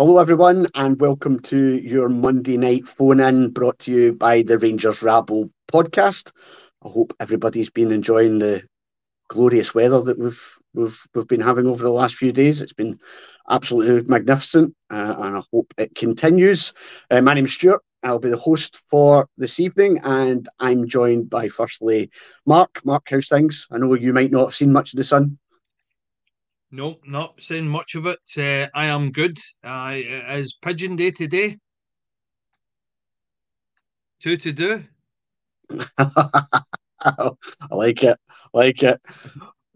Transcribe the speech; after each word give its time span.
Hello, 0.00 0.18
everyone, 0.18 0.66
and 0.76 0.98
welcome 0.98 1.38
to 1.40 1.74
your 1.74 2.08
Monday 2.08 2.56
night 2.56 2.88
phone 2.88 3.20
in 3.20 3.50
brought 3.50 3.78
to 3.80 3.92
you 3.92 4.14
by 4.14 4.40
the 4.40 4.56
Rangers 4.56 5.02
Rabble 5.02 5.50
podcast. 5.70 6.32
I 6.82 6.88
hope 6.88 7.12
everybody's 7.20 7.68
been 7.68 7.92
enjoying 7.92 8.38
the 8.38 8.62
glorious 9.28 9.74
weather 9.74 10.00
that 10.00 10.18
we've 10.18 10.40
we've 10.72 10.98
we've 11.14 11.28
been 11.28 11.42
having 11.42 11.66
over 11.66 11.82
the 11.82 11.90
last 11.90 12.14
few 12.14 12.32
days. 12.32 12.62
It's 12.62 12.72
been 12.72 12.98
absolutely 13.50 14.08
magnificent, 14.08 14.74
uh, 14.90 15.16
and 15.18 15.36
I 15.36 15.42
hope 15.52 15.74
it 15.76 15.94
continues. 15.94 16.72
Uh, 17.10 17.20
my 17.20 17.34
name's 17.34 17.52
Stuart. 17.52 17.82
I'll 18.02 18.18
be 18.18 18.30
the 18.30 18.38
host 18.38 18.80
for 18.88 19.28
this 19.36 19.60
evening, 19.60 20.00
and 20.02 20.48
I'm 20.60 20.88
joined 20.88 21.28
by 21.28 21.48
firstly 21.48 22.08
Mark. 22.46 22.80
Mark, 22.86 23.02
how's 23.10 23.28
things? 23.28 23.68
I 23.70 23.76
know 23.76 23.92
you 23.92 24.14
might 24.14 24.30
not 24.30 24.46
have 24.46 24.54
seen 24.54 24.72
much 24.72 24.94
of 24.94 24.96
the 24.96 25.04
sun. 25.04 25.38
Nope, 26.72 27.02
not 27.04 27.40
saying 27.40 27.66
much 27.66 27.96
of 27.96 28.06
it. 28.06 28.20
Uh, 28.36 28.68
I 28.78 28.86
am 28.86 29.10
good. 29.10 29.36
Uh, 29.64 29.92
it 29.96 30.38
is 30.38 30.54
pigeon 30.54 30.94
day 30.94 31.10
today. 31.10 31.58
Two 34.20 34.36
to 34.36 34.52
do. 34.52 34.84
I 35.98 37.32
like 37.70 38.02
it. 38.04 38.18
Like 38.54 38.82
it. 38.82 39.00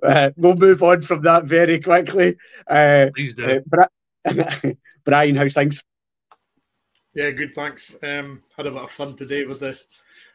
Uh, 0.03 0.31
we'll 0.37 0.55
move 0.55 0.83
on 0.83 1.03
from 1.03 1.23
that 1.23 1.45
very 1.47 1.81
quickly. 1.81 2.37
Uh, 2.69 3.09
Please 3.15 3.35
do. 3.35 3.45
uh, 3.45 3.59
Bri- 3.67 4.77
Brian, 5.05 5.35
how's 5.35 5.55
things? 5.55 5.83
Yeah, 7.15 7.31
good. 7.31 7.53
Thanks. 7.55 7.97
Um, 8.03 8.43
had 8.57 8.67
a 8.67 8.71
bit 8.71 8.83
of 8.83 8.91
fun 8.91 9.17
today 9.17 9.45
with 9.45 9.61
the 9.61 9.81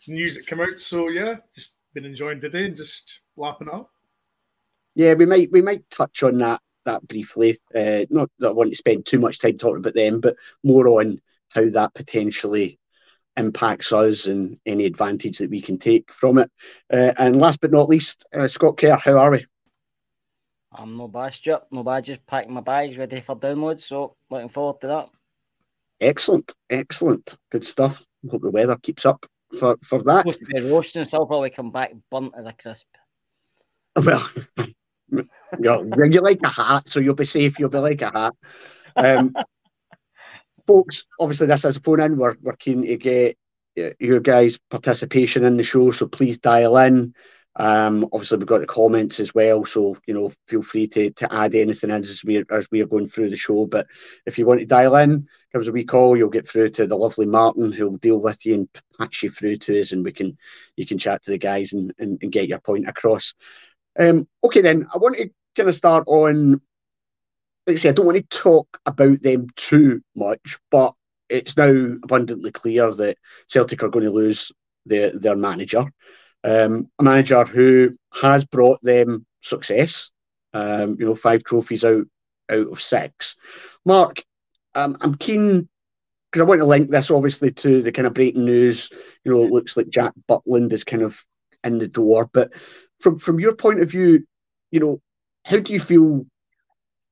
news 0.07 0.35
that 0.35 0.47
came 0.47 0.61
out. 0.61 0.79
So 0.79 1.09
yeah, 1.09 1.35
just 1.53 1.79
been 1.93 2.05
enjoying 2.05 2.41
today 2.41 2.65
and 2.65 2.75
just 2.75 3.21
lapping 3.37 3.69
up. 3.69 3.91
Yeah, 4.99 5.13
we 5.13 5.25
might 5.25 5.49
we 5.49 5.61
might 5.61 5.89
touch 5.89 6.23
on 6.23 6.39
that 6.39 6.59
that 6.83 7.07
briefly. 7.07 7.57
Uh, 7.73 8.03
not 8.09 8.29
that 8.39 8.49
I 8.49 8.51
want 8.51 8.71
to 8.71 8.75
spend 8.75 9.05
too 9.05 9.17
much 9.17 9.39
time 9.39 9.57
talking 9.57 9.77
about 9.77 9.93
them, 9.93 10.19
but 10.19 10.35
more 10.61 10.89
on 10.89 11.21
how 11.47 11.69
that 11.69 11.93
potentially 11.93 12.77
impacts 13.37 13.93
us 13.93 14.25
and 14.25 14.59
any 14.65 14.83
advantage 14.83 15.37
that 15.37 15.49
we 15.49 15.61
can 15.61 15.79
take 15.79 16.11
from 16.11 16.37
it. 16.37 16.51
Uh, 16.91 17.13
and 17.17 17.37
last 17.37 17.61
but 17.61 17.71
not 17.71 17.87
least, 17.87 18.25
uh, 18.37 18.45
Scott 18.49 18.75
Kerr, 18.75 18.97
how 18.97 19.17
are 19.17 19.31
we? 19.31 19.45
I'm 20.73 20.97
no 20.97 21.07
bad, 21.07 21.33
Stuart. 21.33 21.63
No 21.71 21.81
bad, 21.81 22.03
just 22.03 22.27
packing 22.27 22.53
my 22.53 22.59
bags 22.59 22.97
ready 22.97 23.21
for 23.21 23.37
download. 23.37 23.79
So 23.79 24.17
looking 24.29 24.49
forward 24.49 24.81
to 24.81 24.87
that. 24.87 25.09
Excellent, 26.01 26.53
excellent, 26.69 27.37
good 27.53 27.65
stuff. 27.65 28.03
Hope 28.29 28.41
the 28.41 28.51
weather 28.51 28.75
keeps 28.75 29.05
up 29.05 29.25
for 29.61 29.77
for 29.81 30.03
that. 30.03 30.23
Supposed 30.23 30.39
to 30.39 30.45
be 30.45 30.69
roasting, 30.69 31.05
so 31.05 31.19
I'll 31.19 31.25
probably 31.25 31.51
come 31.51 31.71
back 31.71 31.93
burnt 32.11 32.33
as 32.37 32.45
a 32.47 32.51
crisp. 32.51 32.87
Well, 34.05 34.29
you, 35.59 35.91
you 36.11 36.21
like 36.21 36.39
a 36.43 36.49
hat, 36.49 36.87
so 36.87 36.99
you'll 36.99 37.15
be 37.15 37.25
safe. 37.25 37.59
You'll 37.59 37.69
be 37.69 37.79
like 37.79 38.01
a 38.01 38.11
hat. 38.11 38.33
Um, 38.95 39.33
folks, 40.67 41.05
obviously, 41.19 41.47
this 41.47 41.65
is 41.65 41.77
a 41.77 41.81
phone 41.81 42.01
in. 42.01 42.17
We're, 42.17 42.35
we're 42.41 42.55
keen 42.55 42.83
to 42.83 42.97
get 42.97 43.37
uh, 43.77 43.89
your 43.99 44.19
guys' 44.19 44.59
participation 44.69 45.43
in 45.43 45.57
the 45.57 45.63
show, 45.63 45.91
so 45.91 46.07
please 46.07 46.37
dial 46.37 46.77
in. 46.77 47.13
Um, 47.55 48.07
obviously, 48.13 48.37
we've 48.37 48.47
got 48.47 48.61
the 48.61 48.67
comments 48.67 49.19
as 49.19 49.33
well, 49.33 49.65
so 49.65 49.97
you 50.05 50.13
know, 50.13 50.31
feel 50.47 50.61
free 50.61 50.87
to, 50.89 51.09
to 51.11 51.33
add 51.33 51.55
anything 51.55 51.89
in 51.89 51.97
as 51.97 52.21
we 52.23 52.43
as 52.51 52.67
we 52.71 52.81
are 52.81 52.87
going 52.87 53.09
through 53.09 53.29
the 53.29 53.35
show. 53.35 53.65
But 53.65 53.87
if 54.25 54.37
you 54.37 54.45
want 54.45 54.59
to 54.61 54.65
dial 54.65 54.95
in, 54.95 55.27
give 55.51 55.61
us 55.61 55.67
a 55.67 55.71
wee 55.71 55.83
call. 55.83 56.15
You'll 56.15 56.29
get 56.29 56.47
through 56.47 56.69
to 56.71 56.87
the 56.87 56.95
lovely 56.95 57.25
Martin, 57.25 57.71
who'll 57.71 57.97
deal 57.97 58.19
with 58.19 58.45
you 58.45 58.53
and 58.53 58.69
patch 58.97 59.23
you 59.23 59.31
through 59.31 59.57
to 59.57 59.81
us, 59.81 59.91
and 59.91 60.05
we 60.05 60.13
can 60.13 60.37
you 60.77 60.85
can 60.85 60.97
chat 60.97 61.23
to 61.25 61.31
the 61.31 61.37
guys 61.37 61.73
and, 61.73 61.93
and, 61.99 62.17
and 62.21 62.31
get 62.31 62.47
your 62.47 62.59
point 62.59 62.87
across. 62.87 63.33
Um, 63.99 64.27
okay, 64.43 64.61
then 64.61 64.87
I 64.93 64.97
want 64.97 65.17
to 65.17 65.29
kind 65.55 65.69
of 65.69 65.75
start 65.75 66.05
on. 66.07 66.61
I 67.67 67.75
say, 67.75 67.89
I 67.89 67.91
don't 67.91 68.05
want 68.07 68.17
to 68.17 68.37
talk 68.37 68.79
about 68.85 69.21
them 69.21 69.47
too 69.55 70.01
much, 70.15 70.57
but 70.71 70.93
it's 71.29 71.55
now 71.55 71.69
abundantly 72.03 72.51
clear 72.51 72.91
that 72.95 73.17
Celtic 73.47 73.83
are 73.83 73.89
going 73.89 74.05
to 74.05 74.11
lose 74.11 74.51
their 74.85 75.11
their 75.11 75.35
manager, 75.35 75.85
um, 76.43 76.89
a 76.97 77.03
manager 77.03 77.43
who 77.43 77.95
has 78.13 78.45
brought 78.45 78.81
them 78.81 79.25
success. 79.41 80.11
Um, 80.53 80.95
you 80.99 81.05
know, 81.05 81.13
five 81.13 81.43
trophies 81.43 81.83
out 81.83 82.05
out 82.49 82.71
of 82.71 82.81
six. 82.81 83.35
Mark, 83.85 84.23
um, 84.73 84.97
I'm 85.01 85.15
keen 85.15 85.69
because 86.31 86.41
I 86.41 86.47
want 86.47 86.61
to 86.61 86.65
link 86.65 86.89
this 86.89 87.11
obviously 87.11 87.51
to 87.51 87.81
the 87.81 87.91
kind 87.91 88.07
of 88.07 88.13
breaking 88.13 88.45
news. 88.45 88.89
You 89.23 89.33
know, 89.33 89.43
it 89.43 89.51
looks 89.51 89.77
like 89.77 89.89
Jack 89.89 90.13
Butland 90.27 90.73
is 90.73 90.83
kind 90.83 91.03
of 91.03 91.17
in 91.63 91.77
the 91.77 91.87
door, 91.87 92.29
but 92.33 92.51
from 92.99 93.19
from 93.19 93.39
your 93.39 93.55
point 93.55 93.81
of 93.81 93.89
view, 93.89 94.25
you 94.71 94.79
know, 94.79 95.01
how 95.45 95.59
do 95.59 95.73
you 95.73 95.79
feel? 95.79 96.25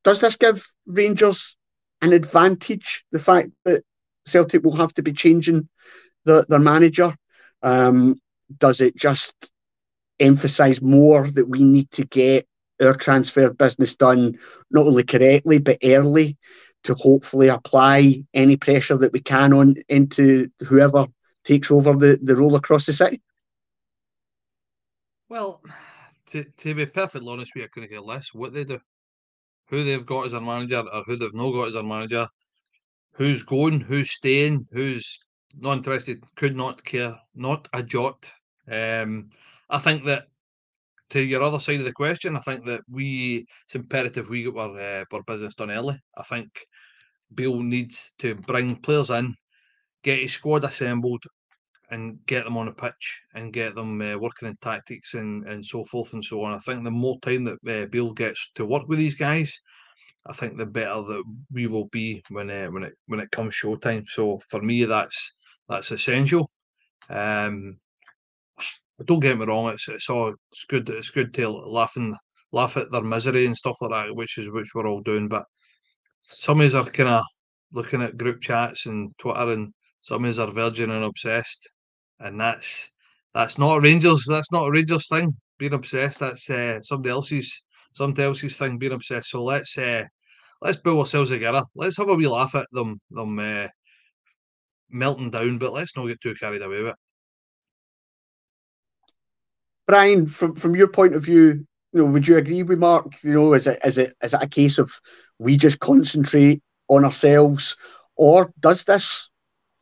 Does 0.04 0.22
this 0.22 0.36
give 0.36 0.66
Rangers 0.86 1.56
an 2.02 2.14
advantage? 2.14 3.04
The 3.12 3.20
fact 3.20 3.50
that 3.66 3.84
Celtic 4.26 4.64
will 4.64 4.76
have 4.76 4.94
to 4.96 5.02
be 5.02 5.14
changing 5.14 5.68
the, 6.26 6.46
their 6.48 6.60
manager, 6.60 7.16
um, 7.64 8.20
does 8.60 8.82
it 8.82 8.96
just 8.96 9.52
emphasise 10.20 10.82
more 10.82 11.30
that 11.32 11.48
we 11.48 11.60
need 11.60 11.90
to 11.92 12.06
get 12.06 12.48
our 12.82 12.96
transfer 12.96 13.50
business 13.50 13.96
done 13.96 14.38
not 14.72 14.86
only 14.86 15.04
correctly 15.04 15.58
but 15.58 15.78
early 15.84 16.38
to 16.84 16.94
hopefully 16.94 17.48
apply 17.48 18.24
any 18.34 18.56
pressure 18.56 18.98
that 18.98 19.12
we 19.12 19.20
can 19.20 19.54
on 19.54 19.76
into 19.90 20.50
whoever 20.66 21.08
takes 21.44 21.72
over 21.72 21.94
the, 21.94 22.20
the 22.22 22.36
role 22.36 22.56
across 22.56 22.86
the 22.86 22.94
city? 22.94 23.22
Well, 25.30 25.62
to, 26.28 26.44
to 26.44 26.76
be 26.76 26.86
perfectly 26.86 27.32
honest, 27.32 27.54
we 27.56 27.62
are 27.62 27.70
going 27.74 27.88
to 27.88 27.94
get 27.94 28.06
less 28.06 28.34
what 28.34 28.54
they 28.54 28.64
do, 28.64 28.80
who 29.70 29.84
they've 29.84 30.06
got 30.06 30.26
as 30.26 30.32
their 30.34 30.42
manager 30.42 30.84
or 30.92 31.04
who 31.06 31.16
they've 31.16 31.34
not 31.34 31.52
got 31.52 31.68
as 31.68 31.74
their 31.74 31.84
manager, 31.84 32.28
who's 33.14 33.44
going, 33.44 33.80
who's 33.80 34.12
staying, 34.12 34.68
who's 34.72 35.20
not 35.58 35.78
interested, 35.78 36.24
could 36.36 36.56
not 36.56 36.84
care, 36.84 37.16
not 37.36 37.68
a 37.74 37.82
jot. 37.82 38.32
Um, 38.70 39.30
I 39.70 39.80
think 39.80 40.06
that 40.06 40.26
to 41.10 41.22
your 41.22 41.42
other 41.42 41.60
side 41.60 41.80
of 41.80 41.86
the 41.86 41.94
question, 41.94 42.36
I 42.36 42.42
think 42.42 42.66
that 42.66 42.82
we 42.90 43.46
it's 43.66 43.76
imperative 43.76 44.30
we 44.30 44.44
get 44.44 44.58
our 44.58 44.78
uh, 44.78 45.06
our 45.12 45.24
business 45.24 45.56
done 45.56 45.72
early. 45.72 46.00
I 46.18 46.24
think 46.24 46.50
Beale 47.34 47.62
needs 47.62 48.14
to 48.20 48.36
bring 48.36 48.76
players 48.78 49.10
in, 49.10 49.36
get 50.04 50.20
his 50.20 50.34
squad 50.34 50.64
assembled, 50.64 51.24
and 51.90 52.20
get 52.26 52.44
them 52.44 52.58
on 52.58 52.68
a 52.68 52.74
pitch 52.74 53.22
and 53.34 53.54
get 53.54 53.76
them 53.76 54.02
uh, 54.02 54.18
working 54.18 54.48
in 54.48 54.58
tactics 54.62 55.14
and, 55.14 55.48
and 55.48 55.66
so 55.66 55.84
forth 55.86 56.14
and 56.14 56.24
so 56.24 56.44
on. 56.44 56.54
I 56.54 56.58
think 56.60 56.84
the 56.84 56.92
more 56.92 57.18
time 57.22 57.46
that 57.46 57.58
uh, 57.68 57.86
Beale 57.86 58.14
gets 58.14 58.52
to 58.56 58.66
work 58.66 58.88
with 58.88 59.00
these 59.00 59.16
guys, 59.16 59.62
I 60.26 60.34
think 60.34 60.58
the 60.58 60.66
better 60.66 61.02
that 61.02 61.24
we 61.52 61.68
will 61.68 61.88
be 61.88 62.22
when 62.30 62.50
uh, 62.50 62.68
when 62.68 62.84
it 62.84 62.94
when 63.08 63.22
it 63.22 63.32
comes 63.32 63.56
showtime. 63.56 64.08
So 64.08 64.42
for 64.50 64.62
me, 64.62 64.84
that's 64.84 65.34
that's 65.70 65.92
essential. 65.92 66.50
Um, 67.10 67.78
don't 69.06 69.22
get 69.22 69.38
me 69.38 69.46
wrong; 69.46 69.70
it's 69.70 69.88
it's 69.88 70.10
all 70.10 70.34
it's 70.52 70.66
good. 70.66 70.90
It's 70.90 71.10
good 71.10 71.34
to 71.36 71.50
laugh 71.50 71.94
and 71.96 72.16
laugh 72.52 72.76
at 72.76 72.92
their 72.92 73.02
misery 73.02 73.46
and 73.46 73.56
stuff 73.56 73.78
like 73.82 73.92
that, 73.92 74.16
which 74.16 74.38
is 74.38 74.50
which 74.50 74.72
we're 74.76 74.88
all 74.88 75.02
doing. 75.02 75.30
But 75.30 75.46
some 76.22 76.60
of 76.60 76.68
us 76.68 76.74
are 76.74 76.90
kind 76.92 77.10
of 77.10 77.24
looking 77.72 78.02
at 78.02 78.18
group 78.18 78.42
chats 78.42 78.86
and 78.86 79.12
Twitter, 79.18 79.54
and 79.54 79.74
some 80.02 80.26
of 80.26 80.30
us 80.30 80.40
are 80.40 80.52
virgin 80.52 80.92
and 80.92 81.06
obsessed, 81.06 81.70
and 82.20 82.40
that's 82.40 82.92
that's 83.34 83.58
not 83.58 83.78
a 83.78 83.82
Rangers. 83.82 84.26
That's 84.28 84.52
not 84.52 84.68
a 84.68 84.72
Rangers 84.72 85.08
thing. 85.08 85.36
Being 85.60 85.74
obsessed. 85.74 86.20
That's 86.20 86.50
uh, 86.50 86.82
somebody 86.82 87.12
else's 87.12 87.64
somebody 87.94 88.24
else's 88.24 88.58
thing. 88.58 88.78
Being 88.78 88.94
obsessed. 88.94 89.30
So 89.30 89.44
let's 89.44 89.78
uh, 89.78 90.04
let's 90.62 90.78
pull 90.78 91.00
ourselves 91.00 91.30
together. 91.30 91.64
Let's 91.76 91.98
have 91.98 92.10
a 92.10 92.16
wee 92.16 92.28
laugh 92.28 92.56
at 92.56 92.68
them 92.72 93.00
them 93.12 93.40
uh, 93.40 93.68
melting 94.90 95.32
down, 95.32 95.58
but 95.58 95.74
let's 95.74 95.96
not 95.96 96.08
get 96.08 96.22
too 96.22 96.36
carried 96.40 96.62
away 96.62 96.84
with 96.84 96.90
it. 96.90 96.96
Brian, 99.88 100.26
from 100.28 100.56
from 100.56 100.76
your 100.76 100.88
point 100.88 101.16
of 101.16 101.24
view, 101.24 101.66
you 101.94 102.00
know, 102.00 102.06
would 102.06 102.28
you 102.28 102.38
agree 102.38 102.64
with 102.64 102.80
Mark? 102.80 103.08
You 103.24 103.34
know, 103.34 103.54
is 103.54 103.68
it 103.68 103.80
is 103.84 103.98
it 103.98 104.14
is 104.22 104.34
it 104.34 104.44
a 104.44 104.48
case 104.48 104.78
of 104.78 104.92
we 105.40 105.58
just 105.58 105.80
concentrate 105.80 106.62
on 106.90 107.06
ourselves, 107.06 107.78
or 108.16 108.52
does 108.60 108.84
this 108.84 109.30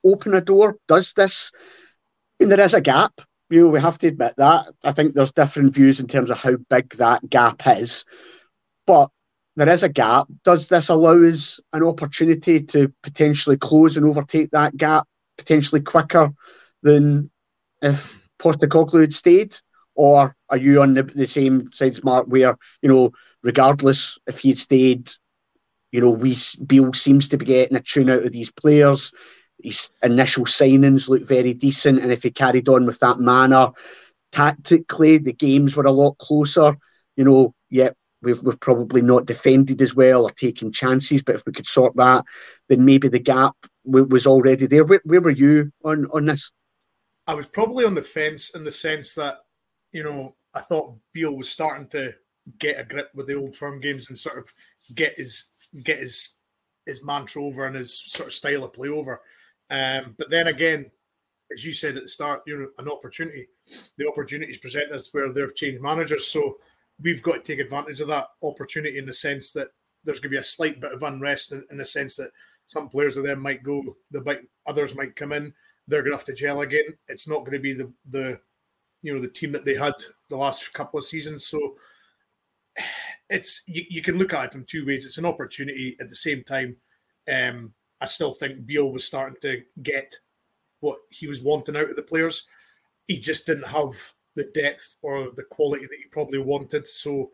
open 0.04 0.34
a 0.36 0.42
door? 0.42 0.78
Does 0.88 1.14
this? 1.14 1.52
Mean, 2.40 2.50
there 2.50 2.60
is 2.60 2.74
a 2.74 2.82
gap. 2.82 3.22
You 3.50 3.62
know, 3.62 3.70
we 3.70 3.80
have 3.80 3.98
to 4.00 4.08
admit 4.08 4.34
that. 4.38 4.68
I 4.84 4.92
think 4.92 5.14
there's 5.14 5.32
different 5.32 5.74
views 5.74 6.00
in 6.00 6.08
terms 6.08 6.30
of 6.30 6.38
how 6.38 6.56
big 6.70 6.98
that 6.98 7.30
gap 7.30 7.62
is, 7.66 8.06
but 8.88 9.10
there 9.56 9.70
is 9.70 9.84
a 9.84 9.90
gap. 9.90 10.28
Does 10.44 10.68
this 10.68 10.90
allow 10.90 11.24
us 11.24 11.60
an 11.72 11.84
opportunity 11.84 12.62
to 12.62 12.92
potentially 13.04 13.58
close 13.58 13.96
and 13.96 14.06
overtake 14.06 14.52
that 14.52 14.76
gap 14.76 15.08
potentially 15.38 15.82
quicker 15.82 16.34
than 16.82 17.30
if 17.82 18.28
Postecoglou 18.40 19.02
had 19.02 19.14
stayed? 19.14 19.56
Or 19.96 20.36
are 20.50 20.58
you 20.58 20.82
on 20.82 20.94
the, 20.94 21.04
the 21.04 21.28
same 21.28 21.70
side, 21.72 22.04
Mark, 22.04 22.28
where, 22.28 22.58
you 22.82 22.90
know, 22.90 23.12
regardless 23.44 24.18
if 24.28 24.40
he 24.40 24.50
had 24.50 24.58
stayed, 24.58 25.12
you 25.92 26.02
know, 26.02 26.10
we 26.10 26.36
Beale 26.66 26.94
seems 26.94 27.30
to 27.30 27.38
be 27.38 27.46
getting 27.46 27.78
a 27.78 27.82
tune 27.82 28.10
out 28.10 28.26
of 28.26 28.32
these 28.34 28.52
players. 28.52 29.14
His 29.62 29.90
initial 30.04 30.46
signings 30.46 31.08
looked 31.08 31.28
very 31.28 31.54
decent, 31.54 32.00
and 32.00 32.12
if 32.12 32.24
he 32.24 32.32
carried 32.32 32.70
on 32.70 32.86
with 32.86 33.00
that 33.00 33.20
manner, 33.20 33.72
tactically 34.32 35.18
the 35.18 35.34
games 35.34 35.76
were 35.76 35.86
a 35.86 35.92
lot 35.92 36.18
closer. 36.18 36.78
You 37.16 37.24
know, 37.24 37.56
yet 37.70 37.96
we've 38.22 38.42
we've 38.42 38.60
probably 38.60 39.02
not 39.02 39.26
defended 39.26 39.82
as 39.82 39.96
well 39.96 40.24
or 40.24 40.32
taken 40.32 40.72
chances. 40.72 41.24
But 41.24 41.36
if 41.36 41.44
we 41.46 41.54
could 41.54 41.68
sort 41.68 41.96
that, 41.96 42.26
then 42.68 42.84
maybe 42.84 43.08
the 43.08 43.20
gap 43.20 43.56
w- 43.86 44.06
was 44.06 44.28
already 44.28 44.68
there. 44.68 44.84
Where, 44.84 45.02
where 45.06 45.22
were 45.22 45.32
you 45.32 45.72
on 45.84 46.08
on 46.12 46.26
this? 46.26 46.52
I 47.28 47.34
was 47.34 47.48
probably 47.48 47.86
on 47.86 47.96
the 47.96 48.02
fence 48.02 48.54
in 48.54 48.64
the 48.64 48.72
sense 48.72 49.16
that 49.16 49.38
you 49.92 50.04
know 50.04 50.36
I 50.54 50.62
thought 50.62 50.98
Beale 51.14 51.36
was 51.36 51.50
starting 51.50 51.88
to 51.90 52.14
get 52.60 52.80
a 52.80 52.84
grip 52.84 53.10
with 53.16 53.28
the 53.28 53.36
old 53.36 53.56
firm 53.56 53.80
games 53.80 54.10
and 54.10 54.18
sort 54.18 54.38
of 54.38 54.52
get 54.94 55.14
his 55.16 55.50
get 55.84 56.00
his 56.00 56.36
his 56.86 57.04
mantra 57.04 57.44
over 57.44 57.66
and 57.66 57.76
his 57.76 57.98
sort 57.98 58.28
of 58.28 58.34
style 58.34 58.64
of 58.64 58.74
play 58.74 58.90
over. 58.90 59.22
Um, 59.70 60.16
but 60.18 60.30
then 60.30 60.48
again, 60.48 60.92
as 61.52 61.66
you 61.66 61.74
said 61.74 61.96
at 61.96 62.04
the 62.04 62.10
start, 62.10 62.42
you 62.46 62.58
know, 62.58 62.70
an 62.78 62.90
opportunity. 62.90 63.48
The 63.98 64.08
opportunities 64.08 64.58
present 64.58 64.92
us 64.92 65.14
where 65.14 65.32
they've 65.32 65.56
changed 65.56 65.82
managers. 65.82 66.28
So 66.28 66.58
we've 67.02 67.22
got 67.22 67.34
to 67.34 67.42
take 67.42 67.60
advantage 67.60 68.02
of 68.02 68.08
that 68.08 68.28
opportunity 68.42 68.98
in 68.98 69.06
the 69.06 69.14
sense 69.14 69.52
that 69.54 69.70
there's 70.04 70.20
going 70.20 70.30
to 70.30 70.36
be 70.36 70.40
a 70.40 70.44
slight 70.44 70.80
bit 70.80 70.92
of 70.92 71.04
unrest 71.04 71.52
in, 71.52 71.66
in 71.72 71.78
the 71.78 71.86
sense 71.86 72.16
that 72.18 72.32
some 72.66 72.90
players 72.90 73.18
of 73.18 73.26
them 73.26 73.42
might 73.42 73.64
go, 73.64 73.96
the 74.12 74.24
might, 74.24 74.40
others 74.66 74.96
might 74.96 75.16
come 75.16 75.32
in. 75.32 75.54
They're 75.88 76.02
going 76.02 76.12
to 76.12 76.18
have 76.18 76.26
to 76.26 76.34
gel 76.34 76.62
again. 76.62 76.98
It's 77.08 77.28
not 77.28 77.40
going 77.40 77.54
to 77.54 77.60
be 77.60 77.74
the 77.74 77.92
the 78.10 78.40
you 79.04 79.14
know 79.14 79.22
the 79.22 79.28
team 79.28 79.52
that 79.52 79.66
they 79.66 79.76
had 79.76 79.94
the 80.30 80.38
last 80.38 80.74
couple 80.74 80.98
of 80.98 81.04
seasons. 81.04 81.46
So 81.46 81.76
it's 83.30 83.64
you, 83.68 83.84
you 83.88 84.02
can 84.02 84.18
look 84.18 84.34
at 84.34 84.46
it 84.46 84.54
from 84.54 84.66
two 84.66 84.86
ways. 84.86 85.06
It's 85.06 85.20
an 85.20 85.26
opportunity 85.26 85.96
at 86.00 86.10
the 86.10 86.16
same 86.16 86.44
time. 86.44 86.78
Um, 87.32 87.74
I 88.02 88.06
still 88.06 88.32
think 88.32 88.66
Beale 88.66 88.92
was 88.92 89.06
starting 89.06 89.38
to 89.42 89.64
get 89.82 90.14
what 90.80 91.00
he 91.10 91.28
was 91.28 91.44
wanting 91.44 91.76
out 91.76 91.90
of 91.90 91.96
the 91.96 92.02
players. 92.02 92.48
He 93.08 93.20
just 93.20 93.48
didn't 93.48 93.68
have 93.68 94.14
the 94.36 94.50
depth 94.54 94.98
or 95.02 95.30
the 95.34 95.44
quality 95.44 95.86
that 95.86 95.98
he 95.98 96.10
probably 96.12 96.40
wanted. 96.40 96.86
So 96.88 97.32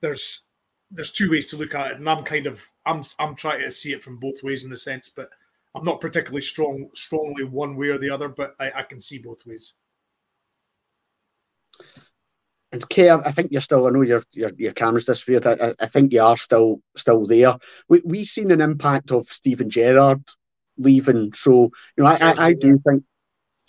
there's 0.00 0.48
there's 0.90 1.12
two 1.12 1.30
ways 1.30 1.50
to 1.50 1.56
look 1.56 1.74
at 1.74 1.92
it, 1.92 1.96
and 1.96 2.08
I'm 2.08 2.24
kind 2.24 2.46
of 2.46 2.64
I'm 2.86 3.02
I'm 3.18 3.34
trying 3.34 3.60
to 3.60 3.70
see 3.70 3.92
it 3.92 4.02
from 4.02 4.18
both 4.18 4.42
ways 4.42 4.64
in 4.64 4.70
the 4.70 4.76
sense, 4.76 5.08
but 5.08 5.30
I'm 5.74 5.84
not 5.84 6.00
particularly 6.00 6.42
strong 6.42 6.90
strongly 6.94 7.44
one 7.44 7.76
way 7.76 7.88
or 7.88 7.98
the 7.98 8.10
other, 8.10 8.28
but 8.28 8.54
I, 8.60 8.70
I 8.76 8.82
can 8.82 9.00
see 9.00 9.18
both 9.18 9.46
ways. 9.46 9.74
And 12.74 12.90
Kerr, 12.90 13.22
I 13.24 13.30
think 13.30 13.52
you're 13.52 13.60
still. 13.60 13.86
I 13.86 13.90
know 13.90 14.02
your 14.02 14.24
your 14.32 14.50
your 14.56 14.72
camera's 14.72 15.04
disappeared. 15.04 15.46
I, 15.46 15.74
I 15.78 15.86
think 15.86 16.12
you 16.12 16.20
are 16.20 16.36
still 16.36 16.80
still 16.96 17.24
there. 17.24 17.56
We 17.88 18.02
we 18.04 18.24
seen 18.24 18.50
an 18.50 18.60
impact 18.60 19.12
of 19.12 19.28
Steven 19.30 19.70
Gerrard 19.70 20.20
leaving, 20.76 21.32
so 21.34 21.70
you 21.96 22.02
know 22.02 22.06
I, 22.06 22.16
I, 22.20 22.46
I 22.46 22.52
do 22.52 22.80
think. 22.84 23.04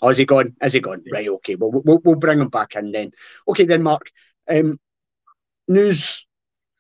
Oh, 0.02 0.10
is 0.10 0.18
he 0.18 0.26
gone? 0.26 0.56
Is 0.60 0.74
he 0.74 0.80
gone? 0.80 1.04
Right. 1.12 1.30
Okay. 1.30 1.54
Well, 1.54 1.84
we'll 1.86 2.02
we'll 2.04 2.16
bring 2.16 2.40
him 2.40 2.50
back 2.50 2.74
in 2.74 2.92
then. 2.92 3.12
Okay, 3.48 3.66
then, 3.66 3.84
Mark. 3.84 4.10
Um, 4.50 4.80
news 5.68 6.26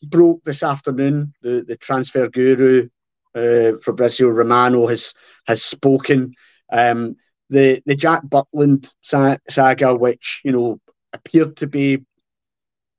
broke 0.07 0.43
this 0.45 0.63
afternoon. 0.63 1.31
The 1.43 1.63
the 1.67 1.77
transfer 1.77 2.27
guru, 2.27 2.89
uh, 3.35 3.73
Fabrizio 3.83 4.29
Romano 4.29 4.87
has 4.87 5.13
has 5.45 5.63
spoken. 5.63 6.33
Um, 6.71 7.17
the 7.51 7.83
the 7.85 7.95
Jack 7.95 8.23
Butland 8.23 8.91
saga, 9.03 9.93
which 9.95 10.41
you 10.43 10.51
know 10.51 10.79
appeared 11.13 11.57
to 11.57 11.67
be 11.67 12.03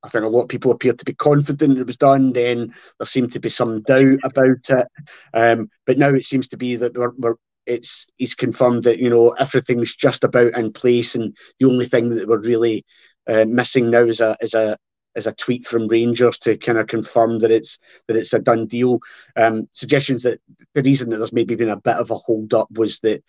I 0.07 0.09
think 0.09 0.23
a 0.23 0.29
lot 0.29 0.43
of 0.43 0.47
people 0.47 0.71
appeared 0.71 0.97
to 0.99 1.05
be 1.05 1.13
confident 1.13 1.77
it 1.77 1.85
was 1.85 1.97
done. 1.97 2.31
Then 2.31 2.73
there 2.97 3.05
seemed 3.05 3.33
to 3.33 3.39
be 3.41 3.49
some 3.49 3.81
doubt 3.81 4.19
about 4.23 4.69
it, 4.69 4.87
um, 5.33 5.69
but 5.85 5.97
now 5.97 6.09
it 6.09 6.23
seems 6.23 6.47
to 6.49 6.57
be 6.57 6.77
that 6.77 6.97
we're, 6.97 7.11
we're, 7.17 7.35
it's 7.65 8.07
he's 8.15 8.33
confirmed 8.33 8.85
that 8.85 8.99
you 8.99 9.09
know 9.09 9.31
everything's 9.31 9.93
just 9.93 10.23
about 10.23 10.57
in 10.57 10.71
place, 10.71 11.15
and 11.15 11.35
the 11.59 11.67
only 11.67 11.87
thing 11.87 12.09
that 12.15 12.27
we're 12.27 12.39
really 12.39 12.85
uh, 13.27 13.43
missing 13.45 13.91
now 13.91 14.03
is 14.03 14.21
a 14.21 14.37
is 14.39 14.53
a 14.53 14.77
is 15.15 15.27
a 15.27 15.33
tweet 15.33 15.67
from 15.67 15.87
Rangers 15.87 16.37
to 16.39 16.57
kind 16.57 16.77
of 16.77 16.87
confirm 16.87 17.39
that 17.39 17.51
it's 17.51 17.77
that 18.07 18.15
it's 18.15 18.31
a 18.31 18.39
done 18.39 18.65
deal. 18.65 18.99
Um, 19.35 19.67
suggestions 19.73 20.23
that 20.23 20.39
the 20.73 20.83
reason 20.83 21.09
that 21.09 21.17
there's 21.17 21.33
maybe 21.33 21.55
been 21.55 21.69
a 21.69 21.75
bit 21.75 21.95
of 21.97 22.11
a 22.11 22.15
hold 22.15 22.53
up 22.53 22.69
was 22.71 22.99
that 23.01 23.21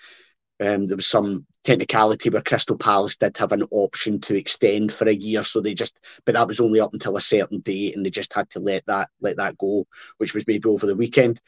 um, 0.60 0.86
there 0.86 0.96
was 0.96 1.08
some 1.08 1.44
technicality 1.64 2.30
where 2.30 2.42
Crystal 2.42 2.76
Palace 2.76 3.16
did 3.16 3.36
have 3.36 3.52
an 3.52 3.64
option 3.70 4.20
to 4.22 4.34
extend 4.34 4.92
for 4.92 5.08
a 5.08 5.14
year, 5.14 5.42
so 5.42 5.60
they 5.60 5.74
just, 5.74 5.98
but 6.24 6.34
that 6.34 6.48
was 6.48 6.60
only 6.60 6.80
up 6.80 6.92
until 6.92 7.16
a 7.16 7.20
certain 7.20 7.60
date, 7.60 7.96
and 7.96 8.04
they 8.04 8.10
just 8.10 8.32
had 8.32 8.48
to 8.50 8.60
let 8.60 8.84
that 8.86 9.10
let 9.20 9.36
that 9.36 9.58
go, 9.58 9.86
which 10.18 10.34
was 10.34 10.46
maybe 10.46 10.68
over 10.68 10.86
the 10.86 10.96
weekend. 10.96 11.40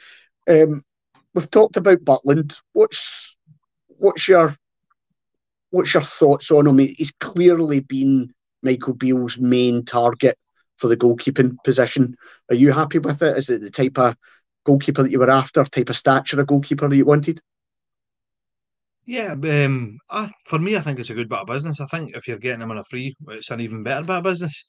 Um, 0.49 0.85
we've 1.35 1.51
talked 1.51 1.77
about 1.77 2.05
Butland. 2.05 2.57
What's 2.73 3.37
what's 3.87 4.29
your 4.29 4.57
what's 5.71 5.95
your 5.95 6.03
thoughts 6.03 6.51
on 6.51 6.67
him? 6.67 6.79
He's 6.79 7.13
clearly 7.21 7.81
been 7.81 8.33
Michael 8.63 8.95
Beale's 8.95 9.39
main 9.39 9.85
target 9.85 10.39
for 10.77 10.89
the 10.89 10.97
goalkeeping 10.97 11.57
position. 11.65 12.17
Are 12.51 12.57
you 12.57 12.73
happy 12.73 12.99
with 12.99 13.23
it? 13.23 13.37
Is 13.37 13.49
it 13.51 13.61
the 13.61 13.71
type 13.71 13.99
of 13.99 14.17
goalkeeper 14.65 15.03
that 15.03 15.11
you 15.11 15.19
were 15.19 15.31
after, 15.31 15.65
type 15.65 15.91
of 15.91 15.97
stature 15.97 16.41
of 16.41 16.47
goalkeeper 16.47 16.89
that 16.89 16.97
you 16.97 17.05
wanted? 17.05 17.41
Yeah, 19.07 19.33
um, 19.33 19.99
I, 20.11 20.31
for 20.47 20.59
me, 20.59 20.77
I 20.77 20.81
think 20.81 20.99
it's 20.99 21.11
a 21.11 21.15
good 21.15 21.29
bit 21.29 21.39
of 21.39 21.47
business. 21.47 21.81
I 21.81 21.87
think 21.87 22.15
if 22.15 22.29
you're 22.29 22.39
getting 22.39 22.61
him 22.63 22.71
on 22.71 22.79
a 22.79 22.85
free, 22.85 23.15
it's 23.29 23.51
an 23.51 23.61
even 23.61 23.83
better 23.83 24.05
bit 24.05 24.19
of 24.19 24.25
business. 24.25 24.65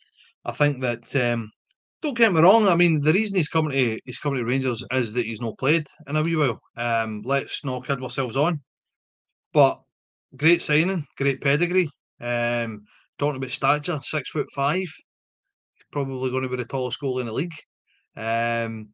I 0.45 0.51
think 0.53 0.81
that 0.81 1.15
um, 1.15 1.51
don't 2.01 2.17
get 2.17 2.33
me 2.33 2.41
wrong. 2.41 2.67
I 2.67 2.75
mean, 2.75 3.01
the 3.01 3.13
reason 3.13 3.38
he's 3.38 3.50
coming 3.50 3.71
to 3.71 4.00
he's 4.05 4.19
coming 4.19 4.39
to 4.39 4.45
Rangers 4.45 4.83
is 4.91 5.13
that 5.13 5.25
he's 5.25 5.41
not 5.41 5.57
played 5.59 5.85
in 6.07 6.15
a 6.15 6.23
wee 6.23 6.35
while. 6.35 6.59
Um, 6.77 7.21
let's 7.25 7.63
not 7.63 7.85
kid 7.85 8.01
ourselves 8.01 8.35
on. 8.38 8.61
But 9.53 9.81
great 10.38 10.61
signing, 10.61 11.05
great 11.17 11.41
pedigree. 11.41 11.89
Um, 12.19 12.85
talking 13.19 13.38
about 13.38 13.51
stature, 13.51 14.00
six 14.03 14.29
foot 14.31 14.47
five, 14.55 14.88
probably 15.91 16.31
going 16.31 16.43
to 16.43 16.50
be 16.50 16.55
the 16.57 16.65
tallest 16.65 17.00
goalie 17.01 17.21
in 17.21 17.27
the 17.27 17.33
league. 17.33 17.53
Um, 18.15 18.89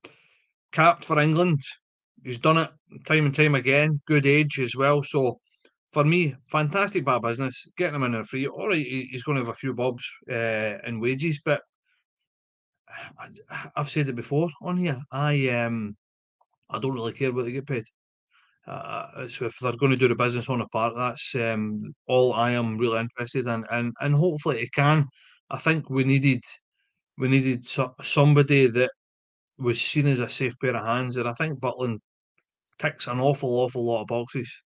capped 0.72 1.06
for 1.06 1.20
England, 1.20 1.62
he's 2.28 2.38
done 2.38 2.58
it 2.58 2.70
time 3.06 3.26
and 3.26 3.34
time 3.34 3.56
again. 3.56 4.02
Good 4.06 4.26
age 4.26 4.60
as 4.60 4.76
well. 4.76 5.02
So 5.02 5.38
for 5.94 6.04
me, 6.04 6.36
fantastic 6.48 7.06
bad 7.06 7.22
business. 7.22 7.66
Getting 7.78 7.96
him 7.96 8.04
in 8.04 8.16
a 8.16 8.24
free. 8.24 8.48
All 8.48 8.68
right, 8.68 8.86
he's 8.86 9.24
going 9.24 9.38
to 9.38 9.42
have 9.44 9.54
a 9.54 9.56
few 9.56 9.74
bobs 9.74 10.12
uh, 10.30 10.78
in 10.86 11.00
wages, 11.00 11.40
but 11.44 11.62
I, 13.20 13.30
have 13.78 13.90
said 13.90 14.10
it 14.10 14.16
before 14.16 14.50
on 14.62 14.76
here. 14.76 15.00
I 15.12 15.50
um, 15.50 15.96
I 16.70 16.80
don't 16.80 16.94
really 16.94 17.14
care 17.14 17.32
what 17.32 17.46
they 17.46 17.54
get 17.54 17.68
paid. 17.68 17.86
Uh, 18.68 19.26
so 19.30 19.46
if 19.46 19.58
they're 19.60 19.78
going 19.78 19.92
to 19.92 19.98
do 19.98 20.10
the 20.10 20.16
business 20.16 20.50
on 20.50 20.60
a 20.60 20.68
part, 20.68 20.94
that's 20.98 21.34
um, 21.36 21.80
all 22.08 22.34
I 22.34 22.52
am 22.52 22.78
really 22.78 23.00
interested 23.00 23.48
in, 23.48 23.64
and 23.72 23.94
and 24.02 24.14
hopefully 24.14 24.60
it 24.60 24.74
can. 24.74 25.08
I 25.50 25.58
think 25.58 25.90
we 25.90 26.04
needed 26.04 26.44
we 27.18 27.30
needed 27.30 27.64
so, 27.64 27.96
somebody 28.02 28.68
that 28.68 28.92
was 29.58 29.80
seen 29.80 30.08
as 30.08 30.20
a 30.20 30.28
safe 30.28 30.60
pair 30.60 30.76
of 30.76 30.86
hands, 30.86 31.16
and 31.16 31.30
I 31.30 31.34
think 31.34 31.60
Butland 31.62 32.00
ticks 32.80 33.08
an 33.08 33.20
awful, 33.20 33.60
awful 33.60 33.86
lot 33.86 34.02
of 34.02 34.08
boxes. 34.08 34.62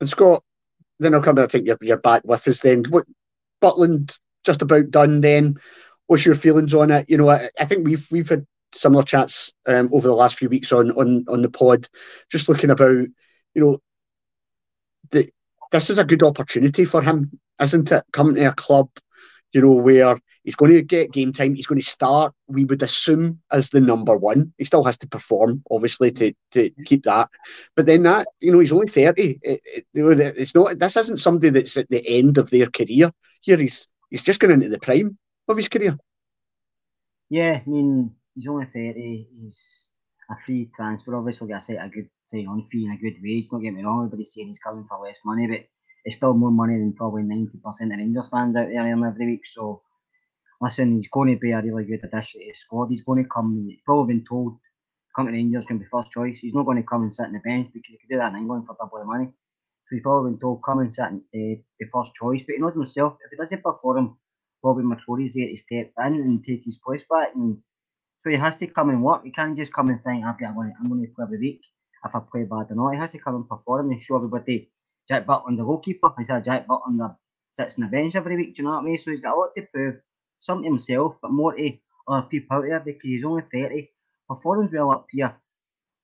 And 0.00 0.08
Scott, 0.08 0.42
then 0.98 1.14
I'll 1.14 1.22
come. 1.22 1.36
Back. 1.36 1.44
I 1.44 1.48
think 1.48 1.66
you're 1.66 1.78
you're 1.80 1.96
back 1.96 2.22
with 2.24 2.46
us. 2.46 2.60
Then 2.60 2.84
what? 2.90 3.04
Butland 3.62 4.18
just 4.44 4.62
about 4.62 4.90
done. 4.90 5.20
Then 5.20 5.56
what's 6.06 6.26
your 6.26 6.34
feelings 6.34 6.74
on 6.74 6.90
it? 6.90 7.08
You 7.08 7.16
know, 7.16 7.30
I, 7.30 7.48
I 7.58 7.64
think 7.64 7.86
we've 7.86 8.06
we've 8.10 8.28
had 8.28 8.46
similar 8.74 9.02
chats 9.02 9.52
um, 9.66 9.88
over 9.92 10.06
the 10.06 10.14
last 10.14 10.36
few 10.36 10.48
weeks 10.48 10.72
on 10.72 10.90
on 10.92 11.24
on 11.28 11.42
the 11.42 11.50
pod, 11.50 11.88
just 12.30 12.48
looking 12.48 12.70
about. 12.70 13.06
You 13.54 13.62
know, 13.62 13.78
the 15.10 15.30
this 15.72 15.90
is 15.90 15.98
a 15.98 16.04
good 16.04 16.22
opportunity 16.22 16.84
for 16.84 17.00
him, 17.00 17.38
isn't 17.60 17.90
it? 17.90 18.04
Coming 18.12 18.34
to 18.36 18.44
a 18.46 18.52
club, 18.52 18.90
you 19.54 19.60
know, 19.62 19.72
where 19.72 20.18
he's 20.42 20.56
going 20.56 20.72
to 20.72 20.82
get 20.82 21.12
game 21.12 21.32
time, 21.32 21.54
he's 21.54 21.66
going 21.66 21.80
to 21.80 21.86
start, 21.86 22.34
we 22.48 22.64
would 22.64 22.82
assume, 22.82 23.40
as 23.52 23.70
the 23.70 23.80
number 23.80 24.16
one. 24.16 24.52
He 24.58 24.64
still 24.64 24.84
has 24.84 24.98
to 24.98 25.06
perform, 25.08 25.62
obviously, 25.70 26.10
to, 26.12 26.34
to 26.52 26.70
keep 26.84 27.04
that. 27.04 27.30
But 27.76 27.86
then 27.86 28.02
that, 28.02 28.26
you 28.40 28.52
know, 28.52 28.58
he's 28.58 28.72
only 28.72 28.88
30. 28.88 29.38
It, 29.42 29.60
it, 29.64 29.86
it's 29.94 30.54
not, 30.54 30.78
this 30.78 30.96
isn't 30.96 31.20
somebody 31.20 31.50
that's 31.50 31.76
at 31.76 31.88
the 31.88 32.04
end 32.06 32.36
of 32.36 32.50
their 32.50 32.66
career. 32.68 33.12
Here, 33.42 33.56
he's 33.56 33.86
he's 34.10 34.22
just 34.22 34.40
going 34.40 34.52
into 34.52 34.68
the 34.68 34.80
prime 34.80 35.16
of 35.48 35.56
his 35.56 35.68
career. 35.68 35.96
Yeah, 37.30 37.60
I 37.64 37.70
mean, 37.70 38.10
he's 38.34 38.48
only 38.48 38.66
30. 38.66 39.28
He's 39.40 39.88
a 40.30 40.34
free 40.44 40.70
transfer, 40.74 41.14
obviously, 41.14 41.52
I 41.52 41.60
say 41.60 41.76
a 41.76 41.88
good 41.88 42.08
on 42.48 42.66
fee 42.72 42.86
and 42.86 42.94
a 42.94 43.00
good 43.00 43.22
wage. 43.22 43.48
Don't 43.48 43.62
get 43.62 43.72
me 43.72 43.84
wrong, 43.84 44.06
everybody's 44.06 44.34
saying 44.34 44.48
he's 44.48 44.58
coming 44.58 44.86
for 44.88 44.98
less 44.98 45.18
money, 45.24 45.46
but 45.46 45.60
it's 46.04 46.16
still 46.16 46.34
more 46.34 46.50
money 46.50 46.74
than 46.74 46.92
probably 46.92 47.22
90% 47.22 47.54
of 47.64 47.90
Rangers 47.90 48.28
fans 48.30 48.56
out 48.56 48.68
there 48.68 48.82
earn 48.82 49.04
every 49.04 49.26
week. 49.26 49.46
So, 49.46 49.82
listen, 50.60 50.96
he's 50.96 51.08
going 51.08 51.32
to 51.34 51.40
be 51.40 51.52
a 51.52 51.62
really 51.62 51.84
good 51.84 52.04
addition 52.04 52.40
to 52.40 52.46
the 52.46 52.54
squad. 52.54 52.88
He's 52.90 53.02
going 53.02 53.22
to 53.22 53.28
come, 53.28 53.66
he's 53.68 53.80
probably 53.84 54.14
been 54.14 54.24
told, 54.24 54.58
come 55.16 55.26
to 55.26 55.32
Rangers 55.32 55.64
can 55.64 55.78
be 55.78 55.86
first 55.90 56.10
choice. 56.10 56.38
He's 56.38 56.54
not 56.54 56.66
going 56.66 56.76
to 56.76 56.86
come 56.86 57.02
and 57.02 57.14
sit 57.14 57.26
in 57.26 57.32
the 57.32 57.38
bench 57.38 57.68
because 57.72 57.92
he 57.92 57.98
could 57.98 58.10
do 58.10 58.18
that 58.18 58.32
in 58.32 58.38
England 58.38 58.64
for 58.66 58.76
double 58.78 58.98
the 58.98 59.04
money. 59.04 59.26
So 59.26 59.96
he's 59.96 60.02
probably 60.02 60.32
been 60.32 60.40
told, 60.40 60.62
come 60.64 60.80
and 60.80 60.94
sit 60.94 61.08
in 61.08 61.16
uh, 61.18 61.62
the 61.80 61.86
first 61.92 62.14
choice. 62.14 62.42
But 62.46 62.54
he 62.54 62.60
knows 62.60 62.74
himself, 62.74 63.16
if 63.24 63.30
he 63.30 63.36
doesn't 63.36 63.62
perform, 63.62 64.16
Bobby 64.62 64.82
McCrorie's 64.82 65.34
there 65.34 65.48
to 65.48 65.56
step 65.56 65.92
in 66.06 66.14
and 66.14 66.44
take 66.44 66.64
his 66.64 66.78
place 66.84 67.04
back. 67.08 67.34
And 67.34 67.58
so 68.20 68.30
he 68.30 68.36
has 68.36 68.58
to 68.58 68.66
come 68.66 68.90
and 68.90 69.02
work. 69.02 69.24
He 69.24 69.30
can't 69.30 69.56
just 69.56 69.72
come 69.72 69.88
and 69.88 70.02
think, 70.02 70.24
going 70.24 70.70
to, 70.70 70.74
I'm 70.80 70.88
going 70.88 71.02
to 71.02 71.12
play 71.14 71.24
every 71.24 71.38
week 71.38 71.60
if 72.04 72.14
I 72.14 72.20
play 72.20 72.44
bad 72.44 72.70
or 72.70 72.74
not. 72.74 72.92
He 72.92 72.98
has 72.98 73.12
to 73.12 73.18
come 73.18 73.36
and 73.36 73.48
perform 73.48 73.90
and 73.90 74.00
show 74.00 74.16
everybody 74.16 74.70
Jack 75.08 75.26
Butland's 75.26 75.58
the 75.58 75.64
goalkeeper 75.64 76.12
instead 76.18 76.38
of 76.38 76.44
Jack 76.44 76.66
Butland 76.66 77.16
sits 77.52 77.76
on 77.76 77.84
the 77.84 77.90
bench 77.90 78.14
every 78.14 78.36
week. 78.36 78.56
Do 78.56 78.62
you 78.62 78.64
know 78.64 78.74
what 78.74 78.80
I 78.80 78.84
mean? 78.84 78.98
So 78.98 79.10
he's 79.10 79.20
got 79.20 79.34
a 79.34 79.38
lot 79.38 79.54
to 79.56 79.62
prove, 79.72 79.96
some 80.40 80.62
to 80.62 80.68
himself, 80.68 81.16
but 81.20 81.30
more 81.30 81.54
to 81.54 81.72
other 82.08 82.26
people 82.26 82.56
out 82.56 82.64
there 82.64 82.80
because 82.80 83.02
he's 83.02 83.24
only 83.24 83.42
30. 83.52 83.90
Performance 84.28 84.72
well 84.72 84.90
up 84.90 85.06
here. 85.10 85.34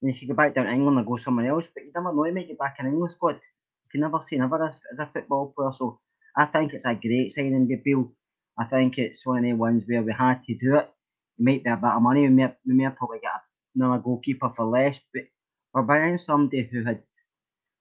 And 0.03 0.11
he 0.11 0.19
could 0.19 0.29
go 0.29 0.35
back 0.35 0.55
down 0.55 0.67
to 0.67 0.73
England 0.73 0.99
or 0.99 1.05
go 1.05 1.17
somewhere 1.17 1.51
else, 1.51 1.67
but 1.75 1.85
you 1.85 1.93
never 1.95 2.13
know, 2.13 2.25
he 2.25 2.31
might 2.33 2.49
get 2.49 2.59
back 2.59 2.77
in 2.79 2.87
England 2.87 3.13
squad. 3.13 3.35
You 3.35 3.91
can 3.91 4.01
never 4.01 4.21
say 4.21 4.37
never 4.37 4.63
as, 4.67 4.75
as 4.93 4.99
a 4.99 5.11
football 5.13 5.53
player. 5.57 5.73
So 5.73 6.01
I 6.37 6.47
think 6.47 6.73
it's 6.73 6.85
a 6.85 6.95
great 6.95 7.33
signing, 7.33 7.67
Beale. 7.85 8.13
I 8.59 8.65
think 8.65 8.99
it's 8.99 9.25
one 9.27 9.39
of 9.39 9.45
the 9.45 9.53
ones 9.55 9.85
where 9.87 10.03
we 10.03 10.13
had 10.13 10.45
to 10.45 10.55
do 10.55 10.77
it. 10.77 10.91
It 11.39 11.43
might 11.43 11.65
be 11.65 11.71
a 11.71 11.77
bit 11.77 11.91
of 11.91 12.03
money. 12.03 12.23
We 12.23 12.29
may, 12.29 12.55
we 12.67 12.75
may 12.75 12.89
probably 12.91 13.21
get 13.21 13.33
another 13.75 14.03
goalkeeper 14.03 14.53
for 14.55 14.67
less, 14.67 15.01
but 15.13 15.25
we're 15.73 15.83
buying 15.83 16.19
somebody 16.19 16.69
who 16.71 16.85
had 16.85 17.03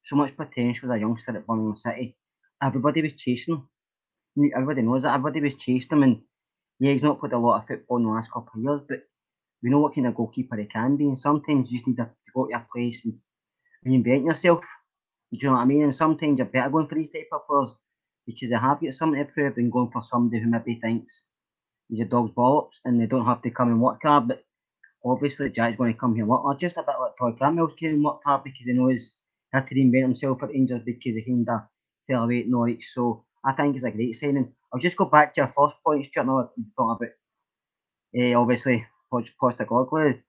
so 0.03 0.15
much 0.15 0.35
potential 0.35 0.91
as 0.91 0.97
a 0.97 0.99
youngster 0.99 1.35
at 1.35 1.45
Birmingham 1.45 1.77
City. 1.77 2.17
Everybody 2.61 3.01
was 3.01 3.13
chasing 3.13 3.55
him. 4.35 4.51
Everybody 4.55 4.81
knows 4.81 5.03
that. 5.03 5.13
Everybody 5.15 5.41
was 5.41 5.55
chasing 5.55 5.97
him. 5.97 6.03
And 6.03 6.21
yeah, 6.79 6.93
he's 6.93 7.03
not 7.03 7.19
played 7.19 7.33
a 7.33 7.37
lot 7.37 7.61
of 7.61 7.67
football 7.67 7.97
in 7.97 8.03
the 8.03 8.09
last 8.09 8.31
couple 8.31 8.51
of 8.55 8.63
years, 8.63 8.81
but 8.87 8.99
we 9.61 9.69
know 9.69 9.79
what 9.79 9.95
kind 9.95 10.07
of 10.07 10.15
goalkeeper 10.15 10.57
he 10.57 10.65
can 10.65 10.97
be. 10.97 11.05
And 11.05 11.17
sometimes 11.17 11.71
you 11.71 11.77
just 11.77 11.87
need 11.87 11.97
to 11.97 12.09
go 12.33 12.45
to 12.45 12.51
your 12.51 12.65
place 12.73 13.05
and 13.05 13.15
reinvent 13.85 14.25
yourself. 14.25 14.61
Do 15.31 15.37
you 15.39 15.47
know 15.47 15.55
what 15.55 15.61
I 15.61 15.65
mean? 15.65 15.83
And 15.83 15.95
sometimes 15.95 16.37
you're 16.37 16.47
better 16.47 16.69
going 16.69 16.87
for 16.87 16.95
these 16.95 17.11
type 17.11 17.27
of 17.31 17.45
players 17.47 17.75
because 18.25 18.49
they 18.49 18.55
have 18.57 18.81
got 18.81 18.93
something 18.93 19.23
to 19.23 19.31
prove 19.31 19.55
than 19.55 19.69
going 19.69 19.91
for 19.91 20.01
somebody 20.01 20.41
who 20.41 20.49
maybe 20.49 20.79
thinks 20.81 21.25
he's 21.87 22.01
a 22.01 22.05
dog's 22.05 22.31
bollocks 22.31 22.79
and 22.85 23.01
they 23.01 23.05
don't 23.05 23.25
have 23.25 23.41
to 23.41 23.51
come 23.51 23.69
and 23.69 23.81
work 23.81 23.99
hard. 24.03 24.27
But 24.27 24.43
obviously, 25.05 25.49
Jack's 25.49 25.77
going 25.77 25.93
to 25.93 25.99
come 25.99 26.15
here 26.15 26.23
and 26.23 26.29
work 26.29 26.41
hard, 26.43 26.59
just 26.59 26.77
a 26.77 26.81
bit 26.83 26.95
like 26.99 27.17
Todd 27.19 27.39
Cantwell's 27.39 27.73
came 27.73 27.91
and 27.91 28.03
worked 28.03 28.23
hard 28.25 28.43
because 28.43 28.65
he 28.65 28.73
knows 28.73 29.15
had 29.51 29.67
to 29.67 29.75
reinvent 29.75 30.01
himself 30.01 30.43
at 30.43 30.49
Rangers 30.49 30.81
because 30.85 31.15
he 31.15 31.23
kind 31.23 31.47
of 31.49 31.61
fell 32.07 32.23
away 32.23 32.41
at 32.41 32.47
Norwich. 32.47 32.87
So 32.91 33.25
I 33.43 33.53
think 33.53 33.75
it's 33.75 33.85
a 33.85 33.91
great 33.91 34.15
signing. 34.15 34.53
I'll 34.73 34.79
just 34.79 34.97
go 34.97 35.05
back 35.05 35.33
to 35.33 35.41
your 35.41 35.53
first 35.57 35.75
point, 35.83 36.05
Stuart. 36.05 36.25
No, 36.25 36.51
talking 36.77 36.95
about 36.97 37.09
uh, 38.17 38.39
obviously 38.39 38.85
Postecoglou. 39.11 40.21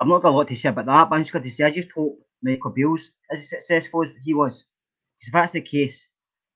I've 0.00 0.08
not 0.08 0.22
got 0.22 0.30
a 0.30 0.36
lot 0.36 0.48
to 0.48 0.56
say 0.56 0.68
about 0.70 0.86
that, 0.86 1.10
but 1.10 1.16
I'm 1.16 1.22
just 1.22 1.32
going 1.32 1.44
to 1.44 1.50
say 1.50 1.64
I 1.64 1.70
just 1.70 1.90
hope 1.94 2.18
Michael 2.42 2.72
Beale's 2.72 3.12
as 3.30 3.48
successful 3.48 4.02
as 4.02 4.10
he 4.22 4.34
was. 4.34 4.64
Because 5.18 5.28
if 5.28 5.32
that's 5.32 5.52
the 5.52 5.60
case, 5.60 6.08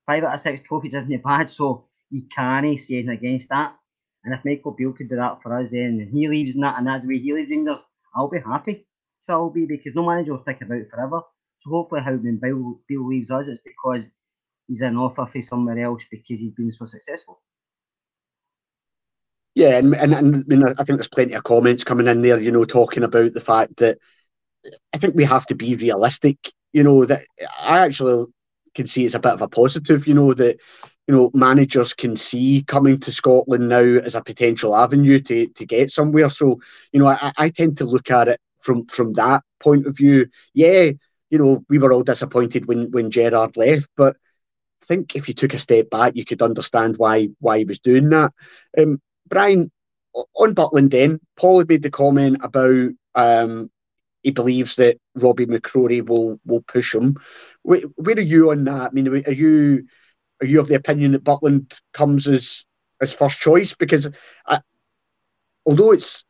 five 0.06 0.24
out 0.24 0.34
of 0.34 0.40
six 0.40 0.60
trophies 0.62 0.94
isn't 0.94 1.22
bad, 1.22 1.50
so 1.50 1.86
you 2.10 2.22
can't 2.34 2.80
say 2.80 2.94
anything 2.94 3.10
against 3.10 3.48
that. 3.50 3.74
And 4.24 4.34
if 4.34 4.44
Michael 4.44 4.72
Beale 4.72 4.92
could 4.92 5.08
do 5.08 5.16
that 5.16 5.40
for 5.42 5.56
us, 5.56 5.70
then 5.70 6.10
he 6.12 6.28
leaves 6.28 6.54
and 6.54 6.64
that, 6.64 6.78
and 6.78 6.86
that's 6.86 7.04
the 7.04 7.08
way 7.08 7.18
he 7.18 7.32
leaves 7.32 7.50
Rangers, 7.50 7.84
I'll 8.14 8.28
be 8.28 8.40
happy. 8.40 8.86
So 9.22 9.34
I'll 9.34 9.50
be 9.50 9.66
because 9.66 9.94
no 9.94 10.04
manager 10.04 10.32
will 10.32 10.40
stick 10.40 10.60
about 10.60 10.88
forever. 10.90 11.22
So 11.60 11.70
hopefully, 11.70 12.02
how 12.02 12.14
when 12.16 12.38
Beale, 12.38 12.80
Beale 12.88 13.06
leaves 13.06 13.30
us, 13.30 13.46
it's 13.48 13.60
because 13.64 14.04
he's 14.68 14.82
an 14.82 14.96
offer 14.96 15.26
for 15.26 15.42
somewhere 15.42 15.78
else 15.80 16.04
because 16.10 16.40
he's 16.40 16.52
been 16.52 16.72
so 16.72 16.86
successful. 16.86 17.40
Yeah, 19.54 19.78
and, 19.78 19.94
and, 19.94 20.14
and 20.14 20.36
I 20.36 20.38
mean, 20.46 20.62
I 20.64 20.84
think 20.84 20.98
there's 20.98 21.08
plenty 21.08 21.34
of 21.34 21.44
comments 21.44 21.84
coming 21.84 22.06
in 22.06 22.22
there, 22.22 22.40
you 22.40 22.50
know, 22.52 22.64
talking 22.64 23.02
about 23.02 23.32
the 23.34 23.40
fact 23.40 23.76
that 23.78 23.98
I 24.94 24.98
think 24.98 25.14
we 25.14 25.24
have 25.24 25.46
to 25.46 25.54
be 25.54 25.76
realistic. 25.76 26.38
You 26.72 26.82
know 26.84 27.04
that 27.06 27.22
I 27.60 27.78
actually 27.80 28.26
can 28.74 28.86
see 28.86 29.04
it's 29.04 29.14
a 29.14 29.20
bit 29.20 29.32
of 29.32 29.42
a 29.42 29.48
positive. 29.48 30.06
You 30.06 30.14
know 30.14 30.34
that 30.34 30.56
you 31.08 31.14
know 31.14 31.30
managers 31.34 31.94
can 31.94 32.16
see 32.16 32.64
coming 32.66 33.00
to 33.00 33.12
Scotland 33.12 33.68
now 33.68 33.80
as 33.80 34.14
a 34.14 34.22
potential 34.22 34.76
avenue 34.76 35.20
to 35.22 35.46
to 35.48 35.66
get 35.66 35.90
somewhere. 35.90 36.30
So 36.30 36.60
you 36.92 37.00
know 37.00 37.08
I, 37.08 37.32
I 37.38 37.48
tend 37.50 37.78
to 37.78 37.84
look 37.84 38.10
at 38.10 38.28
it 38.28 38.40
from 38.60 38.86
from 38.86 39.14
that 39.14 39.42
point 39.60 39.86
of 39.86 39.96
view. 39.96 40.26
Yeah, 40.54 40.90
you 41.30 41.38
know, 41.38 41.64
we 41.68 41.78
were 41.78 41.92
all 41.92 42.02
disappointed 42.02 42.66
when 42.66 42.90
when 42.90 43.10
Gerrard 43.10 43.56
left, 43.56 43.88
but 43.96 44.16
I 44.82 44.86
think 44.86 45.16
if 45.16 45.28
you 45.28 45.34
took 45.34 45.54
a 45.54 45.58
step 45.58 45.90
back, 45.90 46.16
you 46.16 46.24
could 46.24 46.42
understand 46.42 46.96
why 46.96 47.28
why 47.40 47.58
he 47.58 47.64
was 47.64 47.78
doing 47.78 48.08
that. 48.10 48.32
Um, 48.78 49.00
Brian, 49.28 49.70
on 50.14 50.54
Butland, 50.54 50.90
then 50.90 51.20
Paul 51.36 51.58
had 51.58 51.68
made 51.68 51.82
the 51.82 51.90
comment 51.90 52.38
about 52.42 52.90
um, 53.14 53.70
he 54.22 54.30
believes 54.30 54.76
that 54.76 54.98
Robbie 55.14 55.46
McCrorie 55.46 56.06
will 56.06 56.40
will 56.44 56.62
push 56.62 56.94
him. 56.94 57.16
Where, 57.62 57.82
where, 57.96 58.16
are 58.16 58.20
you 58.20 58.50
on 58.50 58.64
that? 58.64 58.90
I 58.90 58.90
mean, 58.90 59.08
are 59.08 59.32
you 59.32 59.86
are 60.40 60.46
you 60.46 60.60
of 60.60 60.68
the 60.68 60.76
opinion 60.76 61.12
that 61.12 61.24
Butland 61.24 61.78
comes 61.92 62.26
as 62.26 62.64
as 63.00 63.12
first 63.12 63.38
choice? 63.38 63.74
Because 63.74 64.10
I, 64.46 64.60
although 65.66 65.92
it's 65.92 66.24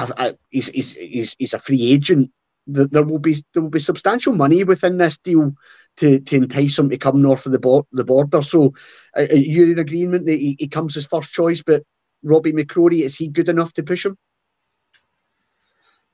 I, 0.00 0.12
I, 0.16 0.34
he's, 0.48 0.68
he's, 0.68 0.94
he's, 0.94 1.36
he's 1.38 1.54
a 1.54 1.58
free 1.58 1.92
agent, 1.92 2.30
there 2.66 3.04
will 3.04 3.18
be 3.18 3.42
there 3.52 3.62
will 3.62 3.70
be 3.70 3.80
substantial 3.80 4.34
money 4.34 4.64
within 4.64 4.98
this 4.98 5.18
deal 5.18 5.54
to, 5.96 6.20
to 6.20 6.36
entice 6.36 6.78
him 6.78 6.90
to 6.90 6.98
come 6.98 7.20
north 7.20 7.46
of 7.46 7.52
the, 7.52 7.58
bo- 7.58 7.86
the 7.92 8.04
border. 8.04 8.42
So, 8.42 8.72
uh, 9.16 9.26
you're 9.30 9.70
in 9.70 9.78
agreement 9.78 10.26
that 10.26 10.38
he, 10.38 10.56
he 10.58 10.68
comes 10.68 10.96
as 10.96 11.06
first 11.06 11.32
choice, 11.32 11.62
but 11.62 11.82
Robbie 12.22 12.52
McCrorie 12.52 13.02
is 13.02 13.16
he 13.16 13.28
good 13.28 13.48
enough 13.48 13.72
to 13.74 13.82
push 13.82 14.06
him? 14.06 14.16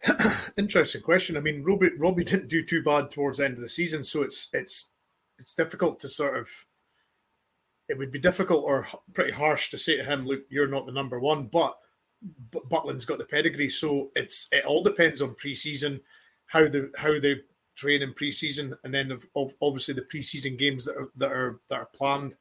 Interesting 0.57 1.03
question. 1.03 1.37
I 1.37 1.41
mean, 1.41 1.62
Robbie 1.62 1.91
Robbie 1.99 2.25
didn't 2.25 2.49
do 2.49 2.65
too 2.65 2.83
bad 2.83 3.11
towards 3.11 3.38
the 3.38 3.45
end 3.45 3.55
of 3.55 3.61
the 3.61 3.69
season, 3.69 4.03
so 4.03 4.23
it's 4.23 4.49
it's 4.53 4.91
it's 5.38 5.55
difficult 5.55 6.00
to 6.00 6.09
sort 6.09 6.38
of. 6.38 6.49
It 7.88 7.97
would 7.97 8.11
be 8.11 8.19
difficult 8.19 8.65
or 8.65 8.88
pretty 9.15 9.31
harsh 9.31 9.71
to 9.71 9.79
say 9.79 9.97
to 9.97 10.05
him, 10.05 10.26
"Look, 10.26 10.43
you're 10.49 10.67
not 10.67 10.87
the 10.87 10.93
number 10.93 11.21
one," 11.21 11.47
but, 11.47 11.76
but 12.50 12.69
Butland's 12.69 13.05
got 13.05 13.19
the 13.19 13.25
pedigree, 13.25 13.69
so 13.69 14.11
it's 14.17 14.49
it 14.50 14.65
all 14.65 14.83
depends 14.83 15.23
on 15.23 15.37
preseason 15.37 16.00
how 16.47 16.69
the 16.69 16.91
how 16.97 17.19
they 17.19 17.41
train 17.76 18.03
in 18.03 18.15
preseason, 18.15 18.76
and 18.85 18.93
then 18.93 19.12
of, 19.12 19.26
of 19.37 19.53
obviously 19.61 19.95
the 19.95 20.03
preseason 20.03 20.59
games 20.59 20.85
that 20.85 20.97
are 20.97 21.09
that 21.17 21.31
are 21.31 21.61
that 21.69 21.79
are 21.79 21.88
planned. 21.95 22.37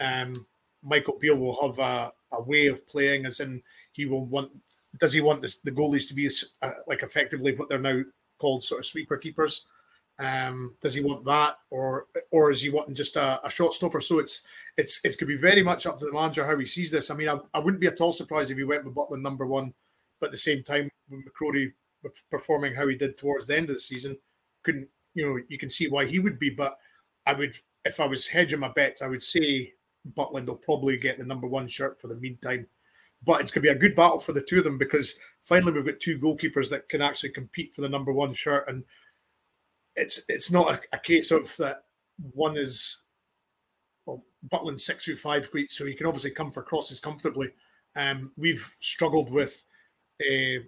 Um, 0.00 0.34
Michael 0.82 1.18
Beale 1.18 1.36
will 1.36 1.60
have 1.62 1.78
a, 1.78 2.12
a 2.32 2.42
way 2.42 2.66
of 2.66 2.86
playing, 2.86 3.26
as 3.26 3.40
in 3.40 3.62
he 3.92 4.06
will 4.06 4.26
want 4.26 4.50
does 4.98 5.12
he 5.12 5.20
want 5.20 5.40
this, 5.40 5.58
the 5.58 5.72
goalies 5.72 6.06
to 6.08 6.14
be 6.14 6.28
uh, 6.62 6.70
like 6.86 7.02
effectively 7.02 7.54
what 7.54 7.68
they're 7.68 7.78
now 7.78 8.02
called 8.38 8.62
sort 8.62 8.80
of 8.80 8.86
sweeper 8.86 9.16
keepers? 9.16 9.66
Um, 10.18 10.76
does 10.80 10.94
he 10.94 11.02
want 11.02 11.24
that, 11.24 11.58
or 11.70 12.06
or 12.30 12.50
is 12.50 12.62
he 12.62 12.70
wanting 12.70 12.94
just 12.94 13.16
a, 13.16 13.44
a 13.44 13.50
shot 13.50 13.72
stopper? 13.72 14.00
So 14.00 14.20
it's 14.20 14.46
it's 14.76 15.00
it's 15.04 15.16
going 15.16 15.28
to 15.28 15.36
be 15.36 15.40
very 15.40 15.62
much 15.62 15.86
up 15.86 15.96
to 15.98 16.04
the 16.04 16.12
manager 16.12 16.46
how 16.46 16.56
he 16.56 16.66
sees 16.66 16.92
this. 16.92 17.10
I 17.10 17.16
mean, 17.16 17.28
I, 17.28 17.38
I 17.52 17.58
wouldn't 17.58 17.80
be 17.80 17.88
at 17.88 18.00
all 18.00 18.12
surprised 18.12 18.50
if 18.50 18.58
he 18.58 18.64
went 18.64 18.84
with 18.84 18.94
Butland 18.94 19.22
number 19.22 19.46
one, 19.46 19.74
but 20.20 20.26
at 20.26 20.32
the 20.32 20.38
same 20.38 20.62
time, 20.62 20.88
with 21.10 21.24
McCrorie 21.24 21.72
performing 22.30 22.74
how 22.74 22.88
he 22.88 22.96
did 22.96 23.16
towards 23.16 23.46
the 23.46 23.56
end 23.56 23.68
of 23.68 23.76
the 23.76 23.80
season, 23.80 24.18
couldn't 24.62 24.88
you 25.14 25.26
know 25.26 25.40
you 25.48 25.58
can 25.58 25.70
see 25.70 25.88
why 25.88 26.06
he 26.06 26.18
would 26.18 26.38
be. 26.38 26.50
But 26.50 26.78
I 27.26 27.34
would, 27.34 27.56
if 27.84 28.00
I 28.00 28.06
was 28.06 28.28
hedging 28.28 28.60
my 28.60 28.68
bets, 28.68 29.02
I 29.02 29.08
would 29.08 29.22
say 29.22 29.72
Butland 30.16 30.46
will 30.46 30.56
probably 30.56 30.96
get 30.98 31.18
the 31.18 31.26
number 31.26 31.46
one 31.46 31.68
shirt 31.68 32.00
for 32.00 32.08
the 32.08 32.16
meantime. 32.16 32.66
But 33.22 33.40
it's 33.40 33.50
going 33.50 33.62
to 33.62 33.72
be 33.72 33.76
a 33.76 33.78
good 33.78 33.96
battle 33.96 34.18
for 34.18 34.32
the 34.32 34.42
two 34.42 34.58
of 34.58 34.64
them 34.64 34.76
because 34.76 35.18
finally 35.40 35.72
we've 35.72 35.86
got 35.86 36.00
two 36.00 36.18
goalkeepers 36.18 36.68
that 36.70 36.88
can 36.90 37.00
actually 37.00 37.30
compete 37.30 37.74
for 37.74 37.80
the 37.80 37.88
number 37.88 38.12
one 38.12 38.32
shirt, 38.32 38.64
and 38.68 38.84
it's 39.96 40.24
it's 40.28 40.52
not 40.52 40.70
a, 40.74 40.96
a 40.96 40.98
case 40.98 41.30
of 41.30 41.56
that 41.56 41.84
one 42.32 42.56
is 42.56 43.04
well, 44.06 44.24
Butland 44.46 44.80
six 44.80 45.06
foot 45.06 45.18
five 45.18 45.48
so 45.68 45.86
he 45.86 45.94
can 45.94 46.06
obviously 46.06 46.30
come 46.30 46.50
for 46.50 46.62
crosses 46.62 47.00
comfortably. 47.00 47.50
Um, 47.96 48.32
we've 48.36 48.58
struggled 48.80 49.32
with, 49.32 49.66
uh, 50.20 50.60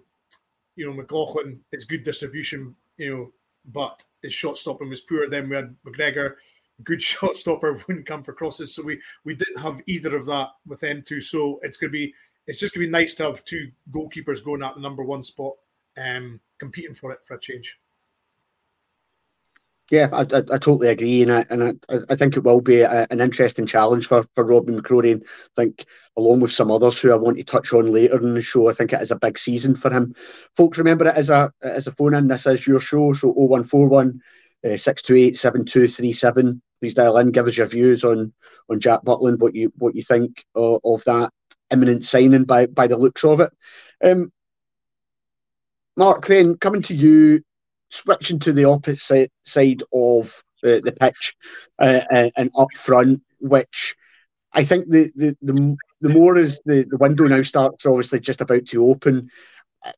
you 0.77 0.85
know, 0.85 0.93
McLaughlin. 0.93 1.61
It's 1.73 1.83
good 1.83 2.03
distribution, 2.03 2.75
you 2.95 3.09
know, 3.09 3.31
but 3.65 4.03
his 4.21 4.31
shot 4.31 4.57
stopping 4.57 4.87
was 4.87 5.01
poor. 5.01 5.27
Then 5.29 5.49
we 5.49 5.57
had 5.57 5.75
McGregor, 5.85 6.35
good 6.83 7.01
shot 7.11 7.35
stopper, 7.35 7.73
wouldn't 7.87 8.05
come 8.05 8.23
for 8.23 8.31
crosses. 8.31 8.73
So 8.73 8.83
we 8.83 9.01
we 9.25 9.35
didn't 9.35 9.61
have 9.61 9.81
either 9.85 10.15
of 10.15 10.27
that 10.27 10.51
with 10.65 10.79
them 10.79 11.03
two. 11.05 11.19
So 11.19 11.59
it's 11.63 11.75
gonna 11.75 11.91
be 11.91 12.13
it's 12.45 12.59
just 12.59 12.73
gonna 12.73 12.85
be 12.85 12.91
nice 12.91 13.15
to 13.15 13.23
have 13.23 13.43
two 13.43 13.71
goalkeepers 13.91 14.43
going 14.43 14.63
at 14.63 14.75
the 14.75 14.81
number 14.81 15.03
one 15.03 15.23
spot, 15.23 15.55
um, 15.97 16.39
competing 16.59 16.93
for 16.93 17.11
it 17.11 17.25
for 17.25 17.35
a 17.35 17.39
change. 17.39 17.77
Yeah, 19.89 20.09
I, 20.11 20.21
I, 20.23 20.39
I, 20.39 20.57
totally 20.57 20.89
agree, 20.89 21.21
and 21.21 21.31
I 21.31 21.45
and 21.49 21.79
I, 21.89 21.95
I 22.09 22.15
think 22.17 22.35
it 22.35 22.43
will 22.43 22.59
be 22.59 22.81
a, 22.81 23.07
an 23.09 23.21
interesting 23.21 23.65
challenge 23.65 24.07
for 24.07 24.25
for 24.35 24.43
Robin 24.43 24.77
McCrorie. 24.77 25.13
And 25.13 25.23
I 25.23 25.61
think, 25.61 25.85
along 26.17 26.41
with 26.41 26.51
some 26.51 26.71
others 26.71 26.99
who 26.99 27.13
I 27.13 27.15
want 27.15 27.37
to 27.37 27.43
touch 27.45 27.71
on 27.71 27.93
later 27.93 28.19
in 28.19 28.33
the 28.33 28.41
show, 28.41 28.69
I 28.69 28.73
think 28.73 28.91
it 28.91 29.01
is 29.01 29.11
a 29.11 29.15
big 29.15 29.39
season 29.39 29.77
for 29.77 29.89
him. 29.89 30.13
Folks, 30.57 30.77
remember 30.77 31.07
it 31.07 31.15
as 31.15 31.29
a 31.29 31.53
as 31.61 31.87
a 31.87 31.93
phone 31.93 32.15
in. 32.15 32.27
This 32.27 32.45
is 32.45 32.67
your 32.67 32.81
show, 32.81 33.13
so 33.13 33.29
0141 33.29 34.19
uh, 34.65 34.75
628 34.75 35.37
7237. 35.37 36.61
Please 36.81 36.93
dial 36.93 37.17
in, 37.17 37.31
give 37.31 37.47
us 37.47 37.57
your 37.57 37.67
views 37.67 38.03
on 38.03 38.33
on 38.69 38.81
Jack 38.81 39.03
Butland, 39.05 39.39
what 39.39 39.55
you 39.55 39.71
what 39.77 39.95
you 39.95 40.03
think 40.03 40.43
of, 40.53 40.81
of 40.83 41.01
that 41.05 41.31
imminent 41.71 42.03
signing 42.03 42.43
by 42.43 42.65
by 42.65 42.87
the 42.87 42.97
looks 42.97 43.23
of 43.23 43.39
it. 43.39 43.53
Um, 44.03 44.33
Mark, 45.95 46.27
then 46.27 46.57
coming 46.57 46.81
to 46.83 46.93
you 46.93 47.41
switching 47.89 48.39
to 48.39 48.53
the 48.53 48.65
opposite 48.65 49.31
side 49.43 49.83
of 49.93 50.33
the, 50.61 50.81
the 50.83 50.91
pitch 50.91 51.35
uh, 51.79 52.01
uh, 52.11 52.29
and 52.37 52.51
up 52.57 52.69
front, 52.75 53.21
which 53.39 53.95
I 54.53 54.65
think 54.65 54.89
the, 54.89 55.11
the, 55.15 55.37
the, 55.41 55.77
the 56.01 56.09
more 56.09 56.37
as 56.37 56.59
the, 56.65 56.85
the 56.89 56.97
window 56.97 57.25
now 57.25 57.41
starts 57.41 57.85
obviously 57.85 58.19
just 58.19 58.41
about 58.41 58.65
to 58.67 58.87
open, 58.87 59.29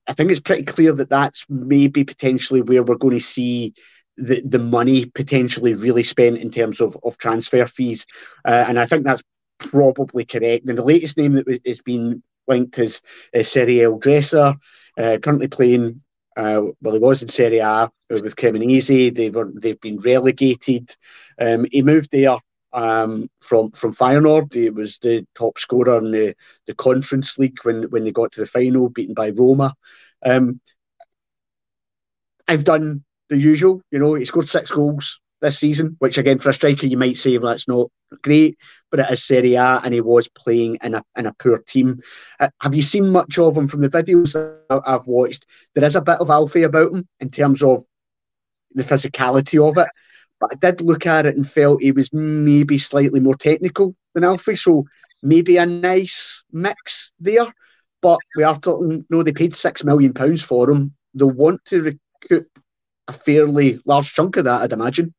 I 0.07 0.13
think 0.13 0.31
it's 0.31 0.39
pretty 0.39 0.63
clear 0.63 0.93
that 0.93 1.09
that's 1.09 1.45
maybe 1.49 2.03
potentially 2.03 2.61
where 2.61 2.83
we're 2.83 2.95
going 2.95 3.17
to 3.17 3.25
see 3.25 3.73
the, 4.17 4.41
the 4.41 4.59
money 4.59 5.05
potentially 5.05 5.73
really 5.73 6.03
spent 6.03 6.37
in 6.37 6.51
terms 6.51 6.81
of, 6.81 6.97
of 7.03 7.17
transfer 7.17 7.65
fees. 7.65 8.05
Uh, 8.45 8.65
and 8.67 8.77
I 8.77 8.85
think 8.85 9.03
that's 9.03 9.23
probably 9.59 10.25
correct. 10.25 10.67
And 10.67 10.77
the 10.77 10.83
latest 10.83 11.17
name 11.17 11.33
that 11.33 11.61
has 11.65 11.81
been 11.81 12.21
linked 12.47 12.77
is 12.79 13.01
uh, 13.33 13.39
Cyriel 13.39 13.99
Dresser, 13.99 14.55
uh, 14.97 15.17
currently 15.23 15.47
playing 15.47 16.01
uh, 16.39 16.61
well, 16.81 16.93
he 16.93 16.99
was 16.99 17.21
in 17.21 17.27
Serie 17.27 17.59
A 17.59 17.91
it 18.09 18.23
with 18.23 18.35
Cremonese. 18.37 19.13
They 19.13 19.29
were 19.29 19.51
they've 19.53 19.81
been 19.81 19.99
relegated. 19.99 20.95
Um, 21.39 21.65
he 21.69 21.81
moved 21.81 22.09
there 22.11 22.37
um, 22.71 23.27
from 23.41 23.71
from 23.71 23.93
Feyenoord. 23.93 24.53
He 24.53 24.69
was 24.69 24.97
the 25.01 25.27
top 25.35 25.59
scorer 25.59 25.97
in 25.97 26.11
the, 26.11 26.33
the 26.65 26.75
Conference 26.75 27.37
League 27.37 27.57
when 27.63 27.83
when 27.89 28.05
they 28.05 28.11
got 28.11 28.31
to 28.33 28.39
the 28.39 28.45
final, 28.45 28.89
beaten 28.89 29.13
by 29.13 29.31
Roma. 29.31 29.73
Um, 30.25 30.61
I've 32.47 32.63
done 32.63 33.03
the 33.29 33.37
usual. 33.37 33.81
You 33.91 33.99
know, 33.99 34.13
he 34.13 34.23
scored 34.23 34.47
six 34.47 34.71
goals 34.71 35.19
this 35.41 35.59
season, 35.59 35.95
which 35.99 36.17
again 36.17 36.39
for 36.39 36.49
a 36.49 36.53
striker 36.53 36.87
you 36.87 36.97
might 36.97 37.17
say 37.17 37.37
well, 37.37 37.51
that's 37.51 37.67
not 37.67 37.89
great, 38.23 38.57
but 38.91 38.99
it 38.99 39.11
is 39.11 39.23
Serie 39.23 39.55
A 39.55 39.79
and 39.83 39.93
he 39.93 40.01
was 40.01 40.27
playing 40.27 40.77
in 40.81 40.95
a 40.95 41.03
in 41.17 41.25
a 41.25 41.33
poor 41.33 41.59
team. 41.59 42.01
Uh, 42.39 42.49
have 42.61 42.75
you 42.75 42.81
seen 42.81 43.09
much 43.09 43.37
of 43.37 43.55
him 43.55 43.67
from 43.67 43.81
the 43.81 43.89
videos 43.89 44.35
I've 44.69 45.07
watched? 45.07 45.45
There 45.75 45.83
is 45.83 45.95
a 45.95 46.01
bit 46.01 46.19
of 46.19 46.29
Alfie 46.29 46.63
about 46.63 46.91
him 46.91 47.07
in 47.19 47.29
terms 47.29 47.61
of 47.63 47.83
the 48.73 48.83
physicality 48.83 49.59
of 49.59 49.77
it, 49.77 49.89
but 50.39 50.51
I 50.51 50.55
did 50.55 50.81
look 50.81 51.05
at 51.05 51.25
it 51.25 51.35
and 51.35 51.49
felt 51.49 51.81
he 51.81 51.91
was 51.91 52.09
maybe 52.13 52.77
slightly 52.77 53.19
more 53.19 53.35
technical 53.35 53.95
than 54.13 54.23
Alfie, 54.23 54.55
so 54.55 54.85
maybe 55.23 55.57
a 55.57 55.65
nice 55.65 56.43
mix 56.51 57.11
there. 57.19 57.53
But 58.01 58.19
we 58.37 58.43
are 58.43 58.57
talking, 58.57 59.05
no, 59.09 59.23
they 59.23 59.33
paid 59.33 59.55
six 59.55 59.83
million 59.83 60.13
pounds 60.13 60.41
for 60.41 60.69
him. 60.69 60.93
They'll 61.13 61.31
want 61.31 61.63
to 61.65 61.99
recoup 62.21 62.47
a 63.09 63.13
fairly 63.13 63.81
large 63.85 64.13
chunk 64.13 64.37
of 64.37 64.45
that, 64.45 64.61
I'd 64.61 64.71
imagine. 64.71 65.13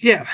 Yeah, 0.00 0.26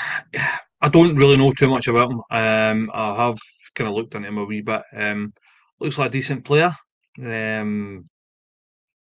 I 0.83 0.89
don't 0.91 1.17
really 1.17 1.37
know 1.39 1.53
too 1.53 1.69
much 1.69 1.89
about 1.89 2.11
him. 2.11 2.21
Um, 2.31 2.91
I 2.93 3.15
have 3.15 3.39
kind 3.75 3.89
of 3.89 3.95
looked 3.95 4.15
into 4.15 4.29
him 4.29 4.39
a 4.39 4.45
wee 4.45 4.61
bit. 4.61 4.83
Um, 4.95 5.33
looks 5.81 5.99
like 5.99 6.09
a 6.09 6.13
decent 6.13 6.45
player. 6.45 6.75
Um, 7.23 8.09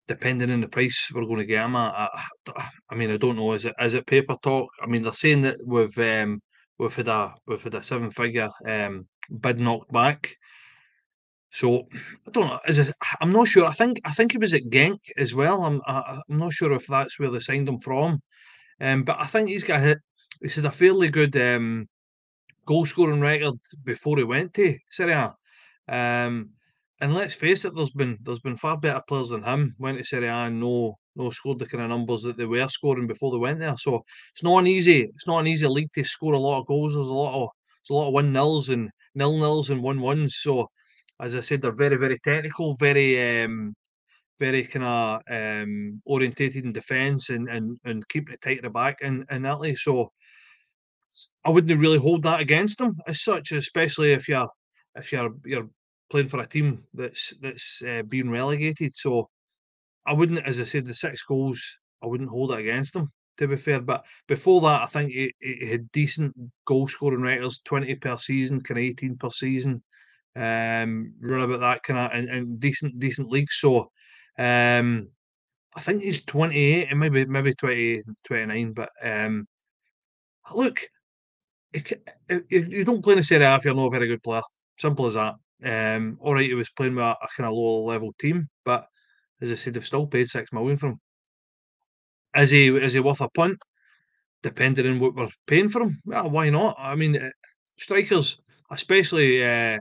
depending 0.07 0.51
on 0.51 0.61
the 0.61 0.69
price 0.69 1.11
we're 1.15 1.25
going 1.25 1.39
to 1.39 1.47
get 1.47 1.65
him 1.65 1.77
at, 1.77 1.95
I, 1.95 2.69
I, 2.91 2.95
mean, 2.95 3.11
I 3.11 3.17
don't 3.17 3.37
know. 3.37 3.53
Is 3.53 3.65
it 3.65 3.75
is 3.81 3.95
it 3.95 4.07
paper 4.07 4.37
talk? 4.43 4.69
I 4.83 4.87
mean, 4.87 5.03
they're 5.03 5.13
saying 5.13 5.41
that 5.43 5.57
we've 5.67 5.99
um, 5.99 6.43
we've 6.79 6.95
had 6.95 7.09
a 7.09 7.35
we've 7.47 7.63
had 7.63 7.75
a 7.75 7.83
seven 7.83 8.11
figure 8.11 8.51
um, 8.67 9.07
bid 9.41 9.61
knocked 9.61 9.93
back. 9.93 10.35
So 11.53 11.85
I 12.27 12.31
don't 12.33 12.49
know. 12.49 12.61
Is 12.69 12.79
it, 12.79 12.95
I'm 13.21 13.33
not 13.33 13.49
sure. 13.49 13.65
I 13.65 13.73
think 13.73 14.01
I 14.05 14.13
think 14.13 14.33
he 14.33 14.39
was 14.39 14.53
at 14.53 14.65
Genk 14.65 14.99
as 15.17 15.35
well. 15.35 15.65
I'm 15.65 15.81
I, 15.87 16.21
I'm 16.29 16.37
not 16.37 16.53
sure 16.53 16.73
if 16.73 16.87
that's 16.87 17.19
where 17.19 17.31
they 17.31 17.41
signed 17.41 17.69
him 17.69 17.79
from. 17.79 18.21
Um, 18.81 19.05
but 19.05 19.19
I 19.19 19.27
think 19.27 19.49
he's 19.49 19.65
got 19.65 19.81
this 20.41 20.59
is 20.59 20.65
a 20.65 20.71
fairly 20.71 21.09
good 21.09 21.37
um, 21.37 21.89
goal 22.67 22.87
scoring 22.87 23.21
record 23.21 23.59
before 23.85 24.17
he 24.19 24.25
went 24.25 24.55
to 24.55 24.77
Serie 24.91 25.13
A. 25.13 25.35
Um, 25.89 26.51
and 27.01 27.15
let's 27.15 27.35
face 27.35 27.65
it, 27.65 27.75
there's 27.75 27.91
been 27.91 28.19
there's 28.23 28.41
been 28.41 28.57
far 28.57 28.77
better 28.77 29.03
players 29.09 29.31
than 29.31 29.43
him 29.43 29.75
went 29.79 29.99
to 29.99 30.05
Serie 30.05 30.29
A 30.29 30.47
and 30.47 30.61
no 30.61 30.97
no 31.17 31.31
scored 31.31 31.59
the 31.59 31.67
kind 31.67 31.83
of 31.83 31.91
numbers 31.91 32.23
that 32.23 32.37
they 32.37 32.45
were 32.45 32.69
scoring 32.69 33.07
before 33.07 33.33
they 33.33 33.39
went 33.39 33.59
there. 33.59 33.77
So 33.77 34.03
it's 34.33 34.43
not 34.43 34.59
an 34.59 34.67
easy 34.67 35.01
it's 35.01 35.27
not 35.27 35.39
an 35.39 35.47
easy 35.47 35.67
league 35.67 35.93
to 35.95 36.05
score 36.05 36.35
a 36.35 36.39
lot 36.39 36.61
of 36.61 36.67
goals. 36.67 36.95
There's 36.95 37.07
a 37.07 37.13
lot 37.13 37.43
of 37.43 37.49
a 37.91 37.95
lot 37.95 38.09
of 38.09 38.15
one 38.15 38.33
nils 38.33 38.69
and 38.69 38.91
nil 39.15 39.39
nils 39.39 39.71
and 39.71 39.83
one 39.83 40.01
ones. 40.01 40.37
So 40.39 40.69
as 41.21 41.35
I 41.35 41.41
said, 41.41 41.63
they're 41.63 41.73
very 41.73 41.97
very 41.97 42.19
technical, 42.23 42.77
very 42.77 43.43
um, 43.43 43.75
very 44.39 44.65
kind 44.65 44.85
of 44.85 45.21
um, 45.31 46.03
orientated 46.07 46.65
in 46.65 46.73
defence 46.73 47.31
and, 47.31 47.49
and 47.49 47.79
and 47.85 48.07
keeping 48.09 48.35
it 48.35 48.41
tight 48.41 48.59
at 48.59 48.63
the 48.65 48.71
back 48.71 48.99
in, 49.03 49.25
in 49.31 49.45
Italy. 49.45 49.75
So 49.75 50.13
I 51.45 51.51
wouldn't 51.51 51.81
really 51.81 51.99
hold 51.99 52.23
that 52.25 52.41
against 52.41 52.79
them 52.79 52.97
as 53.07 53.23
such, 53.23 53.53
especially 53.53 54.13
if 54.13 54.29
you're 54.29 54.49
if 54.97 55.13
you're 55.13 55.35
you're 55.45 55.69
playing 56.11 56.29
for 56.29 56.41
a 56.41 56.47
team 56.47 56.85
that's 56.93 57.33
that's 57.41 57.83
uh, 57.83 58.03
being 58.03 58.31
relegated. 58.31 58.95
So 58.95 59.31
I 60.07 60.13
wouldn't, 60.13 60.47
as 60.47 60.61
I 60.61 60.65
said, 60.65 60.85
the 60.85 60.95
six 60.95 61.23
goals, 61.23 61.79
I 62.03 62.07
wouldn't 62.07 62.31
hold 62.31 62.53
it 62.53 62.61
against 62.61 62.95
them. 62.95 63.11
To 63.39 63.49
be 63.49 63.57
fair, 63.57 63.81
but 63.81 64.05
before 64.29 64.61
that, 64.63 64.83
I 64.83 64.87
think 64.87 65.13
he, 65.13 65.33
he 65.41 65.71
had 65.71 65.91
decent 65.93 66.35
goal 66.67 66.89
scoring 66.89 67.23
records, 67.23 67.61
twenty 67.63 67.95
per 67.95 68.19
season, 68.19 68.61
kind 68.61 68.79
of 68.79 68.85
eighteen 68.85 69.17
per 69.17 69.31
season, 69.31 69.83
um, 70.37 71.15
run 71.21 71.41
about 71.41 71.61
that 71.61 71.83
kind 71.83 71.99
of 72.01 72.11
and, 72.13 72.29
and 72.29 72.61
decent 72.61 72.99
decent 72.99 73.31
leagues. 73.31 73.57
So 73.59 73.91
um, 74.39 75.09
I 75.75 75.81
think 75.81 76.03
he's 76.03 76.21
twenty 76.21 76.75
eight 76.75 76.89
and 76.91 77.01
maybe 77.01 77.25
maybe 77.25 77.55
20, 77.55 78.03
29, 78.25 78.73
but 78.75 78.91
um, 79.03 79.47
look, 80.55 80.81
you 82.49 82.85
don't 82.85 83.03
play 83.03 83.13
in 83.13 83.19
the 83.19 83.25
Serie 83.25 83.45
A 83.45 83.57
if 83.57 83.65
you're 83.65 83.75
not 83.75 83.87
a 83.87 83.91
very 83.91 84.09
good 84.09 84.23
player. 84.23 84.43
Simple 84.79 85.07
as 85.07 85.15
that. 85.15 85.35
Um, 85.63 86.19
all 86.21 86.35
right, 86.35 86.49
he 86.49 86.55
was 86.55 86.71
playing 86.71 86.95
with 86.95 87.05
a, 87.05 87.11
a 87.11 87.29
kind 87.37 87.47
of 87.47 87.53
lower 87.53 87.93
level 87.93 88.15
team, 88.19 88.49
but 88.65 88.87
as 89.41 89.53
I 89.53 89.55
said, 89.55 89.75
they've 89.75 89.85
still 89.85 90.07
paid 90.07 90.29
six 90.29 90.53
million 90.53 90.77
for 90.77 90.89
him. 90.89 91.01
Is 92.37 92.51
he 92.51 92.69
is 92.69 92.93
he 92.93 93.01
worth 93.01 93.21
a 93.21 93.29
punt? 93.29 93.59
Depending 94.43 94.87
on 94.87 95.01
what 95.01 95.15
we're 95.15 95.29
paying 95.47 95.69
for 95.69 95.83
him, 95.83 96.01
well, 96.07 96.31
why 96.31 96.49
not? 96.49 96.77
I 96.79 96.95
mean, 96.95 97.17
uh, 97.17 97.29
strikers, 97.77 98.41
especially 98.71 99.45
uh, 99.45 99.79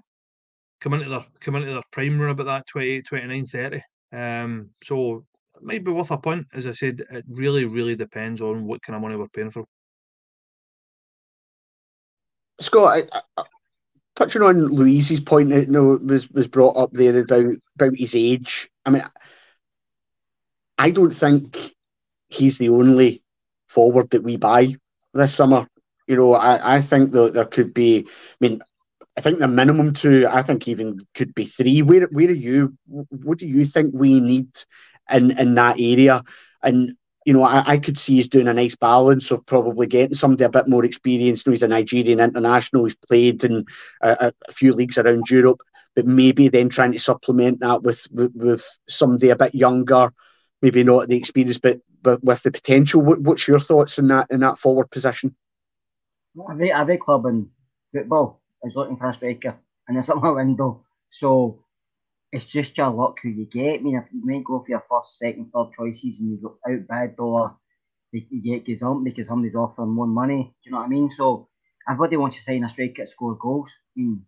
come 0.82 0.94
into 0.94 1.10
their 1.10 1.26
come 1.40 1.56
into 1.56 1.74
their 1.74 1.82
prime 1.92 2.20
run 2.20 2.32
about 2.32 2.46
that 2.46 2.68
28, 2.68 3.06
29, 3.08 3.46
30. 3.46 3.82
Um, 4.12 4.70
so 4.84 5.26
it 5.56 5.64
might 5.64 5.86
be 5.86 5.92
worth 5.92 6.12
a 6.12 6.18
punt. 6.18 6.48
As 6.54 6.68
I 6.68 6.72
said, 6.72 7.02
it 7.12 7.26
really, 7.30 7.66
really 7.66 7.96
depends 7.96 8.42
on 8.42 8.66
what 8.66 8.82
kind 8.82 8.96
of 8.96 9.02
money 9.02 9.16
we're 9.16 9.28
paying 9.30 9.52
for. 9.52 9.66
Scott, 12.60 13.04
I, 13.14 13.22
I, 13.38 13.44
touching 14.16 14.42
on 14.42 14.66
Louise's 14.68 15.20
point 15.20 15.50
that 15.50 15.68
you 15.68 15.72
know, 15.72 16.00
was 16.04 16.30
was 16.32 16.48
brought 16.48 16.78
up 16.78 16.92
there 16.94 17.20
about 17.20 17.56
about 17.76 17.96
his 17.98 18.16
age. 18.16 18.70
I 18.86 18.92
mean, 18.92 19.04
I 20.78 20.92
don't 20.92 21.12
think 21.12 21.58
he's 22.30 22.58
the 22.58 22.70
only 22.70 23.24
forward 23.68 24.10
that 24.12 24.24
we 24.24 24.38
buy 24.38 24.76
this 25.14 25.34
summer. 25.34 25.68
You 26.08 26.18
know, 26.18 26.34
I, 26.34 26.78
I 26.78 26.82
think 26.82 27.12
that 27.14 27.34
there 27.34 27.46
could 27.46 27.74
be. 27.74 28.06
I 28.08 28.36
mean, 28.40 28.62
I 29.18 29.22
think 29.22 29.40
the 29.40 29.48
minimum 29.48 29.94
two. 29.94 30.28
I 30.28 30.44
think 30.44 30.68
even 30.68 31.00
could 31.16 31.34
be 31.36 31.46
three. 31.46 31.82
Where 31.82 32.08
where 32.08 32.30
are 32.30 32.32
you? 32.32 32.76
What 32.88 33.40
do 33.40 33.48
you 33.48 33.66
think 33.66 33.94
we 33.94 34.20
need 34.20 34.50
in 35.12 35.32
in 35.38 35.56
that 35.56 35.80
area? 35.80 36.24
And 36.64 36.96
you 37.30 37.34
know, 37.34 37.44
I, 37.44 37.74
I 37.74 37.78
could 37.78 37.96
see 37.96 38.20
us 38.20 38.28
doing 38.28 38.48
a 38.48 38.54
nice 38.56 38.74
balance 38.74 39.30
of 39.30 39.46
probably 39.46 39.86
getting 39.86 40.16
somebody 40.16 40.46
a 40.46 40.50
bit 40.50 40.68
more 40.68 40.84
experienced. 40.84 41.46
You 41.46 41.52
know, 41.52 41.54
he's 41.54 41.62
a 41.62 41.68
Nigerian 41.68 42.20
international. 42.20 42.86
He's 42.86 42.96
played 42.96 43.44
in 43.44 43.68
a, 44.02 44.34
a 44.48 44.52
few 44.52 44.74
leagues 44.74 44.98
around 44.98 45.30
Europe, 45.30 45.60
but 45.96 46.08
maybe 46.08 46.48
then 46.48 46.70
trying 46.70 46.92
to 46.94 47.00
supplement 47.00 47.60
that 47.60 47.84
with, 47.84 48.08
with, 48.10 48.32
with 48.34 48.64
somebody 48.88 49.30
a 49.30 49.36
bit 49.36 49.54
younger, 49.54 50.12
maybe 50.64 50.84
not 50.84 51.08
the 51.08 51.18
experience, 51.18 51.60
but 51.60 51.78
but 52.02 52.24
with 52.24 52.42
the 52.42 52.52
potential. 52.52 53.04
What, 53.04 53.22
what's 53.22 53.48
your 53.48 53.60
thoughts 53.60 54.00
in 54.00 54.08
that 54.08 54.26
in 54.32 54.40
that 54.40 54.58
forward 54.58 54.90
position? 54.90 55.36
Every 56.50 56.74
every 56.74 56.98
club 56.98 57.28
in 57.28 57.48
football 57.94 58.42
is 58.64 58.76
looking 58.76 58.98
for 58.98 59.10
a 59.10 59.14
striker 59.14 59.56
in 59.88 59.98
the 59.98 60.02
summer 60.02 60.34
window, 60.34 60.84
so 61.12 61.60
it's 62.32 62.46
just 62.46 62.78
your 62.78 62.90
luck 62.90 63.18
who 63.22 63.30
you 63.30 63.46
get. 63.46 63.80
I 63.80 63.84
mean, 63.84 63.98
if 63.98 64.06
you 64.12 64.22
might 64.24 64.44
go 64.44 64.60
for 64.60 64.70
your 64.70 64.84
first, 64.90 65.18
second, 65.18 65.52
third 65.54 65.74
choices 65.74 66.20
and 66.20 66.32
you 66.32 66.40
go 66.42 66.58
out 66.68 66.88
bad 66.88 67.16
or 67.18 67.46
uh, 67.46 67.50
you, 68.12 68.42
get 68.42 68.66
gazumped 68.66 69.04
because 69.04 69.28
somebody's 69.28 69.56
offering 69.56 69.90
more 69.90 70.08
money. 70.08 70.54
Do 70.64 70.70
you 70.70 70.72
know 70.72 70.80
what 70.80 70.86
I 70.86 70.90
mean? 70.90 71.10
So 71.12 71.48
everybody 71.88 72.18
wants 72.18 72.38
to 72.38 72.44
sign 72.44 72.64
a 72.64 72.70
striker 72.70 73.04
to 73.04 73.08
score 73.08 73.36
goals. 73.36 73.72
I 73.98 74.02
mean, 74.02 74.26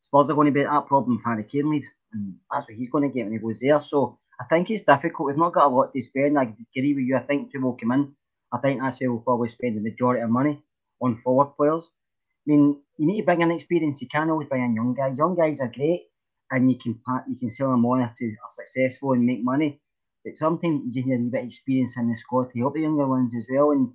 Spurs 0.00 0.30
are 0.30 0.34
going 0.34 0.46
to 0.46 0.52
be 0.52 0.64
that 0.64 0.86
problem 0.86 1.18
if 1.18 1.24
Harry 1.24 1.44
Kane 1.44 1.70
leaves, 1.70 1.88
and 2.12 2.36
that's 2.50 2.66
what 2.68 2.76
he's 2.76 2.90
going 2.90 3.08
to 3.08 3.14
get 3.14 3.24
when 3.24 3.32
he 3.34 3.38
goes 3.38 3.60
there. 3.60 3.80
So 3.82 4.18
I 4.40 4.44
think 4.44 4.70
it's 4.70 4.84
difficult. 4.84 5.26
We've 5.28 5.36
not 5.36 5.52
got 5.52 5.66
a 5.66 5.74
lot 5.74 5.92
to 5.92 6.02
spend. 6.02 6.38
I 6.38 6.44
agree 6.44 6.94
with 6.94 7.04
you. 7.04 7.16
I 7.16 7.20
think 7.20 7.52
two 7.52 7.60
will 7.60 7.76
come 7.76 7.92
in. 7.92 8.14
I 8.52 8.58
think 8.58 8.80
that's 8.80 9.00
where 9.00 9.12
we'll 9.12 9.20
probably 9.20 9.48
spend 9.48 9.76
the 9.76 9.82
majority 9.82 10.22
of 10.22 10.30
money 10.30 10.62
on 11.02 11.20
forward 11.22 11.56
players. 11.56 11.84
I 11.84 12.52
mean, 12.52 12.80
you 12.96 13.06
need 13.06 13.20
to 13.20 13.26
bring 13.26 13.42
in 13.42 13.50
experience. 13.50 14.00
You 14.00 14.08
can't 14.08 14.30
always 14.30 14.48
bring 14.48 14.64
in 14.64 14.74
young 14.74 14.94
guys. 14.94 15.18
Young 15.18 15.36
guys 15.36 15.60
are 15.60 15.68
great, 15.68 16.07
and 16.50 16.70
you 16.70 16.78
can 16.78 17.00
you 17.28 17.36
can 17.38 17.50
sell 17.50 17.70
them 17.70 17.84
on 17.84 18.02
if 18.02 18.12
they 18.18 18.26
are 18.26 18.50
successful 18.50 19.12
and 19.12 19.24
make 19.24 19.42
money. 19.42 19.80
But 20.24 20.36
sometimes 20.36 20.82
you 20.84 20.92
just 20.92 21.06
need 21.06 21.28
a 21.28 21.30
bit 21.30 21.42
of 21.42 21.48
experience 21.48 21.96
in 21.96 22.10
the 22.10 22.16
squad 22.16 22.50
to 22.52 22.58
help 22.58 22.74
the 22.74 22.80
younger 22.80 23.06
ones 23.06 23.32
as 23.36 23.46
well. 23.50 23.70
And 23.70 23.92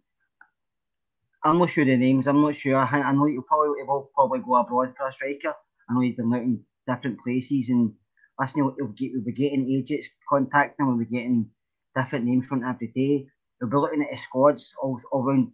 I'm 1.44 1.60
not 1.60 1.70
sure 1.70 1.86
the 1.86 1.98
names. 1.98 2.28
I'm 2.28 2.42
not 2.42 2.56
sure. 2.56 2.78
I, 2.78 3.02
I 3.02 3.12
know 3.12 3.26
you'll 3.26 3.44
probably 3.44 3.84
will 3.84 4.10
probably 4.16 4.40
go 4.40 4.56
abroad 4.56 4.94
for 4.98 5.08
a 5.08 5.12
striker. 5.12 5.54
I 5.90 5.94
know 5.94 6.02
you've 6.02 6.16
been 6.16 6.34
out 6.34 6.42
in 6.42 6.64
different 6.88 7.20
places 7.20 7.70
and 7.70 7.94
listen, 8.40 8.64
we'll, 8.64 8.88
get, 8.96 9.12
we'll 9.14 9.26
be 9.26 9.34
getting 9.34 9.70
agents 9.70 10.08
contacting. 10.30 10.88
We'll 10.88 10.98
be 10.98 11.06
getting 11.06 11.50
different 11.96 12.26
names 12.26 12.46
from 12.46 12.64
every 12.64 12.88
day. 12.96 13.28
We'll 13.60 13.70
be 13.70 13.78
looking 13.78 14.02
at 14.02 14.12
the 14.12 14.18
squads 14.18 14.74
all, 14.82 15.00
all 15.12 15.24
around 15.24 15.52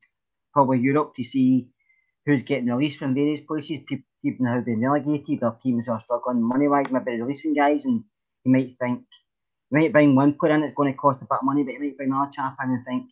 probably 0.53 0.79
Europe 0.79 1.13
to 1.15 1.23
see 1.23 1.69
who's 2.25 2.43
getting 2.43 2.67
released 2.67 2.99
from 2.99 3.15
various 3.15 3.41
places. 3.47 3.79
People, 3.88 4.05
people 4.23 4.45
have 4.47 4.65
been 4.65 4.82
relegated, 4.82 5.39
their 5.39 5.51
teams 5.62 5.88
are 5.88 5.99
struggling 5.99 6.41
money 6.41 6.67
wise, 6.67 6.88
maybe 6.91 7.21
releasing 7.21 7.53
guys, 7.53 7.86
and 7.86 8.03
you 8.43 8.51
might 8.51 8.77
think 8.79 9.05
you 9.71 9.79
might 9.79 9.93
bring 9.93 10.15
one 10.15 10.34
player 10.34 10.55
in 10.55 10.62
that's 10.62 10.73
going 10.73 10.91
to 10.91 10.97
cost 10.97 11.21
a 11.21 11.25
bit 11.25 11.39
of 11.39 11.43
money, 11.45 11.63
but 11.63 11.73
you 11.73 11.79
might 11.79 11.97
bring 11.97 12.10
another 12.12 12.32
chap 12.32 12.58
in 12.63 12.71
and 12.71 12.86
think 12.86 13.12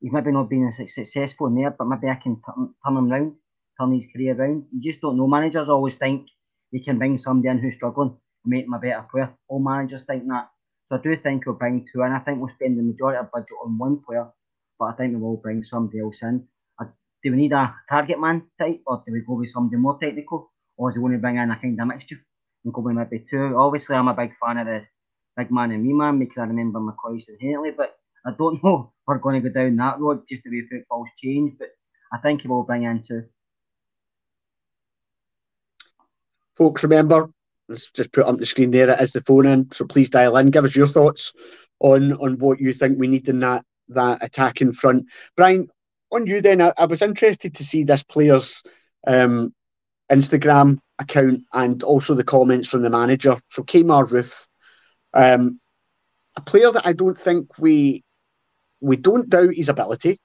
he's 0.00 0.12
maybe 0.12 0.32
not 0.32 0.50
been 0.50 0.68
as 0.68 0.76
successful 0.94 1.46
in 1.46 1.54
there, 1.54 1.70
but 1.70 1.86
maybe 1.86 2.08
I 2.08 2.16
can 2.16 2.40
turn, 2.42 2.74
him 2.86 3.10
round, 3.10 3.36
turn 3.80 3.94
his 3.94 4.06
career 4.12 4.38
around. 4.38 4.66
You 4.72 4.80
just 4.92 5.00
don't 5.00 5.16
know. 5.16 5.26
Managers 5.26 5.68
always 5.68 5.96
think 5.96 6.28
they 6.72 6.80
can 6.80 6.98
bring 6.98 7.16
somebody 7.18 7.48
in 7.48 7.58
who's 7.58 7.74
struggling 7.74 8.10
and 8.44 8.50
make 8.50 8.66
them 8.66 8.74
a 8.74 8.78
better 8.78 9.06
player. 9.10 9.34
All 9.48 9.60
managers 9.60 10.04
think 10.04 10.26
that. 10.28 10.50
So 10.86 10.96
I 10.96 11.00
do 11.00 11.16
think 11.16 11.46
we'll 11.46 11.54
bring 11.56 11.86
two 11.92 12.02
and 12.02 12.14
I 12.14 12.18
think 12.20 12.40
we'll 12.40 12.54
spend 12.54 12.78
the 12.78 12.82
majority 12.82 13.18
of 13.18 13.30
budget 13.30 13.56
on 13.64 13.78
one 13.78 14.02
player, 14.06 14.28
but 14.78 14.86
I 14.86 14.92
think 14.92 15.14
we 15.14 15.20
will 15.20 15.36
bring 15.36 15.62
somebody 15.62 16.00
else 16.00 16.22
in 16.22 16.48
do 17.28 17.32
we 17.32 17.42
need 17.42 17.52
a 17.52 17.74
target 17.90 18.18
man 18.18 18.42
type 18.58 18.80
or 18.86 19.02
do 19.06 19.12
we 19.12 19.20
go 19.20 19.34
with 19.34 19.50
somebody 19.50 19.76
more 19.76 19.98
technical 19.98 20.50
or 20.78 20.88
is 20.88 20.96
he 20.96 21.00
going 21.00 21.12
to 21.12 21.18
bring 21.18 21.36
in 21.36 21.50
a 21.50 21.56
kind 21.60 21.78
of 21.78 21.86
mixture 21.86 22.16
and 22.64 22.72
go 22.72 22.80
with 22.80 22.96
maybe 22.96 23.24
two? 23.28 23.54
Obviously, 23.56 23.96
I'm 23.96 24.08
a 24.08 24.14
big 24.14 24.32
fan 24.42 24.56
of 24.56 24.66
the 24.66 24.86
big 25.36 25.50
man 25.50 25.72
and 25.72 25.84
me 25.84 25.92
man 25.92 26.18
because 26.18 26.38
I 26.38 26.44
remember 26.44 26.80
McCoist 26.80 27.28
and 27.28 27.38
Hateley, 27.38 27.72
but 27.76 27.96
I 28.24 28.30
don't 28.38 28.64
know 28.64 28.92
if 28.94 29.06
we're 29.06 29.18
going 29.18 29.42
to 29.42 29.48
go 29.48 29.52
down 29.52 29.76
that 29.76 30.00
road 30.00 30.22
just 30.28 30.42
the 30.44 30.50
way 30.50 30.66
football's 30.70 31.10
changed, 31.22 31.56
but 31.58 31.68
I 32.12 32.18
think 32.18 32.42
he 32.42 32.48
will 32.48 32.62
bring 32.62 32.84
in 32.84 33.02
two. 33.02 33.24
Folks, 36.56 36.82
remember, 36.82 37.30
let's 37.68 37.90
just 37.90 38.12
put 38.12 38.24
up 38.24 38.38
the 38.38 38.46
screen 38.46 38.70
there. 38.70 38.88
It 38.88 39.00
is 39.02 39.12
the 39.12 39.20
phone 39.20 39.46
in, 39.46 39.70
so 39.72 39.84
please 39.84 40.08
dial 40.08 40.38
in. 40.38 40.50
Give 40.50 40.64
us 40.64 40.74
your 40.74 40.88
thoughts 40.88 41.34
on 41.80 42.14
on 42.14 42.38
what 42.38 42.58
you 42.58 42.72
think 42.72 42.98
we 42.98 43.06
need 43.06 43.28
in 43.28 43.40
that 43.40 43.64
that 43.88 44.18
attacking 44.22 44.72
front. 44.72 45.06
Brian, 45.36 45.68
on 46.10 46.26
you 46.26 46.40
then, 46.40 46.60
I, 46.60 46.72
I, 46.76 46.86
was 46.86 47.02
interested 47.02 47.54
to 47.54 47.64
see 47.64 47.84
this 47.84 48.02
player's 48.02 48.62
um, 49.06 49.54
Instagram 50.10 50.78
account 50.98 51.44
and 51.52 51.82
also 51.82 52.14
the 52.14 52.24
comments 52.24 52.68
from 52.68 52.82
the 52.82 52.90
manager. 52.90 53.36
So 53.50 53.62
Kemar 53.62 54.08
Roofe, 54.08 54.46
um, 55.14 55.60
a 56.36 56.40
player 56.40 56.70
that 56.72 56.86
I 56.86 56.92
don't 56.92 57.18
think 57.18 57.58
we 57.58 58.04
we 58.80 58.96
don't 58.96 59.28
doubt 59.28 59.54
his 59.54 59.68
ability, 59.68 60.20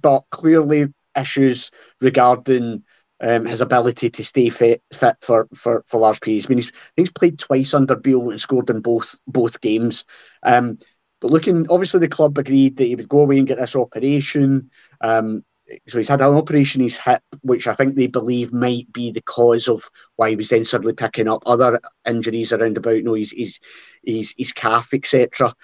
but 0.00 0.22
clearly 0.30 0.86
issues 1.16 1.70
regarding 2.00 2.84
um, 3.20 3.44
his 3.46 3.60
ability 3.60 4.10
to 4.10 4.24
stay 4.24 4.50
fit, 4.50 4.82
fit 4.92 5.16
for, 5.20 5.48
for, 5.56 5.84
for 5.88 6.00
large 6.00 6.20
periods. 6.20 6.46
I 6.46 6.48
mean, 6.50 6.58
he's, 6.58 6.72
he's 6.96 7.10
played 7.10 7.38
twice 7.38 7.74
under 7.74 7.96
Beale 7.96 8.30
and 8.30 8.40
scored 8.40 8.70
in 8.70 8.80
both 8.80 9.18
both 9.26 9.60
games. 9.60 10.04
Um, 10.42 10.78
but 11.20 11.30
looking, 11.30 11.66
obviously, 11.68 12.00
the 12.00 12.08
club 12.08 12.38
agreed 12.38 12.76
that 12.76 12.84
he 12.84 12.94
would 12.94 13.08
go 13.08 13.20
away 13.20 13.38
and 13.38 13.46
get 13.46 13.58
this 13.58 13.74
operation. 13.74 14.70
Um, 15.00 15.44
so 15.86 15.98
he's 15.98 16.08
had 16.08 16.20
an 16.20 16.34
operation 16.34 16.80
in 16.80 16.86
his 16.86 16.96
hip, 16.96 17.22
which 17.42 17.66
I 17.66 17.74
think 17.74 17.94
they 17.94 18.06
believe 18.06 18.52
might 18.52 18.90
be 18.92 19.10
the 19.10 19.20
cause 19.20 19.68
of 19.68 19.84
why 20.16 20.30
he 20.30 20.36
was 20.36 20.48
then 20.48 20.64
suddenly 20.64 20.94
picking 20.94 21.28
up 21.28 21.42
other 21.44 21.80
injuries 22.06 22.52
around 22.52 22.76
about, 22.76 22.96
you 22.96 23.02
know, 23.02 23.14
his 23.14 23.32
his 23.32 23.58
his, 24.02 24.34
his 24.38 24.52
calf, 24.52 24.94
etc. 24.94 25.54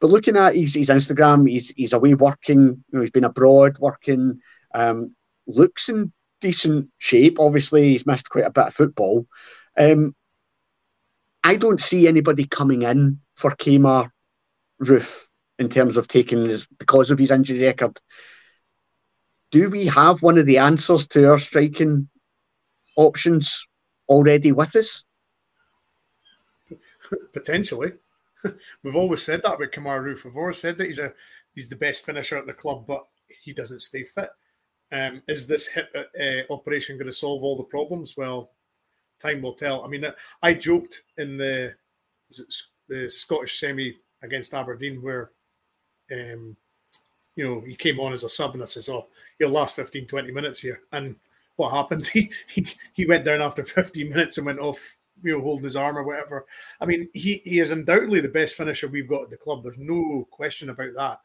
But 0.00 0.10
looking 0.10 0.36
at 0.36 0.54
his, 0.54 0.74
his 0.74 0.90
Instagram, 0.90 1.48
he's 1.48 1.70
he's 1.76 1.92
away 1.92 2.14
working. 2.14 2.58
You 2.58 2.84
know, 2.92 3.00
he's 3.00 3.10
been 3.10 3.24
abroad 3.24 3.78
working. 3.78 4.40
Um, 4.74 5.14
looks 5.46 5.88
in 5.88 6.12
decent 6.40 6.90
shape. 6.98 7.38
Obviously, 7.40 7.90
he's 7.90 8.06
missed 8.06 8.28
quite 8.28 8.44
a 8.44 8.50
bit 8.50 8.66
of 8.66 8.74
football. 8.74 9.26
Um, 9.78 10.14
I 11.42 11.56
don't 11.56 11.80
see 11.80 12.08
anybody 12.08 12.46
coming 12.46 12.82
in 12.82 13.20
for 13.36 13.50
Kemar 13.52 14.10
Roofe 14.84 15.26
in 15.58 15.68
terms 15.68 15.96
of 15.96 16.08
taking 16.08 16.48
his 16.48 16.66
because 16.78 17.10
of 17.10 17.18
his 17.18 17.30
injury 17.30 17.62
record. 17.62 17.98
Do 19.50 19.70
we 19.70 19.86
have 19.86 20.22
one 20.22 20.38
of 20.38 20.46
the 20.46 20.58
answers 20.58 21.06
to 21.08 21.30
our 21.30 21.38
striking 21.38 22.08
options 22.96 23.62
already 24.08 24.52
with 24.52 24.74
us? 24.74 25.04
Potentially. 27.32 27.92
We've 28.82 28.96
always 28.96 29.22
said 29.22 29.42
that 29.42 29.54
about 29.54 29.72
Kemar 29.72 30.02
Roofe. 30.02 30.24
We've 30.24 30.36
always 30.36 30.58
said 30.58 30.78
that 30.78 30.86
he's 30.86 30.98
a 30.98 31.12
he's 31.52 31.68
the 31.68 31.76
best 31.76 32.04
finisher 32.04 32.36
at 32.36 32.46
the 32.46 32.52
club, 32.52 32.84
but 32.86 33.06
he 33.42 33.52
doesn't 33.52 33.80
stay 33.80 34.04
fit. 34.04 34.30
Um, 34.92 35.22
is 35.26 35.46
this 35.46 35.68
hip 35.68 35.94
uh, 35.94 36.52
operation 36.52 36.96
going 36.96 37.06
to 37.06 37.12
solve 37.12 37.42
all 37.42 37.56
the 37.56 37.64
problems? 37.64 38.14
Well, 38.16 38.50
time 39.20 39.42
will 39.42 39.54
tell. 39.54 39.84
I 39.84 39.88
mean, 39.88 40.04
I 40.42 40.54
joked 40.54 41.02
in 41.16 41.38
the 41.38 41.74
the 42.88 43.08
Scottish 43.08 43.58
semi 43.58 43.96
against 44.24 44.54
Aberdeen 44.54 45.02
where 45.02 45.30
um, 46.12 46.56
you 47.36 47.44
know, 47.44 47.60
he 47.60 47.74
came 47.74 47.98
on 47.98 48.12
as 48.12 48.24
a 48.24 48.28
sub 48.28 48.54
and 48.54 48.62
I 48.62 48.66
says, 48.66 48.88
Oh, 48.88 49.08
he'll 49.38 49.50
last 49.50 49.76
15, 49.76 50.06
20 50.06 50.32
minutes 50.32 50.60
here. 50.60 50.80
And 50.92 51.16
what 51.56 51.72
happened? 51.72 52.08
He 52.12 52.30
he, 52.48 52.66
he 52.92 53.06
went 53.06 53.24
down 53.24 53.42
after 53.42 53.64
15 53.64 54.08
minutes 54.08 54.38
and 54.38 54.46
went 54.46 54.60
off, 54.60 54.98
you 55.22 55.32
know, 55.32 55.42
holding 55.42 55.64
his 55.64 55.76
arm 55.76 55.98
or 55.98 56.04
whatever. 56.04 56.46
I 56.80 56.86
mean, 56.86 57.08
he, 57.12 57.40
he 57.44 57.60
is 57.60 57.72
undoubtedly 57.72 58.20
the 58.20 58.28
best 58.28 58.56
finisher 58.56 58.88
we've 58.88 59.08
got 59.08 59.24
at 59.24 59.30
the 59.30 59.36
club. 59.36 59.62
There's 59.62 59.78
no 59.78 60.26
question 60.30 60.70
about 60.70 60.94
that. 60.96 61.20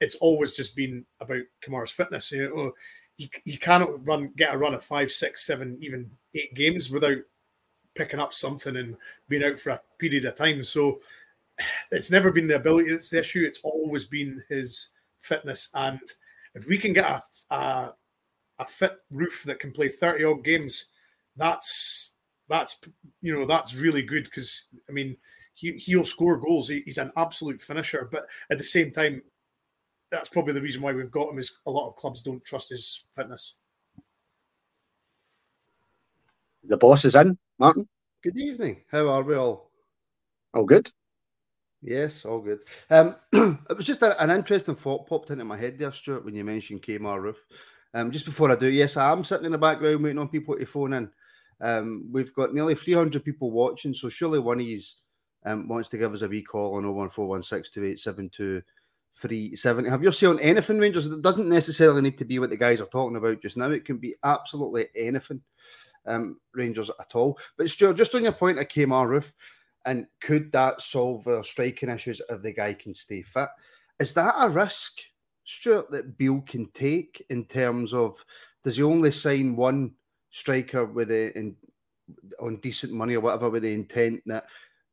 It's 0.00 0.16
always 0.16 0.54
just 0.54 0.76
been 0.76 1.06
about 1.20 1.42
Kamara's 1.64 1.90
fitness. 1.90 2.32
You 2.32 2.54
know, 2.54 2.72
he, 3.16 3.30
he 3.44 3.56
cannot 3.56 4.06
run 4.06 4.32
get 4.36 4.52
a 4.52 4.58
run 4.58 4.74
of 4.74 4.84
five, 4.84 5.10
six, 5.10 5.46
seven, 5.46 5.78
even 5.80 6.10
eight 6.34 6.54
games 6.54 6.90
without 6.90 7.18
picking 7.94 8.18
up 8.20 8.32
something 8.32 8.76
and 8.76 8.96
being 9.28 9.44
out 9.44 9.58
for 9.58 9.70
a 9.70 9.80
period 9.98 10.24
of 10.24 10.34
time. 10.34 10.64
So 10.64 11.00
it's 11.90 12.10
never 12.10 12.30
been 12.30 12.46
the 12.46 12.56
ability 12.56 12.90
that's 12.90 13.10
the 13.10 13.18
issue. 13.18 13.44
It's 13.44 13.60
always 13.62 14.06
been 14.06 14.42
his 14.48 14.92
fitness. 15.18 15.70
And 15.74 16.00
if 16.54 16.66
we 16.68 16.78
can 16.78 16.92
get 16.92 17.04
a, 17.50 17.54
a, 17.54 17.94
a 18.58 18.66
fit 18.66 18.96
Roofe 19.12 19.44
that 19.44 19.60
can 19.60 19.72
play 19.72 19.88
30 19.88 20.24
odd 20.24 20.44
games, 20.44 20.90
that's 21.36 22.16
that's 22.48 22.80
you 23.22 23.32
know 23.32 23.46
that's 23.46 23.74
really 23.74 24.02
good 24.02 24.24
because 24.24 24.68
I 24.88 24.92
mean 24.92 25.16
he 25.54 25.72
he'll 25.72 26.04
score 26.04 26.36
goals. 26.36 26.68
He, 26.68 26.82
he's 26.84 26.98
an 26.98 27.12
absolute 27.16 27.60
finisher, 27.60 28.08
but 28.10 28.24
at 28.50 28.58
the 28.58 28.64
same 28.64 28.90
time, 28.90 29.22
that's 30.10 30.28
probably 30.28 30.52
the 30.52 30.62
reason 30.62 30.82
why 30.82 30.92
we've 30.92 31.10
got 31.10 31.30
him. 31.30 31.38
Is 31.38 31.58
a 31.66 31.70
lot 31.70 31.88
of 31.88 31.96
clubs 31.96 32.22
don't 32.22 32.44
trust 32.44 32.70
his 32.70 33.04
fitness. 33.12 33.58
the 36.66 36.76
boss 36.76 37.04
is 37.04 37.14
in. 37.14 37.36
Martin, 37.58 37.88
Good 38.22 38.36
evening. 38.38 38.82
How 38.90 39.08
are 39.08 39.22
we 39.22 39.36
all? 39.36 39.70
all 40.54 40.64
good. 40.64 40.90
Yes, 41.84 42.24
all 42.24 42.40
good. 42.40 42.60
Um, 42.88 43.14
it 43.32 43.76
was 43.76 43.84
just 43.84 44.00
a, 44.00 44.20
an 44.22 44.30
interesting 44.30 44.74
thought 44.74 45.06
popped 45.06 45.28
into 45.30 45.44
my 45.44 45.58
head 45.58 45.78
there, 45.78 45.92
Stuart, 45.92 46.24
when 46.24 46.34
you 46.34 46.42
mentioned 46.42 46.82
Kemar 46.82 47.20
Roofe. 47.20 47.36
Um, 47.92 48.10
just 48.10 48.24
before 48.24 48.50
I 48.50 48.56
do, 48.56 48.68
yes, 48.68 48.96
I 48.96 49.12
am 49.12 49.22
sitting 49.22 49.44
in 49.44 49.52
the 49.52 49.58
background 49.58 50.02
waiting 50.02 50.18
on 50.18 50.28
people 50.28 50.56
to 50.56 50.64
phone 50.64 50.94
in. 50.94 51.10
Um, 51.60 52.08
we've 52.10 52.32
got 52.34 52.54
nearly 52.54 52.74
300 52.74 53.22
people 53.22 53.50
watching, 53.50 53.92
so 53.92 54.08
surely 54.08 54.38
one 54.38 54.60
of 54.60 54.66
these 54.66 54.94
um, 55.44 55.68
wants 55.68 55.90
to 55.90 55.98
give 55.98 56.14
us 56.14 56.22
a 56.22 56.28
wee 56.28 56.40
call 56.42 56.76
on 56.76 56.84
01416287237. 57.12 58.62
Have 59.90 60.02
you 60.02 60.10
seen 60.10 60.40
anything, 60.40 60.78
Rangers? 60.78 61.06
It 61.06 61.20
doesn't 61.20 61.50
necessarily 61.50 62.00
need 62.00 62.16
to 62.16 62.24
be 62.24 62.38
what 62.38 62.48
the 62.48 62.56
guys 62.56 62.80
are 62.80 62.86
talking 62.86 63.16
about 63.16 63.42
just 63.42 63.58
now. 63.58 63.70
It 63.70 63.84
can 63.84 63.98
be 63.98 64.14
absolutely 64.24 64.86
anything, 64.96 65.42
um, 66.06 66.40
Rangers 66.54 66.90
at 66.98 67.14
all. 67.14 67.38
But 67.58 67.68
Stuart, 67.68 67.98
just 67.98 68.14
on 68.14 68.22
your 68.22 68.32
point 68.32 68.58
of 68.58 68.68
Kemar 68.68 69.06
Roofe, 69.06 69.32
and 69.86 70.06
could 70.20 70.50
that 70.52 70.80
solve 70.80 71.26
our 71.26 71.44
striking 71.44 71.88
issues 71.88 72.20
if 72.28 72.42
the 72.42 72.52
guy 72.52 72.74
can 72.74 72.94
stay 72.94 73.22
fit? 73.22 73.48
Is 74.00 74.14
that 74.14 74.34
a 74.38 74.48
risk, 74.48 74.98
Stuart, 75.44 75.90
that 75.90 76.16
Beale 76.16 76.42
can 76.46 76.70
take 76.72 77.24
in 77.30 77.44
terms 77.44 77.92
of 77.92 78.24
does 78.62 78.76
he 78.76 78.82
only 78.82 79.12
sign 79.12 79.56
one 79.56 79.92
striker 80.30 80.86
with 80.86 81.10
a 81.10 81.36
in, 81.38 81.54
on 82.40 82.56
decent 82.56 82.92
money 82.92 83.14
or 83.14 83.20
whatever 83.20 83.50
with 83.50 83.62
the 83.62 83.72
intent 83.72 84.22
that 84.26 84.46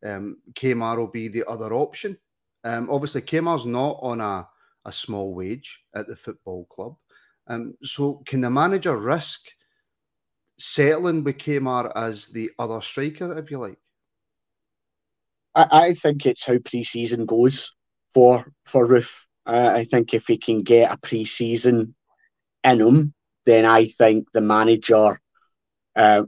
um, 0.05 0.37
will 0.61 1.07
be 1.07 1.29
the 1.29 1.45
other 1.47 1.73
option? 1.73 2.17
Um, 2.63 2.89
obviously, 2.91 3.21
Kemar's 3.21 3.65
not 3.65 3.97
on 4.01 4.21
a, 4.21 4.47
a 4.85 4.91
small 4.91 5.33
wage 5.33 5.83
at 5.95 6.07
the 6.07 6.15
football 6.15 6.65
club. 6.65 6.95
Um, 7.47 7.75
so, 7.81 8.21
can 8.25 8.41
the 8.41 8.49
manager 8.49 8.95
risk 8.97 9.49
settling 10.59 11.23
with 11.23 11.37
Kemar 11.37 11.91
as 11.95 12.27
the 12.27 12.51
other 12.59 12.81
striker, 12.81 13.37
if 13.37 13.49
you 13.49 13.57
like? 13.57 13.77
I, 15.55 15.67
I 15.71 15.93
think 15.93 16.25
it's 16.25 16.45
how 16.45 16.57
pre-season 16.59 17.25
goes 17.25 17.73
for 18.13 18.45
for 18.65 18.87
Roofe. 18.87 19.11
Uh, 19.45 19.71
I 19.73 19.85
think 19.85 20.13
if 20.13 20.27
he 20.27 20.37
can 20.37 20.63
get 20.63 20.91
a 20.91 20.97
pre-season 20.97 21.95
in 22.63 22.81
him, 22.81 23.13
then 23.45 23.65
I 23.65 23.87
think 23.87 24.31
the 24.31 24.41
manager. 24.41 25.19
Uh, 25.95 26.23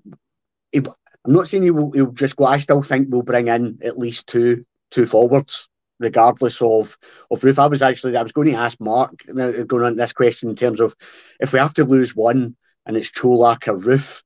he, 0.72 0.80
I'm 0.80 1.34
not 1.34 1.48
saying 1.48 1.64
he 1.64 1.72
will, 1.72 1.92
he'll 1.92 2.12
just 2.12 2.36
go. 2.36 2.46
I 2.46 2.58
still 2.58 2.82
think 2.82 3.08
we'll 3.10 3.22
bring 3.22 3.48
in 3.48 3.80
at 3.84 3.98
least 3.98 4.28
two 4.28 4.66
two 4.92 5.06
forwards, 5.06 5.70
regardless 6.00 6.62
of 6.62 6.98
of 7.32 7.42
Roofe. 7.42 7.60
I 7.60 7.68
was 7.68 7.82
actually 7.82 8.18
I 8.18 8.24
was 8.24 8.34
going 8.34 8.52
to 8.52 8.58
ask 8.58 8.80
Mark 8.80 9.24
going 9.26 9.84
on 9.84 9.96
this 9.96 10.14
question 10.14 10.50
in 10.50 10.56
terms 10.56 10.82
of 10.82 10.96
if 11.40 11.54
we 11.54 11.60
have 11.60 11.74
to 11.76 11.86
lose 11.86 12.16
one 12.16 12.56
and 12.86 12.98
it's 12.98 13.12
Colak 13.12 13.68
or 13.68 13.78
Roofe, 13.78 14.22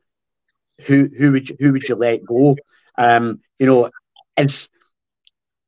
who 0.86 1.10
who 1.18 1.34
would 1.34 1.50
you, 1.50 1.58
who 1.60 1.72
would 1.74 1.88
you 1.88 1.96
let 1.96 2.26
go? 2.26 2.56
Um, 2.98 3.42
you 3.60 3.68
know, 3.68 3.92
it's 4.36 4.70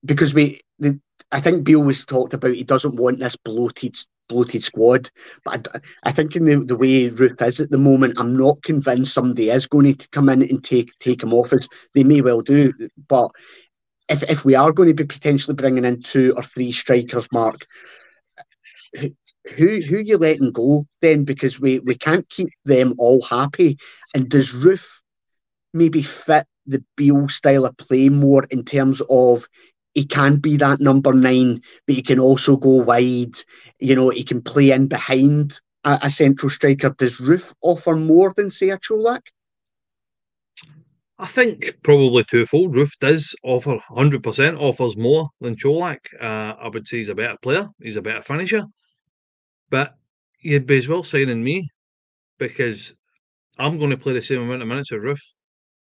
because 0.05 0.33
we, 0.33 0.61
the, 0.79 0.99
I 1.31 1.41
think 1.41 1.63
Beale 1.63 1.83
was 1.83 2.05
talked 2.05 2.33
about. 2.33 2.53
He 2.53 2.63
doesn't 2.63 2.95
want 2.95 3.19
this 3.19 3.35
bloated, 3.35 3.97
bloated 4.27 4.63
squad. 4.63 5.09
But 5.43 5.67
I, 5.73 5.79
I 6.03 6.11
think 6.11 6.35
in 6.35 6.45
the, 6.45 6.63
the 6.65 6.75
way 6.75 7.09
Roofe 7.09 7.41
is 7.41 7.59
at 7.59 7.69
the 7.69 7.77
moment, 7.77 8.15
I'm 8.17 8.37
not 8.37 8.61
convinced 8.63 9.13
somebody 9.13 9.49
is 9.49 9.67
going 9.67 9.95
to 9.97 10.09
come 10.09 10.29
in 10.29 10.41
and 10.41 10.63
take 10.63 10.91
take 10.99 11.23
him 11.23 11.33
off. 11.33 11.53
As 11.53 11.67
they 11.93 12.03
may 12.03 12.21
well 12.21 12.41
do, 12.41 12.73
but 13.07 13.29
if 14.07 14.23
if 14.23 14.43
we 14.43 14.55
are 14.55 14.71
going 14.71 14.89
to 14.89 14.95
be 14.95 15.05
potentially 15.05 15.55
bringing 15.55 15.85
in 15.85 16.01
two 16.01 16.33
or 16.35 16.43
three 16.43 16.71
strikers, 16.71 17.27
Mark, 17.31 17.65
who 18.95 19.11
who, 19.55 19.81
who 19.81 19.97
you 19.97 20.17
letting 20.17 20.51
go 20.51 20.85
then? 21.01 21.23
Because 21.23 21.59
we 21.59 21.79
we 21.79 21.95
can't 21.95 22.27
keep 22.29 22.49
them 22.65 22.95
all 22.97 23.21
happy. 23.21 23.77
And 24.13 24.29
does 24.29 24.53
Roofe 24.53 24.85
maybe 25.73 26.01
fit 26.01 26.47
the 26.65 26.83
Beale 26.95 27.29
style 27.29 27.65
of 27.65 27.77
play 27.77 28.09
more 28.09 28.43
in 28.49 28.63
terms 28.63 29.01
of 29.09 29.45
he 29.99 30.05
can 30.05 30.37
be 30.37 30.55
that 30.55 30.79
number 30.79 31.11
nine, 31.11 31.61
but 31.85 31.95
he 31.95 32.01
can 32.01 32.21
also 32.21 32.55
go 32.55 32.69
wide. 32.69 33.35
You 33.79 33.95
know, 33.95 34.09
he 34.09 34.23
can 34.23 34.41
play 34.41 34.71
in 34.71 34.87
behind 34.87 35.59
a, 35.83 35.99
a 36.03 36.09
central 36.09 36.49
striker. 36.49 36.91
Does 36.97 37.17
Roofe 37.17 37.53
offer 37.61 37.95
more 37.95 38.33
than 38.37 38.49
say 38.49 38.69
a 38.69 38.77
Colak? 38.77 39.23
I 41.17 41.25
think 41.25 41.83
probably 41.83 42.23
twofold. 42.23 42.75
Roofe 42.75 42.97
does 42.99 43.35
offer 43.43 43.77
100% 43.91 44.57
offers 44.57 44.95
more 44.95 45.27
than 45.41 45.57
Colak. 45.57 45.99
Uh, 46.21 46.53
I 46.63 46.69
would 46.69 46.87
say 46.87 46.99
he's 46.99 47.09
a 47.09 47.15
better 47.15 47.37
player. 47.41 47.67
He's 47.81 47.97
a 47.97 48.01
better 48.01 48.21
finisher. 48.21 48.63
But 49.69 49.95
you'd 50.39 50.65
be 50.65 50.77
as 50.77 50.87
well 50.87 51.03
signing 51.03 51.43
me 51.43 51.67
because 52.37 52.93
I'm 53.57 53.77
going 53.77 53.91
to 53.91 53.97
play 53.97 54.13
the 54.13 54.21
same 54.21 54.43
amount 54.43 54.61
of 54.61 54.69
minutes 54.69 54.93
as 54.93 55.01
Roofe. 55.01 55.33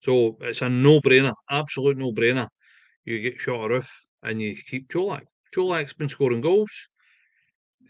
So 0.01 0.38
it's 0.40 0.62
a 0.62 0.71
no-brainer, 0.71 1.35
absolute 1.51 1.99
no-brainer. 1.99 2.49
You 3.09 3.23
get 3.23 3.40
shot 3.40 3.64
a 3.64 3.68
Roofe 3.68 3.90
and 4.23 4.42
you 4.42 4.55
keep 4.55 4.90
Colak. 4.90 5.23
Colak's 5.55 5.94
been 5.94 6.11
scoring 6.11 6.42
goals. 6.42 6.88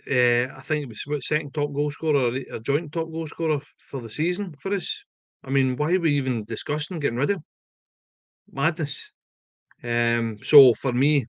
Uh, 0.08 0.46
I 0.56 0.60
think 0.62 0.84
it 0.84 0.88
was 0.88 1.02
what, 1.06 1.24
second 1.24 1.52
top 1.52 1.72
goal 1.74 1.90
scorer, 1.90 2.36
a 2.52 2.60
joint 2.60 2.92
top 2.92 3.10
goal 3.10 3.26
scorer 3.26 3.60
for 3.78 4.00
the 4.00 4.08
season 4.08 4.54
for 4.60 4.72
us. 4.72 5.04
I 5.42 5.50
mean, 5.50 5.74
why 5.76 5.94
are 5.94 6.00
we 6.00 6.12
even 6.12 6.44
discussing 6.44 7.00
getting 7.00 7.18
rid 7.18 7.30
of 7.30 7.36
him? 7.36 7.44
Madness. 8.52 9.10
Um, 9.82 10.38
so 10.40 10.72
for 10.74 10.92
me, 10.92 11.26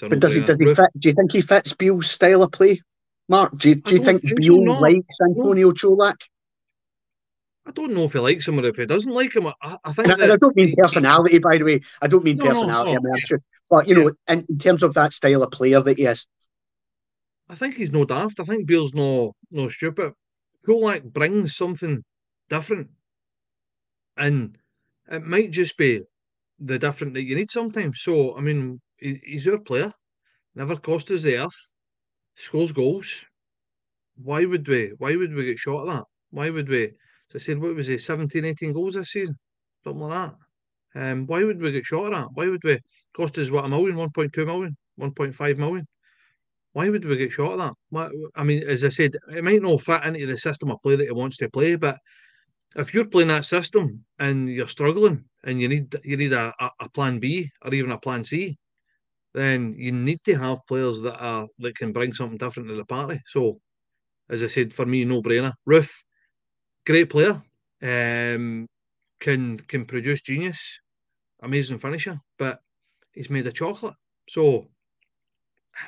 but 0.00 0.20
does 0.20 0.34
he, 0.34 0.42
does 0.42 0.56
he 0.60 0.74
fit, 0.74 0.90
do 1.00 1.08
you 1.08 1.14
think 1.14 1.32
he 1.32 1.40
fits 1.40 1.72
Beale's 1.72 2.08
style 2.08 2.44
of 2.44 2.52
play, 2.52 2.80
Mark? 3.28 3.58
Do 3.58 3.70
you, 3.70 3.74
do 3.74 3.96
you 3.96 4.04
think, 4.04 4.20
think 4.20 4.38
Beale 4.38 4.54
so, 4.54 4.80
likes 4.80 5.16
Antonio 5.28 5.68
no. 5.68 5.72
Colak? 5.72 6.16
I 7.66 7.72
don't 7.72 7.92
know 7.92 8.04
if 8.04 8.12
he 8.12 8.20
likes 8.20 8.46
him 8.46 8.60
or 8.60 8.64
if 8.64 8.76
he 8.76 8.86
doesn't 8.86 9.12
like 9.12 9.34
him. 9.34 9.48
I, 9.48 9.78
I 9.84 9.92
think. 9.92 10.08
And, 10.08 10.20
and 10.20 10.32
I 10.32 10.36
don't 10.36 10.54
mean 10.54 10.74
personality, 10.76 11.38
by 11.40 11.58
the 11.58 11.64
way. 11.64 11.80
I 12.00 12.06
don't 12.06 12.22
mean 12.22 12.36
no, 12.36 12.46
personality. 12.46 12.92
No, 12.92 12.98
no, 13.00 13.10
I 13.10 13.12
mean, 13.12 13.22
sure, 13.26 13.42
but 13.68 13.88
you 13.88 13.94
know, 13.96 14.12
in, 14.28 14.46
in, 14.48 14.58
terms 14.58 14.82
of 14.84 14.94
that 14.94 15.12
style 15.12 15.42
of 15.42 15.50
player 15.50 15.82
that 15.82 15.98
he 15.98 16.06
is, 16.06 16.26
I 17.48 17.56
think 17.56 17.74
he's 17.74 17.92
no 17.92 18.04
daft. 18.04 18.38
I 18.38 18.44
think 18.44 18.66
Beale's 18.66 18.94
no 18.94 19.34
no 19.50 19.68
stupid. 19.68 20.12
Colak 20.66 21.02
brings 21.12 21.56
something 21.56 22.04
different, 22.48 22.88
and 24.16 24.56
it 25.10 25.24
might 25.24 25.50
just 25.50 25.76
be 25.76 26.02
the 26.60 26.78
different 26.78 27.14
that 27.14 27.24
you 27.24 27.34
need 27.34 27.50
sometimes. 27.50 28.00
So 28.00 28.36
I 28.36 28.40
mean, 28.42 28.80
he, 28.96 29.20
he's 29.24 29.46
your 29.46 29.58
player. 29.58 29.92
Never 30.54 30.76
cost 30.76 31.10
us 31.10 31.22
the 31.22 31.38
earth. 31.38 31.72
Scores 32.36 32.72
goals. 32.72 33.24
Why 34.22 34.44
would 34.44 34.68
we? 34.68 34.92
Why 34.98 35.16
would 35.16 35.34
we 35.34 35.46
get 35.46 35.58
shot 35.58 35.88
at 35.88 35.94
that? 35.94 36.04
Why 36.30 36.50
would 36.50 36.68
we? 36.68 36.92
So 37.30 37.36
I 37.36 37.38
said, 37.38 37.58
what 37.58 37.74
was 37.74 37.88
he, 37.88 37.98
17, 37.98 38.44
18 38.44 38.72
goals 38.72 38.94
this 38.94 39.10
season? 39.10 39.36
Something 39.84 40.02
like 40.02 40.30
that. 40.30 41.10
Um, 41.12 41.26
why 41.26 41.44
would 41.44 41.60
we 41.60 41.72
get 41.72 41.84
shot 41.84 42.06
at 42.06 42.12
that? 42.12 42.28
Why 42.34 42.48
would 42.48 42.64
we 42.64 42.78
cost 43.14 43.38
us 43.38 43.50
what 43.50 43.64
a 43.64 43.68
million, 43.68 43.96
1.2 43.96 44.46
million, 44.46 44.76
1.5 45.00 45.58
million? 45.58 45.86
Why 46.72 46.88
would 46.88 47.04
we 47.04 47.16
get 47.16 47.32
shot 47.32 47.52
at 47.52 47.58
that? 47.58 47.72
Why, 47.90 48.08
I 48.34 48.44
mean, 48.44 48.62
as 48.68 48.84
I 48.84 48.88
said, 48.88 49.16
it 49.30 49.44
might 49.44 49.62
not 49.62 49.80
fit 49.80 50.04
into 50.04 50.26
the 50.26 50.36
system 50.36 50.70
of 50.70 50.82
play 50.82 50.96
that 50.96 51.06
he 51.06 51.12
wants 51.12 51.36
to 51.38 51.50
play, 51.50 51.76
but 51.76 51.98
if 52.76 52.92
you're 52.92 53.08
playing 53.08 53.28
that 53.28 53.44
system 53.44 54.04
and 54.18 54.48
you're 54.48 54.66
struggling 54.66 55.24
and 55.44 55.60
you 55.60 55.68
need 55.68 55.94
you 56.04 56.16
need 56.16 56.32
a, 56.32 56.52
a, 56.80 56.88
plan 56.90 57.18
B 57.18 57.50
or 57.62 57.72
even 57.72 57.92
a 57.92 57.98
plan 57.98 58.22
C, 58.22 58.58
then 59.34 59.74
you 59.78 59.92
need 59.92 60.22
to 60.24 60.36
have 60.36 60.66
players 60.66 61.00
that 61.02 61.16
are 61.18 61.46
that 61.58 61.76
can 61.76 61.92
bring 61.92 62.12
something 62.12 62.38
different 62.38 62.68
to 62.68 62.76
the 62.76 62.84
party. 62.84 63.20
So, 63.26 63.60
as 64.28 64.42
I 64.42 64.46
said, 64.46 64.74
for 64.74 64.84
me, 64.84 65.04
no 65.04 65.22
brainer. 65.22 65.52
Roofe, 65.68 65.94
great 66.86 67.10
player. 67.10 67.42
Um, 67.82 68.66
can 69.20 69.58
can 69.58 69.84
produce 69.84 70.20
genius, 70.22 70.80
amazing 71.42 71.78
finisher, 71.78 72.18
but 72.38 72.60
he's 73.12 73.30
made 73.30 73.46
of 73.46 73.54
chocolate. 73.54 73.94
So, 74.28 74.66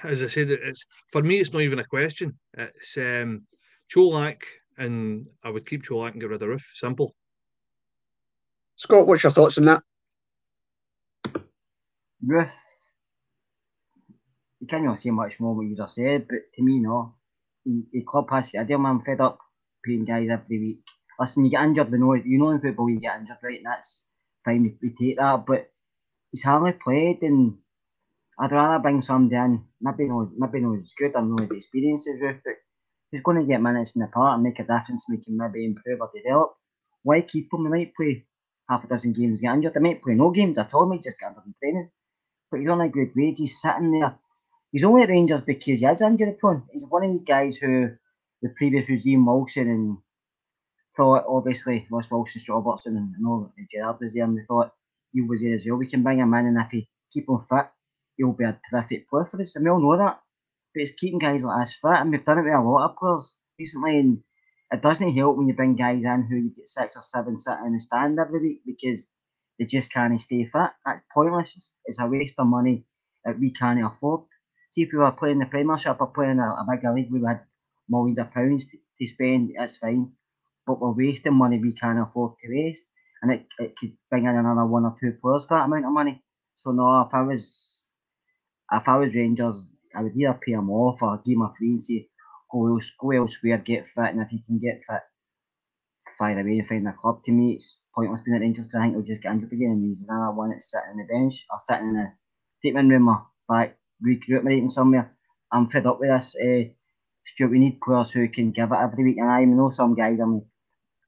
as 0.02 0.22
I 0.22 0.26
said, 0.26 0.50
it's 0.50 0.84
for 1.11 1.22
me, 1.22 1.38
it's 1.38 1.52
not 1.52 1.62
even 1.62 1.78
a 1.78 1.84
question. 1.84 2.38
It's 2.54 2.96
um, 2.98 3.46
Colak, 3.94 4.42
and 4.76 5.26
I 5.42 5.50
would 5.50 5.66
keep 5.66 5.84
Colak 5.84 6.12
and 6.12 6.20
get 6.20 6.30
rid 6.30 6.42
of 6.42 6.48
Roofe. 6.48 6.74
Simple. 6.74 7.14
Scott, 8.76 9.06
what's 9.06 9.24
your 9.24 9.32
thoughts 9.32 9.58
on 9.58 9.64
that? 9.64 9.82
Roofe, 12.24 12.54
you 14.61 14.66
can't 14.66 15.00
say 15.00 15.11
much 15.11 15.40
more 15.40 15.54
what 15.54 15.66
you 15.66 15.76
have 15.80 15.90
said, 15.90 16.26
but 16.28 16.38
to 16.54 16.62
me, 16.62 16.80
no. 16.80 17.14
The 17.64 18.02
club 18.06 18.30
has 18.30 18.48
to 18.50 18.58
idea, 18.58 18.78
man, 18.78 19.02
fed 19.04 19.20
up 19.20 19.38
guys 19.96 20.29
every 20.31 20.59
week. 20.59 20.85
Listen, 21.18 21.44
you 21.44 21.51
get 21.51 21.64
injured, 21.64 21.90
we 21.90 21.98
know 21.98 22.14
you 22.14 22.38
know 22.38 22.51
in 22.51 22.61
football 22.61 22.88
you 22.90 23.01
get 23.01 23.18
injured, 23.18 23.38
right? 23.42 23.57
And 23.57 23.66
that's 23.66 24.03
fine, 24.44 24.79
we, 24.81 24.90
take 24.90 25.18
that. 25.18 25.44
But 25.46 25.70
he's 26.31 26.44
hardly 26.44 26.72
played, 26.72 27.22
and 27.22 27.59
I'd 28.38 28.53
rather 28.53 28.83
bring 28.83 29.03
somebody 29.03 29.37
in, 29.37 29.64
maybe 29.81 30.09
not, 30.09 30.29
maybe 30.37 30.61
not 30.61 30.79
as 30.79 30.94
good 30.96 31.12
or 31.14 31.22
not 31.22 31.42
as 31.42 31.51
experienced 31.51 32.09
as 32.09 32.20
Roofe, 32.20 32.40
but 32.44 33.22
going 33.24 33.40
to 33.40 33.44
get 33.44 33.62
minutes 33.62 33.96
in 33.96 34.03
the 34.03 34.09
park 34.09 34.35
and 34.35 34.42
make 34.44 34.59
a 34.59 34.62
difference, 34.62 35.07
make 35.09 35.27
him 35.27 35.38
maybe 35.38 35.64
improve 35.64 36.01
or 36.01 36.11
develop. 36.14 36.55
Why 37.03 37.22
keep 37.22 37.53
him? 37.53 37.64
He 37.64 37.68
might 37.68 37.94
play 37.96 38.27
half 38.68 38.85
a 38.85 38.87
dozen 38.87 39.12
games, 39.12 39.40
get 39.40 39.55
injured. 39.55 39.72
He 39.74 39.81
might 39.81 40.03
play 40.03 40.14
no 40.14 40.31
games 40.31 40.59
at 40.59 40.74
all, 40.74 40.87
might 40.87 41.03
just 41.03 41.18
get 41.18 41.29
injured 41.29 41.46
in 41.46 41.55
training. 41.61 41.90
But 42.51 42.61
he's 42.61 42.70
on 42.70 42.81
a 42.81 42.88
good 42.88 43.12
wage, 43.16 43.38
he's 43.38 43.61
sitting 43.61 43.98
there. 43.98 44.18
He's 44.72 44.85
only 44.85 45.03
at 45.03 45.09
Rangers 45.09 45.40
because 45.40 45.81
he 45.81 45.87
is 45.87 46.03
injury 46.03 46.37
prone. 46.38 46.64
He's 46.72 46.85
one 46.87 47.05
of 47.05 47.11
these 47.12 47.22
guys 47.22 47.57
who 47.57 47.90
the 48.42 48.51
previous 48.57 48.88
regime, 48.88 49.27
Wilson 49.27 49.68
and 49.68 49.98
thought 50.96 51.24
obviously 51.29 51.87
Ross 51.90 52.11
Wilson, 52.11 52.42
Robertson, 52.48 52.96
and 52.96 53.14
I 53.16 53.20
know 53.20 53.53
Gerrard 53.72 54.01
was 54.01 54.14
there, 54.14 54.24
and 54.24 54.37
they 54.37 54.42
thought 54.46 54.72
he 55.12 55.22
was 55.22 55.40
there 55.40 55.55
as 55.55 55.64
well. 55.66 55.77
We 55.77 55.88
can 55.88 56.03
bring 56.03 56.18
him 56.18 56.35
in, 56.35 56.46
and 56.46 56.59
if 56.59 56.70
he 56.70 56.88
keep 57.12 57.29
him 57.29 57.40
fit, 57.48 57.66
he'll 58.16 58.33
be 58.33 58.44
a 58.44 58.61
terrific 58.68 59.09
player 59.09 59.24
for 59.24 59.40
us, 59.40 59.57
and 59.57 59.64
we 59.64 59.70
all 59.70 59.81
know 59.81 59.96
that. 59.96 60.20
But 60.74 60.83
it's 60.83 60.92
keeping 60.92 61.18
guys 61.18 61.44
like 61.44 61.66
this 61.66 61.77
fit, 61.81 62.01
and 62.01 62.11
we've 62.11 62.24
done 62.24 62.38
it 62.38 62.42
with 62.42 62.53
a 62.53 62.61
lot 62.61 62.90
of 62.90 62.96
players 62.96 63.37
recently, 63.59 63.98
and 63.98 64.22
it 64.70 64.83
doesn't 64.83 65.16
help 65.16 65.37
when 65.37 65.48
you 65.48 65.55
bring 65.55 65.77
guys 65.77 66.05
in 66.05 66.27
who 66.29 66.37
you 66.37 66.51
get 66.51 66.68
six 66.68 66.96
or 66.96 67.03
seven 67.03 67.37
sitting 67.38 67.66
in 67.66 67.74
the 67.74 67.81
stand 67.81 68.18
every 68.18 68.40
week 68.40 68.61
because 68.66 69.07
they 69.59 69.64
just 69.64 69.92
can't 69.92 70.20
stay 70.20 70.44
fit. 70.44 70.70
That's 70.85 71.03
pointless. 71.12 71.72
It's, 71.87 71.98
a 71.98 72.07
waste 72.07 72.35
of 72.38 72.46
money 72.46 72.85
that 73.24 73.38
we 73.38 73.51
can't 73.51 73.85
afford. 73.85 74.22
See, 74.70 74.83
if 74.83 74.90
we 74.92 74.98
were 74.98 75.11
playing 75.12 75.38
the 75.38 75.46
Premiership 75.46 75.96
or 76.01 76.09
playing 76.09 76.38
a, 76.38 76.48
a 76.48 76.66
bigger 76.70 76.92
league, 76.92 77.11
we 77.11 77.20
had 77.27 77.40
millions 77.88 78.18
of 78.18 78.33
pounds 78.33 78.66
to, 78.66 78.79
to 79.01 79.09
spend. 79.09 79.53
That's 79.59 79.77
fine, 79.79 80.12
but 80.66 80.81
we're 80.81 80.92
wasting 80.92 81.35
money 81.35 81.59
we 81.59 81.72
can't 81.72 82.01
afford 82.01 82.38
to 82.38 82.48
waste, 82.48 82.85
and 83.22 83.33
it, 83.33 83.46
it 83.59 83.74
could 83.79 83.92
bring 84.11 84.24
in 84.24 84.37
another 84.37 84.66
one 84.66 84.85
or 84.85 84.96
two 85.01 85.14
players 85.22 85.44
for 85.48 85.59
that 85.59 85.64
amount 85.66 85.87
of 85.87 85.92
money. 85.92 86.22
So 86.57 86.72
no, 86.72 87.03
if 87.03 87.14
I 87.14 87.22
was 87.22 87.87
if 88.72 88.88
I 88.88 88.96
was 88.96 89.14
Rangers, 89.14 89.70
I 89.94 90.03
would 90.03 90.16
either 90.16 90.38
pay 90.44 90.53
him 90.53 90.70
off 90.70 91.03
or 91.03 91.20
give 91.24 91.35
him 91.37 91.42
a 91.42 91.55
free 91.59 91.70
and 91.70 91.83
say 91.83 92.09
go, 92.53 92.68
else, 92.74 92.90
go 93.01 93.11
elsewhere, 93.11 93.59
get 93.59 93.87
fit, 93.88 94.12
and 94.12 94.22
if 94.22 94.29
he 94.29 94.42
can 94.46 94.59
get 94.59 94.83
fit, 94.88 95.03
fire 96.18 96.38
away 96.40 96.59
and 96.59 96.68
find 96.68 96.88
a 96.88 96.92
club. 96.92 97.22
To 97.24 97.33
me, 97.33 97.55
it's 97.55 97.79
pointless 97.94 98.22
being 98.22 98.37
at 98.37 98.40
Rangers 98.40 98.66
because 98.66 98.81
I 98.81 98.83
think 98.85 98.94
he'll 98.96 99.05
just 99.05 99.22
get 99.22 99.33
injured 99.33 99.53
again 99.53 99.70
and 99.70 99.85
he's 99.85 100.07
another 100.09 100.33
one 100.35 100.51
that's 100.51 100.70
sitting 100.70 100.90
on 100.90 100.96
the 100.98 101.05
bench 101.05 101.44
or 101.51 101.59
sitting 101.61 101.90
in 101.90 101.96
a 101.96 102.12
treatment 102.61 102.90
room 102.90 103.09
or 103.09 103.27
back 103.48 103.79
recuperating 104.01 104.68
somewhere. 104.70 105.16
I'm 105.53 105.68
fed 105.70 105.87
up 105.87 106.01
with 106.01 106.11
this. 106.11 106.35
Uh, 106.37 106.72
Stuart, 107.28 107.50
we 107.50 107.58
need 107.58 107.80
players 107.80 108.10
who 108.12 108.26
can 108.28 108.52
give 108.52 108.72
it 108.72 108.78
every 108.78 109.04
week. 109.04 109.18
And 109.18 109.30
I 109.30 109.44
know 109.44 109.70
some 109.70 109.94
guys, 109.94 110.18
I 110.20 110.24
mean, 110.24 110.46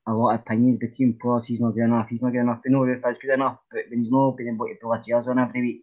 a 0.06 0.12
lot 0.12 0.34
of 0.34 0.40
opinions 0.40 0.78
between 0.78 1.18
players. 1.20 1.46
He's 1.46 1.60
not 1.60 1.70
good 1.70 1.84
enough, 1.84 2.08
he's 2.10 2.22
not 2.22 2.32
good 2.32 2.40
enough. 2.40 2.60
We 2.64 2.72
know 2.72 2.84
if 2.84 3.04
is 3.06 3.18
good 3.18 3.34
enough, 3.34 3.58
but 3.70 3.84
when 3.88 4.02
he's 4.02 4.12
not 4.12 4.36
being 4.36 4.54
able 4.54 4.66
to 4.66 4.74
pull 4.80 4.92
a 4.92 4.98
jersey 4.98 5.30
on 5.30 5.38
every 5.38 5.62
week, 5.62 5.82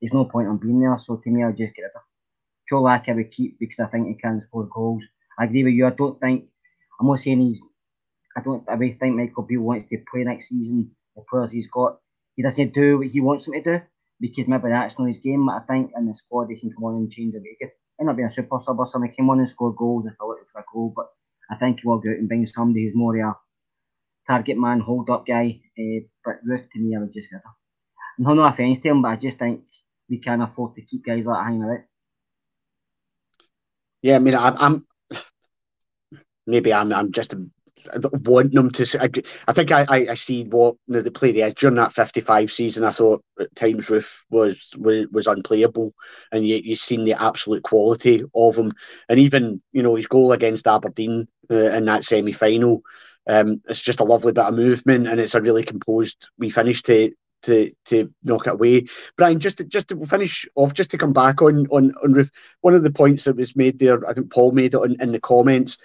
there's 0.00 0.12
no 0.12 0.26
point 0.26 0.48
on 0.48 0.58
being 0.58 0.80
there. 0.80 0.96
So 0.98 1.16
to 1.16 1.30
me, 1.30 1.42
I'll 1.42 1.52
just 1.52 1.74
get 1.74 1.82
rid 1.82 1.96
of 1.96 2.02
Joe 2.68 2.82
Laka 2.82 3.14
would 3.16 3.30
keep 3.30 3.58
because 3.58 3.80
I 3.80 3.86
think 3.86 4.08
he 4.08 4.14
can 4.14 4.40
score 4.40 4.66
goals. 4.66 5.04
I 5.38 5.44
agree 5.44 5.64
with 5.64 5.72
you. 5.72 5.86
I 5.86 5.90
don't 5.90 6.20
think, 6.20 6.44
I'm 7.00 7.06
not 7.06 7.20
saying 7.20 7.40
he's, 7.40 7.62
I 8.36 8.42
don't 8.42 8.62
I 8.68 8.74
really 8.74 8.94
think 8.94 9.16
Michael 9.16 9.44
Beale 9.44 9.62
wants 9.62 9.88
to 9.88 9.98
play 10.10 10.24
next 10.24 10.50
season. 10.50 10.90
The 11.16 11.22
players 11.30 11.52
he's 11.52 11.68
got, 11.68 11.98
he 12.36 12.42
doesn't 12.42 12.74
do 12.74 12.98
what 12.98 13.06
he 13.08 13.20
wants 13.20 13.46
him 13.46 13.54
to 13.54 13.62
do 13.62 13.80
because 14.20 14.48
maybe 14.48 14.68
that's 14.68 14.98
not 14.98 15.08
his 15.08 15.18
game. 15.18 15.46
But 15.46 15.56
I 15.56 15.60
think 15.60 15.92
in 15.96 16.06
the 16.06 16.14
squad, 16.14 16.48
he 16.50 16.60
can 16.60 16.72
come 16.72 16.84
on 16.84 16.96
and 16.96 17.10
change 17.10 17.34
a 17.34 17.40
bit. 17.40 17.72
Up 18.00 18.16
being 18.16 18.28
a 18.28 18.30
super 18.30 18.60
sub 18.60 18.78
or 18.78 18.86
something. 18.86 19.12
Came 19.12 19.28
on 19.30 19.40
and 19.40 19.48
scored 19.48 19.76
goals 19.76 20.06
if 20.06 20.14
I 20.20 20.24
look 20.24 20.38
for 20.52 20.60
a 20.60 20.64
goal. 20.72 20.92
But 20.94 21.06
I 21.50 21.56
think 21.56 21.80
he 21.80 21.88
will 21.88 21.98
go 21.98 22.10
out 22.10 22.16
and 22.16 22.28
bring 22.28 22.46
somebody 22.46 22.84
who's 22.84 22.94
more 22.94 23.16
a 23.18 23.34
target 24.26 24.56
man, 24.56 24.80
hold 24.80 25.10
up 25.10 25.26
guy. 25.26 25.60
Uh, 25.78 26.06
but 26.24 26.36
Roofe, 26.46 26.70
to 26.70 26.78
me, 26.78 26.94
I 26.94 27.00
would 27.00 27.12
just 27.12 27.30
get 27.30 27.36
him. 27.36 27.52
No, 28.18 28.34
no 28.34 28.44
offence 28.44 28.78
to 28.80 28.88
him, 28.88 29.02
but 29.02 29.08
I 29.08 29.16
just 29.16 29.38
think 29.38 29.62
we 30.08 30.18
can't 30.18 30.42
afford 30.42 30.74
to 30.74 30.82
keep 30.82 31.04
guys 31.04 31.26
like 31.26 31.44
hanging 31.44 31.64
out. 31.64 31.80
Yeah, 34.02 34.16
I 34.16 34.18
mean, 34.20 34.34
I, 34.34 34.50
I'm 34.50 34.86
maybe 36.46 36.72
I'm 36.72 36.92
I'm 36.92 37.12
just 37.12 37.34
wanting 38.24 38.54
them 38.54 38.70
to. 38.70 39.02
I, 39.02 39.08
I 39.48 39.52
think 39.52 39.70
I, 39.70 39.86
I, 39.88 40.06
I 40.10 40.14
see 40.14 40.44
what 40.44 40.76
you 40.86 40.94
know, 40.94 41.02
the 41.02 41.10
player 41.10 41.46
is 41.46 41.54
during 41.54 41.76
that 41.76 41.92
55 41.92 42.50
season. 42.50 42.84
I 42.84 42.92
thought 42.92 43.24
at 43.40 43.54
times 43.54 43.86
Roofe 43.86 44.10
was 44.30 44.70
was, 44.76 45.06
was 45.12 45.26
unplayable, 45.26 45.94
and 46.32 46.46
you 46.46 46.56
you 46.62 46.76
seen 46.76 47.04
the 47.04 47.20
absolute 47.20 47.62
quality 47.62 48.22
of 48.34 48.56
him, 48.56 48.72
and 49.08 49.18
even 49.18 49.62
you 49.72 49.82
know 49.82 49.94
his 49.94 50.06
goal 50.06 50.32
against 50.32 50.66
Aberdeen 50.66 51.28
uh, 51.50 51.70
in 51.70 51.84
that 51.86 52.04
semi 52.04 52.32
final. 52.32 52.82
Um, 53.26 53.60
it's 53.68 53.82
just 53.82 54.00
a 54.00 54.04
lovely 54.04 54.32
bit 54.32 54.44
of 54.44 54.54
movement, 54.54 55.06
and 55.06 55.20
it's 55.20 55.34
a 55.34 55.40
really 55.40 55.62
composed 55.62 56.28
we 56.38 56.50
finish 56.50 56.82
to 56.84 57.12
to 57.42 57.72
to 57.86 58.12
knock 58.24 58.46
it 58.46 58.54
away. 58.54 58.86
Brian, 59.16 59.40
just 59.40 59.58
to, 59.58 59.64
just 59.64 59.88
to 59.88 60.06
finish 60.06 60.46
off, 60.54 60.74
just 60.74 60.90
to 60.90 60.98
come 60.98 61.12
back 61.12 61.42
on 61.42 61.66
on 61.68 61.92
on 62.02 62.14
Roofe, 62.14 62.30
one 62.60 62.74
of 62.74 62.82
the 62.82 62.90
points 62.90 63.24
that 63.24 63.36
was 63.36 63.56
made 63.56 63.78
there, 63.78 64.06
I 64.08 64.14
think 64.14 64.32
Paul 64.32 64.52
made 64.52 64.74
it 64.74 64.82
in, 64.82 65.00
in 65.00 65.12
the 65.12 65.20
comments. 65.20 65.78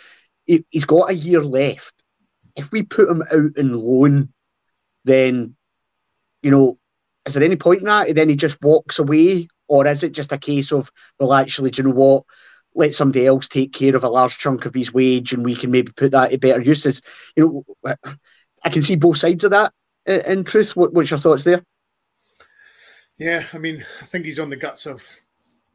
He, 0.45 0.65
he's 0.69 0.85
got 0.85 1.09
a 1.09 1.15
year 1.15 1.41
left. 1.41 1.93
If 2.55 2.71
we 2.71 2.83
put 2.83 3.09
him 3.09 3.23
out 3.23 3.57
in 3.57 3.73
loan, 3.73 4.33
then 5.05 5.55
you 6.41 6.51
know, 6.51 6.77
is 7.25 7.33
there 7.33 7.43
any 7.43 7.55
point 7.55 7.79
in 7.79 7.85
that? 7.85 8.09
And 8.09 8.17
then 8.17 8.29
he 8.29 8.35
just 8.35 8.61
walks 8.61 8.99
away, 8.99 9.47
or 9.67 9.87
is 9.87 10.03
it 10.03 10.11
just 10.11 10.31
a 10.31 10.37
case 10.37 10.71
of 10.71 10.91
well, 11.19 11.33
actually, 11.33 11.71
do 11.71 11.81
you 11.81 11.87
know 11.87 11.95
what? 11.95 12.23
Let 12.75 12.93
somebody 12.93 13.25
else 13.25 13.47
take 13.47 13.73
care 13.73 13.95
of 13.95 14.03
a 14.03 14.09
large 14.09 14.37
chunk 14.37 14.65
of 14.65 14.73
his 14.73 14.93
wage, 14.93 15.33
and 15.33 15.43
we 15.43 15.55
can 15.55 15.71
maybe 15.71 15.91
put 15.91 16.11
that 16.11 16.31
to 16.31 16.37
better 16.37 16.61
uses. 16.61 17.01
You 17.35 17.65
know, 17.85 17.95
I 18.63 18.69
can 18.69 18.81
see 18.81 18.95
both 18.95 19.17
sides 19.17 19.43
of 19.43 19.51
that 19.51 19.71
uh, 20.07 20.19
in 20.25 20.43
truth. 20.43 20.75
What, 20.75 20.93
what's 20.93 21.11
your 21.11 21.19
thoughts 21.19 21.43
there? 21.43 21.63
Yeah, 23.17 23.45
I 23.53 23.57
mean, 23.57 23.77
I 24.01 24.05
think 24.05 24.25
he's 24.25 24.39
on 24.39 24.49
the 24.49 24.57
guts 24.57 24.85
of 24.85 25.21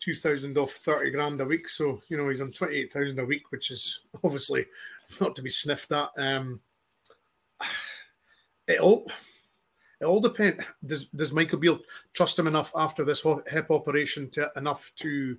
2,000 0.00 0.56
off 0.58 0.70
30 0.70 1.10
grand 1.10 1.40
a 1.40 1.44
week. 1.44 1.68
So, 1.68 2.02
you 2.08 2.16
know, 2.16 2.28
he's 2.28 2.40
on 2.40 2.52
28,000 2.52 3.18
a 3.18 3.24
week, 3.24 3.50
which 3.50 3.70
is 3.70 4.00
obviously 4.24 4.66
not 5.20 5.34
to 5.36 5.42
be 5.42 5.50
sniffed 5.50 5.92
at. 5.92 6.10
Um, 6.16 6.60
it 8.66 8.80
all, 8.80 9.10
it 10.00 10.04
all 10.04 10.20
depends. 10.20 10.64
Does, 10.84 11.08
does 11.08 11.32
Michael 11.32 11.58
Beale 11.58 11.80
trust 12.12 12.38
him 12.38 12.46
enough 12.46 12.72
after 12.76 13.04
this 13.04 13.26
hip 13.50 13.70
operation 13.70 14.30
to 14.30 14.50
enough 14.56 14.92
to 14.96 15.36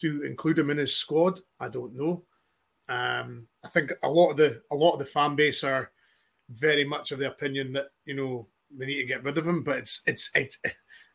to 0.00 0.24
include 0.24 0.58
him 0.58 0.70
in 0.70 0.78
his 0.78 0.96
squad? 0.96 1.38
I 1.60 1.68
don't 1.68 1.94
know. 1.94 2.24
Um, 2.88 3.46
I 3.64 3.68
think 3.68 3.92
a 4.02 4.10
lot 4.10 4.32
of 4.32 4.36
the 4.36 4.62
a 4.70 4.74
lot 4.74 4.94
of 4.94 4.98
the 4.98 5.04
fan 5.04 5.36
base 5.36 5.64
are 5.64 5.92
very 6.50 6.84
much 6.84 7.12
of 7.12 7.18
the 7.18 7.28
opinion 7.28 7.72
that 7.72 7.88
you 8.04 8.14
know 8.14 8.48
they 8.70 8.86
need 8.86 9.00
to 9.00 9.06
get 9.06 9.24
rid 9.24 9.38
of 9.38 9.46
him. 9.46 9.62
But 9.62 9.78
it's 9.78 10.02
it's 10.06 10.30
it's 10.34 10.58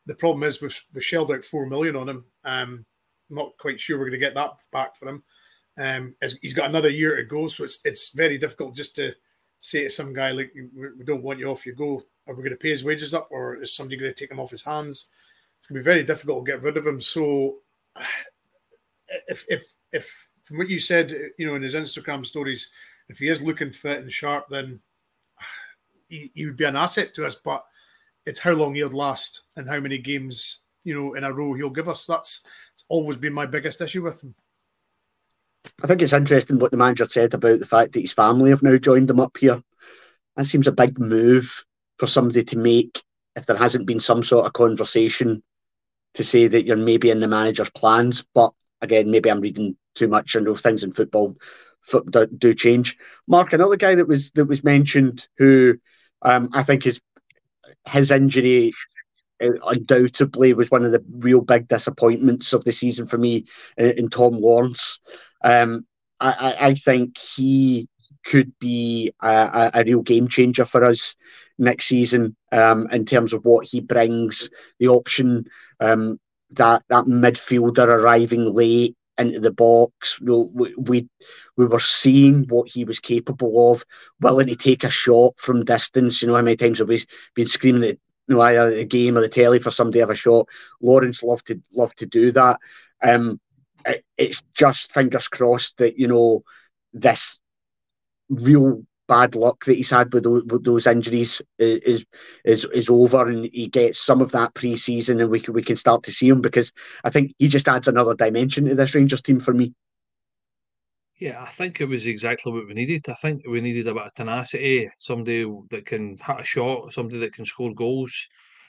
the 0.08 0.16
problem 0.16 0.44
is 0.44 0.62
we've, 0.62 0.84
we've 0.94 1.04
shelled 1.04 1.32
out 1.32 1.44
four 1.44 1.68
million 1.68 1.96
on 1.96 2.10
him. 2.10 2.26
Um, 2.44 2.86
not 3.30 3.58
quite 3.60 3.80
sure 3.80 3.98
we're 3.98 4.06
going 4.06 4.20
to 4.20 4.26
get 4.26 4.36
that 4.36 4.54
back 4.72 4.96
for 4.96 5.08
him. 5.10 5.24
Um, 5.78 6.16
he's 6.42 6.54
got 6.54 6.70
another 6.70 6.90
year 6.90 7.18
to 7.18 7.24
go, 7.24 7.48
so 7.48 7.64
it's 7.64 7.86
it's 7.86 8.16
very 8.16 8.40
difficult 8.40 8.76
just 8.76 8.96
to 8.96 9.14
say 9.60 9.84
to 9.84 9.90
some 9.90 10.14
guy 10.14 10.32
like 10.32 10.52
we 10.56 11.06
don't 11.06 11.22
want 11.22 11.40
you 11.40 11.50
off, 11.50 11.66
you 11.66 11.76
go. 11.76 12.02
Are 12.26 12.34
we 12.34 12.42
going 12.42 12.52
to 12.52 12.58
pay 12.58 12.70
his 12.70 12.84
wages 12.84 13.14
up, 13.14 13.28
or 13.30 13.62
is 13.62 13.76
somebody 13.76 13.98
going 13.98 14.12
to 14.12 14.20
take 14.20 14.32
him 14.32 14.40
off 14.40 14.52
his 14.52 14.64
hands? 14.66 15.12
It's 15.58 15.68
going 15.68 15.76
to 15.76 15.82
be 15.82 15.92
very 15.92 16.04
difficult 16.04 16.46
to 16.46 16.52
get 16.52 16.64
rid 16.64 16.78
of 16.78 16.88
him. 16.88 17.00
So, 17.00 17.58
if 19.28 19.46
if 19.50 19.74
if 19.92 20.30
from 20.44 20.58
what 20.58 20.70
you 20.70 20.80
said, 20.80 21.14
you 21.38 21.46
know, 21.46 21.56
in 21.56 21.62
his 21.62 21.76
Instagram 21.76 22.26
stories, 22.26 22.72
if 23.08 23.20
he 23.20 23.28
is 23.28 23.44
looking 23.44 23.72
fit 23.72 24.00
and 24.00 24.12
sharp, 24.12 24.46
then 24.50 24.80
he, 26.08 26.32
he 26.34 26.46
would 26.46 26.58
be 26.58 26.66
an 26.66 26.76
asset 26.76 27.14
to 27.16 27.26
us, 27.26 27.36
but 27.36 27.66
it's 28.26 28.40
how 28.40 28.54
long 28.54 28.76
he'll 28.76 28.90
last 28.90 29.47
and 29.58 29.68
how 29.68 29.80
many 29.80 29.98
games 29.98 30.62
you 30.84 30.94
know 30.94 31.16
in 31.16 31.24
a 31.24 31.34
row 31.34 31.54
he'll 31.54 31.70
give 31.70 31.90
us. 31.90 32.06
That's 32.06 32.46
always 32.88 33.18
been 33.18 33.34
my 33.34 33.46
biggest 33.46 33.82
issue 33.82 34.04
with 34.04 34.24
him. 34.24 34.36
I 35.84 35.88
think 35.88 36.02
it's 36.02 36.14
interesting 36.14 36.60
what 36.60 36.72
the 36.72 36.78
manager 36.78 37.06
said 37.06 37.34
about 37.34 37.60
the 37.60 37.66
fact 37.66 37.94
that 37.94 38.02
his 38.02 38.14
family 38.14 38.52
have 38.52 38.64
now 38.64 38.78
joined 38.78 39.10
him 39.10 39.20
up 39.20 39.36
here. 39.38 39.62
That 40.38 40.46
seems 40.46 40.68
a 40.68 40.72
big 40.72 40.98
move 40.98 41.66
for 42.00 42.08
somebody 42.08 42.44
to 42.46 42.58
make 42.58 43.04
if 43.36 43.46
there 43.46 43.58
hasn't 43.58 43.86
been 43.86 44.00
some 44.00 44.24
sort 44.24 44.46
of 44.46 44.54
conversation 44.54 45.44
to 46.14 46.24
say 46.24 46.48
that 46.48 46.66
you're 46.66 46.78
maybe 46.78 47.12
in 47.12 47.20
the 47.20 47.28
manager's 47.28 47.70
plans. 47.70 48.24
But 48.34 48.54
again, 48.82 49.12
maybe 49.12 49.30
I'm 49.30 49.42
reading 49.42 49.76
too 49.96 50.08
much. 50.08 50.36
I 50.36 50.40
know 50.40 50.56
things 50.56 50.84
in 50.84 50.94
football 50.94 51.36
do, 52.38 52.54
change. 52.54 52.98
Mark, 53.28 53.54
another 53.54 53.78
guy 53.78 53.96
that 53.96 54.08
was 54.08 54.32
that 54.32 54.46
was 54.46 54.64
mentioned 54.64 55.28
who 55.38 55.78
um, 56.22 56.50
I 56.54 56.64
think 56.64 56.86
is 56.86 57.02
his 57.88 58.12
injury 58.12 58.74
undoubtedly 59.40 60.54
was 60.54 60.72
one 60.72 60.84
of 60.84 60.92
the 60.92 61.04
real 61.20 61.42
big 61.42 61.68
disappointments 61.68 62.54
of 62.54 62.64
the 62.64 62.72
season 62.72 63.08
for 63.08 63.18
me 63.18 63.46
in, 63.78 63.92
in 63.92 64.10
Tom 64.10 64.34
Lawrence. 64.34 65.00
Um, 65.44 65.86
I, 66.20 66.56
I, 66.60 66.74
think 66.74 67.18
he 67.18 67.88
could 68.26 68.52
be 68.60 69.14
a, 69.22 69.72
a, 69.74 69.84
real 69.86 70.02
game 70.02 70.28
changer 70.28 70.66
for 70.66 70.84
us 70.84 71.16
next 71.60 71.86
season 71.86 72.36
um, 72.52 72.88
in 72.92 73.06
terms 73.06 73.34
of 73.34 73.46
what 73.46 73.68
he 73.68 73.82
brings, 73.82 74.50
the 74.80 74.88
option 74.88 75.46
um, 75.80 76.20
that 76.52 76.84
that 76.90 77.06
midfielder 77.06 77.88
arriving 77.88 78.54
late 78.54 78.96
into 79.18 79.40
the 79.40 79.52
box. 79.52 80.18
You 80.20 80.28
know, 80.28 80.52
we, 80.54 80.74
we 80.78 81.10
we 81.56 81.66
were 81.66 81.80
seeing 81.80 82.46
what 82.50 82.70
he 82.70 82.84
was 82.84 83.00
capable 83.00 83.74
of, 83.74 83.84
willing 84.22 84.48
to 84.48 84.56
take 84.56 84.84
a 84.84 84.90
shot 84.90 85.34
from 85.38 85.66
distance. 85.66 86.22
You 86.22 86.30
know 86.30 86.36
how 86.36 86.42
many 86.42 86.58
times 86.58 86.80
have 86.80 86.88
we 86.88 87.06
been 87.36 87.48
screaming 87.48 87.84
at 87.84 87.98
you 88.28 88.36
know 88.36 88.42
either 88.42 88.76
the 88.76 88.86
game 88.86 89.18
or 89.18 89.22
the 89.22 89.30
telly 89.30 89.60
for 89.60 89.72
somebody 89.72 89.98
to 89.98 90.02
have 90.02 90.10
a 90.10 90.16
shot. 90.16 90.48
Lawrence 90.82 91.24
loved 91.24 91.48
to 91.48 91.62
love 91.74 91.94
to 91.96 92.06
do 92.06 92.32
that. 92.34 92.60
Um, 93.04 93.40
it, 93.86 94.04
it's 94.18 94.42
just 94.54 94.94
fingers 94.94 95.28
crossed 95.28 95.78
that 95.78 95.98
you 95.98 96.08
know 96.08 96.44
this 96.94 97.40
real 98.30 98.84
bad 99.08 99.36
luck 99.36 99.64
that 99.66 99.76
he's 99.76 99.90
had 99.90 100.14
with 100.14 100.24
those, 100.24 100.44
with 100.46 100.64
those 100.66 100.86
injuries 100.88 101.42
is 101.60 102.06
is 102.44 102.66
is 102.66 102.90
over, 102.90 103.28
and 103.28 103.50
he 103.54 103.68
gets 103.68 104.00
some 104.00 104.22
of 104.22 104.32
that 104.34 104.54
pre-season, 104.54 105.22
and 105.22 105.30
we 105.30 105.40
can 105.40 105.54
we 105.54 105.64
can 105.64 105.76
start 105.76 106.04
to 106.04 106.12
see 106.12 106.28
him 106.28 106.42
because 106.42 106.72
I 107.04 107.10
think 107.10 107.34
he 107.40 107.48
just 107.48 107.68
adds 107.68 107.88
another 107.88 108.16
dimension 108.16 108.66
to 108.66 108.76
this 108.76 108.96
Rangers 108.96 109.22
team 109.22 109.40
for 109.40 109.54
me. 109.54 109.74
Yeah, 111.20 111.42
I 111.42 111.50
think 111.50 111.82
it 111.82 111.86
was 111.90 112.06
exactly 112.06 112.52
what 112.52 112.68
we 112.68 112.74
needed. 112.76 113.10
I 113.10 113.14
think 113.16 113.42
we 113.48 113.60
needed 113.60 113.88
a 113.88 113.94
bit 113.94 114.04
of 114.04 114.14
tenacity, 114.14 114.90
somebody 115.00 115.46
that 115.72 115.86
can 115.86 116.18
hit 116.18 116.40
a 116.42 116.44
shot, 116.44 116.94
somebody 116.94 117.20
that 117.20 117.34
can 117.34 117.46
score 117.46 117.74
goals, 117.74 118.28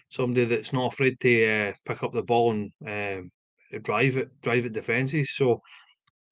somebody 0.09 0.45
that's 0.47 0.73
not 0.73 0.93
afraid 0.93 1.21
to 1.21 1.47
uh, 1.47 1.73
pick 1.85 2.03
up 2.03 2.13
the 2.13 2.23
ball 2.23 2.53
and 2.53 2.73
um, 2.87 3.31
drive 3.83 4.17
it, 4.17 4.31
drive 4.41 4.65
it 4.65 4.73
defences. 4.73 5.37
So 5.37 5.61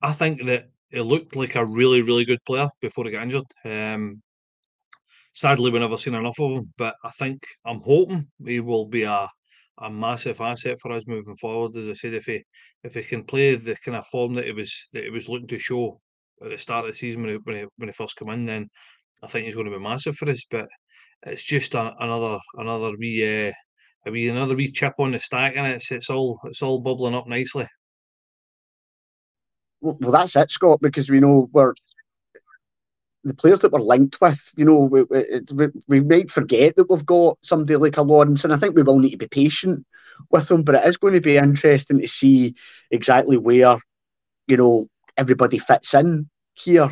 I 0.03 0.13
think 0.13 0.45
that 0.47 0.71
it 0.91 1.03
looked 1.03 1.37
like 1.37 1.57
a 1.57 1.67
really, 1.67 2.03
really 2.03 2.25
good 2.25 2.45
player 2.47 2.69
before 2.81 3.05
he 3.07 3.13
got 3.13 3.25
injured. 3.25 3.45
Um, 3.65 4.23
sadly, 5.33 5.71
we 5.71 5.79
never 5.79 5.97
seen 5.97 6.15
enough 6.15 6.39
of 6.41 6.51
him, 6.53 6.73
but 6.79 6.97
I 7.05 7.11
think 7.11 7.47
I'm 7.65 7.81
hoping 7.81 8.29
he 8.45 8.61
will 8.61 8.87
be 8.87 9.05
a 9.05 9.29
a 9.79 9.91
massive 9.91 10.41
asset 10.41 10.79
for 10.81 10.91
us 10.93 11.07
moving 11.07 11.37
forward. 11.37 11.77
As 11.77 11.87
I 11.89 11.93
said, 11.93 12.15
if 12.15 12.25
he 12.25 12.43
if 12.83 12.95
he 12.95 13.03
can 13.03 13.25
play 13.25 13.55
the 13.57 13.77
kind 13.85 13.97
of 13.97 14.07
form 14.07 14.33
that 14.35 14.47
he 14.47 14.53
was 14.53 14.89
that 14.93 15.05
he 15.05 15.11
was 15.11 15.29
looking 15.29 15.49
to 15.49 15.59
show 15.59 16.01
at 16.45 16.51
the 16.51 16.59
start 16.59 16.85
of 16.85 16.91
the 16.91 16.97
season 16.97 17.23
when 17.23 17.33
he 17.33 17.37
when 17.45 17.57
he, 17.57 17.65
when 17.77 17.89
he 17.89 17.93
first 17.93 18.17
come 18.17 18.31
in, 18.31 18.47
then 18.47 18.69
I 19.23 19.27
think 19.27 19.47
he's 19.47 19.55
going 19.55 19.71
to 19.71 19.77
be 19.77 19.83
massive 19.83 20.17
for 20.17 20.29
us. 20.29 20.45
But 20.51 20.69
it's 21.23 21.43
just 21.43 21.75
a, 21.75 21.95
another 22.01 22.39
another 22.55 22.93
wee 22.99 23.49
uh, 23.49 23.53
a 24.07 24.11
wee 24.11 24.29
another 24.29 24.55
wee 24.55 24.71
chip 24.71 24.95
on 24.99 25.13
the 25.13 25.21
stack, 25.21 25.55
and 25.57 25.67
it's 25.67 25.91
it's 25.91 26.11
all 26.11 26.39
it's 26.45 26.63
all 26.63 26.81
bubbling 26.81 27.15
up 27.15 27.27
nicely. 27.27 27.67
Well, 29.81 29.99
well, 30.01 30.13
that's 30.13 30.37
it, 30.37 30.51
Scott, 30.51 30.81
because 30.81 31.11
we 31.11 31.21
know 31.21 31.49
we're 31.53 31.75
the 33.25 33.35
players 33.35 33.61
that 33.61 33.73
we're 33.73 33.81
linked 33.81 34.21
with. 34.21 34.41
You 34.57 34.65
know, 34.65 34.79
we, 34.79 35.03
we, 35.03 35.69
we 35.89 36.01
might 36.01 36.31
forget 36.31 36.77
that 36.77 36.89
we've 36.89 37.05
got 37.05 37.39
somebody 37.43 37.77
like 37.77 37.97
a 37.97 38.03
Lawrence, 38.03 38.45
and 38.45 38.53
I 38.53 38.57
think 38.57 38.75
we 38.75 38.83
will 38.83 38.99
need 38.99 39.11
to 39.11 39.19
be 39.19 39.29
patient 39.29 39.85
with 40.31 40.49
them. 40.49 40.63
But 40.63 40.77
it 40.77 40.85
is 40.85 40.97
going 40.97 41.15
to 41.15 41.21
be 41.21 41.37
interesting 41.37 42.01
to 42.01 42.09
see 42.09 42.55
exactly 42.91 43.37
where 43.37 43.79
you 44.47 44.57
know 44.57 44.89
everybody 45.17 45.59
fits 45.59 45.95
in 45.95 46.29
here. 46.55 46.91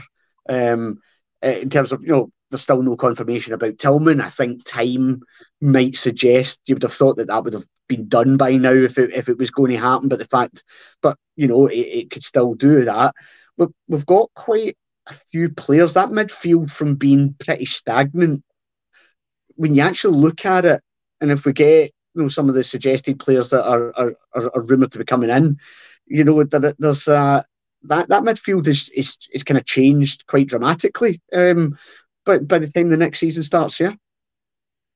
Um, 0.48 1.00
in 1.42 1.70
terms 1.70 1.92
of 1.92 2.02
you 2.02 2.08
know, 2.08 2.30
there's 2.50 2.62
still 2.62 2.82
no 2.82 2.96
confirmation 2.96 3.52
about 3.52 3.78
Tillman. 3.78 4.20
I 4.20 4.30
think 4.30 4.64
time 4.64 5.22
might 5.60 5.96
suggest 5.96 6.60
you 6.66 6.74
would 6.74 6.82
have 6.82 6.94
thought 6.94 7.16
that 7.16 7.28
that 7.28 7.44
would 7.44 7.54
have 7.54 7.64
been 7.88 8.08
done 8.08 8.36
by 8.36 8.52
now 8.52 8.72
if 8.72 8.98
it, 8.98 9.12
if 9.12 9.28
it 9.28 9.38
was 9.38 9.50
going 9.50 9.72
to 9.72 9.78
happen. 9.78 10.08
But 10.08 10.18
the 10.18 10.26
fact, 10.26 10.64
but 11.02 11.18
you 11.36 11.48
know, 11.48 11.66
it, 11.66 11.76
it 11.76 12.10
could 12.10 12.22
still 12.22 12.54
do 12.54 12.84
that. 12.84 13.14
But 13.56 13.70
we've 13.88 14.06
got 14.06 14.30
quite 14.34 14.76
a 15.06 15.14
few 15.30 15.50
players. 15.50 15.94
That 15.94 16.08
midfield 16.08 16.70
from 16.70 16.94
being 16.94 17.34
pretty 17.38 17.66
stagnant. 17.66 18.42
When 19.56 19.74
you 19.74 19.82
actually 19.82 20.18
look 20.18 20.44
at 20.46 20.64
it, 20.64 20.80
and 21.20 21.30
if 21.30 21.44
we 21.44 21.52
get 21.52 21.92
you 22.14 22.22
know 22.22 22.28
some 22.28 22.48
of 22.48 22.54
the 22.54 22.64
suggested 22.64 23.18
players 23.18 23.50
that 23.50 23.66
are 23.68 23.92
are, 23.96 24.14
are, 24.34 24.50
are 24.54 24.62
rumored 24.62 24.92
to 24.92 24.98
be 24.98 25.04
coming 25.04 25.30
in, 25.30 25.58
you 26.06 26.24
know 26.24 26.42
that 26.44 26.76
there's 26.78 27.08
uh, 27.08 27.42
that 27.84 28.08
that 28.08 28.22
midfield 28.22 28.66
is 28.66 28.88
is 28.90 29.16
is 29.32 29.42
kind 29.42 29.58
of 29.58 29.64
changed 29.64 30.26
quite 30.26 30.48
dramatically. 30.48 31.20
Um, 31.32 31.78
but 32.24 32.48
by 32.48 32.58
the 32.58 32.70
time 32.70 32.90
the 32.90 32.96
next 32.96 33.20
season 33.20 33.42
starts, 33.42 33.78
yeah. 33.80 33.92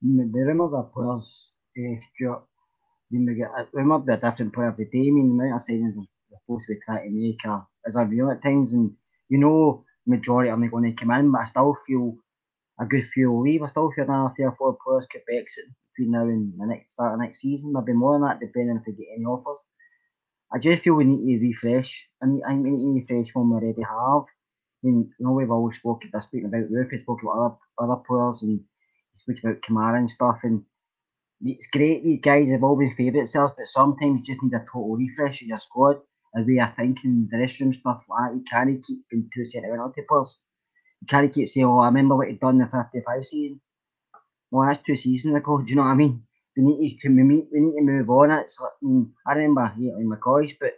The 0.01 0.25
rumours 0.33 0.75
are 0.75 0.85
players, 0.85 1.53
uh, 1.79 2.01
Stuart. 2.15 2.43
Mean, 3.11 3.27
we 3.27 3.35
get 3.35 3.51
might 3.75 4.07
be 4.07 4.13
a 4.13 4.17
different 4.17 4.53
player 4.53 4.69
every 4.69 4.85
day. 4.85 5.09
I 5.09 5.11
mean, 5.11 5.37
the 5.37 5.45
amount 5.45 5.63
of 5.63 5.67
signings 5.67 5.95
we're 5.97 6.39
supposed 6.45 6.67
to 6.67 6.75
be 6.75 6.81
trying 6.85 7.09
to 7.09 7.11
make 7.11 7.41
are, 7.47 7.67
is 7.87 7.97
unreal 7.97 8.31
at 8.31 8.43
times, 8.43 8.73
and 8.73 8.93
you 9.29 9.39
know 9.39 9.85
majority 10.07 10.51
are 10.51 10.57
not 10.57 10.71
going 10.71 10.85
to 10.85 10.93
come 10.93 11.11
in, 11.13 11.33
but 11.33 11.41
I 11.41 11.47
still 11.47 11.77
feel 11.87 12.17
a 12.81 12.87
good 12.87 13.07
few 13.07 13.41
leave. 13.41 13.63
I 13.63 13.67
still 13.69 13.91
feel 13.91 14.05
another 14.05 14.35
three 14.37 14.45
or 14.45 14.57
four 14.57 14.77
players 14.85 15.07
could 15.11 15.23
exit 15.33 15.65
between 15.97 16.13
now 16.13 16.23
and 16.23 16.53
the 16.59 16.67
next 16.67 16.95
start 16.95 17.15
of 17.15 17.21
next 17.21 17.41
season. 17.41 17.73
Maybe 17.73 17.93
more 17.93 18.13
than 18.13 18.29
that, 18.29 18.41
depending 18.41 18.77
if 18.77 18.87
we 18.87 18.93
get 18.93 19.15
any 19.17 19.25
offers. 19.25 19.59
I 20.53 20.59
just 20.59 20.83
feel 20.83 20.95
we 20.95 21.05
need 21.05 21.39
to 21.39 21.47
refresh. 21.47 22.07
I 22.23 22.27
mean, 22.27 22.43
we 22.63 22.71
need 22.71 23.07
to 23.09 23.15
refresh 23.15 23.35
one 23.35 23.51
we 23.51 23.57
already 23.57 23.83
have. 23.83 24.25
I 24.83 24.87
mean, 24.87 25.11
you 25.19 25.27
know, 25.27 25.33
we've 25.33 25.51
always 25.51 25.77
spoken, 25.79 26.11
speaking 26.21 26.47
about 26.49 26.71
Roofe, 26.71 26.93
we 26.93 26.99
spoke 26.99 27.23
about 27.23 27.59
other, 27.79 27.93
other 27.93 28.03
players, 28.07 28.43
and 28.43 28.61
speak 29.17 29.39
about 29.45 29.61
Kamara 29.63 29.99
and 29.99 30.11
stuff. 30.11 30.39
And 30.45 30.65
it's 31.43 31.69
great, 31.69 32.05
these 32.05 32.21
guys 32.23 32.51
have 32.51 32.65
all 32.65 32.77
been 32.77 32.95
favourite 32.97 33.29
selves, 33.29 33.55
but 33.57 33.67
sometimes 33.69 34.21
you 34.29 34.35
just 34.35 34.43
need 34.43 34.55
a 34.55 34.61
total 34.73 34.97
refresh 34.97 35.43
of 35.43 35.49
your 35.49 35.59
squad 35.59 35.97
a 36.37 36.43
way 36.43 36.59
of 36.61 36.75
thinking, 36.77 37.29
the 37.31 37.39
restroom 37.39 37.75
stuff 37.75 38.03
like 38.09 38.31
that. 38.31 38.37
You 38.37 38.45
can't 38.51 38.85
keep 38.87 39.09
being 39.11 39.31
too 39.35 39.47
sentimental 39.47 39.93
to 39.93 40.03
players. 40.09 40.39
You 41.03 41.07
can't 41.09 41.33
keep 41.33 41.49
saying, 41.49 41.67
oh, 41.67 41.79
I 41.81 41.89
remember 41.89 42.17
what 42.17 42.29
he'd 42.29 42.41
done 42.41 42.59
the 42.59 42.67
55 42.67 43.27
season. 43.27 43.61
Well, 44.51 44.69
that's 44.69 44.85
two 44.87 44.97
seasons 44.97 45.37
ago. 45.37 45.59
Do 45.63 45.71
you 45.71 45.77
know 45.77 45.83
what 45.83 45.89
I 45.89 45.95
mean? 45.95 46.25
We 46.59 46.65
need 46.65 46.99
to, 47.01 47.09
we 47.09 47.25
we 47.25 47.61
need 47.61 47.79
to 47.79 47.85
move 47.85 48.11
on. 48.11 48.33
It's 48.33 48.61
like, 48.61 48.73
mm, 48.85 49.11
I 49.27 49.33
remember 49.35 49.73
in 49.79 50.11
McCoy's, 50.11 50.55
but 50.61 50.75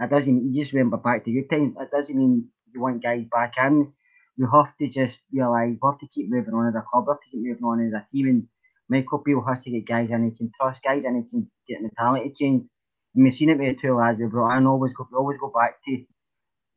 it 0.00 0.10
doesn't 0.10 0.34
mean 0.34 0.52
you 0.52 0.62
just 0.62 0.72
remember 0.74 0.98
back 0.98 1.24
to 1.24 1.30
your 1.30 1.44
times. 1.46 1.76
It 1.80 1.90
doesn't 1.90 2.16
mean 2.16 2.50
you 2.72 2.80
want 2.82 3.02
guys 3.02 3.24
back 3.32 3.54
in. 3.58 3.92
You 4.36 4.48
have 4.48 4.76
to 4.78 4.88
just 4.88 5.20
realise, 5.32 5.78
we 5.80 5.88
have 5.88 6.00
to 6.00 6.08
keep 6.08 6.30
moving 6.30 6.54
on 6.54 6.68
as 6.68 6.74
a 6.76 6.84
club, 6.90 7.06
we 7.06 7.12
have 7.12 7.20
to 7.20 7.30
keep 7.30 7.42
moving 7.46 7.64
on 7.64 7.86
as 7.86 7.94
a 7.94 8.06
team. 8.12 8.28
And 8.28 8.48
Michael 8.90 9.22
Beale 9.24 9.44
has 9.48 9.64
to 9.64 9.70
get 9.70 9.86
guys 9.86 10.10
in, 10.10 10.24
he 10.24 10.36
can 10.36 10.50
trust 10.60 10.82
guys 10.82 11.04
and 11.04 11.16
he 11.24 11.30
can 11.30 11.50
get 11.68 11.82
mentality 11.82 12.32
changed 12.38 12.66
and 13.14 13.24
we've 13.24 13.34
seen 13.34 13.50
it 13.50 13.58
with 13.58 13.76
the 13.76 13.80
two 13.82 13.94
lads 13.96 14.18
they 14.18 14.26
brought 14.26 14.56
in. 14.58 14.66
Always 14.66 14.94
go, 14.94 15.08
always 15.16 15.38
go 15.38 15.50
back 15.54 15.82
to 15.84 16.04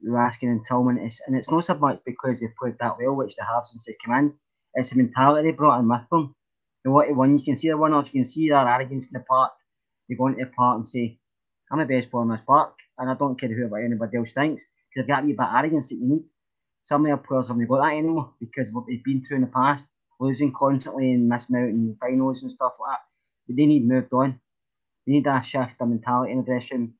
Raskin 0.07 0.49
and 0.49 0.65
Tillman. 0.67 0.97
It's, 0.99 1.21
and 1.27 1.35
it's 1.35 1.49
not 1.51 1.65
so 1.65 1.75
much 1.75 2.01
because 2.05 2.39
they've 2.39 2.55
played 2.59 2.75
that 2.79 2.97
well, 2.99 3.15
which 3.15 3.35
they 3.35 3.45
have 3.45 3.65
since 3.67 3.85
they 3.85 3.95
came 4.03 4.15
in. 4.15 4.33
It's 4.75 4.91
the 4.91 4.97
mentality 4.97 5.49
they 5.51 5.55
brought 5.57 5.79
in 5.79 5.89
with 5.89 6.01
them. 6.11 6.35
One 6.83 7.37
you 7.37 7.43
can 7.43 7.55
see 7.55 7.69
the 7.69 7.77
one 7.77 7.93
else, 7.93 8.07
you 8.07 8.21
can 8.21 8.25
see 8.25 8.49
their 8.49 8.67
arrogance 8.67 9.07
in 9.07 9.13
the 9.13 9.25
park. 9.27 9.51
They 10.07 10.15
go 10.15 10.27
into 10.27 10.45
the 10.45 10.51
park 10.51 10.77
and 10.77 10.87
say, 10.87 11.19
"I'm 11.71 11.79
the 11.79 11.85
best 11.85 12.09
player 12.09 12.23
in 12.23 12.29
this 12.29 12.41
park, 12.41 12.75
and 12.97 13.09
I 13.09 13.13
don't 13.15 13.39
care 13.39 13.53
who 13.53 13.65
about 13.65 13.83
anybody 13.83 14.17
else 14.17 14.33
thinks." 14.33 14.63
Because 14.63 15.05
they've 15.05 15.15
got 15.15 15.23
a 15.23 15.25
wee 15.25 15.33
bit 15.33 15.47
of 15.47 15.53
arrogance 15.53 15.89
that 15.89 15.95
you 15.95 16.07
need. 16.07 16.23
Some 16.83 17.01
of 17.01 17.09
their 17.09 17.17
players 17.17 17.49
haven't 17.49 17.67
got 17.67 17.81
that 17.81 17.97
anymore 17.97 18.33
because 18.39 18.71
what 18.71 18.85
they've 18.87 19.03
been 19.03 19.21
through 19.21 19.37
in 19.37 19.41
the 19.41 19.47
past, 19.47 19.85
losing 20.19 20.53
constantly 20.53 21.11
and 21.11 21.27
missing 21.27 21.57
out 21.57 21.69
in 21.69 21.97
finals 21.99 22.43
and 22.43 22.51
stuff 22.51 22.77
like 22.79 22.91
that. 22.91 23.01
But 23.47 23.57
they 23.57 23.65
need 23.65 23.85
moved 23.85 24.13
on. 24.13 24.39
We 25.05 25.13
need 25.13 25.27
a 25.27 25.43
shift 25.43 25.81
of 25.81 25.89
mentality 25.89 26.31
in 26.31 26.39
the 26.39 26.43
dressing. 26.45 26.93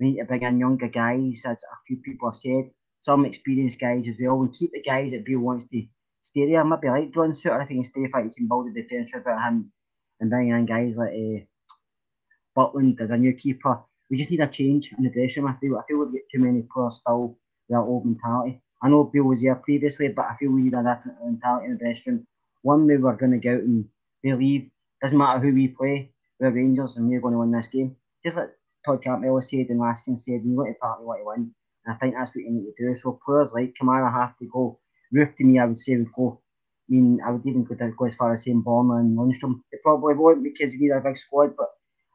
We 0.00 0.06
need 0.06 0.18
to 0.18 0.24
bring 0.24 0.42
in 0.42 0.58
younger 0.58 0.88
guys, 0.88 1.44
as 1.46 1.62
a 1.62 1.76
few 1.86 1.98
people 1.98 2.30
have 2.30 2.38
said, 2.38 2.70
some 3.00 3.26
experienced 3.26 3.78
guys 3.78 4.08
as 4.08 4.16
well, 4.18 4.40
and 4.42 4.52
keep 4.54 4.72
the 4.72 4.82
guys 4.82 5.12
that 5.12 5.24
Beale 5.24 5.38
wants 5.40 5.66
to 5.66 5.86
stay 6.24 6.50
there. 6.50 6.64
Maybe 6.64 6.88
like 6.88 7.12
John 7.12 7.32
Souttar, 7.32 7.62
I 7.62 7.66
think 7.66 7.84
he 7.86 7.90
can 7.90 8.10
stay 8.10 8.18
if 8.18 8.24
he 8.24 8.34
can 8.34 8.48
build 8.48 8.66
a 8.68 8.72
defence 8.72 9.12
about 9.14 9.42
him 9.42 9.70
and 10.18 10.30
bring 10.30 10.48
in 10.48 10.66
guys 10.66 10.96
like 10.96 11.12
uh, 11.12 11.44
Butland 12.56 13.00
as 13.00 13.10
a 13.10 13.16
new 13.16 13.32
keeper. 13.34 13.80
We 14.10 14.16
just 14.16 14.30
need 14.30 14.40
a 14.40 14.48
change 14.48 14.92
in 14.96 15.04
the 15.04 15.10
dressing 15.10 15.44
room. 15.44 15.54
I 15.56 15.60
feel, 15.60 15.78
I 15.78 15.82
feel 15.86 15.98
we've 15.98 16.12
got 16.12 16.28
too 16.32 16.40
many 16.40 16.62
players 16.62 16.96
still 16.96 17.28
with 17.28 17.36
that 17.68 17.78
old 17.78 18.04
mentality. 18.04 18.60
I 18.82 18.88
know 18.88 19.04
Beale 19.04 19.24
was 19.24 19.40
here 19.40 19.54
previously, 19.54 20.08
but 20.08 20.26
I 20.26 20.36
feel 20.36 20.50
we 20.50 20.62
need 20.62 20.74
a 20.74 20.82
different 20.82 21.24
mentality 21.24 21.66
in 21.66 21.72
the 21.72 21.78
dressing 21.78 22.14
room. 22.14 22.26
One 22.62 22.86
way 22.86 22.96
we're 22.96 23.16
going 23.16 23.32
to 23.32 23.38
go 23.38 23.54
out 23.54 23.60
and 23.60 23.88
believe, 24.22 24.70
doesn't 25.00 25.16
matter 25.16 25.40
who 25.40 25.54
we 25.54 25.68
play, 25.68 26.10
we're 26.40 26.50
Rangers 26.50 26.96
and 26.96 27.08
we're 27.08 27.20
going 27.20 27.32
to 27.32 27.38
win 27.38 27.52
this 27.52 27.68
game. 27.68 27.96
Just 28.24 28.36
like 28.36 28.50
Todd 28.84 29.02
Cantwell 29.02 29.40
said 29.42 29.66
and 29.70 29.80
Raskin 29.80 30.18
said, 30.18 30.42
you 30.44 30.54
want 30.54 30.68
to 30.70 30.78
party, 30.80 31.02
you 31.02 31.06
want 31.06 31.20
to 31.20 31.26
win. 31.26 31.54
And 31.86 31.94
I 31.94 31.98
think 31.98 32.14
that's 32.14 32.34
what 32.34 32.44
you 32.44 32.50
need 32.50 32.72
to 32.76 32.92
do. 32.94 32.98
So 32.98 33.20
players 33.24 33.52
like 33.52 33.74
Kamara 33.80 34.12
have 34.12 34.36
to 34.38 34.46
go. 34.46 34.78
Roofe 35.14 35.36
to 35.36 35.44
me, 35.44 35.58
I 35.58 35.66
would 35.66 35.78
say 35.78 35.96
would 35.96 36.12
go. 36.12 36.40
I 36.88 36.92
mean, 36.92 37.20
I 37.26 37.30
would 37.30 37.46
even 37.46 37.64
go, 37.64 37.74
to, 37.74 37.90
go 37.96 38.06
as 38.06 38.14
far 38.16 38.34
as 38.34 38.44
saying 38.44 38.62
Borna 38.66 39.00
and 39.00 39.16
Lundstram. 39.16 39.60
They 39.72 39.78
probably 39.82 40.14
won't 40.14 40.42
because 40.42 40.74
you 40.74 40.80
need 40.80 40.90
a 40.90 41.00
big 41.00 41.16
squad, 41.16 41.56
but 41.56 41.70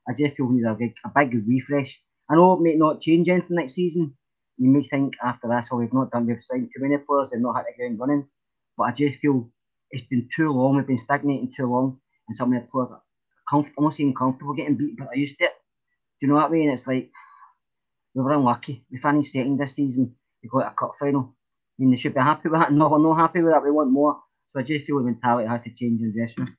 I 0.07 0.13
just 0.13 0.35
feel 0.37 0.47
we 0.47 0.57
need 0.57 0.65
a 0.65 0.75
big, 0.75 0.93
a 1.05 1.09
big 1.15 1.47
refresh. 1.47 2.01
I 2.29 2.35
know 2.35 2.53
it 2.53 2.61
may 2.61 2.75
not 2.75 3.01
change 3.01 3.29
anything 3.29 3.55
next 3.57 3.73
season. 3.73 4.15
You 4.57 4.69
may 4.69 4.83
think 4.83 5.13
after 5.23 5.47
this, 5.47 5.69
oh, 5.71 5.77
we've 5.77 5.93
not 5.93 6.11
done, 6.11 6.27
we've 6.27 6.43
signed 6.43 6.69
too 6.75 6.81
many 6.83 6.97
players 6.97 7.31
and 7.31 7.41
not 7.41 7.55
had 7.55 7.65
the 7.65 7.75
ground 7.77 7.99
running. 7.99 8.27
But 8.77 8.83
I 8.83 8.91
just 8.91 9.17
feel 9.19 9.49
it's 9.91 10.05
been 10.07 10.29
too 10.35 10.51
long, 10.51 10.75
we've 10.77 10.87
been 10.87 10.97
stagnating 10.97 11.51
too 11.55 11.65
long, 11.71 11.99
and 12.27 12.35
some 12.37 12.53
of 12.53 12.61
the 12.61 12.67
players 12.67 12.91
are 12.91 13.01
comf- 13.51 13.73
almost 13.77 13.99
even 13.99 14.13
comfortable 14.15 14.53
getting 14.53 14.77
beat, 14.77 14.97
but 14.97 15.09
I 15.11 15.15
used 15.17 15.37
it. 15.41 15.51
Do 16.19 16.27
you 16.27 16.29
know 16.29 16.35
what 16.35 16.45
I 16.47 16.49
mean? 16.49 16.69
It's 16.71 16.87
like 16.87 17.11
we 18.13 18.21
were 18.21 18.33
unlucky. 18.33 18.85
We 18.91 18.97
finished 18.99 19.33
second 19.33 19.57
this 19.59 19.75
season. 19.75 20.15
We 20.43 20.49
got 20.49 20.71
a 20.71 20.75
cup 20.75 20.93
final. 20.99 21.35
I 21.79 21.81
mean, 21.81 21.91
they 21.91 21.97
should 21.97 22.13
be 22.13 22.19
happy 22.19 22.49
with 22.49 22.59
that. 22.59 22.73
No, 22.73 22.89
we're 22.89 22.99
not 22.99 23.17
happy 23.17 23.41
with 23.41 23.53
that. 23.53 23.63
We 23.63 23.71
want 23.71 23.91
more. 23.91 24.19
So 24.49 24.59
I 24.59 24.63
just 24.63 24.85
feel 24.85 24.97
the 24.97 25.03
mentality 25.03 25.47
has 25.47 25.61
to 25.61 25.69
change 25.69 26.01
in 26.01 26.11
the 26.11 26.19
dressing 26.19 26.45
room. 26.45 26.57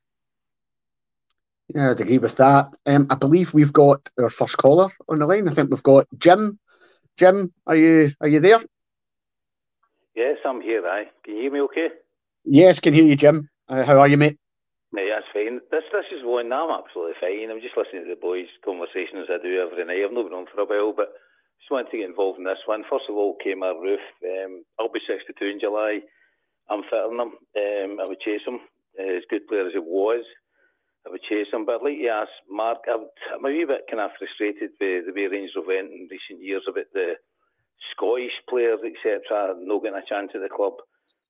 Yeah, 1.75 1.91
I'd 1.91 2.01
agree 2.01 2.17
with 2.17 2.35
that. 2.37 2.73
Um, 2.85 3.07
I 3.09 3.15
believe 3.15 3.53
we've 3.53 3.71
got 3.71 4.09
our 4.19 4.29
first 4.29 4.57
caller 4.57 4.91
on 5.07 5.19
the 5.19 5.27
line. 5.27 5.47
I 5.47 5.53
think 5.53 5.69
we've 5.69 5.83
got 5.83 6.07
Jim. 6.17 6.57
Jim, 7.17 7.53
are 7.67 7.75
you 7.75 8.11
are 8.19 8.27
you 8.27 8.39
there? 8.39 8.61
Yes, 10.15 10.37
I'm 10.43 10.61
here. 10.61 10.85
Aye, 10.87 11.05
can 11.23 11.35
you 11.35 11.41
hear 11.43 11.51
me? 11.51 11.61
Okay. 11.61 11.87
Yes, 12.43 12.79
can 12.79 12.93
hear 12.93 13.05
you, 13.05 13.15
Jim. 13.15 13.49
Uh, 13.69 13.83
how 13.83 13.99
are 13.99 14.07
you, 14.07 14.17
mate? 14.17 14.37
Mate, 14.91 15.09
that's 15.13 15.27
fine. 15.31 15.59
This 15.71 15.83
this 15.93 16.11
is 16.11 16.25
one. 16.25 16.51
I'm 16.51 16.71
absolutely 16.71 17.15
fine. 17.21 17.51
I'm 17.51 17.61
just 17.61 17.77
listening 17.77 18.03
to 18.03 18.09
the 18.09 18.19
boys' 18.19 18.51
conversations 18.65 19.29
I 19.29 19.37
do 19.41 19.61
every 19.61 19.85
night. 19.85 20.03
I've 20.03 20.11
not 20.11 20.23
been 20.23 20.33
on 20.33 20.47
for 20.51 20.61
a 20.61 20.65
while, 20.65 20.93
but 20.93 21.13
just 21.61 21.69
wanted 21.69 21.91
to 21.91 21.97
get 22.01 22.09
involved 22.09 22.39
in 22.39 22.45
this 22.45 22.65
one. 22.65 22.83
First 22.89 23.05
of 23.07 23.15
all, 23.15 23.37
our 23.37 23.77
Roofe. 23.77 24.09
Um, 24.25 24.65
I'll 24.79 24.91
be 24.91 24.99
62 25.05 25.29
in 25.45 25.59
July. 25.61 26.01
I'm 26.69 26.81
fitting 26.89 27.21
him. 27.21 27.37
Um, 27.37 27.91
I 28.01 28.09
would 28.09 28.19
chase 28.19 28.41
him. 28.45 28.59
Uh, 28.97 29.17
as 29.17 29.23
good 29.29 29.47
player 29.47 29.67
as 29.67 29.73
he 29.73 29.79
was, 29.79 30.25
I 31.05 31.11
would 31.11 31.21
chase 31.23 31.47
him. 31.53 31.65
But 31.65 31.79
I'd 31.79 31.85
like 31.85 32.01
to 32.01 32.09
ask 32.09 32.33
Mark. 32.49 32.79
I'm, 32.89 33.05
I'm 33.29 33.45
a 33.45 33.49
wee 33.49 33.65
bit 33.65 33.85
kind 33.85 34.01
of 34.01 34.11
frustrated 34.17 34.73
with 34.81 35.05
the 35.05 35.13
way 35.13 35.29
Rangers 35.29 35.53
have 35.55 35.69
went 35.69 35.93
in 35.93 36.09
recent 36.09 36.41
years 36.41 36.65
about 36.67 36.89
the 36.93 37.13
Scottish 37.93 38.35
players, 38.49 38.81
etc., 38.81 39.53
not 39.61 39.83
getting 39.85 40.01
a 40.01 40.09
chance 40.09 40.31
at 40.33 40.41
the 40.41 40.49
club. 40.49 40.81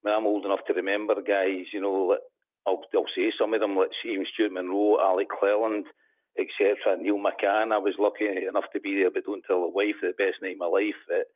I 0.04 0.10
mean, 0.10 0.16
I'm 0.16 0.28
old 0.28 0.46
enough 0.46 0.64
to 0.68 0.74
remember 0.74 1.16
guys, 1.22 1.68
you 1.74 1.82
know, 1.82 2.18
I'll, 2.66 2.82
I'll 2.94 3.12
say 3.16 3.32
some 3.38 3.54
of 3.54 3.62
them, 3.62 3.76
like 3.76 3.90
even 4.06 4.26
Stuart 4.34 4.54
Munro, 4.54 5.00
Alec 5.00 5.28
Cleland, 5.30 5.86
etc. 6.38 6.98
Neil 7.00 7.18
McCann, 7.18 7.74
I 7.74 7.78
was 7.78 7.96
lucky 8.00 8.26
enough 8.28 8.72
to 8.74 8.80
be 8.80 8.96
there, 8.96 9.12
but 9.12 9.26
don't 9.26 9.44
tell 9.46 9.62
the 9.62 9.70
wife 9.70 9.96
the 10.02 10.14
best 10.18 10.42
night 10.42 10.56
of 10.56 10.60
my 10.60 10.66
life 10.68 11.00
at 11.10 11.28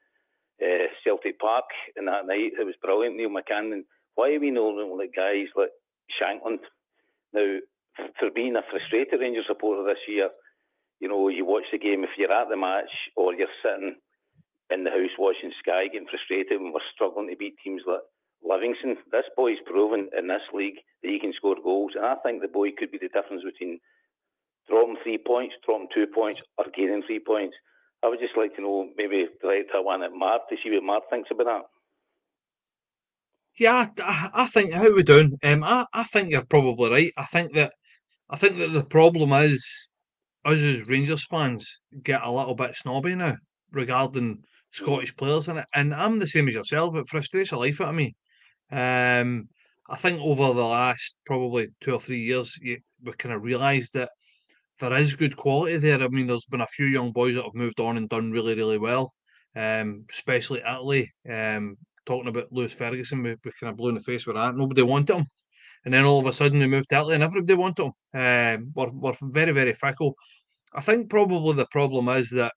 uh, 0.63 0.87
Celtic 1.03 1.39
Park. 1.39 1.65
And 1.95 2.07
that 2.07 2.27
night, 2.27 2.53
it 2.59 2.65
was 2.65 2.75
brilliant. 2.81 3.17
Neil 3.17 3.29
McCann. 3.29 3.73
And 3.73 3.85
why 4.15 4.33
are 4.33 4.39
we 4.39 4.51
not 4.51 4.75
like 4.97 5.11
guys 5.15 5.47
like 5.55 5.71
Shankland? 6.15 6.63
Now, 7.33 7.59
for 8.19 8.29
being 8.33 8.55
a 8.55 8.63
frustrated 8.69 9.19
Rangers 9.19 9.45
supporter 9.47 9.83
this 9.83 10.03
year, 10.07 10.29
you 10.99 11.09
know, 11.09 11.27
you 11.27 11.45
watch 11.45 11.65
the 11.71 11.77
game, 11.77 12.03
if 12.03 12.15
you're 12.17 12.31
at 12.31 12.49
the 12.49 12.57
match 12.57 12.91
or 13.15 13.33
you're 13.33 13.51
sitting 13.61 13.95
in 14.71 14.83
the 14.83 14.89
house 14.89 15.13
watching 15.19 15.51
Sky 15.59 15.87
getting 15.91 16.07
frustrated 16.07 16.61
when 16.61 16.73
we're 16.73 16.91
struggling 16.93 17.29
to 17.29 17.35
beat 17.35 17.55
teams 17.63 17.83
like 17.85 18.01
Livingston, 18.41 18.97
this 19.11 19.25
boy's 19.35 19.61
proven 19.65 20.09
in 20.17 20.27
this 20.27 20.45
league 20.53 20.79
that 21.03 21.11
he 21.11 21.19
can 21.19 21.33
score 21.33 21.55
goals. 21.61 21.93
And 21.95 22.05
I 22.05 22.15
think 22.23 22.41
the 22.41 22.47
boy 22.47 22.71
could 22.71 22.91
be 22.91 22.97
the 22.97 23.09
difference 23.09 23.43
between 23.43 23.79
dropping 24.67 24.97
three 25.03 25.17
points, 25.17 25.55
dropping 25.65 25.87
two 25.93 26.07
points, 26.13 26.41
or 26.57 26.65
gaining 26.75 27.03
three 27.05 27.19
points. 27.25 27.55
I 28.03 28.09
would 28.09 28.19
just 28.19 28.37
like 28.37 28.55
to 28.55 28.61
know, 28.61 28.89
maybe 28.97 29.25
direct 29.41 29.71
to 29.73 29.81
one 29.81 30.03
at 30.03 30.11
Mark 30.13 30.43
to 30.49 30.55
see 30.63 30.71
what 30.71 30.83
Mark 30.83 31.03
thinks 31.09 31.29
about 31.31 31.45
that. 31.45 31.61
Yeah, 33.57 33.87
I, 33.99 34.29
I 34.33 34.47
think 34.47 34.73
how 34.73 34.93
we 34.93 35.03
doing? 35.03 35.37
Um, 35.43 35.63
I, 35.63 35.85
I 35.93 36.03
think 36.03 36.31
you're 36.31 36.45
probably 36.45 36.89
right. 36.89 37.13
I 37.17 37.25
think 37.25 37.53
that 37.53 37.71
I 38.29 38.35
think 38.35 38.57
that 38.57 38.73
the 38.73 38.83
problem 38.83 39.31
is 39.33 39.89
us 40.43 40.61
as 40.61 40.87
Rangers 40.87 41.25
fans 41.25 41.81
get 42.03 42.21
a 42.23 42.31
little 42.31 42.55
bit 42.55 42.75
snobby 42.75 43.15
now 43.15 43.37
regarding 43.71 44.43
Scottish 44.71 45.15
players 45.15 45.47
and 45.47 45.93
I'm 45.93 46.19
the 46.19 46.27
same 46.27 46.47
as 46.47 46.53
yourself. 46.53 46.95
It 46.95 47.07
frustrates 47.07 47.51
the 47.51 47.57
life 47.57 47.79
out 47.81 47.89
of 47.89 47.95
me. 47.95 48.13
Um, 48.71 49.47
I 49.89 49.95
think 49.95 50.19
over 50.19 50.53
the 50.53 50.65
last 50.65 51.17
probably 51.25 51.69
two 51.79 51.93
or 51.93 51.99
three 51.99 52.21
years, 52.21 52.57
you, 52.61 52.77
we 53.03 53.13
kind 53.13 53.33
of 53.33 53.43
realised 53.43 53.93
that 53.93 54.09
there 54.79 54.93
is 54.93 55.15
good 55.15 55.35
quality 55.35 55.77
there. 55.77 56.01
I 56.01 56.07
mean, 56.07 56.27
there's 56.27 56.45
been 56.45 56.61
a 56.61 56.67
few 56.67 56.85
young 56.85 57.11
boys 57.11 57.35
that 57.35 57.43
have 57.43 57.55
moved 57.55 57.79
on 57.79 57.97
and 57.97 58.09
done 58.09 58.31
really, 58.31 58.55
really 58.55 58.77
well, 58.77 59.13
um, 59.55 60.05
especially 60.11 60.59
Italy. 60.59 61.11
Um, 61.29 61.77
talking 62.05 62.27
about 62.27 62.51
Lewis 62.51 62.73
Ferguson, 62.73 63.23
we, 63.23 63.35
we 63.43 63.51
kind 63.59 63.71
of 63.71 63.77
blew 63.77 63.89
in 63.89 63.95
the 63.95 64.01
face 64.01 64.27
with 64.27 64.35
that. 64.35 64.55
Nobody 64.55 64.81
wanted 64.81 65.17
him. 65.17 65.25
And 65.85 65.93
then 65.93 66.05
all 66.05 66.19
of 66.19 66.25
a 66.25 66.33
sudden, 66.33 66.59
they 66.59 66.67
moved 66.67 66.89
to 66.89 66.95
Italy 66.95 67.15
and 67.15 67.23
everybody 67.23 67.53
wanted 67.53 67.85
him. 67.85 67.91
Um, 68.13 68.71
we're, 68.75 68.89
we're 68.89 69.13
very, 69.21 69.51
very 69.51 69.73
fickle. 69.73 70.15
I 70.73 70.81
think 70.81 71.09
probably 71.09 71.53
the 71.53 71.67
problem 71.71 72.09
is 72.09 72.29
that 72.31 72.51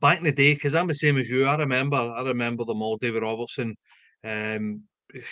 back 0.00 0.18
in 0.18 0.24
the 0.24 0.32
day, 0.32 0.54
because 0.54 0.74
I'm 0.74 0.88
the 0.88 0.94
same 0.94 1.18
as 1.18 1.28
you, 1.28 1.44
I 1.46 1.56
remember, 1.56 1.96
I 1.96 2.22
remember 2.22 2.64
them 2.64 2.82
all, 2.82 2.96
David 2.96 3.22
Robertson. 3.22 3.76
Um, 4.24 4.82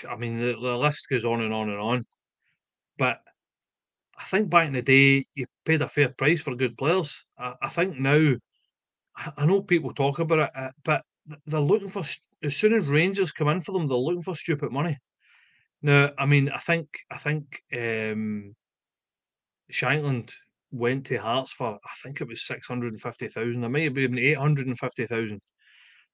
I 0.09 0.17
mean, 0.17 0.39
the, 0.39 0.53
the 0.53 0.77
list 0.77 1.09
goes 1.11 1.25
on 1.25 1.41
and 1.41 1.53
on 1.53 1.69
and 1.71 1.81
on. 1.81 2.05
But 2.99 3.19
I 4.19 4.25
think 4.25 4.51
back 4.51 4.67
in 4.67 4.73
the 4.73 4.83
day, 4.83 5.27
you 5.35 5.47
paid 5.65 5.83
a 5.83 5.89
fair 5.89 6.09
price 6.11 6.43
for 6.43 6.55
good 6.55 6.77
players. 6.77 7.25
I, 7.39 7.55
I 7.63 7.69
think 7.69 7.99
now, 7.99 8.35
I 9.37 9.47
know 9.47 9.63
people 9.63 9.93
talk 9.93 10.19
about 10.19 10.39
it, 10.39 10.51
uh, 10.55 10.71
but 10.85 11.03
they're 11.47 11.61
looking 11.61 11.89
for 11.89 12.03
as 12.43 12.57
soon 12.57 12.75
as 12.75 12.87
Rangers 12.87 13.33
come 13.33 13.49
in 13.49 13.61
for 13.61 13.73
them, 13.73 13.87
they're 13.87 13.97
looking 13.97 14.23
for 14.23 14.37
stupid 14.37 14.71
money. 14.71 14.99
Now, 15.83 16.11
I 16.19 16.27
mean, 16.27 16.49
I 16.49 16.59
think 16.59 16.89
I 17.11 17.19
think 17.19 17.63
um, 17.73 18.55
Shankland 19.73 20.31
went 20.71 21.07
to 21.07 21.17
Hearts 21.17 21.53
for 21.53 21.75
I 21.85 21.91
think 22.03 22.21
it 22.21 22.29
was 22.29 22.47
six 22.47 22.67
hundred 22.67 22.93
and 22.93 23.01
fifty 23.01 23.29
thousand. 23.29 23.65
I 23.65 23.69
might 23.69 23.85
have 23.85 23.95
been 23.95 24.19
eight 24.19 24.39
hundred 24.39 24.67
and 24.67 24.79
fifty 24.79 25.07
thousand. 25.07 25.41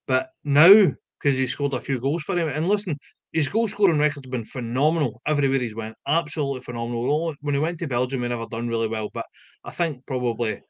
But 0.07 0.31
now, 0.45 0.93
because 1.21 1.37
he 1.37 1.47
scored 1.47 1.75
a 1.75 1.81
few 1.81 2.01
goals 2.01 2.23
for 2.23 2.37
him, 2.37 2.49
and 2.49 2.69
listen, 2.69 2.99
his 3.33 3.49
goal 3.49 3.69
scoring 3.69 3.99
record 3.99 4.25
has 4.25 4.31
been 4.31 4.45
phenomenal 4.45 5.23
everywhere 5.27 5.61
he's 5.61 5.75
went. 5.75 5.97
Absolutely 6.07 6.61
phenomenal. 6.61 7.35
When 7.41 7.55
he 7.55 7.61
went 7.61 7.79
to 7.79 7.87
Belgium, 7.87 8.23
he 8.23 8.29
never 8.29 8.47
done 8.47 8.69
really 8.69 8.89
well, 8.89 9.09
but 9.13 9.27
I 9.65 9.71
think 9.71 10.05
probably 10.07 10.61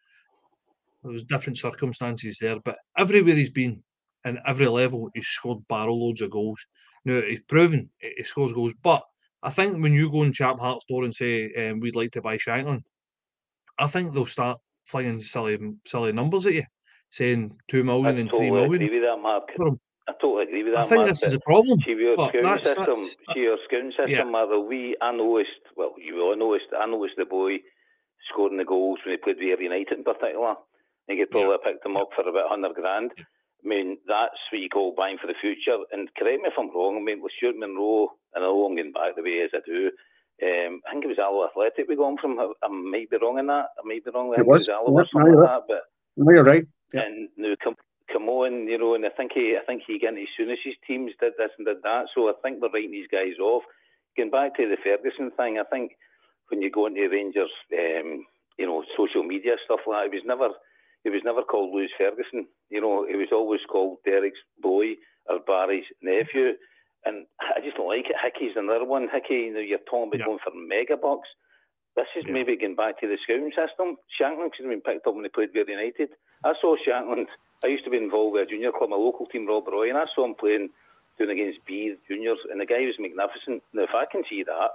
there 1.03 1.13
was 1.13 1.23
different 1.23 1.59
circumstances 1.59 2.39
there. 2.41 2.59
But 2.61 2.77
everywhere 2.99 3.35
he's 3.35 3.51
been, 3.51 3.83
and 4.25 4.39
every 4.47 4.69
level, 4.69 5.09
he's 5.15 5.27
scored 5.27 5.67
barrel 5.69 6.07
loads 6.07 6.21
of 6.21 6.31
goals. 6.31 6.65
Now 7.07 7.23
he's 7.23 7.41
proven 7.41 7.89
he 7.99 8.23
scores 8.23 8.53
goals, 8.53 8.75
but 8.83 9.03
I 9.43 9.49
think 9.49 9.83
when 9.83 9.95
you 9.95 10.11
go 10.11 10.23
in 10.23 10.35
Chap 10.35 10.59
Hearts 10.59 10.85
store 10.85 11.05
and 11.05 11.15
say 11.15 11.51
um, 11.55 11.81
we'd 11.81 11.97
like 11.97 12.11
to 12.13 12.21
buy 12.21 12.37
Shankland, 12.37 12.83
I 13.79 13.87
think 13.87 14.13
they'll 14.13 14.27
start 14.27 14.59
flying 14.85 15.21
silly 15.21 15.59
silly 15.87 16.13
numbers 16.13 16.45
at 16.45 16.53
you, 16.53 16.65
saying 17.09 17.57
two 17.69 17.85
million 17.85 18.19
I 18.19 18.21
and 18.21 18.31
totally 18.31 18.51
three 18.51 18.51
million. 18.51 18.75
agree 18.75 18.91
with 18.91 19.09
that, 19.09 19.17
Mark. 19.17 19.49
I 20.11 20.13
totally 20.21 20.43
agree 20.51 20.65
with 20.65 20.75
that. 20.75 20.81
I 20.81 20.89
think 20.91 20.99
Mark, 21.07 21.09
this 21.09 21.23
is 21.23 21.35
a 21.35 21.41
problem. 21.41 21.79
See, 21.87 21.93
your 21.93 22.17
but 22.17 22.31
scouting 22.31 22.51
that's- 22.51 22.67
system, 22.67 22.87
that's- 22.99 23.17
see 23.35 23.41
your 23.47 23.59
scouting 23.67 23.93
system, 23.93 24.11
yeah. 24.11 24.25
Mark, 24.25 24.51
we, 24.69 24.97
I 25.01 25.13
noticed, 25.13 25.63
well, 25.77 25.95
you 25.99 26.21
all 26.23 26.37
noticed, 26.37 26.67
I 26.77 26.87
noticed 26.87 27.15
the 27.17 27.25
boy 27.27 27.59
scoring 28.29 28.59
the 28.59 28.65
goals 28.65 28.99
when 29.05 29.15
he 29.15 29.19
played 29.23 29.37
with 29.39 29.47
Ayr 29.47 29.63
United 29.63 29.99
in 29.99 30.05
particular. 30.05 30.55
I 30.59 31.03
think 31.07 31.21
he 31.21 31.27
probably 31.27 31.57
picked 31.65 31.87
him 31.87 31.97
up 31.97 32.11
for 32.15 32.23
about 32.29 32.51
100 32.51 32.75
grand. 32.75 33.11
I 33.19 33.65
mean, 33.69 33.99
that's 34.09 34.41
what 34.51 34.61
you 34.61 34.69
call 34.69 34.95
buying 34.97 35.19
for 35.21 35.27
the 35.27 35.39
future. 35.41 35.79
And 35.93 36.09
correct 36.19 36.43
me 36.43 36.49
if 36.49 36.59
I'm 36.59 36.75
wrong, 36.75 36.97
I 36.97 37.03
mean, 37.05 37.23
with 37.23 37.33
Stuart 37.37 37.57
Munro, 37.59 38.11
and 38.35 38.43
I 38.45 38.47
know 38.49 38.65
I'm 38.67 38.75
getting 38.75 38.93
back 38.93 39.15
the 39.17 39.23
way 39.23 39.43
as 39.45 39.51
I 39.55 39.61
do, 39.67 39.91
um, 40.43 40.81
I 40.89 40.93
think 40.93 41.05
it 41.05 41.09
was 41.13 41.19
Alloa 41.19 41.49
Athletic 41.53 41.87
we 41.89 41.97
got 41.97 42.11
him 42.13 42.17
from. 42.17 42.41
I, 42.41 42.49
I 42.65 42.69
might 42.69 43.11
be 43.11 43.19
wrong 43.21 43.39
in 43.39 43.47
that. 43.49 43.67
I 43.77 43.83
might 43.85 44.03
be 44.05 44.11
wrong. 44.15 44.33
It 44.33 44.47
was. 44.47 44.61
it 44.61 44.69
was 44.69 44.69
Allo 44.71 44.97
or 44.97 45.07
something 45.13 45.33
no, 45.35 45.41
like 45.41 45.49
that. 45.51 45.63
But 45.69 45.83
No, 46.17 46.33
you're 46.33 46.45
right. 46.45 46.65
and 46.95 47.29
now 47.37 47.53
come 47.63 47.75
come 48.13 48.29
on, 48.29 48.67
you 48.69 48.79
know, 48.79 48.95
and 48.95 49.05
I 49.05 49.11
think 49.11 49.33
he 49.35 49.57
I 49.61 49.65
think 49.65 49.83
he 49.87 49.99
got 49.99 50.15
into 50.15 50.27
Souness's 50.39 50.77
teams 50.87 51.13
did 51.21 51.35
this 51.39 51.51
and 51.59 51.67
did 51.67 51.83
that. 51.83 52.07
So 52.15 52.29
I 52.29 52.33
think 52.43 52.61
we're 52.61 52.71
writing 52.71 52.93
these 52.93 53.11
guys 53.11 53.39
off. 53.41 53.63
Getting 54.17 54.31
back 54.31 54.57
to 54.57 54.69
the 54.69 54.77
Ferguson 54.83 55.31
thing, 55.37 55.59
I 55.59 55.65
think 55.71 55.93
when 56.49 56.63
you 56.63 56.71
go 56.71 56.87
into 56.87 57.09
Rangers, 57.09 57.51
um, 57.73 58.27
you 58.59 58.67
know, 58.67 58.83
social 58.97 59.23
media 59.23 59.55
stuff 59.65 59.81
like 59.87 60.11
that, 60.11 60.15
it 60.15 60.19
was 60.19 60.27
never 60.27 60.51
it 61.05 61.11
was 61.11 61.23
never 61.25 61.43
called 61.43 61.75
Lewis 61.75 61.91
Ferguson. 61.97 62.47
You 62.69 62.81
know, 62.81 63.05
it 63.05 63.17
was 63.17 63.29
always 63.33 63.61
called 63.71 63.99
Derek's 64.05 64.43
boy 64.61 64.97
or 65.27 65.41
Barry's 65.41 65.87
nephew. 66.03 66.53
And 67.05 67.25
I 67.41 67.61
just 67.65 67.77
don't 67.77 67.89
like 67.89 68.11
it. 68.11 68.17
Hickey's 68.21 68.57
another 68.57 68.85
one. 68.85 69.09
Hickey, 69.09 69.49
you 69.49 69.55
know, 69.55 69.61
you're 69.61 69.79
talking 69.89 70.13
about 70.13 70.27
going 70.27 70.39
for 70.45 70.53
mega 70.55 70.97
bucks. 70.97 71.29
This 72.01 72.25
is 72.25 72.31
maybe 72.31 72.57
getting 72.57 72.77
back 72.77 72.99
to 73.01 73.07
the 73.07 73.19
scouting 73.23 73.53
system. 73.53 73.99
Shankland 74.17 74.55
should 74.57 74.65
have 74.65 74.73
been 74.73 74.81
picked 74.81 75.07
up 75.07 75.15
when 75.15 75.25
he 75.25 75.29
played 75.29 75.53
for 75.53 75.59
United. 75.59 76.09
I 76.43 76.55
saw 76.59 76.75
Shankland. 76.77 77.27
I 77.63 77.67
used 77.67 77.85
to 77.85 77.91
be 77.91 77.99
involved 77.99 78.33
with 78.33 78.49
a 78.49 78.51
junior 78.51 78.73
club, 78.73 78.89
my 78.89 78.97
local 78.97 79.27
team, 79.27 79.47
Rob 79.47 79.69
Roy, 79.69 79.91
and 79.91 79.99
I 79.99 80.07
saw 80.15 80.25
him 80.25 80.35
playing 80.35 80.71
doing 81.19 81.31
against 81.31 81.67
B 81.67 81.95
juniors, 82.09 82.39
and 82.51 82.59
the 82.59 82.65
guy 82.65 82.87
was 82.87 82.95
magnificent. 82.99 83.63
Now, 83.75 83.83
if 83.83 83.95
I 83.95 84.07
can 84.11 84.23
see 84.31 84.43
that, 84.45 84.71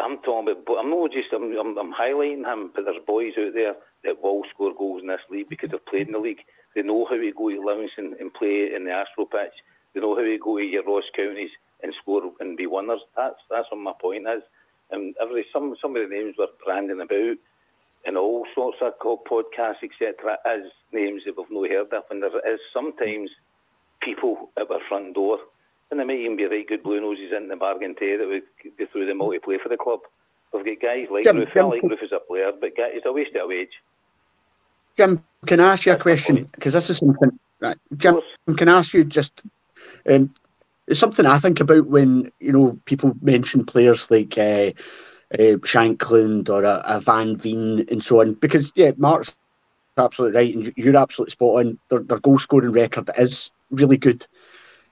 I'm 0.00 0.18
talking 0.18 0.50
about. 0.50 0.64
But 0.66 0.78
I'm 0.78 0.90
not 0.90 1.12
just. 1.12 1.32
I'm, 1.32 1.54
I'm, 1.56 1.78
I'm 1.78 1.94
highlighting 1.94 2.44
him, 2.44 2.72
but 2.74 2.84
there's 2.84 3.02
boys 3.06 3.34
out 3.38 3.54
there 3.54 3.76
that 4.02 4.20
will 4.20 4.42
score 4.52 4.74
goals 4.74 5.02
in 5.02 5.08
this 5.08 5.20
league 5.30 5.48
because 5.48 5.70
they've 5.70 5.86
played 5.86 6.08
in 6.08 6.14
the 6.14 6.18
league. 6.18 6.42
They 6.74 6.82
know 6.82 7.06
how 7.06 7.16
to 7.16 7.32
go 7.32 7.50
to 7.50 7.64
Livingston 7.64 8.16
and 8.18 8.34
play 8.34 8.74
in 8.74 8.84
the 8.84 8.90
Astro 8.90 9.26
pitch. 9.26 9.54
They 9.94 10.00
know 10.00 10.16
how 10.16 10.22
to 10.22 10.38
go 10.42 10.58
to 10.58 10.64
your 10.64 10.82
Ross 10.82 11.04
counties 11.14 11.50
and 11.84 11.94
score 12.02 12.32
and 12.40 12.56
be 12.56 12.66
winners. 12.66 13.00
That's 13.16 13.38
that's 13.48 13.70
what 13.70 13.80
my 13.80 13.92
point 14.00 14.26
is. 14.26 14.42
And 14.90 15.14
every 15.20 15.46
some 15.52 15.74
some 15.80 15.96
of 15.96 16.08
the 16.08 16.14
names 16.14 16.36
we're 16.38 16.46
branding 16.64 17.00
about 17.00 17.36
and 18.06 18.16
all 18.16 18.46
sorts 18.54 18.78
of 18.80 18.92
podcasts, 19.02 19.82
etc., 19.82 20.38
as 20.46 20.60
names 20.92 21.22
that 21.26 21.36
we've 21.36 21.50
not 21.50 21.68
heard 21.70 21.92
of. 21.92 22.04
And 22.10 22.22
there 22.22 22.54
is 22.54 22.60
sometimes 22.72 23.30
people 24.00 24.50
at 24.56 24.70
our 24.70 24.78
front 24.88 25.14
door, 25.14 25.38
and 25.90 25.98
there 25.98 26.06
might 26.06 26.20
even 26.20 26.36
be 26.36 26.44
right 26.46 26.66
good 26.66 26.84
blue 26.84 27.00
noses 27.00 27.32
in 27.36 27.48
the 27.48 27.56
bargain 27.56 27.96
too 27.98 28.16
that 28.18 28.28
would 28.28 28.76
go 28.78 28.86
through 28.92 29.06
them 29.06 29.20
all 29.20 29.32
to 29.32 29.40
play 29.40 29.58
for 29.60 29.68
the 29.68 29.76
club. 29.76 30.00
We've 30.52 30.64
got 30.64 30.80
guys 30.80 31.08
like 31.10 31.24
Jim, 31.24 31.36
Roofe. 31.36 31.48
I 31.50 31.54
Jim, 31.54 31.68
like 31.68 31.80
can- 31.80 31.90
Roofe 31.90 32.02
as 32.04 32.12
a 32.12 32.20
player, 32.20 32.52
but 32.58 32.70
he's 32.92 33.02
a 33.04 33.12
waste 33.12 33.34
of 33.34 33.48
wage. 33.48 33.68
Jim, 34.96 35.22
can 35.46 35.60
I 35.60 35.72
ask 35.72 35.84
you 35.84 35.92
a 35.92 35.98
question? 35.98 36.48
Because 36.54 36.72
this 36.72 36.88
is 36.88 36.98
something. 36.98 37.38
Right, 37.60 37.76
Jim, 37.96 38.20
can 38.56 38.68
I 38.68 38.78
ask 38.78 38.94
you 38.94 39.04
just? 39.04 39.42
Um, 40.08 40.32
it's 40.86 41.00
something 41.00 41.26
I 41.26 41.38
think 41.38 41.60
about 41.60 41.86
when 41.86 42.30
you 42.40 42.52
know 42.52 42.78
people 42.86 43.14
mention 43.22 43.64
players 43.64 44.10
like 44.10 44.36
uh, 44.38 44.70
uh, 45.34 45.56
Shankland 45.64 46.48
or 46.48 46.64
a, 46.64 47.00
Van 47.00 47.36
Veen 47.36 47.86
and 47.90 48.02
so 48.02 48.20
on. 48.20 48.34
Because 48.34 48.72
yeah, 48.76 48.92
Mark's 48.96 49.32
absolutely 49.32 49.76
right, 49.76 49.90
and 49.94 50.12
you- 50.12 50.24
you're 50.28 50.42
absolutely 50.48 50.66
spot 50.68 51.08
on. 51.08 51.32
Their, 51.42 51.56
their 51.56 51.76
goal 51.76 51.90
scoring 51.92 52.28
record 52.28 52.68
is 52.80 53.16
really 53.34 53.68
good. 53.70 53.98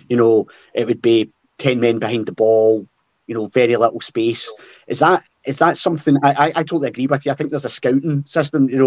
you 0.09 0.17
know, 0.17 0.47
it 0.73 0.87
would 0.87 1.01
be 1.01 1.31
10 1.59 1.79
men 1.79 1.99
behind 1.99 2.25
the 2.25 2.31
ball, 2.31 2.87
you 3.27 3.35
know, 3.35 3.47
very 3.47 3.77
little 3.77 4.01
space. 4.01 4.51
Is 4.87 4.99
that 4.99 5.23
is 5.45 5.59
that 5.59 5.77
something? 5.77 6.17
I, 6.23 6.31
I, 6.31 6.45
I 6.47 6.63
totally 6.63 6.89
agree 6.89 7.07
with 7.07 7.25
you. 7.25 7.31
I 7.31 7.35
think 7.35 7.51
there's 7.51 7.65
a 7.65 7.69
scouting 7.69 8.23
system. 8.27 8.69
You 8.69 8.77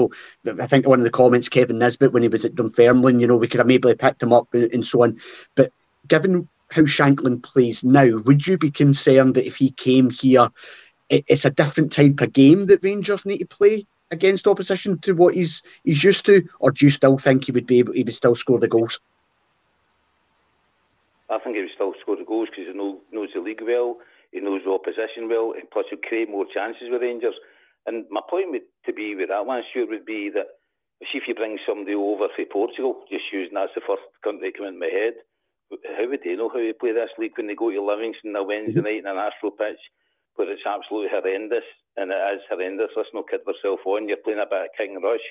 know, 0.45 0.61
I 0.61 0.67
think 0.67 0.87
one 0.87 0.99
of 0.99 1.05
the 1.05 1.11
comments 1.11 1.49
Kevin 1.49 1.79
Nisbet 1.79 2.13
when 2.13 2.23
he 2.23 2.29
was 2.29 2.45
at 2.45 2.55
Dunfermline, 2.55 3.21
you 3.21 3.27
know, 3.27 3.37
we 3.37 3.49
could 3.49 3.59
have 3.59 3.67
maybe 3.67 3.95
picked 3.95 4.23
him 4.23 4.33
up 4.33 4.49
and, 4.53 4.65
and 4.73 4.87
so 4.87 5.05
on. 5.05 5.21
But 5.55 5.73
given 6.09 6.49
how 6.71 6.83
Shankland 6.83 7.43
plays 7.43 7.85
now, 7.85 8.19
would 8.19 8.47
you 8.47 8.59
be 8.59 8.71
concerned 8.71 9.37
that 9.37 9.47
if 9.47 9.57
he 9.57 9.71
came 9.71 10.11
here, 10.11 10.49
it, 11.09 11.25
it's 11.29 11.45
a 11.45 11.51
different 11.51 11.93
type 11.93 12.21
of 12.21 12.33
game 12.33 12.67
that 12.67 12.83
Rangers 12.83 13.25
need 13.25 13.39
to 13.39 13.47
play 13.47 13.87
against 14.11 14.47
opposition 14.47 14.99
to 15.01 15.13
what 15.13 15.35
he's 15.35 15.63
he's 15.85 16.03
used 16.03 16.27
to, 16.27 16.43
or 16.61 16.71
do 16.71 16.87
you 16.87 16.91
still 16.91 17.17
think 17.17 17.45
he 17.45 17.53
would 17.53 17.67
be 17.67 17.79
able 17.79 17.93
he 17.93 18.03
would 18.03 18.15
still 18.15 18.35
score 18.35 18.59
the 18.59 18.69
goals? 18.69 19.01
I 21.33 21.39
think 21.41 21.57
he 21.57 21.63
would 21.63 21.75
still 21.75 21.95
score 22.01 22.17
the 22.17 22.29
goals 22.29 22.49
because 22.51 22.69
he 22.69 22.77
know, 22.77 23.01
knows 23.11 23.33
the 23.35 23.41
league 23.41 23.65
well, 23.65 23.97
he 24.31 24.41
knows 24.41 24.63
the 24.65 24.71
opposition 24.71 25.29
well, 25.29 25.53
and 25.57 25.69
plus 25.73 25.87
he'll 25.89 26.05
create 26.05 26.31
more 26.31 26.47
chances 26.47 26.93
with 26.93 27.03
Rangers. 27.03 27.35
And 27.87 28.05
my 28.11 28.21
point 28.29 28.53
would, 28.53 28.69
to 28.87 28.93
be 28.93 29.17
with 29.17 29.29
that 29.29 29.47
one, 29.47 29.63
Stuart, 29.71 29.91
would 29.91 30.07
be 30.07 30.31
that 30.35 30.61
see 31.11 31.19
if 31.19 31.27
you 31.27 31.35
bring 31.35 31.59
somebody 31.67 31.95
over 31.95 32.29
from 32.31 32.47
Portugal, 32.53 33.03
just 33.11 33.33
using 33.33 33.55
that's 33.55 33.75
the 33.75 33.83
first 33.83 34.07
country 34.23 34.53
that 34.53 34.59
came 34.59 34.71
in 34.71 34.79
my 34.79 34.87
head, 34.87 35.19
how 35.97 36.07
would 36.09 36.21
they 36.23 36.37
know 36.37 36.49
how 36.49 36.61
to 36.61 36.75
play 36.79 36.93
this 36.93 37.11
league 37.19 37.37
when 37.37 37.49
they 37.49 37.57
go 37.57 37.71
to 37.71 37.83
Livingston 37.83 38.37
on 38.37 38.43
a 38.43 38.45
Wednesday 38.45 38.79
mm-hmm. 38.79 38.87
night 38.87 39.03
in 39.03 39.11
an 39.11 39.17
Astro 39.17 39.51
pitch, 39.51 39.81
where 40.37 40.51
it's 40.51 40.67
absolutely 40.67 41.11
horrendous, 41.11 41.67
and 41.97 42.13
it 42.13 42.23
is 42.37 42.45
horrendous. 42.49 42.93
Let's 42.97 43.11
not 43.15 43.29
kid 43.29 43.41
ourselves 43.49 43.83
on. 43.87 44.09
You're 44.09 44.23
playing 44.23 44.41
a 44.41 44.49
bit 44.49 44.69
of 44.69 44.77
King 44.77 45.01
Rush. 45.01 45.25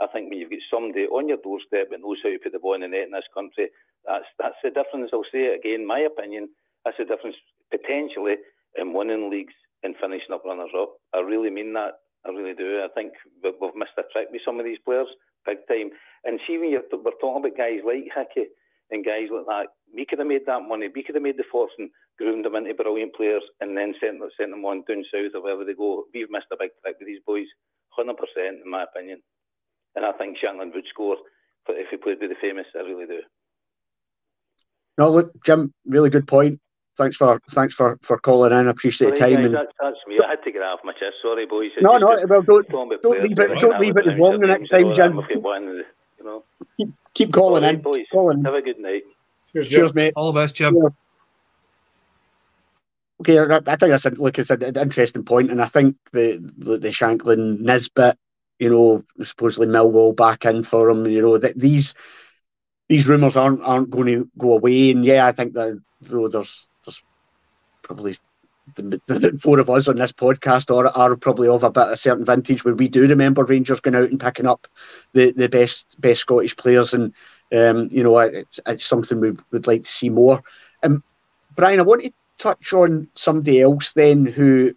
I 0.00 0.06
think 0.08 0.30
when 0.30 0.40
you've 0.40 0.50
got 0.50 0.64
somebody 0.72 1.04
on 1.06 1.28
your 1.28 1.38
doorstep 1.44 1.90
that 1.90 2.00
knows 2.00 2.18
how 2.24 2.30
to 2.30 2.38
put 2.42 2.52
the 2.52 2.58
ball 2.58 2.74
in 2.74 2.80
the 2.80 2.88
net 2.88 3.06
in 3.06 3.12
this 3.12 3.28
country, 3.34 3.68
that's 4.06 4.24
that's 4.38 4.56
the 4.64 4.70
difference. 4.70 5.12
I'll 5.12 5.28
say 5.28 5.52
it 5.52 5.60
again, 5.60 5.86
my 5.86 6.00
opinion. 6.00 6.48
That's 6.84 6.96
the 6.96 7.04
difference 7.04 7.36
potentially 7.70 8.40
in 8.76 8.94
winning 8.94 9.30
leagues 9.30 9.54
and 9.82 9.94
finishing 10.00 10.32
up 10.32 10.44
runners 10.44 10.72
up. 10.76 10.96
I 11.14 11.20
really 11.20 11.50
mean 11.50 11.72
that. 11.74 12.00
I 12.24 12.30
really 12.30 12.54
do. 12.54 12.84
I 12.84 12.88
think 12.94 13.12
we've 13.42 13.76
missed 13.76 13.96
a 13.96 14.04
trick 14.12 14.28
with 14.30 14.42
some 14.44 14.58
of 14.60 14.64
these 14.64 14.80
players, 14.84 15.08
big 15.46 15.64
time. 15.68 15.90
And 16.24 16.40
see, 16.46 16.58
when 16.58 16.70
you're, 16.70 16.84
we're 16.92 17.16
talking 17.20 17.40
about 17.40 17.56
guys 17.56 17.80
like 17.84 18.12
Hickey 18.12 18.48
and 18.90 19.04
guys 19.04 19.32
like 19.32 19.48
that, 19.48 19.66
we 19.94 20.04
could 20.04 20.18
have 20.18 20.28
made 20.28 20.44
that 20.44 20.68
money. 20.68 20.88
We 20.92 21.02
could 21.02 21.16
have 21.16 21.24
made 21.24 21.38
the 21.38 21.48
fortune, 21.48 21.88
groomed 22.18 22.44
them 22.44 22.56
into 22.56 22.74
brilliant 22.74 23.14
players, 23.16 23.42
and 23.60 23.76
then 23.76 23.94
sent, 24.00 24.20
sent 24.36 24.52
them 24.52 24.64
on 24.68 24.84
down 24.84 25.04
south 25.08 25.32
or 25.32 25.42
wherever 25.42 25.64
they 25.64 25.72
go. 25.72 26.04
We've 26.12 26.28
missed 26.28 26.52
a 26.52 26.60
big 26.60 26.76
trick 26.84 26.96
with 27.00 27.08
these 27.08 27.24
boys, 27.24 27.48
100%, 27.96 28.12
in 28.36 28.68
my 28.68 28.84
opinion. 28.84 29.24
And 29.96 30.04
I 30.04 30.12
think 30.12 30.38
Shankland 30.38 30.74
would 30.74 30.84
score 30.88 31.16
But 31.66 31.76
if 31.76 31.88
he 31.90 31.96
played 31.96 32.18
with 32.20 32.30
the 32.30 32.36
famous. 32.40 32.66
I 32.74 32.80
really 32.80 33.06
do. 33.06 33.20
No, 34.98 35.10
look, 35.10 35.32
Jim, 35.44 35.72
really 35.86 36.10
good 36.10 36.26
point. 36.26 36.60
Thanks 36.96 37.16
for 37.16 37.40
thanks 37.52 37.74
for, 37.74 37.98
for 38.02 38.18
calling 38.18 38.52
in. 38.52 38.66
I 38.66 38.70
appreciate 38.70 39.16
Sorry, 39.16 39.18
the 39.18 39.26
time. 39.26 39.36
Guys, 39.36 39.44
and... 39.46 39.54
that's, 39.54 39.72
that's 39.80 39.96
me. 40.06 40.18
I 40.22 40.30
had 40.30 40.42
to 40.44 40.52
get 40.52 40.62
off 40.62 40.80
my 40.84 40.92
chest. 40.92 41.14
Sorry, 41.22 41.46
boys. 41.46 41.70
no, 41.80 41.96
no. 41.96 42.06
Well, 42.28 42.42
don't 42.42 42.68
don't 42.68 42.88
leave 43.22 43.38
it. 43.38 43.60
Don't 43.60 43.80
leave 43.80 43.96
it 43.96 44.06
as 44.06 44.18
long 44.18 44.40
the 44.40 44.48
next 44.48 44.68
time, 44.68 44.94
Jim. 44.94 45.42
One, 45.42 45.82
you 46.18 46.24
know. 46.24 46.44
Keep, 46.76 46.92
keep 47.14 47.32
calling 47.32 47.62
right, 47.62 47.76
in. 47.76 47.80
Boys. 47.80 48.04
Calling. 48.12 48.44
Have 48.44 48.54
a 48.54 48.60
good 48.60 48.78
night. 48.78 49.04
Cheers, 49.52 49.68
Cheers 49.68 49.94
mate. 49.94 50.12
All 50.16 50.32
the 50.32 50.40
best, 50.40 50.54
Jim. 50.54 50.76
Yeah. 50.76 50.88
Okay, 53.20 53.38
I, 53.38 53.56
I 53.56 53.76
think 53.76 53.90
that's 53.90 54.04
a, 54.04 54.10
look. 54.10 54.38
It's 54.38 54.50
an 54.50 54.76
interesting 54.76 55.24
point, 55.24 55.50
and 55.50 55.62
I 55.62 55.68
think 55.68 55.96
the 56.12 56.38
the, 56.58 56.78
the 56.78 56.88
Shankland 56.88 57.60
Nisbet, 57.60 58.18
you 58.60 58.68
know, 58.68 59.02
supposedly 59.24 59.66
Millwall 59.66 60.14
back 60.14 60.44
in 60.44 60.62
for 60.62 60.88
him. 60.90 61.06
You 61.06 61.22
know 61.22 61.38
that 61.38 61.58
these 61.58 61.94
these 62.88 63.08
rumours 63.08 63.36
aren't 63.36 63.62
aren't 63.62 63.90
going 63.90 64.06
to 64.06 64.30
go 64.38 64.52
away. 64.52 64.90
And 64.90 65.04
yeah, 65.04 65.26
I 65.26 65.32
think 65.32 65.54
that 65.54 65.68
you 65.68 65.82
know, 66.10 66.28
there's 66.28 66.68
there's 66.84 67.02
probably 67.82 68.16
the, 68.76 69.00
the, 69.06 69.38
four 69.42 69.58
of 69.58 69.70
us 69.70 69.88
on 69.88 69.96
this 69.96 70.12
podcast 70.12 70.72
are, 70.74 70.86
are 70.88 71.16
probably 71.16 71.48
of 71.48 71.64
a 71.64 71.70
bit 71.70 71.84
of 71.84 71.90
a 71.90 71.96
certain 71.96 72.24
vintage 72.24 72.64
where 72.64 72.74
we 72.74 72.88
do 72.88 73.08
remember 73.08 73.42
Rangers 73.44 73.80
going 73.80 73.96
out 73.96 74.10
and 74.10 74.20
picking 74.20 74.46
up 74.46 74.68
the, 75.14 75.32
the 75.32 75.48
best 75.48 75.96
best 75.98 76.20
Scottish 76.20 76.54
players, 76.56 76.92
and 76.92 77.14
um, 77.54 77.88
you 77.90 78.02
know 78.02 78.18
it's, 78.18 78.60
it's 78.66 78.84
something 78.84 79.20
we 79.20 79.32
would 79.52 79.66
like 79.66 79.84
to 79.84 79.90
see 79.90 80.10
more. 80.10 80.42
Um, 80.82 81.02
Brian, 81.56 81.80
I 81.80 81.84
want 81.84 82.02
to 82.02 82.12
touch 82.38 82.72
on 82.74 83.08
somebody 83.14 83.62
else 83.62 83.94
then 83.94 84.26
who 84.26 84.74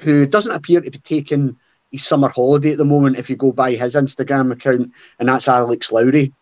who 0.00 0.26
doesn't 0.26 0.52
appear 0.52 0.80
to 0.80 0.90
be 0.90 0.98
taking 0.98 1.58
his 1.92 2.04
summer 2.04 2.28
holiday 2.28 2.72
at 2.72 2.78
the 2.78 2.84
moment. 2.84 3.18
If 3.18 3.30
you 3.30 3.36
go 3.36 3.52
by 3.52 3.72
his 3.72 3.94
Instagram 3.94 4.50
account, 4.52 4.90
and 5.20 5.28
that's 5.28 5.46
Alex 5.46 5.92
Lowry 5.92 6.32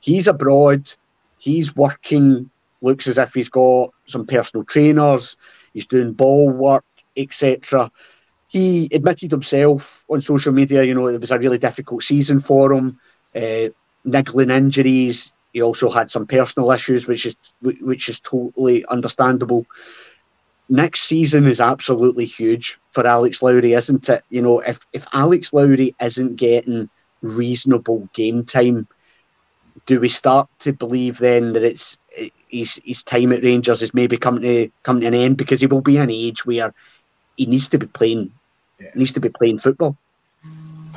he's 0.00 0.26
abroad, 0.26 0.92
he's 1.38 1.76
working, 1.76 2.50
looks 2.80 3.06
as 3.06 3.18
if 3.18 3.32
he's 3.32 3.48
got 3.48 3.90
some 4.06 4.26
personal 4.26 4.64
trainers, 4.64 5.36
he's 5.72 5.86
doing 5.86 6.12
ball 6.12 6.50
work, 6.50 6.84
etc. 7.16 7.90
He 8.48 8.88
admitted 8.92 9.30
himself 9.30 10.04
on 10.08 10.22
social 10.22 10.52
media, 10.52 10.82
you 10.82 10.94
know, 10.94 11.06
it 11.06 11.20
was 11.20 11.30
a 11.30 11.38
really 11.38 11.58
difficult 11.58 12.02
season 12.02 12.40
for 12.40 12.72
him, 12.72 12.98
uh, 13.36 13.68
niggling 14.04 14.50
injuries. 14.50 15.32
He 15.52 15.62
also 15.62 15.90
had 15.90 16.10
some 16.10 16.26
personal 16.26 16.70
issues, 16.72 17.06
which 17.06 17.26
is 17.26 17.36
which 17.60 18.08
is 18.08 18.20
totally 18.20 18.84
understandable. 18.86 19.66
Next 20.70 21.02
season 21.02 21.46
is 21.46 21.60
absolutely 21.60 22.24
huge 22.24 22.78
for 22.92 23.06
Alex 23.06 23.42
Lowry, 23.42 23.74
isn't 23.74 24.08
it? 24.08 24.24
You 24.30 24.40
know, 24.40 24.60
if 24.60 24.78
if 24.92 25.04
Alex 25.12 25.52
Lowry 25.52 25.94
isn't 26.00 26.36
getting 26.36 26.88
reasonable 27.22 28.08
game 28.14 28.46
time 28.46 28.88
do 29.86 30.00
we 30.00 30.08
start 30.08 30.48
to 30.58 30.72
believe 30.72 31.18
then 31.18 31.52
that 31.52 31.62
it's 31.62 31.98
his 32.48 32.80
his 32.84 33.02
time 33.02 33.32
at 33.32 33.42
Rangers 33.42 33.82
is 33.82 33.94
maybe 33.94 34.16
coming 34.16 34.42
to 34.42 34.70
coming 34.82 35.02
to 35.02 35.08
an 35.08 35.14
end 35.14 35.36
because 35.36 35.60
he 35.60 35.66
will 35.66 35.80
be 35.80 35.96
an 35.96 36.10
age 36.10 36.44
where 36.44 36.72
he 37.36 37.46
needs 37.46 37.68
to 37.68 37.78
be 37.78 37.86
playing 37.86 38.32
yeah. 38.80 38.90
needs 38.94 39.12
to 39.12 39.20
be 39.20 39.28
playing 39.28 39.58
football. 39.58 39.96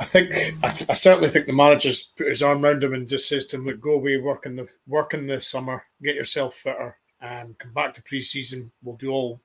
I 0.00 0.04
think 0.04 0.32
I, 0.64 0.68
th- 0.68 0.90
I, 0.90 0.94
certainly 0.94 1.28
think 1.28 1.46
the 1.46 1.52
manager's 1.52 2.02
put 2.02 2.28
his 2.28 2.42
arm 2.42 2.64
around 2.64 2.82
him 2.82 2.94
and 2.94 3.06
just 3.06 3.28
says 3.28 3.46
to 3.46 3.56
him, 3.56 3.66
"Look, 3.66 3.80
go 3.80 3.92
away, 3.92 4.16
work 4.16 4.44
in 4.44 4.56
the 4.56 4.68
work 4.88 5.14
in 5.14 5.28
the 5.28 5.40
summer, 5.40 5.84
get 6.02 6.16
yourself 6.16 6.54
fitter, 6.54 6.96
and 7.20 7.56
come 7.58 7.72
back 7.72 7.92
to 7.94 8.02
pre-season. 8.02 8.72
We'll 8.82 8.96
do 8.96 9.12
all 9.12 9.40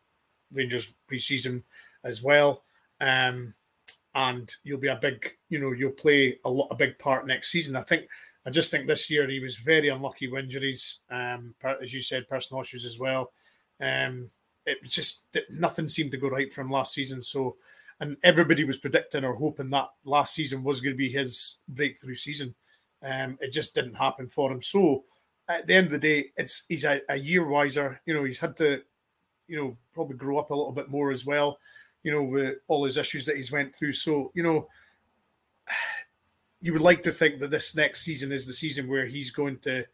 Rangers 0.51 0.95
pre-season 1.07 1.63
as 2.03 2.23
well, 2.23 2.63
um, 3.01 3.53
and 4.15 4.49
you'll 4.63 4.79
be 4.79 4.87
a 4.87 4.95
big, 4.95 5.25
you 5.49 5.59
know, 5.59 5.71
you'll 5.71 5.91
play 5.91 6.39
a 6.45 6.49
lot 6.49 6.67
a 6.71 6.75
big 6.75 6.97
part 6.97 7.27
next 7.27 7.51
season. 7.51 7.75
I 7.75 7.81
think 7.81 8.07
I 8.45 8.49
just 8.49 8.71
think 8.71 8.87
this 8.87 9.09
year 9.09 9.27
he 9.27 9.39
was 9.39 9.57
very 9.57 9.89
unlucky 9.89 10.27
with 10.27 10.43
injuries, 10.43 11.01
um, 11.09 11.55
as 11.81 11.93
you 11.93 12.01
said, 12.01 12.27
personal 12.27 12.61
issues 12.61 12.85
as 12.85 12.99
well. 12.99 13.31
Um, 13.81 14.31
it 14.65 14.79
was 14.81 14.91
just 14.91 15.25
nothing 15.49 15.87
seemed 15.87 16.11
to 16.11 16.17
go 16.17 16.29
right 16.29 16.51
from 16.51 16.71
last 16.71 16.93
season. 16.93 17.21
So, 17.21 17.57
and 17.99 18.17
everybody 18.23 18.63
was 18.63 18.77
predicting 18.77 19.25
or 19.25 19.35
hoping 19.35 19.69
that 19.71 19.89
last 20.05 20.33
season 20.33 20.63
was 20.63 20.79
going 20.79 20.93
to 20.93 20.97
be 20.97 21.11
his 21.11 21.61
breakthrough 21.67 22.15
season. 22.15 22.55
Um, 23.03 23.37
it 23.41 23.51
just 23.51 23.75
didn't 23.75 23.95
happen 23.95 24.27
for 24.27 24.51
him. 24.51 24.61
So, 24.61 25.03
at 25.47 25.67
the 25.67 25.75
end 25.75 25.87
of 25.87 25.93
the 25.93 25.99
day, 25.99 26.25
it's 26.37 26.65
he's 26.69 26.85
a, 26.85 27.01
a 27.09 27.17
year 27.17 27.45
wiser. 27.45 28.01
You 28.05 28.13
know, 28.13 28.23
he's 28.23 28.39
had 28.39 28.55
to, 28.57 28.81
you 29.49 29.57
know, 29.57 29.77
probably 29.93 30.15
grow 30.15 30.37
up 30.37 30.51
a 30.51 30.55
little 30.55 30.71
bit 30.71 30.89
more 30.89 31.11
as 31.11 31.25
well. 31.25 31.57
You 32.03 32.11
know, 32.11 32.23
with 32.23 32.59
all 32.67 32.85
his 32.85 32.95
issues 32.95 33.25
that 33.25 33.35
he's 33.35 33.51
went 33.51 33.75
through. 33.75 33.91
So, 33.93 34.31
you 34.33 34.43
know 34.43 34.67
you 36.61 36.73
would 36.73 36.81
like 36.81 37.01
to 37.03 37.11
think 37.11 37.39
that 37.39 37.51
this 37.51 37.75
next 37.75 38.01
season 38.01 38.31
is 38.31 38.45
the 38.45 38.53
season 38.53 38.89
where 38.89 39.05
he's 39.05 39.31
going 39.31 39.57
to 39.59 39.85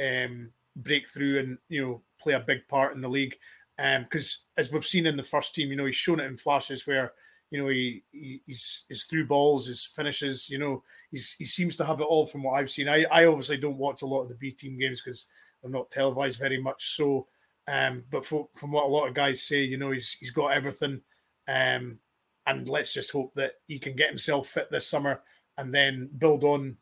um, 0.00 0.50
break 0.76 1.08
through 1.08 1.38
and 1.38 1.58
you 1.68 1.82
know 1.82 2.02
play 2.20 2.34
a 2.34 2.40
big 2.40 2.68
part 2.68 2.94
in 2.94 3.00
the 3.00 3.08
league. 3.08 3.36
Because 3.76 4.44
um, 4.46 4.48
as 4.58 4.70
we've 4.70 4.84
seen 4.84 5.06
in 5.06 5.16
the 5.16 5.22
first 5.22 5.54
team, 5.54 5.70
you 5.70 5.76
know 5.76 5.86
he's 5.86 5.94
shown 5.94 6.20
it 6.20 6.26
in 6.26 6.36
flashes 6.36 6.86
where 6.86 7.12
you 7.50 7.60
know 7.60 7.68
he, 7.68 8.02
he 8.12 8.40
he's 8.46 8.84
his 8.88 9.04
through 9.04 9.26
balls, 9.26 9.66
his 9.66 9.84
finishes. 9.84 10.50
You 10.50 10.58
know 10.58 10.82
he's 11.10 11.34
he 11.38 11.44
seems 11.44 11.76
to 11.76 11.84
have 11.84 12.00
it 12.00 12.04
all 12.04 12.26
from 12.26 12.42
what 12.42 12.54
I've 12.54 12.70
seen. 12.70 12.88
I, 12.88 13.04
I 13.10 13.26
obviously 13.26 13.56
don't 13.56 13.78
watch 13.78 14.02
a 14.02 14.06
lot 14.06 14.22
of 14.22 14.28
the 14.28 14.34
B 14.34 14.52
team 14.52 14.78
games 14.78 15.00
because 15.00 15.30
they're 15.60 15.70
not 15.70 15.90
televised 15.90 16.38
very 16.38 16.60
much. 16.60 16.84
So, 16.84 17.26
um, 17.68 18.04
but 18.10 18.24
for, 18.24 18.48
from 18.54 18.72
what 18.72 18.84
a 18.84 18.88
lot 18.88 19.08
of 19.08 19.14
guys 19.14 19.42
say, 19.42 19.62
you 19.62 19.76
know 19.76 19.90
he's 19.90 20.12
he's 20.12 20.30
got 20.30 20.52
everything. 20.52 21.02
Um, 21.48 21.98
and 22.46 22.68
let's 22.68 22.92
just 22.92 23.12
hope 23.12 23.34
that 23.34 23.52
he 23.68 23.78
can 23.78 23.94
get 23.94 24.08
himself 24.08 24.48
fit 24.48 24.70
this 24.70 24.86
summer 24.86 25.22
and 25.56 25.74
then 25.74 26.10
build 26.18 26.42
on 26.42 26.76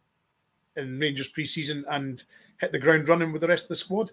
in 0.77 0.99
Rangers 0.99 1.33
preseason 1.33 1.85
and 1.89 2.23
hit 2.61 2.73
the 2.73 2.79
ground 2.79 3.09
running 3.09 3.33
with 3.33 3.43
the 3.43 3.49
rest 3.49 3.65
of 3.65 3.71
the 3.71 3.75
squad. 3.75 4.13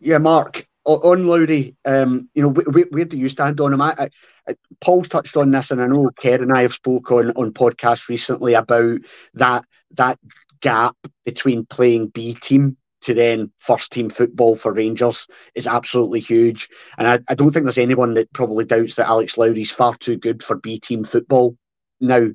Yeah, 0.00 0.18
Mark, 0.18 0.66
on 0.84 1.26
Lowry, 1.26 1.76
um, 1.84 2.28
you 2.34 2.42
know, 2.42 2.50
where, 2.50 2.84
where, 2.90 3.04
do 3.04 3.16
you 3.16 3.28
stand 3.28 3.60
on 3.60 3.72
him? 3.72 3.80
I, 3.80 4.08
I, 4.46 4.54
Paul's 4.80 5.08
touched 5.08 5.36
on 5.36 5.50
this, 5.50 5.70
and 5.70 5.80
I 5.80 5.86
know 5.86 6.10
Kerr 6.18 6.42
and 6.42 6.52
I 6.52 6.62
have 6.62 6.74
spoke 6.74 7.10
on 7.10 7.30
on 7.30 7.52
podcasts 7.52 8.08
recently 8.08 8.54
about 8.54 9.00
that 9.34 9.64
that 9.92 10.18
gap 10.60 10.96
between 11.24 11.64
playing 11.66 12.08
B 12.08 12.34
team 12.34 12.76
to 13.04 13.14
then 13.14 13.52
first 13.58 13.92
team 13.92 14.10
football 14.10 14.56
for 14.56 14.72
Rangers 14.72 15.26
is 15.54 15.66
absolutely 15.66 16.20
huge. 16.20 16.68
And 16.98 17.06
I, 17.06 17.20
I 17.28 17.34
don't 17.34 17.52
think 17.52 17.64
there's 17.64 17.78
anyone 17.78 18.14
that 18.14 18.32
probably 18.32 18.64
doubts 18.64 18.96
that 18.96 19.08
Alex 19.08 19.38
Lowry's 19.38 19.70
far 19.70 19.96
too 19.96 20.16
good 20.16 20.42
for 20.42 20.56
B 20.56 20.80
team 20.80 21.04
football 21.04 21.56
now. 22.00 22.28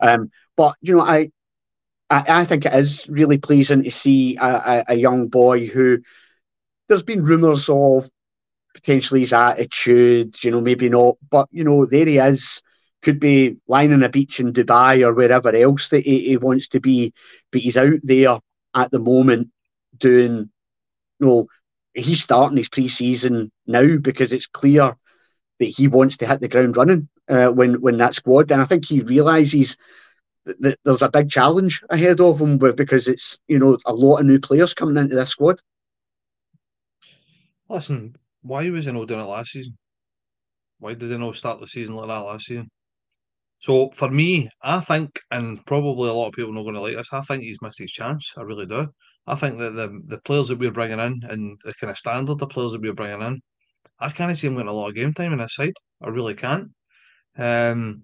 Um, 0.00 0.30
but 0.56 0.76
you 0.80 0.96
know, 0.96 1.02
I, 1.02 1.30
I, 2.10 2.24
I 2.28 2.44
think 2.44 2.64
it 2.64 2.74
is 2.74 3.06
really 3.08 3.38
pleasing 3.38 3.84
to 3.84 3.90
see 3.90 4.36
a, 4.36 4.46
a, 4.46 4.84
a 4.88 4.94
young 4.94 5.28
boy 5.28 5.66
who 5.66 5.98
there's 6.88 7.02
been 7.02 7.24
rumours 7.24 7.68
of 7.68 8.08
potentially 8.74 9.20
his 9.20 9.32
attitude, 9.32 10.36
you 10.42 10.50
know, 10.50 10.60
maybe 10.60 10.88
not, 10.88 11.16
but 11.30 11.48
you 11.50 11.64
know, 11.64 11.86
there 11.86 12.06
he 12.06 12.18
is. 12.18 12.62
Could 13.02 13.20
be 13.20 13.56
lying 13.68 13.92
on 13.92 14.02
a 14.02 14.08
beach 14.08 14.40
in 14.40 14.54
Dubai 14.54 15.06
or 15.06 15.12
wherever 15.12 15.54
else 15.54 15.90
that 15.90 16.04
he, 16.04 16.20
he 16.20 16.36
wants 16.38 16.68
to 16.68 16.80
be, 16.80 17.12
but 17.52 17.60
he's 17.60 17.76
out 17.76 18.00
there 18.02 18.38
at 18.74 18.90
the 18.90 18.98
moment 18.98 19.50
doing, 19.98 20.50
know, 21.20 21.46
he's 21.94 22.22
starting 22.22 22.56
his 22.56 22.68
pre-season 22.68 23.50
now 23.66 23.96
because 23.96 24.32
it's 24.32 24.46
clear 24.46 24.96
that 25.60 25.64
he 25.64 25.88
wants 25.88 26.16
to 26.18 26.26
hit 26.26 26.40
the 26.40 26.48
ground 26.48 26.76
running 26.76 27.08
uh, 27.28 27.48
when 27.48 27.80
when 27.80 27.98
that 27.98 28.14
squad, 28.14 28.50
and 28.50 28.60
I 28.60 28.66
think 28.66 28.84
he 28.84 29.00
realizes 29.00 29.76
that, 30.44 30.60
that 30.60 30.78
there's 30.84 31.02
a 31.02 31.10
big 31.10 31.30
challenge 31.30 31.82
ahead 31.90 32.20
of 32.20 32.40
him 32.40 32.58
because 32.58 33.08
it's 33.08 33.38
you 33.48 33.58
know 33.58 33.78
a 33.86 33.94
lot 33.94 34.18
of 34.18 34.26
new 34.26 34.40
players 34.40 34.74
coming 34.74 34.96
into 34.96 35.14
this 35.14 35.30
squad. 35.30 35.60
Listen, 37.68 38.14
why 38.42 38.68
was 38.70 38.84
he 38.84 38.92
not 38.92 39.08
doing 39.08 39.20
it 39.20 39.24
last 39.24 39.52
season? 39.52 39.76
Why 40.78 40.94
did 40.94 41.08
they 41.08 41.18
not 41.18 41.36
start 41.36 41.60
the 41.60 41.66
season 41.66 41.96
like 41.96 42.08
that 42.08 42.18
last 42.18 42.46
season? 42.46 42.68
So 43.58 43.90
for 43.94 44.10
me, 44.10 44.50
I 44.62 44.80
think, 44.80 45.18
and 45.30 45.64
probably 45.64 46.10
a 46.10 46.12
lot 46.12 46.28
of 46.28 46.34
people 46.34 46.50
are 46.50 46.54
not 46.54 46.64
going 46.64 46.74
to 46.74 46.80
like 46.82 46.96
this, 46.96 47.08
I 47.12 47.22
think 47.22 47.42
he's 47.42 47.62
missed 47.62 47.78
his 47.78 47.90
chance. 47.90 48.34
I 48.36 48.42
really 48.42 48.66
do. 48.66 48.88
I 49.26 49.34
think 49.36 49.58
that 49.58 49.74
the 49.74 50.00
the 50.06 50.18
players 50.18 50.48
that 50.48 50.58
we're 50.58 50.70
bringing 50.70 51.00
in 51.00 51.22
and 51.28 51.58
the 51.64 51.74
kind 51.74 51.90
of 51.90 51.98
standard 51.98 52.38
the 52.38 52.46
players 52.46 52.72
that 52.72 52.82
we're 52.82 52.92
bringing 52.92 53.22
in, 53.22 53.40
I 54.00 54.10
can't 54.10 54.36
see 54.36 54.46
him 54.46 54.54
getting 54.54 54.68
a 54.68 54.72
lot 54.72 54.88
of 54.88 54.94
game 54.94 55.14
time 55.14 55.32
in 55.32 55.38
this 55.38 55.54
side. 55.54 55.72
I 56.02 56.08
really 56.08 56.34
can't. 56.34 56.70
Um, 57.36 58.02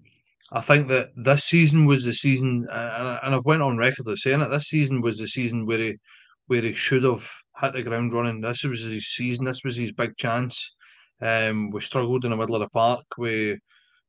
I 0.51 0.61
think 0.61 0.89
that 0.89 1.09
this 1.15 1.45
season 1.45 1.85
was 1.85 2.03
the 2.03 2.13
season, 2.13 2.67
and, 2.69 3.35
I've 3.35 3.45
went 3.45 3.61
on 3.61 3.77
record 3.77 4.07
of 4.07 4.19
saying 4.19 4.41
it. 4.41 4.49
This 4.49 4.67
season 4.67 5.01
was 5.01 5.17
the 5.17 5.27
season 5.27 5.65
where 5.65 5.77
he 5.79 5.97
where 6.47 6.61
he 6.61 6.73
should 6.73 7.03
have 7.03 7.29
hit 7.61 7.73
the 7.73 7.83
ground 7.83 8.13
running. 8.13 8.41
This 8.41 8.63
was 8.63 8.83
his 8.83 9.07
season. 9.07 9.45
This 9.45 9.63
was 9.63 9.77
his 9.77 9.93
big 9.93 10.17
chance. 10.17 10.75
Um, 11.21 11.69
we 11.71 11.81
struggled 11.81 12.25
in 12.25 12.31
the 12.31 12.37
middle 12.37 12.55
of 12.55 12.61
the 12.61 12.69
park. 12.69 13.05
We 13.17 13.59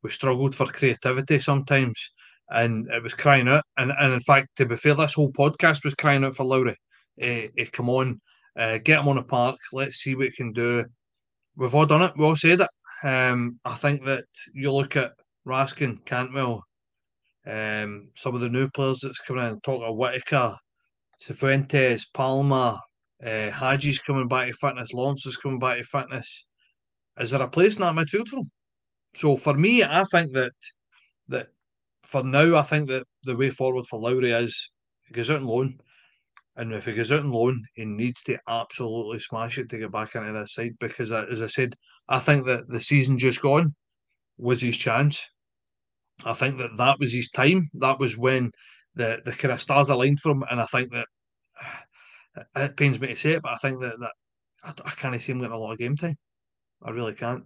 we 0.02 0.10
struggled 0.10 0.54
for 0.54 0.66
creativity 0.66 1.38
sometimes, 1.38 2.10
and 2.50 2.88
it 2.90 3.02
was 3.02 3.14
crying 3.14 3.48
out. 3.48 3.64
And 3.76 3.92
and 3.98 4.12
in 4.14 4.20
fact, 4.20 4.48
to 4.56 4.66
be 4.66 4.76
fair, 4.76 4.94
this 4.94 5.14
whole 5.14 5.32
podcast 5.32 5.84
was 5.84 5.94
crying 5.94 6.24
out 6.24 6.34
for 6.34 6.44
Lowry. 6.44 6.76
Uh, 7.20 7.48
uh, 7.60 7.64
come 7.72 7.90
on, 7.90 8.20
uh, 8.56 8.78
get 8.78 9.00
him 9.00 9.08
on 9.08 9.16
the 9.16 9.22
park. 9.22 9.56
Let's 9.72 9.96
see 9.96 10.14
what 10.14 10.26
he 10.26 10.32
can 10.32 10.52
do. 10.52 10.84
We've 11.56 11.74
all 11.74 11.86
done 11.86 12.02
it. 12.02 12.12
We 12.16 12.24
all 12.24 12.36
said 12.36 12.60
it. 12.60 12.68
Um, 13.06 13.58
I 13.64 13.74
think 13.74 14.04
that 14.04 14.24
you 14.54 14.72
look 14.72 14.96
at 14.96 15.12
Raskin, 15.46 16.04
Cantwell, 16.04 16.64
um, 17.46 18.08
some 18.14 18.34
of 18.34 18.40
the 18.40 18.48
new 18.48 18.68
players 18.70 19.00
that's 19.00 19.18
coming 19.18 19.46
in. 19.46 19.60
Talk 19.60 19.82
of 19.82 19.96
Whitaker, 19.96 20.56
Cifuentes, 21.20 22.04
Palma, 22.14 22.80
uh, 23.24 23.76
coming 24.06 24.28
back 24.28 24.48
to 24.48 24.52
fitness. 24.54 24.92
Lawrence 24.92 25.26
is 25.26 25.36
coming 25.36 25.58
back 25.58 25.78
to 25.78 25.84
fitness. 25.84 26.46
Is 27.18 27.30
there 27.30 27.42
a 27.42 27.48
place 27.48 27.74
in 27.76 27.82
that 27.82 27.94
midfield 27.94 28.28
for? 28.28 28.42
So 29.14 29.36
for 29.36 29.54
me, 29.54 29.84
I 29.84 30.04
think 30.04 30.32
that 30.34 30.52
that 31.28 31.48
for 32.04 32.22
now, 32.22 32.56
I 32.56 32.62
think 32.62 32.88
that 32.88 33.06
the 33.24 33.36
way 33.36 33.50
forward 33.50 33.86
for 33.86 34.00
Lowry 34.00 34.30
is 34.30 34.70
he 35.06 35.14
goes 35.14 35.30
out 35.30 35.38
on 35.38 35.44
loan. 35.44 35.80
And 36.56 36.72
if 36.72 36.84
he 36.84 36.92
goes 36.92 37.10
out 37.10 37.20
on 37.20 37.32
loan, 37.32 37.64
he 37.74 37.84
needs 37.84 38.22
to 38.24 38.38
absolutely 38.46 39.18
smash 39.18 39.58
it 39.58 39.70
to 39.70 39.78
get 39.78 39.92
back 39.92 40.14
into 40.14 40.32
this 40.32 40.54
side 40.54 40.72
because, 40.80 41.10
uh, 41.10 41.24
as 41.30 41.42
I 41.42 41.46
said, 41.46 41.74
I 42.08 42.18
think 42.18 42.46
that 42.46 42.68
the 42.68 42.80
season 42.80 43.18
just 43.18 43.40
gone 43.40 43.74
was 44.36 44.60
his 44.60 44.76
chance. 44.76 45.28
I 46.24 46.34
think 46.34 46.58
that 46.58 46.76
that 46.76 46.98
was 46.98 47.12
his 47.12 47.30
time. 47.30 47.70
That 47.74 47.98
was 47.98 48.18
when 48.18 48.50
the 48.94 49.20
the 49.24 49.32
kind 49.32 49.52
of 49.52 49.62
stars 49.62 49.88
aligned 49.88 50.20
for 50.20 50.32
him, 50.32 50.44
and 50.50 50.60
I 50.60 50.66
think 50.66 50.92
that 50.92 51.06
it 52.56 52.76
pains 52.76 53.00
me 53.00 53.08
to 53.08 53.16
say 53.16 53.32
it, 53.32 53.42
but 53.42 53.52
I 53.52 53.56
think 53.56 53.80
that 53.80 53.98
that 53.98 54.12
I, 54.62 54.72
I 54.84 54.90
can't 54.90 55.20
see 55.20 55.32
him 55.32 55.38
getting 55.38 55.52
a 55.52 55.58
lot 55.58 55.72
of 55.72 55.78
game 55.78 55.96
time. 55.96 56.18
I 56.82 56.90
really 56.90 57.14
can't. 57.14 57.44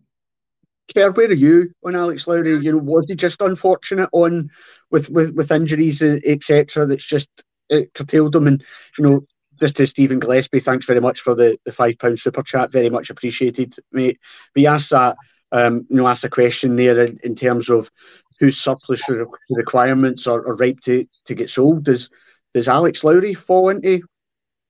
Kerr, 0.95 1.11
where 1.11 1.29
are 1.29 1.33
you 1.33 1.71
on 1.85 1.97
Alex 1.97 2.27
Lowry? 2.27 2.57
You 2.59 2.73
know, 2.73 2.79
was 2.79 3.07
he 3.09 3.15
just 3.17 3.41
unfortunate 3.41 4.09
on 4.13 4.49
with 4.91 5.09
with, 5.11 5.35
with 5.35 5.51
injuries 5.51 6.03
etc. 6.03 6.87
That's 6.87 7.07
just 7.07 7.29
it 7.69 7.95
curtailed 7.95 8.33
them. 8.33 8.47
and 8.47 8.63
you 8.99 9.05
know, 9.05 9.27
just 9.61 9.77
to 9.77 9.87
Stephen 9.87 10.19
Gillespie, 10.19 10.61
thanks 10.61 10.87
very 10.87 11.01
much 11.01 11.21
for 11.21 11.35
the, 11.35 11.59
the 11.65 11.73
five 11.73 11.99
pound 11.99 12.19
super 12.19 12.43
chat, 12.43 12.73
very 12.73 12.91
much 12.91 13.11
appreciated, 13.11 13.75
mate. 13.93 14.19
You 14.55 14.69
asked 14.69 14.91
that, 14.91 15.17
um, 15.53 15.87
you 15.89 15.97
know, 15.97 16.09
asked 16.09 16.25
a 16.25 16.31
question 16.31 16.77
there 16.77 17.01
in, 17.01 17.19
in 17.25 17.35
terms 17.35 17.71
of 17.71 17.91
whose 18.39 18.59
surplus 18.59 19.03
requirements 19.51 20.27
are, 20.27 20.47
are 20.47 20.57
ripe 20.57 20.81
to, 20.81 21.07
to 21.25 21.35
get 21.35 21.51
sold. 21.51 21.85
Does 21.85 22.11
does 22.55 22.69
Alex 22.69 23.05
Lowry 23.05 23.35
fall 23.35 23.69
into 23.69 24.01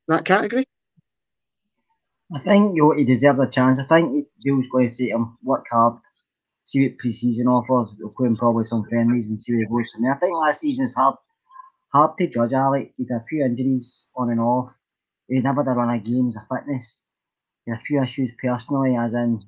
that 0.08 0.24
category? 0.24 0.66
I 2.34 2.40
think 2.40 2.74
you 2.74 2.82
know, 2.82 2.94
he 2.96 3.04
deserves 3.04 3.38
a 3.38 3.46
chance. 3.46 3.78
I 3.78 3.84
think 3.84 4.26
Beale's 4.42 4.68
going 4.68 4.88
to 4.88 4.94
say 4.94 5.08
him, 5.08 5.38
work 5.44 5.64
hard, 5.70 5.94
see 6.64 6.88
what 6.88 6.98
pre-season 6.98 7.46
offers. 7.46 7.94
We'll 7.98 8.12
play 8.16 8.26
him 8.26 8.36
probably 8.36 8.64
some 8.64 8.84
friendlies 8.88 9.30
and 9.30 9.40
see 9.40 9.52
where 9.52 9.60
he 9.60 9.66
goes 9.66 9.92
from 9.92 10.02
there. 10.02 10.14
I 10.14 10.18
think 10.18 10.36
last 10.36 10.60
season's 10.60 10.94
hard 10.94 11.14
hard 11.96 12.16
to 12.18 12.28
judge 12.28 12.52
Alec. 12.52 12.92
He 12.96 13.06
had 13.10 13.22
a 13.22 13.24
few 13.28 13.44
injuries 13.44 14.06
on 14.14 14.30
and 14.30 14.40
off. 14.40 14.78
He 15.28 15.40
never 15.40 15.64
did 15.64 15.70
run 15.70 15.90
a 15.90 15.98
games 15.98 16.36
of 16.36 16.42
fitness. 16.48 17.00
He 17.64 17.70
had 17.70 17.80
a 17.80 17.84
few 17.84 18.02
issues 18.02 18.32
personally, 18.40 18.94
as 18.96 19.14
in 19.14 19.40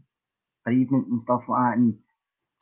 bereavement 0.64 1.09
and 1.09 1.22
stuff 1.22 1.44
like 1.49 1.72
that. 1.72 1.78
And 1.78 1.99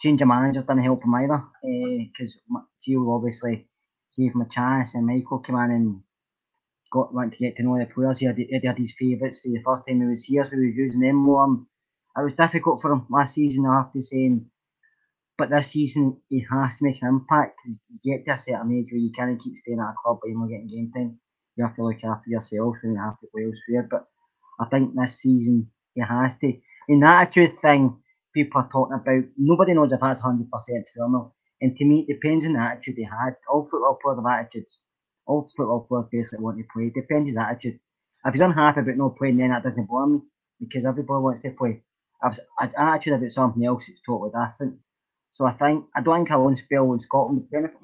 change 0.00 0.20
of 0.22 0.28
managers 0.28 0.64
didn't 0.64 0.84
help 0.84 1.04
him 1.04 1.14
either. 1.14 1.40
Because 1.62 2.36
uh, 2.54 2.60
Gio 2.86 3.16
obviously 3.16 3.68
gave 4.16 4.34
him 4.34 4.42
a 4.42 4.48
chance, 4.48 4.94
and 4.94 5.06
Michael 5.06 5.38
came 5.38 5.56
in 5.56 5.70
and 5.70 6.00
got 6.92 7.14
went 7.14 7.32
to 7.32 7.38
get 7.38 7.56
to 7.56 7.62
know 7.62 7.78
the 7.78 7.86
players. 7.86 8.18
He 8.18 8.26
had, 8.26 8.36
he 8.36 8.60
had 8.64 8.78
his 8.78 8.94
favourites 8.98 9.40
for 9.40 9.48
the 9.48 9.62
first 9.64 9.84
time 9.86 10.00
he 10.00 10.06
was 10.06 10.24
here, 10.24 10.44
so 10.44 10.56
he 10.56 10.66
was 10.66 10.76
using 10.76 11.00
them 11.00 11.16
more. 11.16 11.44
Um, 11.44 11.68
it 12.18 12.24
was 12.24 12.34
difficult 12.34 12.80
for 12.80 12.92
him 12.92 13.06
last 13.10 13.34
season, 13.34 13.66
I 13.66 13.76
have 13.76 13.92
to 13.92 14.02
say. 14.02 14.24
And 14.24 14.46
but 15.38 15.50
this 15.50 15.68
season, 15.68 16.16
he 16.28 16.44
has 16.50 16.78
to 16.78 16.84
make 16.84 17.02
an 17.02 17.08
impact 17.08 17.58
you 17.66 17.76
get 18.04 18.24
to 18.26 18.32
a 18.32 18.38
certain 18.38 18.72
age 18.72 18.88
where 18.90 19.00
you 19.00 19.12
can't 19.14 19.42
keep 19.42 19.56
staying 19.58 19.80
at 19.80 19.90
a 19.90 19.94
club 20.02 20.18
but 20.22 20.28
you're 20.28 20.38
not 20.38 20.48
getting 20.48 20.68
game 20.68 20.92
time. 20.94 21.18
You 21.56 21.64
have 21.64 21.74
to 21.76 21.84
look 21.84 22.02
after 22.04 22.30
yourself 22.30 22.76
and 22.82 22.94
you 22.94 23.00
have 23.00 23.18
to 23.20 23.26
play 23.32 23.44
elsewhere. 23.44 23.88
But 23.90 24.06
I 24.60 24.66
think 24.68 24.94
this 24.94 25.20
season, 25.20 25.70
he 25.94 26.02
has 26.02 26.32
to. 26.40 26.52
In 26.88 27.00
the 27.00 27.06
attitude 27.06 27.58
thing, 27.60 27.98
people 28.34 28.60
are 28.60 28.68
talking 28.70 28.94
about, 29.00 29.24
nobody 29.36 29.74
knows 29.74 29.92
if 29.92 30.00
that's 30.00 30.22
100% 30.22 30.48
true 30.48 31.32
And 31.60 31.76
to 31.76 31.84
me, 31.84 32.06
it 32.08 32.20
depends 32.20 32.46
on 32.46 32.54
the 32.54 32.60
attitude 32.60 32.96
they 32.96 33.02
had. 33.02 33.36
All 33.50 33.64
football 33.70 33.98
players 34.02 34.18
have 34.18 34.26
attitudes. 34.26 34.78
All 35.26 35.48
football 35.56 35.86
players 35.88 36.06
basically 36.12 36.44
want 36.44 36.58
to 36.58 36.64
play. 36.72 36.84
It 36.84 36.94
depends 36.94 37.22
on 37.22 37.28
his 37.28 37.36
attitude. 37.36 37.80
If 38.24 38.34
he's 38.34 38.42
unhappy 38.42 38.80
about 38.80 38.96
not 38.96 39.16
playing, 39.16 39.38
then 39.38 39.50
that 39.50 39.62
doesn't 39.64 39.88
bother 39.88 40.12
me 40.12 40.20
because 40.60 40.84
everybody 40.84 41.22
wants 41.22 41.40
to 41.42 41.50
play. 41.50 41.82
If 42.24 42.38
an 42.60 42.72
attitude 42.78 43.14
about 43.14 43.30
something 43.30 43.64
else, 43.64 43.88
it's 43.88 44.00
totally 44.02 44.30
different. 44.30 44.78
So 45.36 45.44
I 45.44 45.52
think 45.52 45.84
I 45.94 46.00
don't 46.00 46.24
think 46.24 46.30
a 46.30 46.38
loan 46.38 46.56
spell 46.56 46.94
in 46.94 47.00
Scotland 47.00 47.40
would 47.40 47.50
benefit. 47.50 47.76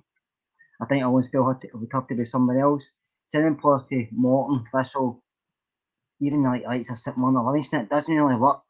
I 0.80 0.86
think 0.86 1.04
a 1.04 1.08
loan 1.08 1.22
spell 1.22 1.44
would, 1.44 1.62
would 1.74 1.90
have 1.92 2.08
to 2.08 2.14
be 2.14 2.24
somewhere 2.24 2.60
else. 2.60 2.88
Sending 3.26 3.56
players 3.56 3.82
to 3.90 4.06
Morton, 4.10 4.64
Thistle, 4.72 5.22
even 6.18 6.42
like 6.44 6.64
like 6.64 6.88
a 6.88 6.96
sitting 6.96 7.22
on 7.22 7.34
the 7.34 7.42
Livingston, 7.42 7.80
it 7.82 7.90
doesn't 7.90 8.14
really 8.14 8.40
work. 8.40 8.62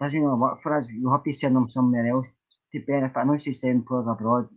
Doesn't 0.00 0.22
really 0.22 0.38
work 0.38 0.62
for 0.62 0.76
us. 0.76 0.86
You 0.88 1.10
have 1.10 1.24
to 1.24 1.32
send 1.32 1.56
them 1.56 1.68
somewhere 1.68 2.06
else 2.06 2.28
to 2.70 2.78
benefit. 2.78 3.16
I 3.16 3.24
know 3.24 3.34
you 3.34 3.52
send 3.52 3.86
players 3.86 4.06
abroad. 4.06 4.48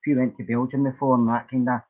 If 0.00 0.06
you 0.06 0.18
went 0.18 0.36
to 0.36 0.44
Belgium 0.44 0.84
before 0.84 1.14
and 1.14 1.28
that 1.28 1.48
kind 1.48 1.68
of 1.70 1.80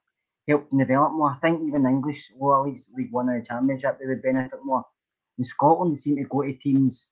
helped 0.47 0.71
develop 0.71 1.15
more. 1.15 1.31
I 1.31 1.39
think 1.41 1.67
even 1.67 1.85
English 1.85 2.31
or 2.39 2.61
at 2.61 2.71
least 2.71 2.91
League 2.97 3.11
One 3.11 3.29
or 3.29 3.41
the 3.41 3.45
Championship 3.45 3.99
they 3.99 4.07
would 4.07 4.23
benefit 4.23 4.61
more. 4.63 4.85
In 5.37 5.43
Scotland, 5.43 5.93
they 5.93 5.97
seem 5.97 6.17
to 6.19 6.25
go 6.25 6.43
to 6.43 6.53
teams 6.53 7.11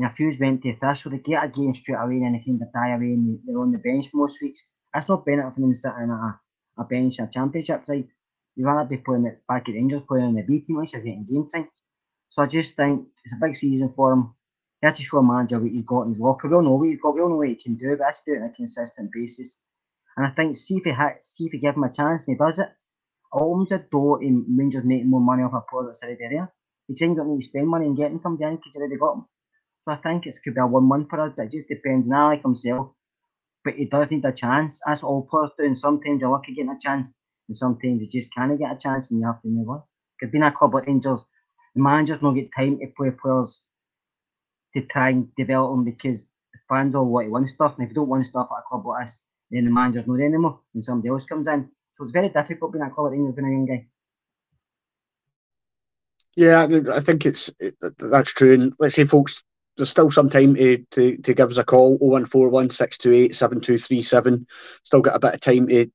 and 0.00 0.10
a 0.10 0.14
few's 0.14 0.38
went 0.40 0.62
to 0.62 0.74
Thistle, 0.76 1.10
they 1.10 1.18
get 1.18 1.44
a 1.44 1.48
game 1.48 1.74
straight 1.74 1.96
away 1.96 2.14
and 2.14 2.24
then 2.24 2.32
they 2.32 2.38
kind 2.42 2.62
of 2.62 2.72
die 2.72 2.94
away 2.94 3.12
and 3.12 3.38
they're 3.44 3.58
on 3.60 3.70
the 3.70 3.76
bench 3.76 4.08
most 4.14 4.40
weeks. 4.40 4.64
That's 4.94 5.06
not 5.10 5.26
benefit 5.26 5.54
for 5.54 5.60
them 5.60 5.74
sitting 5.74 6.10
at 6.10 6.10
a, 6.10 6.40
a 6.78 6.84
bench 6.84 7.18
a 7.18 7.28
championship 7.30 7.84
side. 7.86 8.08
You'd 8.56 8.64
rather 8.64 8.88
be 8.88 8.96
playing 8.96 9.26
it 9.26 9.42
back 9.46 9.68
at 9.68 9.74
Rangers, 9.74 10.00
playing 10.08 10.30
in 10.30 10.34
the 10.36 10.42
B 10.42 10.60
team, 10.60 10.78
which 10.78 10.94
you're 10.94 11.02
getting 11.02 11.26
game 11.26 11.46
time. 11.48 11.68
So 12.30 12.42
I 12.42 12.46
just 12.46 12.76
think 12.76 13.08
it's 13.24 13.34
a 13.34 13.38
big 13.46 13.56
season 13.56 13.92
for 13.94 14.12
him. 14.14 14.34
He 14.80 14.86
had 14.86 14.94
to 14.94 15.02
show 15.02 15.18
a 15.18 15.22
manager 15.22 15.58
what 15.60 15.70
he's 15.70 15.84
got 15.84 16.04
in 16.04 16.14
his 16.14 16.20
locker. 16.20 16.48
We 16.48 16.54
all 16.54 16.62
know 16.62 16.76
what 16.76 16.88
he's 16.88 17.00
got, 17.00 17.14
we 17.14 17.20
all 17.20 17.28
know 17.28 17.36
what 17.36 17.48
he 17.48 17.56
can 17.56 17.76
do, 17.76 17.94
but 17.98 18.14
to 18.14 18.22
do 18.24 18.34
it 18.34 18.42
on 18.42 18.48
a 18.48 18.54
consistent 18.54 19.10
basis. 19.12 19.58
And 20.16 20.26
I 20.26 20.30
think 20.30 20.56
see 20.56 20.76
if 20.78 20.84
he 20.84 20.92
ha- 20.92 21.16
see 21.20 21.44
if 21.44 21.52
he 21.52 21.58
give 21.58 21.76
him 21.76 21.84
a 21.84 21.92
chance 21.92 22.24
and 22.26 22.36
he 22.36 22.38
does 22.38 22.58
it, 22.58 22.68
opens 23.32 23.72
a 23.72 23.78
door 23.78 24.22
in 24.22 24.46
Rangers 24.56 24.84
making 24.84 25.10
more 25.10 25.20
money 25.20 25.42
off 25.42 25.52
a 25.54 25.60
player 25.70 25.86
that's 25.86 26.02
already 26.02 26.28
there. 26.30 26.52
He 26.88 27.04
ain't 27.04 27.16
got 27.16 27.24
to 27.24 27.42
spend 27.42 27.68
money 27.68 27.86
and 27.86 27.96
getting 27.96 28.20
somebody 28.22 28.50
in 28.50 28.56
because 28.56 28.72
you 28.74 28.80
already 28.80 28.96
got 28.96 29.14
him. 29.14 29.26
So 29.84 29.92
I 29.92 29.96
think 29.96 30.26
it 30.26 30.38
could 30.44 30.54
be 30.54 30.60
a 30.60 30.66
one-one 30.66 31.06
for 31.08 31.20
us, 31.20 31.32
but 31.36 31.46
it 31.46 31.52
just 31.52 31.68
depends 31.68 32.08
on 32.08 32.14
Alec 32.16 32.42
himself. 32.42 32.92
But 33.64 33.74
he 33.74 33.86
does 33.86 34.10
need 34.10 34.24
a 34.24 34.32
chance. 34.32 34.80
That's 34.86 35.02
all 35.02 35.26
players 35.30 35.50
do. 35.58 35.64
And 35.64 35.78
sometimes 35.78 36.20
you're 36.20 36.30
lucky 36.30 36.54
getting 36.54 36.70
a 36.70 36.78
chance, 36.80 37.12
and 37.48 37.56
sometimes 37.56 38.00
you 38.00 38.08
just 38.08 38.32
can't 38.34 38.58
get 38.58 38.72
a 38.72 38.78
chance, 38.78 39.10
and 39.10 39.20
you 39.20 39.26
have 39.26 39.40
to 39.42 39.48
move 39.48 39.68
on. 39.68 39.82
Because 40.18 40.32
being 40.32 40.44
a 40.44 40.52
club 40.52 40.74
like 40.74 40.86
Rangers, 40.86 41.26
the 41.74 41.82
managers 41.82 42.18
don't 42.18 42.34
get 42.34 42.50
time 42.56 42.78
to 42.78 42.86
play 42.96 43.10
players 43.10 43.62
to 44.74 44.82
try 44.86 45.10
and 45.10 45.34
develop 45.36 45.72
them 45.72 45.84
because 45.84 46.30
the 46.52 46.58
fans 46.68 46.94
all 46.94 47.06
want 47.06 47.26
to 47.26 47.30
win 47.30 47.48
stuff, 47.48 47.74
and 47.76 47.84
if 47.84 47.90
you 47.90 47.94
don't 47.94 48.08
win 48.08 48.24
stuff 48.24 48.48
at 48.50 48.60
a 48.60 48.62
club 48.68 48.86
like 48.86 49.04
us, 49.04 49.20
then 49.50 49.64
the 49.64 49.70
manager's 49.70 50.06
not 50.06 50.16
there 50.16 50.26
anymore, 50.26 50.60
and 50.74 50.84
somebody 50.84 51.08
else 51.08 51.24
comes 51.24 51.48
in. 51.48 51.68
So 51.94 52.04
it's 52.04 52.12
very 52.12 52.28
difficult 52.28 52.72
being 52.72 52.84
a 52.84 52.90
club 52.90 53.06
like 53.06 53.12
Rangers 53.12 53.34
being 53.34 53.48
a 53.48 53.50
young 53.50 53.66
guy. 53.66 53.86
Yeah, 56.36 56.68
I 56.94 57.00
think 57.00 57.26
it's 57.26 57.52
it, 57.58 57.76
that's 57.98 58.32
true. 58.32 58.54
And 58.54 58.72
let's 58.78 58.94
say 58.94 59.04
folks 59.04 59.42
there's 59.80 59.90
still 59.90 60.10
some 60.10 60.28
time 60.28 60.54
to, 60.56 60.76
to, 60.90 61.16
to 61.16 61.32
give 61.32 61.50
us 61.50 61.56
a 61.56 61.64
call 61.64 61.96
0141 61.98 62.68
628 62.68 63.34
7237. 63.34 64.46
Still 64.82 65.00
got 65.00 65.16
a 65.16 65.18
bit 65.18 65.34
of 65.34 65.40
time 65.40 65.66
to 65.68 65.90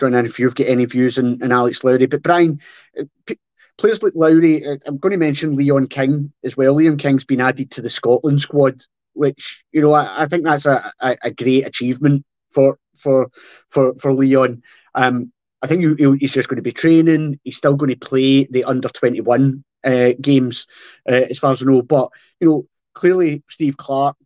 run 0.00 0.14
in 0.14 0.26
if 0.26 0.38
you've 0.38 0.54
got 0.54 0.68
any 0.68 0.84
views 0.84 1.18
on, 1.18 1.42
on 1.42 1.50
Alex 1.50 1.82
Lowry. 1.82 2.06
But 2.06 2.22
Brian, 2.22 2.60
uh, 2.96 3.02
p- 3.26 3.40
players 3.78 4.00
like 4.00 4.12
Lowry, 4.14 4.64
uh, 4.64 4.76
I'm 4.86 4.98
going 4.98 5.10
to 5.10 5.18
mention 5.18 5.56
Leon 5.56 5.88
King 5.88 6.32
as 6.44 6.56
well. 6.56 6.74
Leon 6.74 6.98
King's 6.98 7.24
been 7.24 7.40
added 7.40 7.72
to 7.72 7.82
the 7.82 7.90
Scotland 7.90 8.40
squad, 8.40 8.80
which 9.14 9.64
you 9.72 9.82
know 9.82 9.92
I, 9.92 10.22
I 10.22 10.26
think 10.28 10.44
that's 10.44 10.66
a, 10.66 10.92
a, 11.00 11.16
a, 11.22 11.30
great 11.32 11.66
achievement 11.66 12.24
for 12.52 12.78
for 12.96 13.28
for 13.70 13.94
for 13.94 14.12
Leon. 14.12 14.62
Um, 14.94 15.32
I 15.62 15.66
think 15.66 15.98
he, 15.98 16.16
he's 16.18 16.30
just 16.30 16.48
going 16.48 16.58
to 16.58 16.62
be 16.62 16.70
training. 16.70 17.40
He's 17.42 17.56
still 17.56 17.74
going 17.74 17.90
to 17.90 18.06
play 18.06 18.44
the 18.44 18.62
under 18.62 18.88
21 18.88 19.64
uh, 19.82 20.10
games, 20.20 20.68
uh, 21.08 21.22
as 21.30 21.40
far 21.40 21.52
as 21.52 21.62
I 21.62 21.64
know. 21.64 21.82
But 21.82 22.10
you 22.38 22.48
know, 22.48 22.66
clearly 22.96 23.44
Steve 23.48 23.76
Clarke 23.76 24.16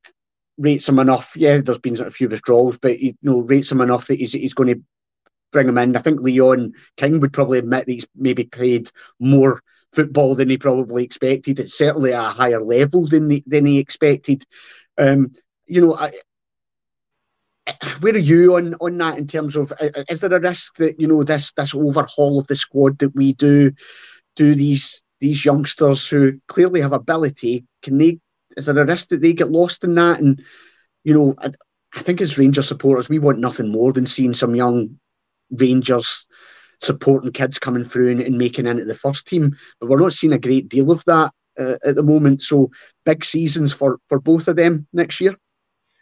rates 0.57 0.89
him 0.89 0.99
enough. 0.99 1.33
Yeah, 1.35 1.61
there's 1.61 1.79
been 1.79 2.01
a 2.01 2.11
few 2.11 2.29
withdrawals, 2.29 2.79
but 2.79 2.97
he 2.97 3.09
you 3.21 3.31
know 3.31 3.41
rates 3.41 3.71
him 3.71 3.81
enough 3.81 4.07
that 4.07 4.19
he's, 4.19 4.33
he's 4.33 4.55
going 4.55 4.75
to 4.75 4.83
bring 5.53 5.69
him 5.69 5.79
in. 5.79 5.97
I 5.97 6.03
think 6.03 6.21
Leon 6.21 6.73
King 6.97 7.21
would 7.21 7.33
probably 7.33 7.59
admit 7.59 7.87
that 7.87 7.93
he's 7.93 8.07
maybe 8.15 8.45
played 8.45 8.91
more 9.19 9.61
football 9.93 10.37
than 10.37 10.49
he 10.49 10.57
probably 10.57 11.05
expected. 11.05 11.59
It's 11.59 11.77
certainly 11.77 12.13
a 12.13 12.23
higher 12.23 12.63
level 12.63 13.09
than 13.09 13.29
he, 13.29 13.45
than 13.47 13.67
he 13.67 13.79
expected. 13.79 14.47
Um, 14.97 15.33
you 15.67 15.81
know, 15.81 15.97
I, 15.97 16.13
where 18.01 18.15
are 18.15 18.19
you 18.19 18.57
on 18.57 18.75
on 18.81 18.97
that 18.99 19.19
in 19.19 19.27
terms 19.27 19.57
of 19.57 19.73
is 20.09 20.21
there 20.21 20.33
a 20.33 20.41
risk 20.41 20.77
that 20.77 21.01
you 21.01 21.09
know 21.09 21.23
this 21.23 21.53
this 21.53 21.75
overhaul 21.75 22.39
of 22.39 22.47
the 22.47 22.57
squad 22.57 22.99
that 22.99 23.15
we 23.15 23.35
do 23.35 23.73
do 24.37 24.55
these 24.55 25.03
these 25.21 25.45
youngsters 25.45 26.07
who 26.07 26.41
clearly 26.49 26.81
have 26.81 26.93
ability 26.93 27.65
can 27.83 27.99
they 27.99 28.19
is 28.57 28.67
there 28.67 28.79
a 28.79 28.87
risk 28.87 29.09
that 29.09 29.21
they 29.21 29.33
get 29.33 29.51
lost 29.51 29.85
in 29.85 29.95
that? 29.95 30.21
And 30.21 30.43
you 31.05 31.15
know 31.15 31.35
I, 31.39 31.51
I 31.95 32.03
think 32.03 32.21
as 32.21 32.39
Ranger 32.39 32.63
supporters 32.63 33.09
we 33.09 33.19
want 33.19 33.39
nothing 33.39 33.71
more 33.71 33.93
than 33.93 34.07
seeing 34.07 34.35
some 34.35 34.55
young 34.55 34.99
Rangers 35.51 36.27
supporting 36.81 37.33
kids 37.33 37.59
coming 37.59 37.85
through 37.85 38.11
and, 38.11 38.23
and 38.23 38.39
making 38.39 38.67
into 38.67 38.85
the 38.85 38.95
first 38.95 39.27
team. 39.27 39.57
But 39.79 39.89
we're 39.89 40.01
not 40.01 40.13
seeing 40.13 40.33
a 40.33 40.39
great 40.39 40.69
deal 40.69 40.91
of 40.91 41.05
that 41.05 41.33
uh, 41.59 41.77
at 41.85 41.95
the 41.95 42.03
moment. 42.03 42.43
So 42.43 42.71
big 43.05 43.25
seasons 43.25 43.73
for 43.73 43.99
for 44.09 44.21
both 44.21 44.49
of 44.49 44.57
them 44.57 44.87
next 44.93 45.21
year. 45.21 45.37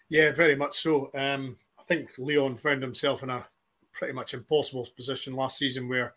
Yeah, 0.09 0.33
very 0.33 0.57
much 0.57 0.75
so. 0.75 1.11
Um, 1.15 1.57
I 1.79 1.83
think 1.83 2.11
Leon 2.19 2.57
found 2.57 2.83
himself 2.83 3.23
in 3.23 3.31
a 3.31 3.47
pretty 3.93 4.15
much 4.15 4.33
impossible 4.33 4.87
position 4.97 5.35
last 5.35 5.59
season 5.59 5.89
where 5.89 6.15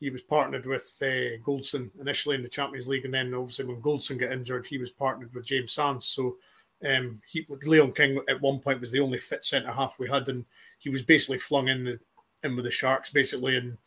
he 0.00 0.10
was 0.10 0.22
partnered 0.22 0.66
with 0.66 0.96
uh, 1.02 1.40
Goldson 1.42 1.90
initially 2.00 2.36
in 2.36 2.42
the 2.42 2.48
Champions 2.48 2.88
League, 2.88 3.04
and 3.04 3.14
then 3.14 3.32
obviously 3.34 3.64
when 3.64 3.80
Goldson 3.80 4.18
got 4.18 4.32
injured, 4.32 4.66
he 4.66 4.78
was 4.78 4.90
partnered 4.90 5.32
with 5.32 5.46
James 5.46 5.72
Sands. 5.72 6.04
So 6.04 6.36
um, 6.84 7.20
he, 7.30 7.46
Leon 7.64 7.92
King 7.92 8.20
at 8.28 8.40
one 8.40 8.58
point 8.58 8.80
was 8.80 8.90
the 8.90 9.00
only 9.00 9.18
fit 9.18 9.44
centre 9.44 9.72
half 9.72 9.96
we 9.98 10.08
had, 10.08 10.28
and 10.28 10.44
he 10.78 10.90
was 10.90 11.02
basically 11.02 11.38
flung 11.38 11.68
in 11.68 11.84
the, 11.84 11.98
in 12.42 12.56
with 12.56 12.64
the 12.64 12.70
Sharks 12.70 13.10
basically, 13.10 13.56
and 13.56 13.78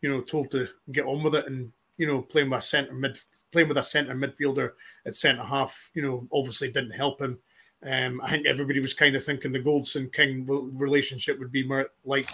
you 0.00 0.10
know 0.10 0.20
told 0.20 0.50
to 0.52 0.68
get 0.90 1.06
on 1.06 1.22
with 1.22 1.34
it, 1.34 1.46
and 1.46 1.72
you 1.96 2.06
know 2.06 2.22
playing 2.22 2.50
with 2.50 2.58
a 2.58 2.62
centre 2.62 2.94
mid, 2.94 3.18
playing 3.52 3.68
with 3.68 3.78
a 3.78 3.82
centre 3.82 4.14
midfielder 4.14 4.72
at 5.06 5.14
centre 5.14 5.44
half, 5.44 5.90
you 5.94 6.02
know 6.02 6.26
obviously 6.32 6.70
didn't 6.70 6.92
help 6.92 7.20
him. 7.20 7.38
Um, 7.84 8.20
I 8.22 8.30
think 8.30 8.46
everybody 8.46 8.80
was 8.80 8.94
kind 8.94 9.16
of 9.16 9.24
thinking 9.24 9.52
the 9.52 9.60
Goldson 9.60 10.12
King 10.12 10.46
relationship 10.78 11.38
would 11.38 11.50
be 11.50 11.66
more 11.66 11.88
like 12.04 12.28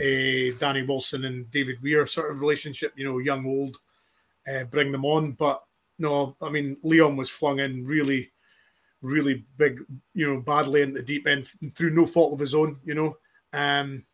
uh, 0.00 0.54
Danny 0.58 0.84
Wilson 0.86 1.24
and 1.24 1.50
David 1.50 1.82
Weir 1.82 2.06
sort 2.06 2.30
of 2.30 2.40
relationship, 2.40 2.92
you 2.96 3.04
know, 3.04 3.18
young, 3.18 3.46
old, 3.46 3.78
uh, 4.48 4.64
bring 4.64 4.92
them 4.92 5.04
on. 5.04 5.32
But 5.32 5.62
no, 5.98 6.36
I 6.40 6.50
mean, 6.50 6.76
Leon 6.82 7.16
was 7.16 7.30
flung 7.30 7.58
in 7.58 7.86
really, 7.86 8.30
really 9.02 9.44
big, 9.56 9.80
you 10.14 10.32
know, 10.32 10.40
badly 10.40 10.82
in 10.82 10.92
the 10.92 11.02
deep 11.02 11.26
end 11.26 11.46
through 11.72 11.90
no 11.90 12.06
fault 12.06 12.32
of 12.32 12.40
his 12.40 12.54
own, 12.54 12.78
you 12.84 12.94
know. 12.94 13.16
Um, 13.52 14.04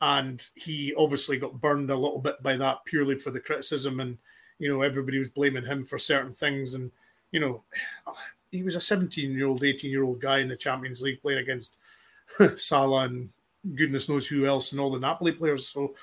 and 0.00 0.46
he 0.54 0.94
obviously 0.94 1.38
got 1.38 1.60
burned 1.60 1.90
a 1.90 1.96
little 1.96 2.20
bit 2.20 2.42
by 2.42 2.56
that 2.56 2.84
purely 2.84 3.16
for 3.16 3.30
the 3.30 3.40
criticism. 3.40 4.00
And, 4.00 4.18
you 4.58 4.70
know, 4.70 4.82
everybody 4.82 5.18
was 5.18 5.30
blaming 5.30 5.64
him 5.64 5.84
for 5.84 5.98
certain 5.98 6.30
things. 6.30 6.74
And, 6.74 6.90
you 7.32 7.40
know, 7.40 7.62
he 8.50 8.62
was 8.62 8.76
a 8.76 8.80
17 8.80 9.32
year 9.32 9.46
old, 9.46 9.64
18 9.64 9.90
year 9.90 10.04
old 10.04 10.20
guy 10.20 10.38
in 10.38 10.48
the 10.48 10.56
Champions 10.56 11.02
League 11.02 11.20
playing 11.22 11.38
against 11.38 11.78
Salah 12.56 13.04
and 13.04 13.30
goodness 13.74 14.08
knows 14.08 14.28
who 14.28 14.46
else 14.46 14.72
and 14.72 14.80
all 14.80 14.90
the 14.90 15.00
Napoli 15.00 15.32
players. 15.32 15.68
So, 15.68 15.94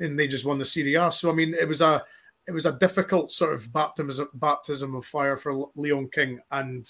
and 0.00 0.18
they 0.18 0.28
just 0.28 0.46
won 0.46 0.58
the 0.58 0.64
Serie 0.64 0.94
A. 0.94 1.10
So, 1.10 1.30
I 1.30 1.34
mean, 1.34 1.54
it 1.54 1.68
was 1.68 1.80
a 1.80 2.04
it 2.46 2.52
was 2.52 2.66
a 2.66 2.78
difficult 2.78 3.32
sort 3.32 3.54
of 3.54 3.72
baptism 3.72 4.28
baptism 4.34 4.94
of 4.94 5.04
fire 5.04 5.36
for 5.36 5.68
Leon 5.74 6.08
King, 6.12 6.40
and 6.50 6.86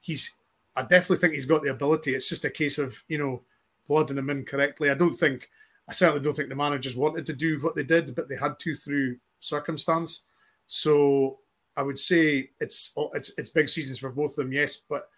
he's. 0.00 0.38
I 0.76 0.82
definitely 0.82 1.18
think 1.18 1.34
he's 1.34 1.46
got 1.46 1.62
the 1.62 1.70
ability. 1.70 2.14
It's 2.14 2.28
just 2.28 2.44
a 2.44 2.50
case 2.50 2.78
of 2.78 3.04
you 3.08 3.18
know 3.18 3.42
blooding 3.88 4.18
him 4.18 4.30
in 4.30 4.44
correctly. 4.44 4.90
I 4.90 4.94
don't 4.94 5.14
think. 5.14 5.48
I 5.86 5.92
certainly 5.92 6.22
don't 6.22 6.34
think 6.34 6.48
the 6.48 6.56
managers 6.56 6.96
wanted 6.96 7.26
to 7.26 7.34
do 7.34 7.58
what 7.60 7.74
they 7.74 7.82
did, 7.82 8.14
but 8.16 8.28
they 8.28 8.36
had 8.36 8.58
to 8.60 8.74
through 8.74 9.18
circumstance. 9.38 10.24
So 10.66 11.40
I 11.76 11.82
would 11.82 11.98
say 11.98 12.50
it's 12.60 12.94
it's 13.14 13.36
it's 13.38 13.50
big 13.50 13.68
seasons 13.68 13.98
for 13.98 14.10
both 14.10 14.32
of 14.32 14.36
them, 14.36 14.52
yes, 14.52 14.76
but 14.76 15.08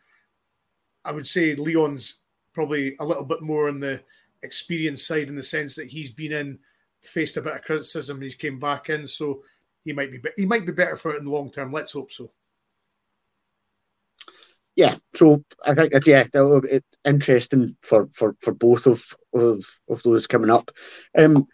I 1.05 1.13
would 1.13 1.27
say 1.27 1.55
Leon's 1.55 2.21
probably 2.53 2.97
a 2.99 3.05
little 3.05 3.25
bit 3.25 3.43
more 3.43 3.69
on 3.69 3.81
the 3.81 4.03
experience 4.43 5.07
side 5.07 5.29
in 5.29 5.37
the 5.37 5.43
sense 5.43 5.77
that 5.77 5.89
he's 5.89 6.11
been 6.11 6.33
in, 6.33 6.59
faced 7.01 7.37
a 7.37 7.43
bit 7.43 7.55
of 7.55 7.63
criticism, 7.63 8.17
and 8.17 8.25
he's 8.25 8.35
came 8.35 8.59
back 8.59 8.89
in, 8.89 9.07
so 9.07 9.43
he 9.85 9.93
might 9.93 10.11
be 10.11 10.21
he 10.37 10.47
might 10.47 10.67
be 10.67 10.73
better 10.73 10.97
for 10.97 11.15
it 11.15 11.19
in 11.19 11.25
the 11.27 11.31
long 11.31 11.51
term. 11.51 11.73
Let's 11.73 11.93
hope 11.93 12.11
so. 12.11 12.33
Yeah, 14.75 14.97
so 15.15 15.43
I 15.65 15.75
think 15.75 15.93
that 15.93 16.07
yeah, 16.07 16.25
it's 16.35 16.87
interesting 17.05 17.77
for, 17.81 18.11
for, 18.13 18.37
for 18.43 18.53
both 18.53 18.87
of, 18.87 19.03
of 19.33 19.65
of 19.89 20.03
those 20.03 20.27
coming 20.27 20.51
up. 20.51 20.71
Um, 21.17 21.47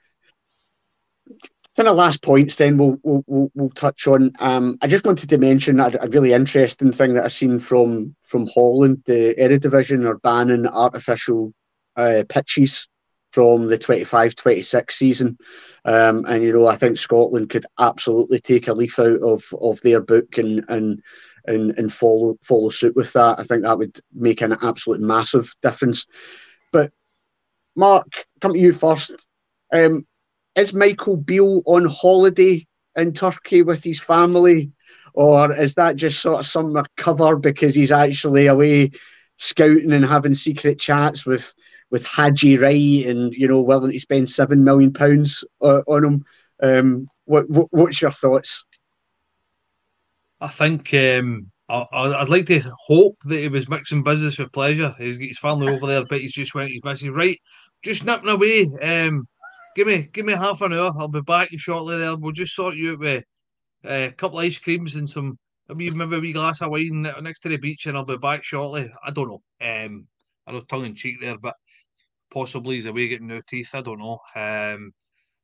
kind 1.76 1.88
of 1.88 1.96
last 1.96 2.22
points 2.22 2.56
then 2.56 2.76
we'll 2.76 2.98
we'll, 3.02 3.24
we'll, 3.26 3.50
we'll 3.54 3.70
touch 3.70 4.06
on. 4.06 4.32
Um, 4.38 4.78
I 4.82 4.86
just 4.86 5.06
wanted 5.06 5.30
to 5.30 5.38
mention 5.38 5.80
a, 5.80 5.90
a, 6.00 6.08
really 6.08 6.32
interesting 6.32 6.92
thing 6.92 7.14
that 7.14 7.24
I've 7.24 7.32
seen 7.32 7.60
from 7.60 8.14
from 8.28 8.48
Holland. 8.48 9.02
The 9.06 9.34
Eredivisie 9.38 10.04
are 10.04 10.18
banning 10.18 10.66
artificial 10.66 11.52
uh, 11.96 12.24
pitches 12.28 12.88
from 13.32 13.66
the 13.66 13.78
25-26 13.78 14.92
season. 14.92 15.38
Um, 15.84 16.24
and 16.26 16.42
you 16.42 16.52
know, 16.52 16.66
I 16.66 16.76
think 16.76 16.98
Scotland 16.98 17.48
could 17.48 17.66
absolutely 17.78 18.40
take 18.40 18.68
a 18.68 18.74
leaf 18.74 18.98
out 18.98 19.20
of, 19.22 19.42
of 19.60 19.80
their 19.80 20.00
book 20.00 20.38
and 20.38 20.64
and 20.68 21.02
and 21.46 21.76
and 21.76 21.92
follow 21.92 22.36
follow 22.42 22.68
suit 22.68 22.94
with 22.94 23.12
that. 23.14 23.38
I 23.38 23.44
think 23.44 23.62
that 23.62 23.78
would 23.78 23.98
make 24.12 24.42
an 24.42 24.56
absolute 24.62 25.00
massive 25.00 25.52
difference. 25.62 26.06
But 26.72 26.92
Mark, 27.74 28.06
come 28.40 28.52
to 28.52 28.58
you 28.58 28.72
first. 28.72 29.26
Um, 29.72 30.06
is 30.56 30.74
Michael 30.74 31.16
Beale 31.16 31.62
on 31.66 31.86
holiday 31.86 32.66
in 32.96 33.12
Turkey 33.12 33.62
with 33.62 33.82
his 33.82 34.00
family, 34.00 34.70
or 35.14 35.52
is 35.52 35.74
that 35.74 35.96
just 35.96 36.20
sort 36.20 36.40
of 36.40 36.46
some 36.46 36.76
cover 36.96 37.36
because 37.36 37.74
he's 37.74 37.90
actually 37.90 38.46
away 38.46 38.90
scouting 39.38 39.92
and 39.92 40.04
having 40.04 40.34
secret 40.34 40.78
chats 40.78 41.24
with 41.26 41.52
with 41.90 42.04
Haji 42.04 42.58
Wright 42.58 43.06
and 43.06 43.32
you 43.34 43.48
know 43.48 43.60
willing 43.60 43.92
to 43.92 44.00
spend 44.00 44.28
seven 44.28 44.64
million 44.64 44.92
pounds 44.92 45.44
uh, 45.60 45.82
on 45.86 46.04
him? 46.04 46.24
Um, 46.62 47.08
what, 47.24 47.48
what, 47.50 47.66
what's 47.70 48.00
your 48.00 48.12
thoughts? 48.12 48.64
I 50.40 50.48
think 50.48 50.92
um, 50.94 51.50
I, 51.68 52.20
would 52.20 52.28
like 52.28 52.46
to 52.46 52.60
hope 52.86 53.16
that 53.24 53.40
he 53.40 53.48
was 53.48 53.68
mixing 53.68 54.02
business 54.02 54.38
with 54.38 54.52
pleasure. 54.52 54.94
He's 54.98 55.16
got 55.16 55.28
his 55.28 55.38
family 55.38 55.72
over 55.72 55.86
there, 55.86 56.04
but 56.04 56.20
he's 56.20 56.32
just 56.32 56.54
went. 56.54 56.70
He's 56.70 56.84
missing 56.84 57.12
right, 57.12 57.40
just 57.82 58.04
nipping 58.04 58.28
away. 58.28 58.66
Um, 58.82 59.26
give 59.76 59.86
me 59.86 60.08
give 60.12 60.26
me 60.26 60.32
half 60.32 60.60
an 60.62 60.72
hour. 60.72 60.92
I'll 60.96 61.08
be 61.08 61.20
back 61.20 61.48
shortly. 61.56 61.98
There, 61.98 62.16
we'll 62.16 62.32
just 62.32 62.54
sort 62.54 62.76
you 62.76 62.92
out 62.92 62.98
with 62.98 63.24
uh, 63.84 64.08
a 64.08 64.12
couple 64.12 64.38
of 64.38 64.44
ice 64.44 64.58
creams 64.58 64.96
and 64.96 65.08
some. 65.08 65.38
Maybe 65.68 65.88
a 65.88 66.20
wee 66.20 66.32
glass 66.32 66.60
of 66.60 66.70
wine 66.70 67.02
next 67.22 67.40
to 67.40 67.48
the 67.48 67.56
beach, 67.56 67.86
and 67.86 67.96
I'll 67.96 68.04
be 68.04 68.18
back 68.18 68.42
shortly. 68.42 68.92
I 69.04 69.10
don't 69.10 69.28
know. 69.28 69.42
Um, 69.60 70.06
I 70.46 70.52
know 70.52 70.60
tongue 70.60 70.84
in 70.84 70.94
cheek 70.94 71.20
there, 71.20 71.38
but 71.38 71.54
possibly 72.32 72.74
he's 72.74 72.86
away 72.86 73.08
getting 73.08 73.28
new 73.28 73.40
teeth. 73.46 73.70
I 73.74 73.80
don't 73.80 74.00
know. 74.00 74.18
Um, 74.34 74.92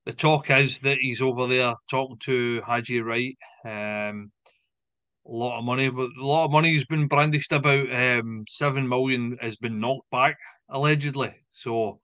the 0.04 0.12
talk 0.12 0.50
is 0.50 0.80
that 0.80 0.98
he's 0.98 1.22
over 1.22 1.46
there 1.46 1.74
talking 1.88 2.18
to 2.20 2.60
Haji 2.62 3.00
Wright. 3.00 3.36
Um, 3.64 4.32
a 5.26 5.32
lot 5.32 5.58
of 5.58 5.64
money, 5.64 5.90
but 5.90 6.10
a 6.18 6.26
lot 6.26 6.46
of 6.46 6.50
money 6.50 6.72
has 6.72 6.84
been 6.84 7.06
brandished 7.06 7.52
about. 7.52 7.92
Um, 7.94 8.44
seven 8.48 8.88
million 8.88 9.36
has 9.40 9.56
been 9.56 9.78
knocked 9.78 10.10
back 10.10 10.36
allegedly. 10.70 11.34
So 11.50 12.00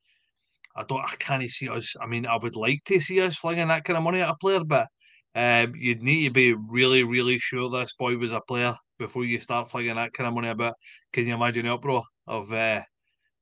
I 0.77 0.85
don't, 0.85 1.01
I 1.01 1.15
can't 1.19 1.49
see 1.51 1.69
us. 1.69 1.95
I 2.01 2.07
mean, 2.07 2.27
I 2.27 2.37
would 2.37 2.57
like 2.57 2.83
to 2.87 3.01
see 3.01 3.21
us 3.21 3.37
flinging 3.37 3.69
that 3.69 3.85
kind 3.85 3.97
of 3.97 4.03
money 4.03 4.21
at 4.21 4.29
a 4.29 4.37
player, 4.37 4.65
but 4.65 4.89
um, 5.35 5.75
you'd 5.77 6.03
need 6.03 6.25
to 6.25 6.31
be 6.33 6.55
really, 6.55 7.03
really 7.05 7.39
sure 7.39 7.71
this 7.71 7.93
boy 7.99 8.17
was 8.17 8.33
a 8.33 8.41
player 8.41 8.77
before 8.99 9.25
you 9.25 9.41
start 9.41 9.71
flinging 9.71 9.97
that 9.97 10.13
kind 10.13 10.29
of 10.29 10.35
money 10.35 10.49
about. 10.49 10.75
Can 11.13 11.27
you 11.27 11.35
imagine 11.35 11.67
the 11.67 11.75
uproar 11.75 12.03
of 12.27 12.53
uh, 12.53 12.83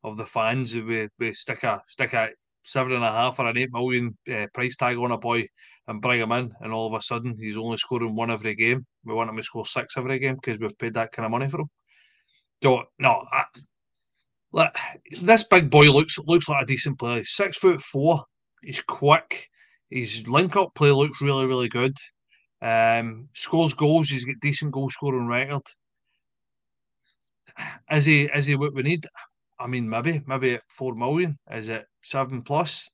of 0.04 0.16
the 0.16 0.26
fans 0.26 0.74
if 0.74 0.84
we, 0.84 1.08
we 1.18 1.32
stick 1.32 1.62
a 1.64 1.80
stick 1.86 2.12
a 2.12 2.30
seven 2.64 2.92
and 2.92 3.04
a 3.04 3.10
half 3.10 3.38
or 3.38 3.48
an 3.48 3.58
eight 3.58 3.72
million 3.72 4.16
uh, 4.32 4.46
price 4.54 4.76
tag 4.76 4.96
on 4.96 5.12
a 5.12 5.18
boy 5.18 5.46
and 5.88 6.00
bring 6.00 6.20
him 6.20 6.32
in, 6.32 6.52
and 6.60 6.72
all 6.72 6.86
of 6.86 6.94
a 6.94 7.02
sudden 7.02 7.36
he's 7.38 7.58
only 7.58 7.76
scoring 7.76 8.14
one 8.14 8.30
every 8.30 8.54
game. 8.54 8.86
We 9.04 9.14
want 9.14 9.30
him 9.30 9.36
to 9.36 9.42
score 9.42 9.66
six 9.66 9.96
every 9.96 10.18
game 10.18 10.36
because 10.36 10.58
we've 10.58 10.78
paid 10.78 10.94
that 10.94 11.12
kind 11.12 11.26
of 11.26 11.32
money 11.32 11.48
for 11.48 11.60
him. 11.60 11.68
Don't 12.60 12.86
no. 12.98 13.24
I, 13.30 13.44
look, 14.52 14.74
this 15.20 15.44
big 15.44 15.70
boy 15.70 15.90
looks 15.90 16.18
looks 16.18 16.48
like 16.48 16.62
a 16.62 16.66
decent 16.66 16.98
player. 16.98 17.24
Six 17.24 17.58
foot 17.58 17.80
four. 17.80 18.24
He's 18.62 18.82
quick. 18.82 19.48
His 19.90 20.26
link 20.28 20.56
up 20.56 20.74
play 20.74 20.92
looks 20.92 21.20
really 21.20 21.46
really 21.46 21.68
good. 21.68 21.96
Um, 22.60 23.28
scores 23.32 23.74
goals. 23.74 24.08
He's 24.08 24.24
got 24.24 24.36
decent 24.40 24.72
goal 24.72 24.90
scoring 24.90 25.26
record. 25.26 25.62
Is 27.90 28.04
he 28.04 28.24
is 28.24 28.46
he 28.46 28.54
what 28.56 28.74
we 28.74 28.82
need? 28.82 29.06
I 29.58 29.66
mean, 29.66 29.88
maybe 29.88 30.22
maybe 30.26 30.54
at 30.54 30.62
four 30.68 30.94
million. 30.94 31.38
Is 31.50 31.68
it 31.68 31.84
seven 32.02 32.42
plus? 32.42 32.88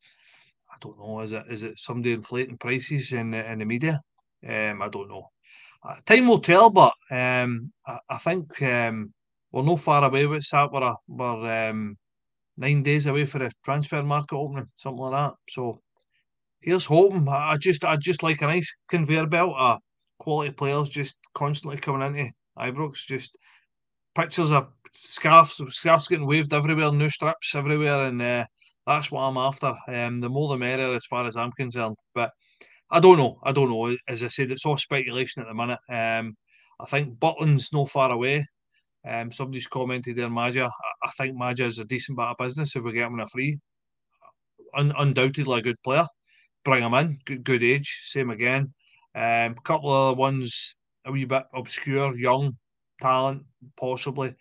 I 0.71 0.77
don't 0.81 0.99
know. 0.99 1.21
Is 1.21 1.33
it 1.33 1.45
is 1.51 1.63
it 1.63 1.79
somebody 1.79 2.13
inflating 2.13 2.59
prices 2.59 3.13
in 3.13 3.31
the, 3.31 3.51
in 3.51 3.59
the 3.59 3.65
media? 3.65 4.01
Um, 4.47 4.83
I 4.83 4.89
don't 4.89 5.09
know. 5.09 5.31
Uh, 5.83 5.97
time 6.07 6.27
will 6.27 6.41
tell, 6.41 6.71
but 6.71 6.93
um, 7.11 7.73
I, 7.87 7.99
I 8.11 8.19
think 8.19 8.61
um, 8.63 9.13
we're 9.53 9.62
not 9.62 9.80
far 9.80 10.05
away 10.05 10.26
with 10.26 10.49
that. 10.51 10.72
We're, 10.72 10.82
a, 10.82 10.94
we're 11.09 11.70
um, 11.70 11.96
nine 12.57 12.82
days 12.82 13.07
away 13.07 13.24
for 13.24 13.38
the 13.38 13.51
transfer 13.64 14.03
market 14.03 14.36
opening, 14.36 14.68
something 14.74 15.05
like 15.05 15.12
that. 15.12 15.34
So 15.49 15.80
here's 16.61 16.84
hoping. 16.84 17.26
I 17.28 17.57
just 17.57 17.84
I 17.84 17.96
just 17.96 18.22
like 18.22 18.42
a 18.42 18.46
nice 18.46 18.74
conveyor 18.90 19.26
belt 19.26 19.55
of 19.57 19.78
quality 20.18 20.53
players 20.53 20.88
just 20.88 21.16
constantly 21.34 21.78
coming 21.78 22.07
into 22.16 22.32
Ibrox. 22.59 23.07
Just 23.07 23.38
pictures 24.14 24.51
of 24.51 24.68
scarves, 24.92 25.61
scarves 25.70 26.09
getting 26.09 26.26
waved 26.26 26.53
everywhere, 26.53 26.92
new 26.92 27.09
strips 27.09 27.55
everywhere, 27.55 28.05
and 28.05 28.20
uh, 28.20 28.44
that's 28.86 29.11
what 29.11 29.22
I'm 29.22 29.36
after. 29.36 29.74
Um, 29.88 30.20
the 30.20 30.28
more 30.28 30.49
the 30.49 30.59
merrier, 30.59 30.92
as 30.92 31.07
far 31.07 31.26
as 31.26 31.36
I'm 31.36 31.53
concerned. 31.53 31.96
But 32.14 32.32
I 32.90 33.01
don't 33.01 33.18
know. 33.18 33.38
I 33.44 33.53
don't 33.53 33.70
know. 33.70 33.96
As 34.09 34.22
I 34.22 34.28
said, 34.28 34.51
it's 34.51 34.66
all 34.66 34.76
speculation 34.76 35.42
at 35.42 35.49
the 35.49 35.55
minute. 35.55 35.78
Um, 35.88 36.36
I 36.80 36.86
think 36.86 37.18
Butland's 37.18 37.72
no 37.72 37.86
far 37.86 38.11
away. 38.11 38.46
Um, 39.09 39.33
somebody's 39.33 39.67
commented 39.67 40.17
there, 40.17 40.29
Maja. 40.29 40.71
I, 41.03 41.11
think 41.17 41.35
Maja 41.35 41.65
is 41.65 41.79
a 41.79 41.85
decent 41.85 42.19
bit 42.19 42.27
of 42.27 42.37
business 42.37 42.77
if 42.77 42.83
we 42.83 42.93
get 42.93 43.07
him 43.07 43.15
on 43.15 43.21
a 43.21 43.27
free. 43.27 43.59
Un- 44.75 44.93
undoubtedly 44.99 45.59
a 45.59 45.63
good 45.63 45.83
player. 45.83 46.07
Bring 46.63 46.83
him 46.83 46.93
in. 46.93 47.19
Good, 47.25 47.43
good 47.43 47.63
age. 47.63 48.03
Same 48.05 48.29
again. 48.29 48.75
A 49.17 49.47
um, 49.47 49.55
couple 49.65 49.91
of 49.91 50.09
other 50.09 50.17
ones 50.17 50.77
a 51.07 51.13
wee 51.13 51.25
bit 51.25 51.45
obscure, 51.55 52.17
young 52.17 52.57
talent, 53.01 53.45
possibly. 53.79 54.35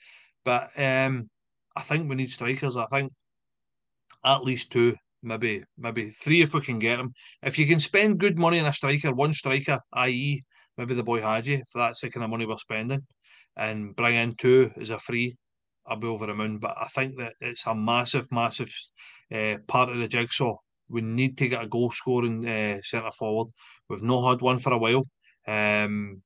But 0.43 0.69
um, 0.77 1.29
I 1.75 1.81
think 1.81 2.09
we 2.09 2.15
need 2.15 2.29
strikers. 2.29 2.75
I 2.75 2.85
think 2.87 3.11
at 4.25 4.43
least 4.43 4.71
two, 4.71 4.95
maybe 5.23 5.63
maybe 5.77 6.09
three 6.09 6.41
if 6.41 6.53
we 6.53 6.59
can 6.59 6.79
get 6.79 6.97
them. 6.97 7.13
If 7.41 7.57
you 7.57 7.67
can 7.67 7.79
spend 7.79 8.19
good 8.19 8.37
money 8.37 8.59
on 8.59 8.65
a 8.65 8.73
striker, 8.73 9.13
one 9.13 9.31
striker, 9.31 9.79
i.e., 9.93 10.43
maybe 10.77 10.93
the 10.93 11.03
boy 11.03 11.21
Hagi, 11.21 11.55
if 11.55 11.67
that's 11.73 12.01
the 12.01 12.09
kind 12.09 12.25
of 12.25 12.29
money 12.29 12.45
we're 12.45 12.57
spending, 12.57 13.05
and 13.57 13.95
bring 13.95 14.15
in 14.15 14.35
two 14.35 14.71
as 14.79 14.91
a 14.91 14.99
free, 14.99 15.35
I'll 15.87 15.97
be 15.97 16.07
over 16.07 16.27
the 16.27 16.33
moon. 16.33 16.59
But 16.59 16.75
I 16.79 16.87
think 16.87 17.17
that 17.17 17.33
it's 17.41 17.65
a 17.65 17.73
massive, 17.75 18.31
massive 18.31 18.71
uh, 19.33 19.55
part 19.67 19.89
of 19.89 19.97
the 19.97 20.07
jigsaw. 20.07 20.55
We 20.89 21.01
need 21.01 21.37
to 21.39 21.49
get 21.49 21.63
a 21.63 21.67
goal 21.67 21.91
scoring 21.91 22.47
uh, 22.47 22.81
centre 22.81 23.11
forward. 23.11 23.51
We've 23.89 24.03
not 24.03 24.29
had 24.29 24.41
one 24.41 24.57
for 24.57 24.73
a 24.73 24.77
while. 24.77 25.03
Um, 25.47 26.21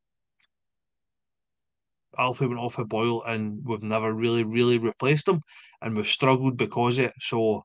Alfie 2.18 2.48
went 2.48 2.60
off 2.60 2.78
a 2.78 2.86
boil 2.86 3.24
and 3.24 3.60
we've 3.64 3.84
never 3.84 4.14
really, 4.14 4.44
really 4.44 4.78
replaced 4.78 5.28
him. 5.28 5.42
And 5.82 5.96
we've 5.96 6.08
struggled 6.08 6.58
because 6.58 7.00
of 7.00 7.06
it. 7.06 7.14
So 7.20 7.64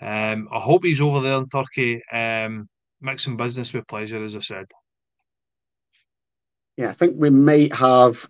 um, 0.00 0.48
I 0.52 0.58
hope 0.58 0.84
he's 0.84 1.00
over 1.00 1.20
there 1.20 1.38
in 1.38 1.48
Turkey, 1.48 2.02
um, 2.12 2.68
mixing 3.00 3.36
business 3.36 3.72
with 3.72 3.86
pleasure, 3.86 4.22
as 4.22 4.34
I 4.34 4.40
said. 4.40 4.66
Yeah, 6.76 6.90
I 6.90 6.94
think 6.94 7.14
we 7.16 7.30
might 7.30 7.74
have 7.74 8.26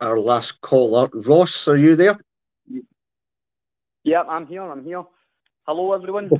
our 0.00 0.18
last 0.18 0.60
caller. 0.62 1.08
Ross, 1.12 1.68
are 1.68 1.76
you 1.76 1.96
there? 1.96 2.18
Yeah, 4.02 4.22
I'm 4.22 4.46
here. 4.46 4.62
I'm 4.62 4.84
here. 4.84 5.04
Hello, 5.66 5.92
everyone. 5.92 6.30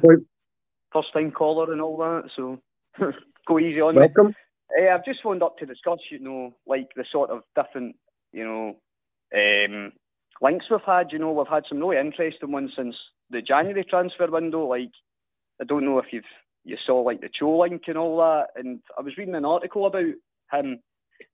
First 0.92 1.12
time 1.12 1.30
caller 1.30 1.72
and 1.72 1.80
all 1.80 1.96
that, 1.98 2.30
so 2.34 2.58
go 3.46 3.58
easy 3.58 3.80
on 3.80 3.94
Welcome. 3.94 4.28
me. 4.28 4.34
Uh, 4.80 4.94
I've 4.94 5.04
just 5.04 5.22
phoned 5.22 5.42
up 5.42 5.58
to 5.58 5.66
discuss, 5.66 5.98
you 6.10 6.18
know, 6.20 6.54
like 6.66 6.88
the 6.96 7.04
sort 7.10 7.30
of 7.30 7.42
different, 7.54 7.96
you 8.32 8.44
know, 8.44 8.76
um, 9.36 9.92
links 10.40 10.66
we've 10.70 10.80
had. 10.84 11.12
You 11.12 11.18
know, 11.18 11.32
we've 11.32 11.46
had 11.46 11.64
some 11.68 11.78
really 11.78 11.98
interesting 11.98 12.52
ones 12.52 12.72
since 12.76 12.96
the 13.30 13.42
January 13.42 13.84
transfer 13.84 14.30
window. 14.30 14.66
Like, 14.66 14.90
I 15.60 15.64
don't 15.64 15.84
know 15.84 15.98
if 15.98 16.06
you've 16.12 16.24
you 16.64 16.76
saw 16.86 17.00
like 17.00 17.20
the 17.20 17.28
Cho 17.32 17.58
link 17.58 17.82
and 17.86 17.98
all 17.98 18.18
that. 18.18 18.48
And 18.56 18.80
I 18.98 19.02
was 19.02 19.16
reading 19.16 19.34
an 19.34 19.44
article 19.44 19.86
about 19.86 20.14
him, 20.52 20.80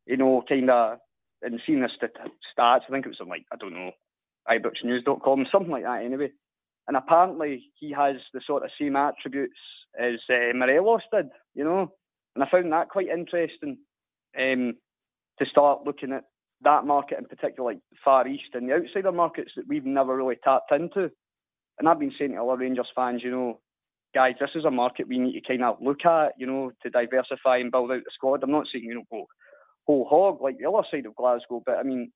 you 0.06 0.16
know, 0.16 0.42
kind 0.48 0.70
of 0.70 0.98
and 1.46 1.60
seeing 1.64 1.80
the 1.80 1.88
st- 1.88 2.12
stats. 2.58 2.82
I 2.86 2.90
think 2.90 3.06
it 3.06 3.10
was 3.10 3.20
on 3.20 3.28
like 3.28 3.46
I 3.52 3.56
don't 3.56 3.74
know, 3.74 3.92
ibroxnews.com, 4.48 5.46
something 5.50 5.70
like 5.70 5.84
that. 5.84 6.04
Anyway, 6.04 6.32
and 6.88 6.96
apparently 6.96 7.70
he 7.78 7.92
has 7.92 8.16
the 8.34 8.40
sort 8.46 8.64
of 8.64 8.70
same 8.78 8.96
attributes 8.96 9.58
as 9.98 10.18
uh, 10.28 10.52
Morelos 10.54 11.02
did. 11.12 11.28
You 11.54 11.64
know, 11.64 11.92
and 12.34 12.44
I 12.44 12.50
found 12.50 12.72
that 12.72 12.88
quite 12.88 13.08
interesting 13.08 13.78
um, 14.38 14.74
to 15.38 15.46
start 15.46 15.84
looking 15.84 16.12
at 16.12 16.24
that 16.62 16.84
market 16.84 17.18
in 17.18 17.26
particular, 17.26 17.72
like 17.72 17.80
Far 18.04 18.26
East 18.26 18.54
and 18.54 18.68
the 18.68 18.74
outsider 18.74 19.12
markets 19.12 19.52
that 19.56 19.68
we've 19.68 19.84
never 19.84 20.16
really 20.16 20.36
tapped 20.42 20.72
into. 20.72 21.10
And 21.78 21.88
I've 21.88 21.98
been 21.98 22.14
saying 22.18 22.32
to 22.32 22.42
other 22.42 22.56
Rangers 22.56 22.88
fans, 22.94 23.22
you 23.22 23.30
know, 23.30 23.60
guys, 24.14 24.34
this 24.40 24.50
is 24.54 24.64
a 24.64 24.70
market 24.70 25.08
we 25.08 25.18
need 25.18 25.38
to 25.38 25.46
kind 25.46 25.62
of 25.62 25.76
look 25.80 26.06
at, 26.06 26.32
you 26.38 26.46
know, 26.46 26.72
to 26.82 26.90
diversify 26.90 27.58
and 27.58 27.70
build 27.70 27.90
out 27.90 28.02
the 28.02 28.10
squad. 28.14 28.42
I'm 28.42 28.50
not 28.50 28.66
saying, 28.72 28.84
you 28.84 28.94
know, 28.94 29.02
go 29.10 29.26
whole 29.86 30.06
hog 30.08 30.40
like 30.40 30.58
the 30.58 30.68
other 30.68 30.86
side 30.90 31.06
of 31.06 31.16
Glasgow, 31.16 31.62
but 31.64 31.76
I 31.76 31.82
mean, 31.82 32.10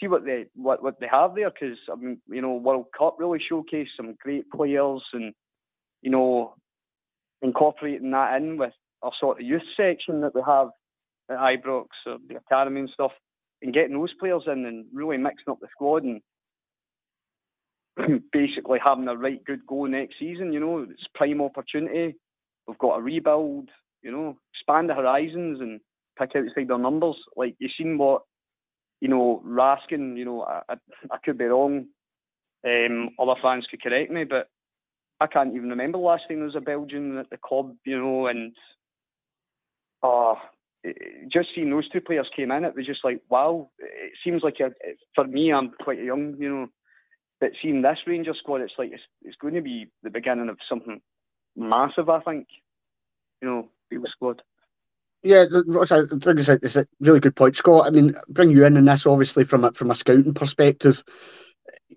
see 0.00 0.08
what 0.08 0.24
they 0.24 0.46
what, 0.54 0.82
what 0.82 1.00
they 1.00 1.08
have 1.10 1.34
there 1.34 1.50
because 1.50 1.78
I 1.90 1.96
mean, 1.96 2.20
you 2.28 2.42
know, 2.42 2.56
World 2.56 2.86
Cup 2.96 3.16
really 3.18 3.40
showcased 3.50 3.96
some 3.96 4.16
great 4.20 4.50
players 4.50 5.02
and 5.12 5.32
you 6.02 6.10
know, 6.10 6.54
incorporating 7.42 8.10
that 8.12 8.36
in 8.36 8.58
with 8.58 8.72
our 9.02 9.12
sort 9.18 9.40
of 9.40 9.46
youth 9.46 9.62
section 9.76 10.20
that 10.20 10.34
we 10.34 10.42
have 10.46 10.68
at 11.30 11.38
Ibrox 11.38 11.86
or 12.06 12.18
the 12.28 12.36
academy 12.36 12.80
and 12.80 12.90
stuff, 12.90 13.12
and 13.62 13.74
getting 13.74 13.98
those 13.98 14.14
players 14.20 14.42
in 14.46 14.64
and 14.66 14.86
really 14.92 15.16
mixing 15.16 15.50
up 15.50 15.58
the 15.60 15.68
squad 15.72 16.04
and 16.04 16.20
basically 18.32 18.78
having 18.84 19.08
a 19.08 19.16
right 19.16 19.42
good 19.44 19.66
go 19.66 19.86
next 19.86 20.14
season. 20.18 20.52
You 20.52 20.60
know, 20.60 20.86
it's 20.88 21.06
prime 21.14 21.40
opportunity. 21.40 22.16
We've 22.66 22.78
got 22.78 22.98
a 22.98 23.02
rebuild. 23.02 23.70
You 24.02 24.12
know, 24.12 24.38
expand 24.54 24.88
the 24.88 24.94
horizons 24.94 25.60
and 25.60 25.80
pick 26.18 26.36
outside 26.36 26.68
their 26.68 26.78
numbers. 26.78 27.16
Like 27.36 27.54
you've 27.58 27.72
seen 27.78 27.98
what 27.98 28.22
you 29.00 29.08
know, 29.08 29.42
Raskin. 29.46 30.16
You 30.16 30.24
know, 30.24 30.42
I, 30.42 30.62
I, 30.68 30.74
I 31.10 31.18
could 31.24 31.38
be 31.38 31.44
wrong. 31.44 31.86
Um, 32.66 33.10
other 33.18 33.38
fans 33.42 33.66
could 33.70 33.82
correct 33.82 34.10
me, 34.10 34.24
but 34.24 34.48
I 35.20 35.26
can't 35.26 35.54
even 35.54 35.70
remember 35.70 35.98
the 35.98 36.04
last 36.04 36.24
time 36.28 36.38
there 36.38 36.46
was 36.46 36.56
a 36.56 36.60
Belgian 36.60 37.16
at 37.18 37.30
the 37.30 37.36
club. 37.36 37.74
You 37.84 37.98
know, 38.00 38.26
and 38.26 38.54
uh, 40.02 40.34
just 41.32 41.48
seeing 41.54 41.70
those 41.70 41.88
two 41.88 42.00
players 42.00 42.28
came 42.34 42.50
in, 42.50 42.64
it 42.64 42.74
was 42.74 42.86
just 42.86 43.04
like 43.04 43.20
wow. 43.28 43.70
It 43.78 44.12
seems 44.24 44.42
like 44.42 44.56
a, 44.60 44.70
for 45.14 45.26
me, 45.26 45.52
I'm 45.52 45.72
quite 45.82 46.02
young. 46.02 46.36
You 46.38 46.48
know, 46.48 46.66
but 47.40 47.50
seeing 47.62 47.82
this 47.82 47.98
Rangers 48.06 48.38
squad, 48.38 48.62
it's 48.62 48.74
like 48.78 48.90
it's, 48.92 49.02
it's 49.22 49.36
going 49.36 49.54
to 49.54 49.62
be 49.62 49.88
the 50.02 50.10
beginning 50.10 50.48
of 50.48 50.58
something 50.68 51.00
massive. 51.56 52.08
I 52.08 52.20
think. 52.20 52.48
You 53.42 53.48
know, 53.48 53.68
the 53.90 54.08
squad. 54.10 54.42
Yeah, 55.26 55.46
Ross, 55.66 55.90
I 55.90 56.02
think 56.06 56.38
it's 56.38 56.76
a, 56.76 56.86
really 57.00 57.18
good 57.18 57.34
point, 57.34 57.56
Scott. 57.56 57.88
I 57.88 57.90
mean, 57.90 58.14
bring 58.28 58.50
you 58.50 58.64
in 58.64 58.76
on 58.76 58.84
this 58.84 59.06
obviously 59.06 59.42
from 59.42 59.64
a, 59.64 59.72
from 59.72 59.90
a 59.90 59.94
scouting 59.96 60.34
perspective. 60.34 61.02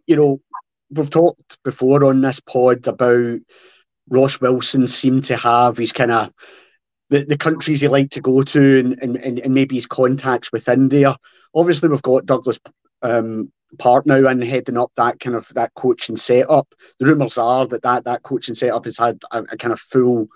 You 0.07 0.15
know, 0.15 0.41
we've 0.89 1.11
talked 1.11 1.59
before 1.63 2.05
on 2.05 2.21
this 2.21 2.39
pod 2.39 2.87
about 2.87 3.39
Ross 4.09 4.41
Wilson 4.41 4.87
seem 4.87 5.21
to 5.21 5.37
have 5.37 5.77
his 5.77 5.91
kind 5.91 6.11
of 6.11 6.33
the, 7.11 7.23
the 7.23 7.37
countries 7.37 7.81
he 7.81 7.87
like 7.87 8.09
to 8.11 8.21
go 8.21 8.41
to 8.41 8.79
and, 8.79 8.97
and, 8.99 9.37
and 9.37 9.53
maybe 9.53 9.75
his 9.75 9.85
contacts 9.85 10.51
within 10.51 10.89
there. 10.89 11.15
Obviously, 11.53 11.87
we've 11.87 12.01
got 12.01 12.25
Douglas 12.25 12.59
um, 13.03 13.51
Park 13.77 14.07
now 14.07 14.25
and 14.25 14.43
heading 14.43 14.77
up 14.77 14.91
that 14.95 15.19
kind 15.19 15.35
of 15.35 15.45
that 15.53 15.71
coaching 15.75 16.17
setup. 16.17 16.67
The 16.99 17.05
rumours 17.05 17.37
are 17.37 17.67
that 17.67 17.83
that, 17.83 18.05
that 18.05 18.23
coaching 18.23 18.55
setup 18.55 18.85
has 18.85 18.97
had 18.97 19.19
a, 19.29 19.43
a 19.43 19.57
kind 19.57 19.71
of 19.73 19.79
full 19.79 20.29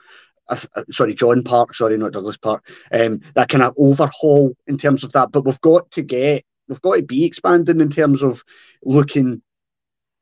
uh, 0.50 0.84
sorry, 0.92 1.14
John 1.14 1.44
Park, 1.44 1.74
sorry, 1.76 1.98
not 1.98 2.14
Douglas 2.14 2.38
Park, 2.38 2.66
um, 2.92 3.22
that 3.36 3.50
kind 3.50 3.64
of 3.64 3.74
overhaul 3.78 4.54
in 4.68 4.78
terms 4.78 5.04
of 5.04 5.12
that. 5.14 5.32
But 5.32 5.46
we've 5.46 5.62
got 5.62 5.90
to 5.92 6.02
get, 6.02 6.46
we've 6.68 6.82
got 6.82 6.96
to 6.96 7.04
be 7.04 7.26
expanding 7.26 7.80
in 7.80 7.90
terms 7.90 8.22
of 8.22 8.44
looking 8.84 9.42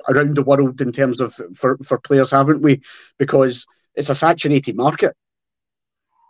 around 0.10 0.36
the 0.36 0.44
world 0.44 0.82
in 0.82 0.92
terms 0.92 1.20
of 1.20 1.34
for, 1.56 1.78
for 1.84 2.00
players, 2.00 2.32
haven't 2.32 2.62
we? 2.62 2.82
Because 3.18 3.66
it's 3.96 4.10
a 4.10 4.16
saturated 4.16 4.76
market. 4.76 5.16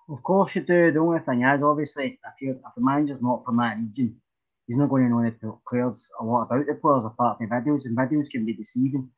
Of 0.09 0.23
course 0.23 0.55
you 0.55 0.61
do. 0.61 0.91
The 0.91 0.99
only 0.99 1.19
thing 1.19 1.43
is, 1.43 1.63
obviously, 1.63 2.19
if 2.25 2.41
you 2.41 2.51
if 2.51 2.75
the 2.75 2.83
manager's 2.83 3.21
not 3.21 3.45
from 3.45 3.57
that 3.57 3.77
region, 3.77 4.19
he's 4.67 4.77
not 4.77 4.89
going 4.89 5.03
to 5.03 5.09
know 5.09 5.23
the 5.23 5.57
players 5.67 6.09
a 6.19 6.23
lot 6.23 6.43
about 6.43 6.65
the 6.65 6.75
players 6.75 7.05
apart 7.05 7.37
from 7.37 7.49
videos, 7.49 7.85
and 7.85 7.97
videos 7.97 8.29
can 8.29 8.45
be 8.45 8.53
deceiving. 8.53 9.09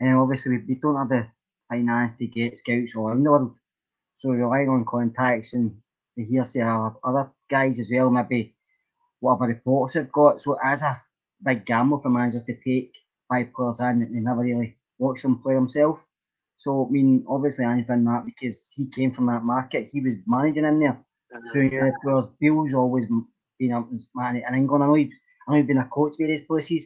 And 0.00 0.16
obviously, 0.16 0.52
we, 0.52 0.64
we 0.66 0.74
don't 0.76 0.96
have 0.96 1.10
the 1.10 1.26
finance 1.68 2.14
to 2.14 2.26
get 2.26 2.56
scouts 2.56 2.96
all 2.96 3.08
around 3.08 3.24
the 3.24 3.30
world. 3.30 3.54
So 4.20 4.28
relying 4.28 4.68
on 4.68 4.84
contacts 4.84 5.54
and 5.54 5.74
the 6.14 6.26
hearsay 6.26 6.60
of 6.60 6.98
other 7.02 7.30
guys 7.48 7.80
as 7.80 7.86
well, 7.90 8.10
maybe 8.10 8.54
whatever 9.20 9.46
reports 9.46 9.94
they've 9.94 10.12
got. 10.12 10.42
So 10.42 10.58
as 10.62 10.82
a 10.82 11.00
big 11.42 11.64
gamble 11.64 12.02
for 12.02 12.10
managers 12.10 12.44
to 12.44 12.54
take 12.62 12.92
five 13.30 13.50
players 13.54 13.80
in 13.80 14.02
and 14.02 14.14
they 14.14 14.20
never 14.20 14.42
really 14.42 14.76
watch 14.98 15.22
them 15.22 15.40
play 15.42 15.54
himself. 15.54 16.00
So 16.58 16.86
I 16.86 16.92
mean, 16.92 17.24
obviously 17.26 17.64
Ange's 17.64 17.86
done 17.86 18.04
that 18.04 18.26
because 18.26 18.70
he 18.76 18.90
came 18.90 19.14
from 19.14 19.24
that 19.28 19.42
market. 19.42 19.88
He 19.90 20.02
was 20.02 20.16
managing 20.26 20.66
in 20.66 20.80
there. 20.80 21.02
So 21.30 21.58
uh-huh. 21.58 21.60
you 21.60 21.80
know, 21.80 21.92
players, 22.04 22.26
Beale's 22.38 22.74
always 22.74 23.06
been 23.58 23.72
a 23.72 23.82
man 24.14 24.36
in 24.36 24.54
England. 24.54 24.84
I 24.84 24.86
know, 24.86 24.94
he's, 24.96 25.14
I 25.48 25.52
know 25.52 25.56
he's 25.56 25.66
been 25.66 25.78
a 25.78 25.88
coach 25.88 26.12
various 26.18 26.46
places. 26.46 26.84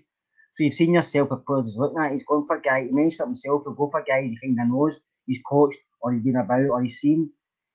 So 0.53 0.63
you've 0.63 0.75
seen 0.75 0.95
yourself 0.95 1.33
a 1.33 1.37
players 1.37 1.67
is 1.67 1.79
looking 1.79 1.99
at. 1.99 2.13
He's 2.13 2.25
going 2.25 2.47
for 2.47 2.59
a 2.59 2.63
guy. 2.63 2.85
He 2.85 2.93
managed 2.93 3.21
it 3.21 3.27
himself. 3.27 3.65
He'll 3.65 3.75
go 3.75 3.91
for 3.91 4.05
guys 4.09 4.31
he 4.31 4.39
kind 4.41 4.61
of 4.61 4.69
knows. 4.69 5.01
He's 5.27 5.41
coached 5.45 5.79
or 6.05 6.13
he's 6.13 6.23
been 6.23 6.37
about 6.37 6.67
or 6.67 6.83
he's 6.83 7.01
seen. 7.01 7.31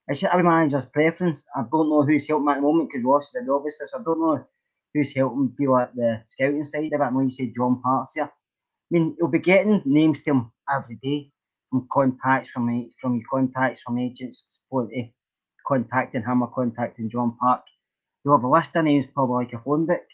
It's 0.07 0.21
just 0.21 0.31
every 0.31 0.43
manager's 0.43 0.85
preference. 0.85 1.45
I 1.55 1.61
don't 1.61 1.89
know 1.89 2.03
who's 2.03 2.27
helping 2.27 2.49
at 2.49 2.55
the 2.55 2.61
moment 2.61 2.89
because 2.89 3.03
Ross 3.03 3.35
is 3.35 3.45
the 3.45 3.51
obvious. 3.51 3.79
So 3.83 3.99
I 3.99 4.03
don't 4.03 4.19
know 4.19 4.45
who's 4.93 5.13
helping 5.13 5.53
people 5.57 5.77
at 5.77 5.95
the 5.95 6.21
scouting 6.27 6.63
side 6.63 6.93
of 6.93 7.01
it. 7.01 7.03
I 7.03 7.09
know 7.09 7.21
you 7.21 7.31
say 7.31 7.51
John 7.55 7.81
Parks 7.81 8.13
here. 8.13 8.25
I 8.25 8.29
mean, 8.91 9.15
he'll 9.17 9.27
be 9.27 9.39
getting 9.39 9.81
names 9.85 10.19
to 10.21 10.31
him 10.31 10.51
every 10.71 10.99
day 11.01 11.31
from 11.69 11.87
contacts 11.91 12.49
from 12.49 12.89
from 12.99 13.21
contacts 13.31 13.81
from 13.81 13.99
agents 13.99 14.45
eh, 14.95 15.07
contacting 15.67 16.23
him 16.23 16.43
or 16.43 16.51
contacting 16.51 17.09
John 17.09 17.35
Park. 17.39 17.63
You'll 18.23 18.37
have 18.37 18.43
a 18.43 18.49
list 18.49 18.75
of 18.75 18.85
names, 18.85 19.07
probably 19.13 19.45
like 19.45 19.53
a 19.53 19.59
phone 19.59 19.85
book, 19.85 20.05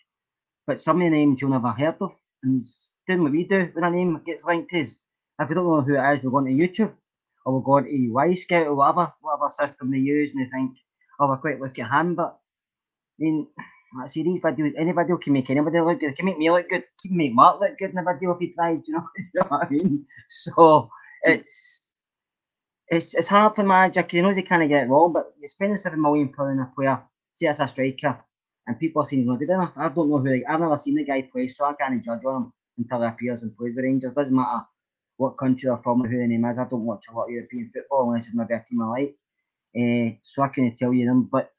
but 0.68 0.82
some 0.82 1.02
of 1.02 1.06
the 1.06 1.10
names 1.10 1.42
you'll 1.42 1.52
never 1.52 1.72
heard 1.72 1.96
of. 2.00 2.12
And 2.44 2.62
doing 3.08 3.24
what 3.24 3.32
we 3.32 3.44
do 3.44 3.70
when 3.74 3.84
a 3.84 3.92
name 3.92 4.22
gets 4.26 4.46
linked 4.46 4.74
us. 4.74 5.00
If 5.40 5.50
we 5.50 5.56
don't 5.56 5.66
know 5.66 5.82
who 5.82 5.96
it 5.96 6.18
is, 6.18 6.24
we're 6.24 6.32
going 6.32 6.46
to 6.46 6.68
YouTube 6.68 6.94
Oh 7.46 7.52
or 7.52 7.60
we're 7.60 7.64
going 7.64 7.86
to 7.86 8.14
Wyscout 8.14 8.66
or 8.66 8.70
oh, 8.70 8.76
whatever, 8.76 9.14
whatever 9.22 9.50
system 9.50 9.92
they 9.92 10.00
use, 10.00 10.34
and 10.34 10.44
they 10.44 10.50
think, 10.50 10.78
oh, 11.20 11.28
we're 11.30 11.38
quite 11.38 11.62
look 11.62 11.78
at 11.78 11.92
him. 11.92 12.16
But 12.16 12.40
I 13.20 13.24
mean, 13.24 13.48
I 14.02 14.08
see 14.08 14.24
these 14.24 14.42
videos, 14.42 14.74
any 14.78 14.92
video 14.92 15.18
can 15.18 15.34
make 15.34 15.50
anybody 15.50 15.80
look 15.80 16.00
good. 16.00 16.16
Can 16.16 16.26
make 16.26 16.40
me 16.40 16.50
look 16.50 16.68
good, 16.70 16.84
can 17.02 17.16
make 17.16 17.34
Mark 17.34 17.62
look 17.62 17.78
good 17.78 17.92
in 17.92 17.98
a 18.00 18.04
video 18.04 18.32
if 18.32 18.40
he 18.40 18.54
tried, 18.54 18.82
you 18.88 18.96
know, 18.96 19.08
you 19.18 19.42
know 19.42 19.48
what 19.48 19.68
I 19.68 19.70
mean? 19.70 20.06
So 20.28 20.90
it's 21.22 21.82
it's 22.88 23.14
it's 23.14 23.28
hard 23.28 23.56
for 23.56 23.62
the 23.62 23.68
manager 23.68 24.02
because 24.02 24.18
he 24.18 24.22
knows 24.22 24.36
he 24.36 24.42
can't 24.42 24.68
get 24.68 24.84
it 24.84 24.90
wrong, 24.90 25.14
but 25.14 25.34
you're 25.40 25.50
spending 25.50 25.78
seven 25.78 26.02
million 26.02 26.30
pound 26.30 26.60
a 26.60 26.72
player, 26.76 27.02
see 27.36 27.48
as 27.48 27.60
a 27.60 27.68
striker, 27.68 28.20
and 28.66 28.80
people 28.80 29.04
are 29.04 29.06
saying 29.06 29.22
he's 29.22 29.30
not 29.30 29.40
good 29.40 29.50
enough. 29.50 29.74
I 29.78 29.90
don't 29.90 30.10
know 30.10 30.18
who 30.18 30.44
I've 30.50 30.60
never 30.60 30.78
seen 30.78 30.96
the 30.96 31.06
guy 31.06 31.22
play, 31.32 31.48
so 31.50 31.66
I 31.66 31.74
can't 31.74 32.04
judge 32.04 32.26
on 32.26 32.44
him 32.44 32.54
until 32.80 33.02
he 33.02 33.08
appears 33.08 33.44
and 33.44 33.56
plays 33.56 33.74
with 33.76 33.86
Rangers. 33.86 34.14
Doesn't 34.16 34.36
matter 34.36 34.66
what 35.18 35.38
country 35.38 35.68
they're 35.68 35.78
from 35.78 36.04
or 36.04 36.08
who 36.08 36.18
the 36.18 36.28
name 36.28 36.46
is. 36.46 36.58
I 36.58 36.66
don't 36.66 36.86
watch 36.86 37.06
a 37.10 37.14
lot 37.16 37.26
of 37.26 37.32
European 37.32 37.72
football 37.74 38.10
unless 38.10 38.28
it's 38.28 38.36
maybe 38.36 38.54
a 38.54 38.66
team 38.68 38.82
I 38.82 38.88
like. 38.88 39.16
Uh, 39.78 40.16
so 40.24 40.44
I 40.44 40.50
can't 40.50 40.78
tell 40.78 40.94
you 40.94 41.06
them. 41.06 41.30
But 41.32 41.52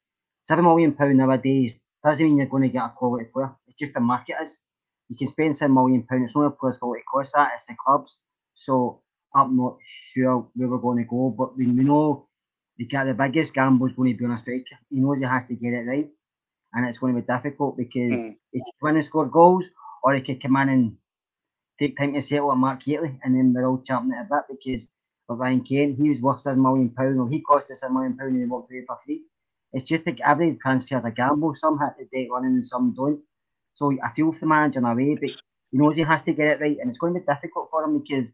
seven 0.43 0.65
million 0.65 0.93
pound 0.93 1.17
nowadays 1.17 1.77
doesn't 2.05 2.25
mean 2.25 2.39
you're 2.39 2.47
going 2.47 2.63
to 2.63 2.69
get 2.69 2.85
a 2.85 2.93
quality 2.95 3.27
player. 3.33 3.55
It's 3.67 3.77
just 3.77 3.95
the 3.95 4.01
market 4.01 4.37
is. 4.43 4.61
You 5.09 5.17
can 5.17 5.29
spend 5.29 5.57
seven 5.57 5.75
million 5.75 6.03
pound. 6.03 6.25
It's 6.25 6.35
not 6.37 6.47
a 6.47 6.51
player's 6.51 6.79
fault 6.79 6.97
it 6.99 7.05
costs 7.11 7.35
that. 7.35 7.53
It's 7.55 7.67
the 7.67 7.77
clubs. 7.85 8.19
So 8.55 9.03
I'm 9.35 9.57
not 9.57 9.77
sure 9.83 10.49
where 10.55 10.69
we're 10.69 10.79
going 10.79 10.99
to 10.99 11.05
go, 11.05 11.35
but 11.37 11.57
we, 11.57 11.67
we 11.67 11.85
know 11.85 12.27
the, 12.79 12.87
the 12.87 13.15
biggest 13.15 13.55
gamble 13.55 13.87
is 13.87 13.93
going 13.93 14.13
to 14.13 14.19
be 14.19 14.25
on 14.25 14.33
a 14.33 14.39
striker. 14.39 14.79
He 14.91 15.01
knows 15.01 15.19
he 15.19 15.25
has 15.25 15.45
to 15.47 15.55
get 15.55 15.75
it 15.75 15.87
right, 15.87 16.09
and 16.73 16.87
it's 16.87 16.99
going 16.99 17.15
to 17.15 17.21
be 17.21 17.27
difficult 17.27 17.77
because 17.77 18.21
mm. 18.21 18.37
he 18.53 18.61
can 18.61 18.73
win 18.81 18.97
and 18.97 19.05
score 19.05 19.27
goals, 19.27 19.67
or 20.03 20.15
he 20.15 20.23
could 20.23 20.43
come 20.43 20.57
in 20.57 20.69
and 20.69 20.97
take 21.79 21.97
time 21.97 22.15
to 22.15 22.23
settle 22.23 22.53
at 22.53 22.59
Mark 22.59 22.83
Hateley, 22.83 23.19
and 23.23 23.35
then 23.35 23.53
we're 23.53 23.67
all 23.67 23.83
champing 23.83 24.13
it 24.13 24.21
a 24.21 24.25
bit 24.25 24.59
because 24.61 24.87
of 25.29 25.39
Ryan 25.39 25.65
Kent. 25.65 25.99
He 25.99 26.11
was 26.11 26.21
worth 26.21 26.41
seven 26.41 26.63
million 26.63 26.91
pound, 26.91 27.19
or 27.21 27.29
he 27.29 27.41
cost 27.43 27.71
us 27.71 27.83
a 27.83 27.91
million 27.91 28.17
pound, 28.17 28.33
and 28.33 28.41
he 28.41 28.47
walked 28.47 28.71
away 28.71 28.85
for 28.87 28.99
free. 29.05 29.23
It's 29.73 29.85
just 29.85 30.07
like 30.07 30.21
every 30.21 30.57
transfer 30.57 30.99
is 30.99 31.05
a 31.05 31.11
gamble. 31.11 31.55
Some 31.55 31.79
hit 31.79 31.91
the 31.99 32.17
date 32.17 32.29
running, 32.31 32.55
and 32.55 32.67
some 32.67 32.95
don't. 32.95 33.21
So 33.75 33.93
I 34.03 34.13
feel 34.15 34.33
for 34.33 34.41
the 34.41 34.47
manager 34.47 34.79
in 34.79 34.87
a 34.87 34.95
way, 34.95 35.17
but 35.21 35.31
he 35.71 35.79
knows 35.79 35.97
he 35.97 36.03
has 36.03 36.23
to 36.23 36.33
get 36.33 36.47
it 36.47 36.61
right, 36.61 36.79
and 36.81 36.89
it's 36.89 36.99
going 36.99 37.15
to 37.15 37.21
be 37.21 37.27
difficult 37.27 37.69
for 37.71 37.85
him 37.85 37.99
because 38.01 38.27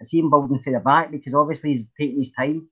I 0.00 0.04
see 0.04 0.18
him 0.18 0.30
building 0.30 0.60
for 0.62 0.72
the 0.72 0.80
back 0.80 1.10
because 1.10 1.34
obviously 1.34 1.72
he's 1.72 1.88
taking 1.98 2.18
his 2.18 2.32
time 2.32 2.68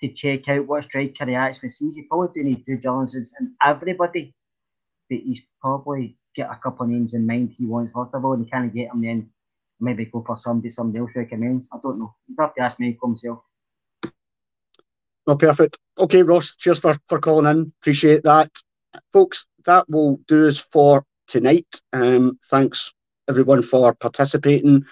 to 0.00 0.08
check 0.08 0.48
out 0.48 0.66
what 0.66 0.84
striker 0.84 1.26
he 1.26 1.34
actually 1.34 1.70
sees. 1.70 1.94
He's 1.94 2.06
probably 2.08 2.28
doing 2.34 2.54
his 2.56 2.64
due 2.64 2.76
diligence 2.76 3.32
and 3.38 3.52
everybody, 3.62 4.34
but 5.08 5.20
he's 5.20 5.42
probably 5.60 6.18
got 6.36 6.50
a 6.50 6.58
couple 6.58 6.84
of 6.84 6.90
names 6.90 7.14
in 7.14 7.26
mind 7.26 7.54
he 7.56 7.66
wants 7.66 7.92
first 7.92 8.14
of 8.14 8.24
all, 8.24 8.32
and 8.34 8.44
he 8.44 8.50
can't 8.50 8.74
get 8.74 8.88
them 8.88 9.02
then 9.02 9.30
maybe 9.82 10.06
go 10.06 10.22
for 10.26 10.36
somebody 10.36 10.70
somebody 10.70 11.00
else 11.00 11.16
recommends. 11.16 11.68
I 11.72 11.78
don't 11.82 11.98
know. 11.98 12.14
You'd 12.28 12.38
have 12.40 12.54
to 12.54 12.62
ask 12.62 12.78
me 12.78 12.98
himself. 13.02 13.40
Well, 15.26 15.36
perfect. 15.36 15.78
Okay, 15.98 16.22
Ross, 16.22 16.56
cheers 16.56 16.80
for, 16.80 16.96
for 17.08 17.20
calling 17.20 17.50
in. 17.50 17.72
Appreciate 17.80 18.24
that. 18.24 18.50
Folks, 19.12 19.46
that 19.66 19.88
will 19.88 20.18
do 20.26 20.48
us 20.48 20.58
for 20.58 21.04
tonight. 21.28 21.80
Um, 21.92 22.38
thanks 22.50 22.92
everyone 23.28 23.62
for 23.62 23.94
participating 23.94 24.84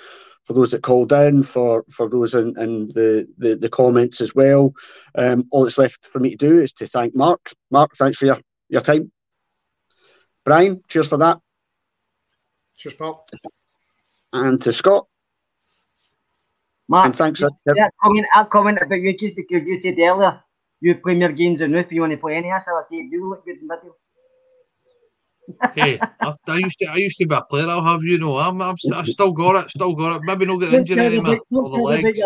for 0.45 0.55
those 0.55 0.70
that 0.70 0.82
called 0.82 1.12
in, 1.12 1.45
for 1.45 1.84
for 1.91 2.09
those 2.09 2.34
in, 2.34 2.59
in 2.59 2.88
the, 2.88 3.28
the, 3.38 3.57
the 3.57 3.68
comments 3.68 4.20
as 4.20 4.34
well. 4.34 4.72
Um, 5.14 5.45
all 5.51 5.64
that's 5.64 5.78
left 5.78 6.09
for 6.12 6.20
me 6.20 6.30
to 6.30 6.36
do 6.36 6.61
is 6.61 6.72
to 6.74 6.86
thank 6.86 7.14
Mark. 7.14 7.53
Mark, 7.70 7.97
thanks 7.97 8.18
for 8.18 8.26
your, 8.26 8.38
your 8.68 8.82
time. 8.82 9.12
Brian, 10.45 10.82
cheers 10.88 11.09
for 11.09 11.18
that. 11.18 11.38
Cheers, 12.76 12.95
Paul. 12.95 13.26
And 14.32 14.60
to 14.62 14.72
Scott. 14.72 15.06
Mark, 16.88 17.06
and 17.06 17.16
thanks. 17.16 17.40
Yeah, 17.40 17.88
comment, 18.02 18.26
I'll 18.34 18.46
comment 18.46 18.78
about 18.82 19.00
you 19.00 19.16
just 19.16 19.36
because 19.36 19.62
you 19.64 19.80
said 19.80 19.98
earlier 19.98 20.40
you 20.80 20.96
play 20.96 21.14
more 21.14 21.30
games 21.30 21.60
than 21.60 21.74
if 21.74 21.92
you 21.92 22.00
want 22.00 22.12
to 22.12 22.16
play 22.16 22.34
any. 22.34 22.48
So 22.60 22.76
I 22.76 22.82
say 22.88 22.96
you 22.96 23.28
look 23.28 23.44
good 23.44 23.56
in 23.56 23.68
video 23.68 23.94
hey, 25.74 25.98
I, 26.20 26.32
I, 26.48 26.56
used 26.56 26.78
to 26.80 26.86
I 26.86 26.96
used 26.96 27.18
to 27.18 27.26
be 27.26 27.34
a 27.34 27.40
player. 27.42 27.68
I'll 27.68 27.82
have 27.82 28.02
you 28.02 28.18
know. 28.18 28.38
I'm, 28.38 28.60
I'm 28.62 28.76
I 28.94 29.02
still 29.04 29.32
got 29.32 29.64
it. 29.64 29.70
Still 29.70 29.94
got 29.94 30.16
it. 30.16 30.22
Maybe 30.24 30.46
not 30.46 30.60
get 30.60 30.74
injured 30.74 30.98
anymore. 30.98 31.40
Or 31.50 31.70
the 31.70 31.76
legs. 31.76 32.20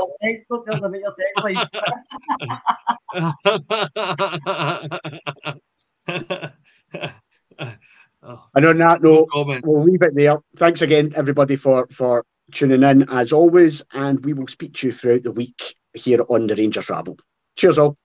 Oh. 8.27 8.43
and 8.55 8.65
on 8.65 8.79
that 8.79 9.03
note, 9.03 9.29
we'll 9.65 9.85
leave 9.85 10.01
it 10.01 10.15
there. 10.15 10.39
Thanks 10.57 10.81
again, 10.81 11.13
everybody, 11.15 11.57
for 11.57 11.87
for 11.89 12.25
tuning 12.53 12.83
in 12.83 13.09
as 13.11 13.33
always, 13.33 13.85
and 13.93 14.25
we 14.25 14.33
will 14.33 14.47
speak 14.49 14.75
to 14.75 14.87
you 14.87 14.93
throughout 14.93 15.23
the 15.23 15.33
week 15.33 15.75
here 15.93 16.25
on 16.29 16.47
the 16.47 16.55
Rangers 16.55 16.89
Rabble. 16.89 17.19
Cheers, 17.57 17.79
all. 17.79 17.97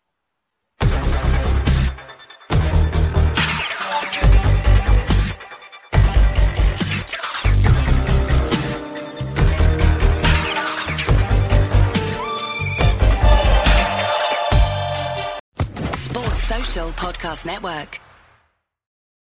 Sports 15.96 16.44
Social 16.44 16.90
Podcast 16.90 17.46
Network. 17.46 18.00